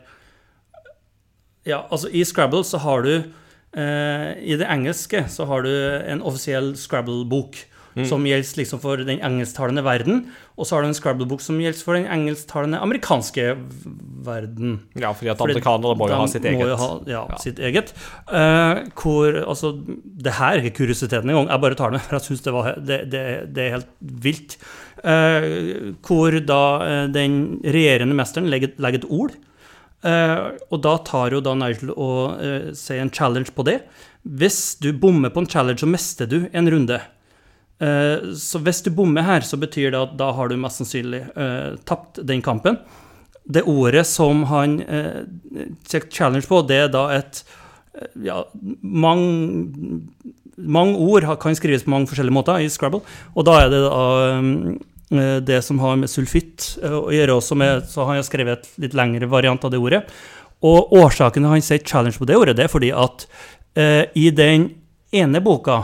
Ja, 1.65 1.83
altså 1.89 2.11
i 2.13 2.23
Scrabble 2.27 2.63
så 2.67 2.77
har 2.83 3.05
du 3.05 3.13
eh, 3.15 4.27
I 4.41 4.57
det 4.59 4.67
engelske 4.69 5.25
så 5.31 5.47
har 5.49 5.65
du 5.65 5.71
en 5.71 6.21
offisiell 6.21 6.75
Scrabble-bok. 6.79 7.63
Som 8.03 8.25
gjelder 8.27 8.57
liksom 8.59 8.81
for 8.83 8.99
den 9.07 9.21
engelsktalende 9.23 9.79
verden. 9.85 10.25
Og 10.59 10.67
så 10.67 10.75
har 10.75 10.83
du 10.83 10.89
en 10.89 10.97
Scrabble-bok 10.97 11.39
som 11.39 11.61
gjelder 11.63 11.79
for 11.79 11.95
den 11.95 12.09
engelsktalende 12.11 12.81
amerikanske 12.83 13.45
verden. 14.25 14.81
Ja, 14.99 15.13
fordi 15.15 15.31
at 15.31 15.39
Fordi 15.39 15.55
amerikanere 15.55 15.95
må 15.95 16.09
jo 16.11 16.17
ha 16.19 16.25
sitt 16.27 16.43
eget. 16.43 16.73
ha, 16.81 16.89
ja, 17.07 17.21
sitt 17.39 17.61
eget. 17.63 17.93
Eh, 18.27 18.83
hvor 18.99 19.39
Altså, 19.45 19.71
det 20.03 20.33
her 20.35 20.57
er 20.57 20.67
ikke 20.67 20.81
kuriositeten 20.81 21.29
engang. 21.31 21.47
Jeg 21.47 21.61
bare 21.61 21.79
tar 21.79 21.95
det, 21.95 22.01
for 22.03 22.17
jeg 22.17 22.27
syns 22.27 22.43
det, 22.43 22.53
det, 22.83 22.99
det, 23.13 23.23
det 23.55 23.63
er 23.63 23.75
helt 23.77 23.91
vilt. 24.27 24.57
Eh, 24.99 25.95
hvor 26.03 26.35
da 26.51 26.61
eh, 26.83 27.07
den 27.15 27.61
regjerende 27.63 28.17
mesteren 28.17 28.51
legger, 28.51 28.75
legger 28.75 29.05
et 29.05 29.09
ord. 29.09 29.39
Eh, 30.05 30.47
og 30.69 30.81
da 30.85 30.95
tar 31.07 31.33
jo 31.33 31.41
da 31.43 31.55
Nigel 31.57 31.91
og 31.95 32.41
eh, 32.43 32.69
sier 32.77 33.01
en 33.01 33.13
challenge 33.13 33.53
på 33.55 33.65
det. 33.67 33.79
Hvis 34.25 34.77
du 34.81 34.91
bommer 34.93 35.33
på 35.33 35.43
en 35.43 35.49
challenge, 35.49 35.81
så 35.81 35.89
mister 35.89 36.29
du 36.29 36.43
en 36.51 36.69
runde. 36.71 36.99
Eh, 37.81 38.29
så 38.37 38.61
hvis 38.61 38.83
du 38.85 38.91
bommer 38.95 39.25
her, 39.25 39.45
så 39.45 39.59
betyr 39.61 39.91
det 39.93 40.03
at 40.03 40.15
da 40.19 40.31
har 40.37 40.51
du 40.51 40.57
mest 40.61 40.81
sannsynlig 40.81 41.23
eh, 41.33 41.75
tapt 41.89 42.21
den 42.21 42.43
kampen. 42.45 42.79
Det 43.45 43.65
ordet 43.69 44.07
som 44.09 44.41
han 44.49 44.79
tar 45.85 46.07
challenge 46.09 46.47
på, 46.49 46.63
det 46.65 46.79
er 46.87 46.87
da 46.89 47.03
et 47.13 47.43
ja, 48.25 48.39
mange 48.81 49.99
mange 50.57 50.97
ord 50.97 51.27
kan 51.39 51.55
skrives 51.55 51.85
på 51.85 51.91
mange 51.93 52.09
forskjellige 52.09 52.33
måter 52.33 52.63
i 52.63 52.71
Scrabble, 52.71 53.03
og 53.35 53.45
da 53.47 53.59
er 53.61 53.69
det 53.69 53.81
da 53.85 54.01
det 55.09 55.61
som 55.61 55.79
har 55.83 55.99
med 56.01 56.09
sulfitt 56.09 56.75
eh, 56.83 56.93
å 56.93 57.11
gjøre 57.13 57.37
også 57.37 57.57
med, 57.59 57.85
så 57.89 58.07
har 58.07 58.19
jeg 58.19 58.29
skrevet 58.29 58.63
et 58.63 58.85
litt 58.85 58.95
lengre 58.97 59.29
variant 59.29 59.67
av 59.67 59.73
det 59.73 59.81
ordet. 59.81 60.01
Og 60.65 60.93
årsaken 60.97 61.43
til 61.43 61.51
han 61.51 61.65
sier 61.65 61.83
challenge 61.85 62.17
på 62.17 62.27
det 62.29 62.39
ordet, 62.39 62.55
det 62.57 62.65
er 62.65 62.73
fordi 62.73 62.89
at 62.95 63.27
eh, 63.77 64.05
i 64.17 64.31
den 64.33 64.71
ene 65.15 65.43
boka, 65.45 65.83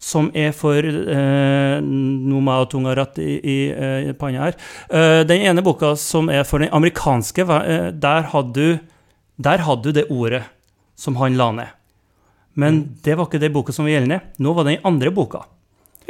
som 0.00 0.30
er 0.32 0.54
for 0.56 0.80
eh, 0.80 1.74
Nå 1.84 2.38
må 2.40 2.54
jeg 2.54 2.62
ha 2.62 2.68
tunga 2.72 2.94
rett 2.96 3.18
i, 3.20 3.34
i, 3.36 3.56
eh, 3.68 4.06
i 4.08 4.14
panna 4.16 4.46
her. 4.46 4.56
Eh, 4.88 5.18
den 5.28 5.44
ene 5.50 5.64
boka 5.64 5.92
som 6.00 6.30
er 6.32 6.46
for 6.48 6.62
den 6.64 6.72
amerikanske, 6.72 7.44
eh, 7.44 7.90
der 7.92 8.30
hadde 8.32 8.54
du 8.56 8.78
der 9.40 9.62
hadde 9.64 9.88
du 9.88 9.96
det 9.96 10.08
ordet 10.12 10.42
som 11.00 11.16
han 11.16 11.36
la 11.40 11.50
ned. 11.56 11.76
Men 12.60 12.82
det 13.04 13.16
var 13.16 13.28
ikke 13.28 13.40
det 13.40 13.52
boka 13.54 13.72
som 13.72 13.86
var 13.86 13.94
gjeldende. 13.94 14.20
Nå 14.42 14.52
var 14.52 14.66
det 14.66 14.76
den 14.76 14.88
andre 14.88 15.12
boka. 15.14 15.44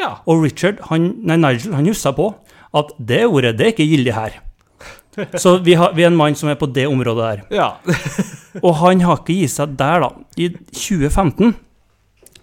Ja. 0.01 0.17
Og 0.27 0.43
Richard, 0.43 0.81
han, 0.89 1.13
nei, 1.29 1.37
Nigel, 1.39 1.77
han 1.77 1.87
jussa 1.87 2.13
på 2.17 2.31
at 2.77 2.93
det 2.99 3.25
ordet 3.27 3.57
det 3.59 3.67
er 3.67 3.75
ikke 3.75 3.89
gyldig 3.91 4.15
her. 4.15 4.39
Så 5.43 5.57
vi, 5.59 5.75
har, 5.75 5.91
vi 5.97 6.05
er 6.05 6.13
en 6.13 6.19
mann 6.19 6.37
som 6.39 6.49
er 6.53 6.59
på 6.59 6.69
det 6.71 6.87
området 6.89 7.25
der. 7.27 7.41
ja. 7.63 7.73
Og 8.67 8.75
han 8.81 9.03
har 9.07 9.21
ikke 9.21 9.37
gitt 9.43 9.53
seg 9.53 9.75
der, 9.79 10.03
da. 10.03 10.09
I 10.41 10.49
2015 10.75 11.55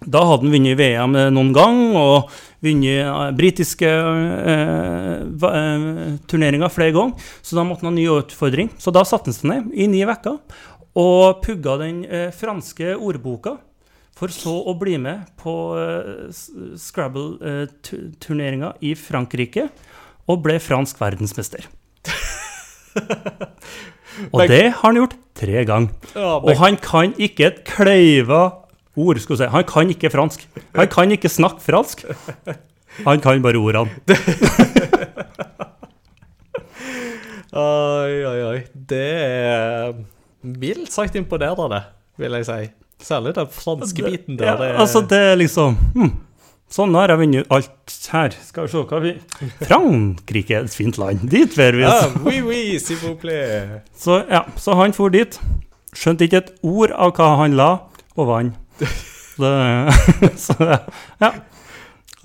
da 0.06 0.20
hadde 0.22 0.46
han 0.46 0.52
vunnet 0.54 0.78
VM 0.78 1.16
noen 1.34 1.52
gang, 1.52 1.78
og 1.98 2.30
vunnet 2.64 3.00
eh, 3.02 3.30
britiske 3.34 3.88
eh, 3.88 5.22
eh, 5.26 6.14
turneringer 6.30 6.70
flere 6.72 6.94
ganger. 6.94 7.30
Så 7.42 7.58
da 7.58 7.64
måtte 7.66 7.82
han 7.84 7.92
ha 7.92 7.96
ny 7.98 8.06
utfordring. 8.12 8.70
Så 8.78 8.94
da 8.94 9.02
satte 9.08 9.32
han 9.32 9.36
seg 9.36 9.50
ned 9.50 9.62
i 9.74 9.88
ni 9.90 10.04
uker 10.06 10.38
og 10.98 11.42
pugga 11.44 11.76
den 11.82 12.04
eh, 12.06 12.30
franske 12.34 12.94
ordboka. 12.96 13.56
For 14.18 14.28
så 14.34 14.50
å 14.66 14.74
bli 14.78 14.96
med 15.02 15.28
på 15.38 15.76
eh, 15.78 16.30
Scrabble-turneringa 16.78 18.72
i 18.82 18.94
Frankrike, 18.98 19.68
og 20.28 20.42
ble 20.44 20.58
fransk 20.62 21.00
verdensmester. 21.00 21.68
Og 24.34 24.48
det 24.50 24.64
har 24.74 24.82
han 24.82 24.96
gjort 24.98 25.14
tre 25.38 25.62
ganger. 25.64 25.92
Og 26.18 26.50
han 26.58 26.78
kan 26.82 27.12
ikke 27.22 27.46
et 27.46 27.60
kleiva 27.68 28.40
ord, 28.98 29.20
skulle 29.22 29.38
jeg 29.38 29.46
si. 29.46 29.54
Han 29.54 29.66
kan 29.68 29.92
ikke 29.94 30.10
fransk. 30.10 30.48
Han 30.74 30.90
kan 30.90 31.14
ikke 31.14 31.30
snakke 31.30 31.62
fransk. 31.62 32.02
Han 33.06 33.22
kan 33.22 33.42
bare 33.44 33.60
ordene. 33.62 33.90
Oi, 37.58 38.24
oi, 38.28 38.40
oi. 38.44 38.58
Det 38.70 39.06
er 39.24 39.94
mildt 40.44 40.92
sagt 40.92 41.16
imponerende, 41.16 41.80
vil 42.20 42.36
jeg 42.36 42.46
si. 42.46 42.66
Særlig 43.08 43.32
den 43.38 43.48
franske 43.50 44.04
biten 44.04 44.36
der. 44.38 44.58
Det 44.58 44.68
ja, 44.68 44.76
altså, 44.82 45.00
det 45.08 45.18
er 45.30 45.38
liksom 45.38 45.78
hm, 45.94 46.10
Sånn 46.68 46.92
har 46.98 47.08
jeg 47.08 47.22
vunnet 47.22 47.52
alt 47.54 47.70
her. 48.12 48.30
Skal 48.46 48.66
vi 48.66 48.70
se 48.72 48.82
hva 48.88 48.98
vi 49.02 49.12
Frankrike 49.66 50.54
er 50.56 50.64
et 50.68 50.74
fint 50.74 50.98
land. 51.00 51.24
Dit 51.30 51.56
drar 51.56 51.76
vi. 51.76 51.84
Ah, 51.88 52.14
oui, 52.24 52.38
oui, 52.46 52.78
s'il. 52.78 53.00
Så 53.98 54.20
ja, 54.30 54.44
så 54.56 54.74
han 54.78 54.94
for 54.96 55.10
dit. 55.14 55.38
Skjønte 55.96 56.24
ikke 56.28 56.42
et 56.44 56.50
ord 56.62 56.92
av 56.94 57.12
hva 57.16 57.30
han 57.42 57.56
la, 57.58 57.70
og 58.16 58.28
vant. 58.28 58.54
Det, 58.78 59.52
så 60.46 60.54
ja. 61.22 61.32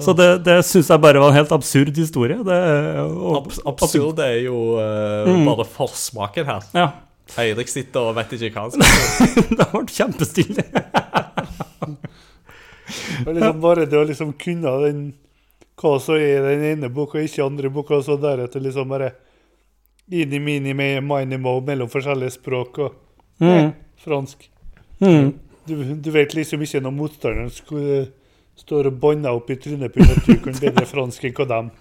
Så 0.02 0.14
det, 0.18 0.28
det 0.46 0.56
syns 0.66 0.90
jeg 0.90 1.02
bare 1.04 1.20
var 1.22 1.30
en 1.30 1.38
helt 1.38 1.52
absurd 1.54 1.94
historie. 1.98 2.40
Det, 2.44 2.60
og, 3.06 3.36
Abs 3.44 3.60
absurd 3.70 4.20
er 4.26 4.40
jo 4.48 4.58
uh, 4.80 5.28
Mm. 5.30 5.46
bare 5.48 5.66
forsmaken 5.70 6.46
her. 6.50 6.64
Ja. 6.74 6.88
Eirik 7.40 7.70
sitter 7.72 8.10
og 8.10 8.18
vet 8.18 8.34
ikke 8.36 8.50
hva 8.58 8.66
han 8.66 8.74
skal 8.76 9.34
si. 9.38 9.44
Det 9.58 9.68
ble 9.72 9.84
kjempestille. 9.94 10.66
Og 13.26 13.30
liksom 13.38 13.62
bare 13.64 13.86
det 13.90 14.00
å 14.02 14.06
liksom 14.10 14.34
kunne 14.42 14.74
den 14.84 15.04
hva 15.82 15.94
som 16.02 16.16
er 16.16 16.38
i 16.38 16.42
den 16.56 16.64
ene 16.72 16.90
boka 16.94 17.22
ikke 17.24 17.46
andre 17.46 17.70
boka, 17.74 17.96
og 17.98 18.04
så 18.06 18.18
deretter 18.22 18.62
liksom 18.62 18.90
bare 18.94 19.12
inni, 20.12 20.40
mini, 20.40 20.74
med 20.78 21.04
mini, 21.08 21.38
mo 21.42 21.56
mellom 21.66 21.90
forskjellige 21.90 22.36
språk 22.40 22.78
og 22.86 23.00
Mm. 23.42 23.72
fransk. 24.04 24.44
Mm. 25.02 25.32
Du, 25.66 25.74
du 25.96 26.12
vet 26.14 26.36
liksom 26.38 26.62
ikke 26.62 26.80
når 26.86 26.92
motstanderen 26.96 27.50
skulle, 27.52 28.04
står 28.56 28.88
og 28.92 29.00
banner 29.02 29.34
opp 29.34 29.50
i 29.50 29.56
trynet 29.58 29.92
på 29.96 30.04
at 30.06 30.28
du 30.28 30.36
kan 30.44 30.54
bedre 30.62 30.86
fransk 30.86 31.24
enn 31.26 31.34
hva 31.40 31.48
dem. 31.50 31.72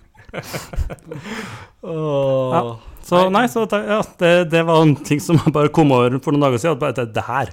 ja. 1.83 2.63
Så 3.03 3.21
nei, 3.35 3.45
så 3.51 3.67
ja, 3.71 3.99
det, 4.19 4.33
det 4.53 4.63
var 4.67 4.83
en 4.83 4.95
ting 4.97 5.21
som 5.21 5.39
bare 5.53 5.69
kom 5.75 5.91
over 5.95 6.15
for 6.23 6.33
noen 6.35 6.47
dager 6.47 6.63
siden. 6.63 6.77
At 6.79 6.83
bare, 6.83 6.97
det, 7.01 7.09
det 7.17 7.25
her 7.27 7.51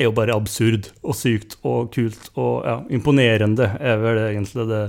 er 0.00 0.08
jo 0.08 0.14
bare 0.16 0.34
absurd 0.36 0.88
og 1.04 1.14
sykt 1.18 1.58
og 1.62 1.90
kult 1.94 2.30
og 2.40 2.64
ja, 2.66 2.78
imponerende, 2.96 3.68
er 3.78 4.00
vel 4.00 4.20
egentlig 4.30 4.66
det. 4.70 4.82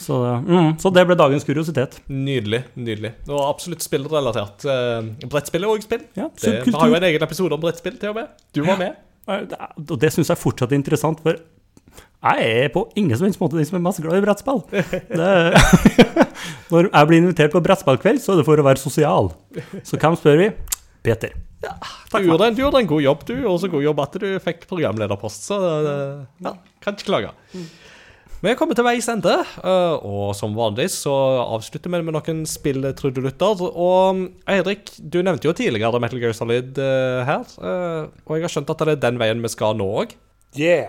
Så, 0.00 0.16
mm, 0.46 0.70
så 0.80 0.88
det 0.94 1.02
ble 1.06 1.14
dagens 1.18 1.44
kuriositet. 1.46 1.98
Nydelig. 2.08 2.62
nydelig. 2.80 3.10
Og 3.28 3.42
absolutt 3.44 3.84
spillrelatert. 3.84 4.64
Uh, 4.64 5.10
brettspill 5.28 5.66
er 5.66 5.72
òg 5.74 5.84
spill. 5.84 6.02
Ja, 6.16 6.30
Det, 6.32 6.54
vi 6.66 6.72
har 6.74 6.88
jo 6.88 6.96
en 6.98 7.06
egen 7.10 7.26
episode 7.26 7.56
om 7.56 7.60
brettspill 7.62 7.98
til 8.00 8.14
og 8.14 8.20
med. 8.22 8.30
Du 8.56 8.62
var 8.66 8.80
med. 8.80 8.96
Eh, 9.28 9.44
Og 9.84 9.96
det 10.00 10.10
syns 10.14 10.32
jeg 10.32 10.40
fortsatt 10.40 10.72
er 10.72 10.80
interessant, 10.80 11.20
for 11.22 11.36
jeg 12.20 12.48
er 12.64 12.68
på 12.72 12.82
ingen 13.00 13.16
som 13.16 13.24
helst 13.28 13.40
måte 13.40 13.56
den 13.56 13.64
som 13.68 13.78
er 13.78 13.84
mest 13.84 14.00
glad 14.04 14.18
i 14.18 14.24
brettspill. 14.24 14.60
Når 16.70 16.88
jeg 16.90 17.08
blir 17.10 17.20
invitert 17.22 17.52
på 17.54 17.62
brettspillkveld, 17.64 18.20
så 18.22 18.34
er 18.34 18.40
det 18.40 18.46
for 18.48 18.60
å 18.60 18.66
være 18.66 18.80
sosial. 18.80 19.30
Så 19.84 19.98
hvem 20.00 20.16
spør 20.20 20.40
vi? 20.40 20.50
Peter. 21.04 21.32
Du 21.60 22.16
gjorde, 22.24 22.46
en, 22.48 22.54
du 22.56 22.60
gjorde 22.62 22.80
en 22.80 22.88
god 22.88 23.02
jobb, 23.04 23.22
du. 23.28 23.34
Og 23.48 23.56
så 23.62 23.68
god 23.72 23.84
jobb 23.84 24.00
at 24.04 24.16
du 24.20 24.28
fikk 24.44 24.66
programlederpost. 24.68 25.46
Så 25.48 25.56
eh, 25.60 26.20
ja, 26.44 26.52
kan 26.84 26.96
ikke 26.96 27.08
klage. 27.08 27.32
Vi 28.40 28.48
er 28.48 28.56
kommet 28.56 28.78
til 28.78 28.86
veis 28.86 29.04
ende, 29.12 29.34
eh, 29.60 29.96
og 30.00 30.30
som 30.32 30.54
vanlig 30.56 30.86
så 30.94 31.12
avslutter 31.42 31.92
vi 31.92 31.98
med 32.00 32.14
noen 32.16 32.38
spilltrudelutter. 32.48 33.60
Og 33.68 34.22
Eirik, 34.48 34.94
du 34.96 35.18
nevnte 35.20 35.44
jo 35.44 35.52
tidligere 35.52 36.00
Metal 36.00 36.22
Gear 36.22 36.32
Solid 36.32 36.78
eh, 36.80 37.20
her. 37.28 37.44
eh, 37.60 38.06
og 38.24 38.32
jeg 38.38 38.46
har 38.46 38.54
skjønt 38.54 38.72
at 38.72 38.80
det 38.86 38.94
er 38.94 39.02
den 39.02 39.18
veien 39.20 39.44
vi 39.44 39.50
skal 39.52 39.76
nå 39.76 39.84
òg. 40.04 40.14
Yeah! 40.56 40.88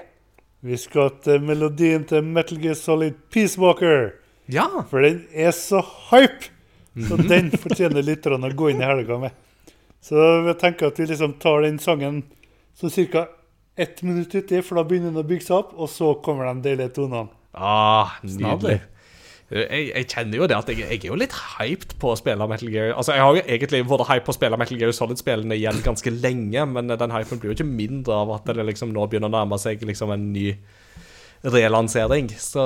Vi 0.63 0.77
skal 0.79 1.09
til 1.25 1.43
melodien 1.43 2.05
til 2.07 2.23
Metal 2.23 2.61
Gear 2.61 2.77
Solid 2.79 3.19
Peace 3.33 3.59
Walker. 3.59 4.13
Ja. 4.47 4.69
For 4.87 5.03
den 5.03 5.25
er 5.35 5.51
så 5.51 5.83
hype! 6.07 6.53
Så 7.03 7.19
den 7.19 7.51
fortjener 7.51 8.07
lytterne 8.07 8.47
å 8.47 8.55
gå 8.55 8.71
inn 8.71 8.79
i 8.79 8.87
helga 8.87 9.19
med. 9.25 9.35
Så 9.99 10.15
jeg 10.47 10.55
tenker 10.63 10.87
at 10.87 11.03
vi 11.03 11.09
liksom 11.11 11.35
tar 11.43 11.67
den 11.67 11.83
sangen 11.83 12.23
så 12.79 12.87
ca. 13.11 13.27
ett 13.75 14.01
minutt 14.03 14.31
uti, 14.35 14.61
for 14.61 14.79
da 14.79 14.87
begynner 14.87 15.11
den 15.11 15.23
å 15.25 15.27
bygge 15.27 15.49
seg 15.49 15.59
opp, 15.65 15.75
og 15.75 15.91
så 15.91 16.13
kommer 16.23 16.47
de 16.47 16.69
deilige 16.69 16.95
tonene. 16.95 17.40
Ah, 17.53 18.13
nydelig. 18.23 18.79
Jeg, 19.51 19.87
jeg 19.91 20.05
kjenner 20.07 20.37
jo 20.39 20.45
det 20.47 20.55
at 20.55 20.69
jeg, 20.71 20.77
jeg 20.79 20.99
er 21.03 21.07
jo 21.09 21.15
litt 21.19 21.33
hyped 21.59 21.97
på 21.99 22.13
å 22.13 22.15
spille 22.15 22.45
Metal 22.47 22.69
Gear 22.71 22.93
Altså, 22.95 23.11
Jeg 23.17 23.19
har 23.19 23.35
jo 23.35 23.41
egentlig 23.43 23.81
vært 23.89 24.07
hyped 24.07 24.23
på 24.23 24.31
å 24.31 24.35
spille 24.37 24.57
Metal 24.61 24.77
Gear 24.79 24.93
Solid-spillene 24.95 25.57
igjen 25.57 25.81
ganske 25.83 26.13
lenge, 26.21 26.63
men 26.71 26.87
den 26.87 27.11
hypen 27.11 27.41
blir 27.41 27.51
jo 27.51 27.57
ikke 27.57 27.67
mindre 27.67 28.13
av 28.15 28.31
at 28.37 28.45
det 28.47 28.63
liksom 28.69 28.93
nå 28.95 29.03
begynner 29.11 29.27
å 29.27 29.35
nærme 29.35 29.59
seg 29.59 29.83
liksom 29.83 30.13
en 30.15 30.29
ny 30.31 30.53
relansering. 31.43 32.29
Så 32.37 32.63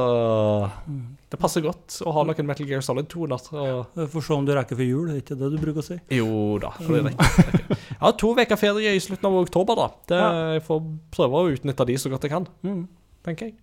det 1.32 1.40
passer 1.40 1.64
godt 1.66 1.98
å 2.06 2.12
ha 2.14 2.24
noen 2.28 2.46
Metal 2.46 2.68
Gear 2.70 2.82
Solid-toner. 2.86 3.42
og- 3.54 3.88
Vi 3.96 4.06
får 4.06 4.22
se 4.28 4.34
om 4.34 4.46
du 4.46 4.54
rekker 4.54 4.76
for 4.76 4.84
jul, 4.84 5.10
er 5.10 5.22
ikke 5.22 5.38
det 5.40 5.52
du 5.52 5.58
bruker 5.58 5.82
å 5.82 5.84
si? 5.84 6.00
Jo 6.12 6.60
da. 6.60 6.70
For 6.72 6.94
det 6.94 7.06
er 7.06 7.10
riktig. 7.10 7.78
Jeg 7.96 8.00
har 8.02 8.12
to 8.14 8.36
uker 8.36 8.56
ferie 8.58 8.94
i 8.96 9.00
slutten 9.00 9.26
av 9.26 9.42
oktober, 9.42 9.76
da. 9.76 9.88
Det, 10.08 10.22
Jeg 10.56 10.64
får 10.68 10.82
prøve 11.12 11.34
å 11.34 11.50
utnytte 11.58 11.86
de 11.88 11.94
så 11.96 12.10
godt 12.12 12.22
jeg 12.24 12.32
kan, 12.32 12.48
Mm. 12.64 12.88
tenker 13.24 13.46
jeg. 13.50 13.56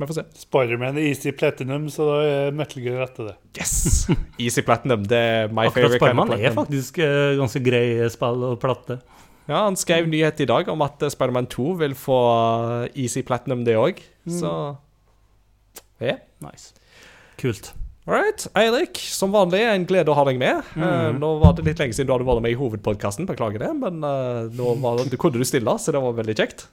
Vi 0.00 0.06
får 0.08 0.16
se. 0.16 0.22
Spiderman 0.46 0.96
er 0.96 1.10
easy 1.10 1.32
platinum, 1.36 1.88
så 1.92 2.06
da 2.08 2.18
er 2.24 2.54
Metal 2.56 2.80
Gear 2.80 3.02
etter 3.04 3.30
det. 3.30 3.34
Yes! 3.60 4.06
Easy 4.40 4.64
Platinum. 4.64 5.02
Det 5.04 5.18
er 5.20 5.50
my 5.52 5.66
Akkurat 5.68 5.92
favorite 5.92 6.00
kind 6.00 6.22
of 6.22 6.30
Sparman 6.30 6.44
er 6.46 6.54
faktisk 6.56 7.00
eh, 7.04 7.32
ganske 7.36 7.60
grei 7.66 7.84
spill 8.12 8.46
og 8.48 8.54
platte. 8.62 8.96
Ja, 9.44 9.66
Han 9.66 9.76
skrev 9.76 10.08
nyhet 10.08 10.40
i 10.40 10.46
dag 10.48 10.70
om 10.72 10.86
at 10.86 11.02
eh, 11.04 11.12
Spiderman 11.12 11.50
2 11.52 11.74
vil 11.82 11.96
få 11.98 12.20
eh, 12.86 13.02
Easy 13.04 13.20
Platinum, 13.26 13.66
det 13.68 13.76
òg. 13.76 14.00
Så 14.30 14.54
ja. 16.00 16.16
Nice. 16.40 16.72
Kult. 17.40 17.74
All 18.08 18.16
right. 18.16 18.46
Eirik, 18.56 18.96
som 18.98 19.34
vanlig 19.34 19.60
en 19.68 19.84
glede 19.88 20.10
å 20.10 20.16
ha 20.16 20.24
deg 20.26 20.40
med. 20.40 20.64
Eh, 20.80 21.10
nå 21.16 21.34
var 21.42 21.58
det 21.58 21.66
litt 21.68 21.82
lenge 21.82 21.96
siden 21.96 22.08
du 22.08 22.14
hadde 22.16 22.28
vært 22.28 22.46
med 22.46 22.54
i 22.54 22.58
hovedpodkasten, 22.58 23.28
beklager 23.28 23.60
det. 23.66 23.74
Men 23.76 24.00
uh, 24.00 24.48
nå 24.56 24.72
var, 24.80 25.04
du 25.04 25.18
kunne 25.20 25.36
du 25.36 25.46
stille, 25.46 25.76
så 25.76 25.92
det 25.92 26.00
var 26.00 26.16
veldig 26.16 26.36
kjekt. 26.40 26.64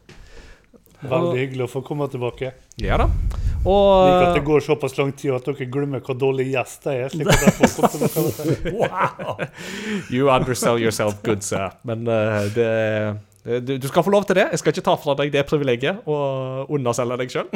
Veldig 1.06 1.38
hyggelig 1.38 1.68
å 1.68 1.70
få 1.70 1.84
komme 1.86 2.08
tilbake. 2.10 2.54
Ja 2.82 2.98
da. 2.98 3.06
Liker 3.08 3.70
Og 3.70 4.24
at 4.24 4.36
det 4.38 4.44
går 4.48 4.64
såpass 4.66 4.98
lang 4.98 5.12
tid 5.18 5.34
at 5.36 5.46
dere 5.46 5.68
glemmer 5.70 6.02
hvor 6.02 6.18
dårlig 6.18 6.48
gjest 6.54 6.88
jeg 6.88 7.06
er. 7.06 7.14
slik 7.14 7.28
at 7.34 7.42
jeg 7.44 7.54
får 7.76 7.88
tilbake. 7.94 9.50
You 10.14 10.30
undersell 10.32 10.82
yourself 10.82 11.20
good, 11.26 11.44
sir. 11.46 11.70
Men 11.88 12.08
uh, 12.08 12.48
det 12.56 12.72
du, 13.48 13.78
du 13.80 13.88
skal 13.88 14.04
få 14.04 14.12
lov 14.12 14.26
til 14.28 14.36
det. 14.36 14.50
Jeg 14.52 14.60
skal 14.60 14.74
ikke 14.74 14.84
ta 14.90 14.96
fra 15.00 15.14
deg 15.22 15.32
det 15.32 15.46
privilegiet 15.48 16.08
og 16.10 16.74
underselge 16.76 17.16
deg 17.22 17.32
sjøl. 17.32 17.48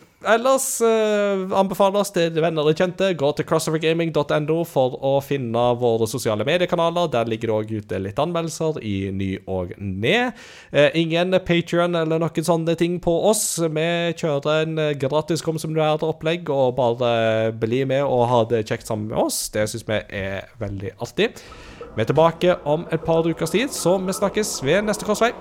ellers 0.28 0.66
eh, 0.84 1.42
anbefales 1.56 2.12
til 2.14 2.36
venner 2.42 2.66
og 2.66 2.76
kjente. 2.76 3.12
Gå 3.18 3.30
til 3.36 3.46
crossovergaming.no 3.48 4.58
for 4.68 4.96
å 5.06 5.12
finne 5.24 5.64
våre 5.80 6.08
sosiale 6.10 6.46
mediekanaler. 6.46 7.10
Der 7.12 7.30
ligger 7.30 7.52
det 7.52 7.56
òg 7.56 7.72
ute 7.80 8.00
litt 8.02 8.20
anmeldelser 8.20 8.80
i 8.84 9.10
ny 9.14 9.30
og 9.50 9.72
ned. 9.78 10.36
Eh, 10.72 10.90
ingen 11.00 11.36
Patrion 11.46 11.96
eller 11.96 12.20
noen 12.22 12.46
sånne 12.46 12.76
ting 12.80 12.98
på 13.02 13.14
oss. 13.30 13.44
Vi 13.62 13.88
kjører 14.20 14.66
en 14.66 14.78
eh, 14.78 14.94
gratis 15.00 15.44
kom 15.46 15.60
som 15.60 15.74
du 15.76 15.82
er-opplegg, 15.84 16.50
og 16.52 16.76
bare 16.78 17.52
bli 17.56 17.84
med 17.88 18.04
og 18.04 18.28
ha 18.30 18.44
det 18.50 18.66
kjekt 18.68 18.90
sammen 18.90 19.10
med 19.10 19.20
oss. 19.24 19.46
Det 19.54 19.68
syns 19.70 19.86
vi 19.88 20.00
er 20.20 20.50
veldig 20.60 20.96
artig. 21.00 21.32
Vi 21.96 22.04
er 22.04 22.10
tilbake 22.10 22.60
om 22.70 22.86
et 22.92 23.02
par 23.06 23.26
ukers 23.26 23.56
tid, 23.56 23.72
så 23.74 23.96
vi 23.98 24.14
snakkes 24.14 24.60
ved 24.66 24.84
neste 24.86 25.08
korsvei. 25.08 25.32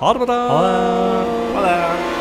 Ha 0.00 0.12
det 0.14 0.26
bra! 0.26 0.42
Ha 0.50 0.60
det. 0.66 0.76
Ha 1.54 1.64
det. 1.68 2.13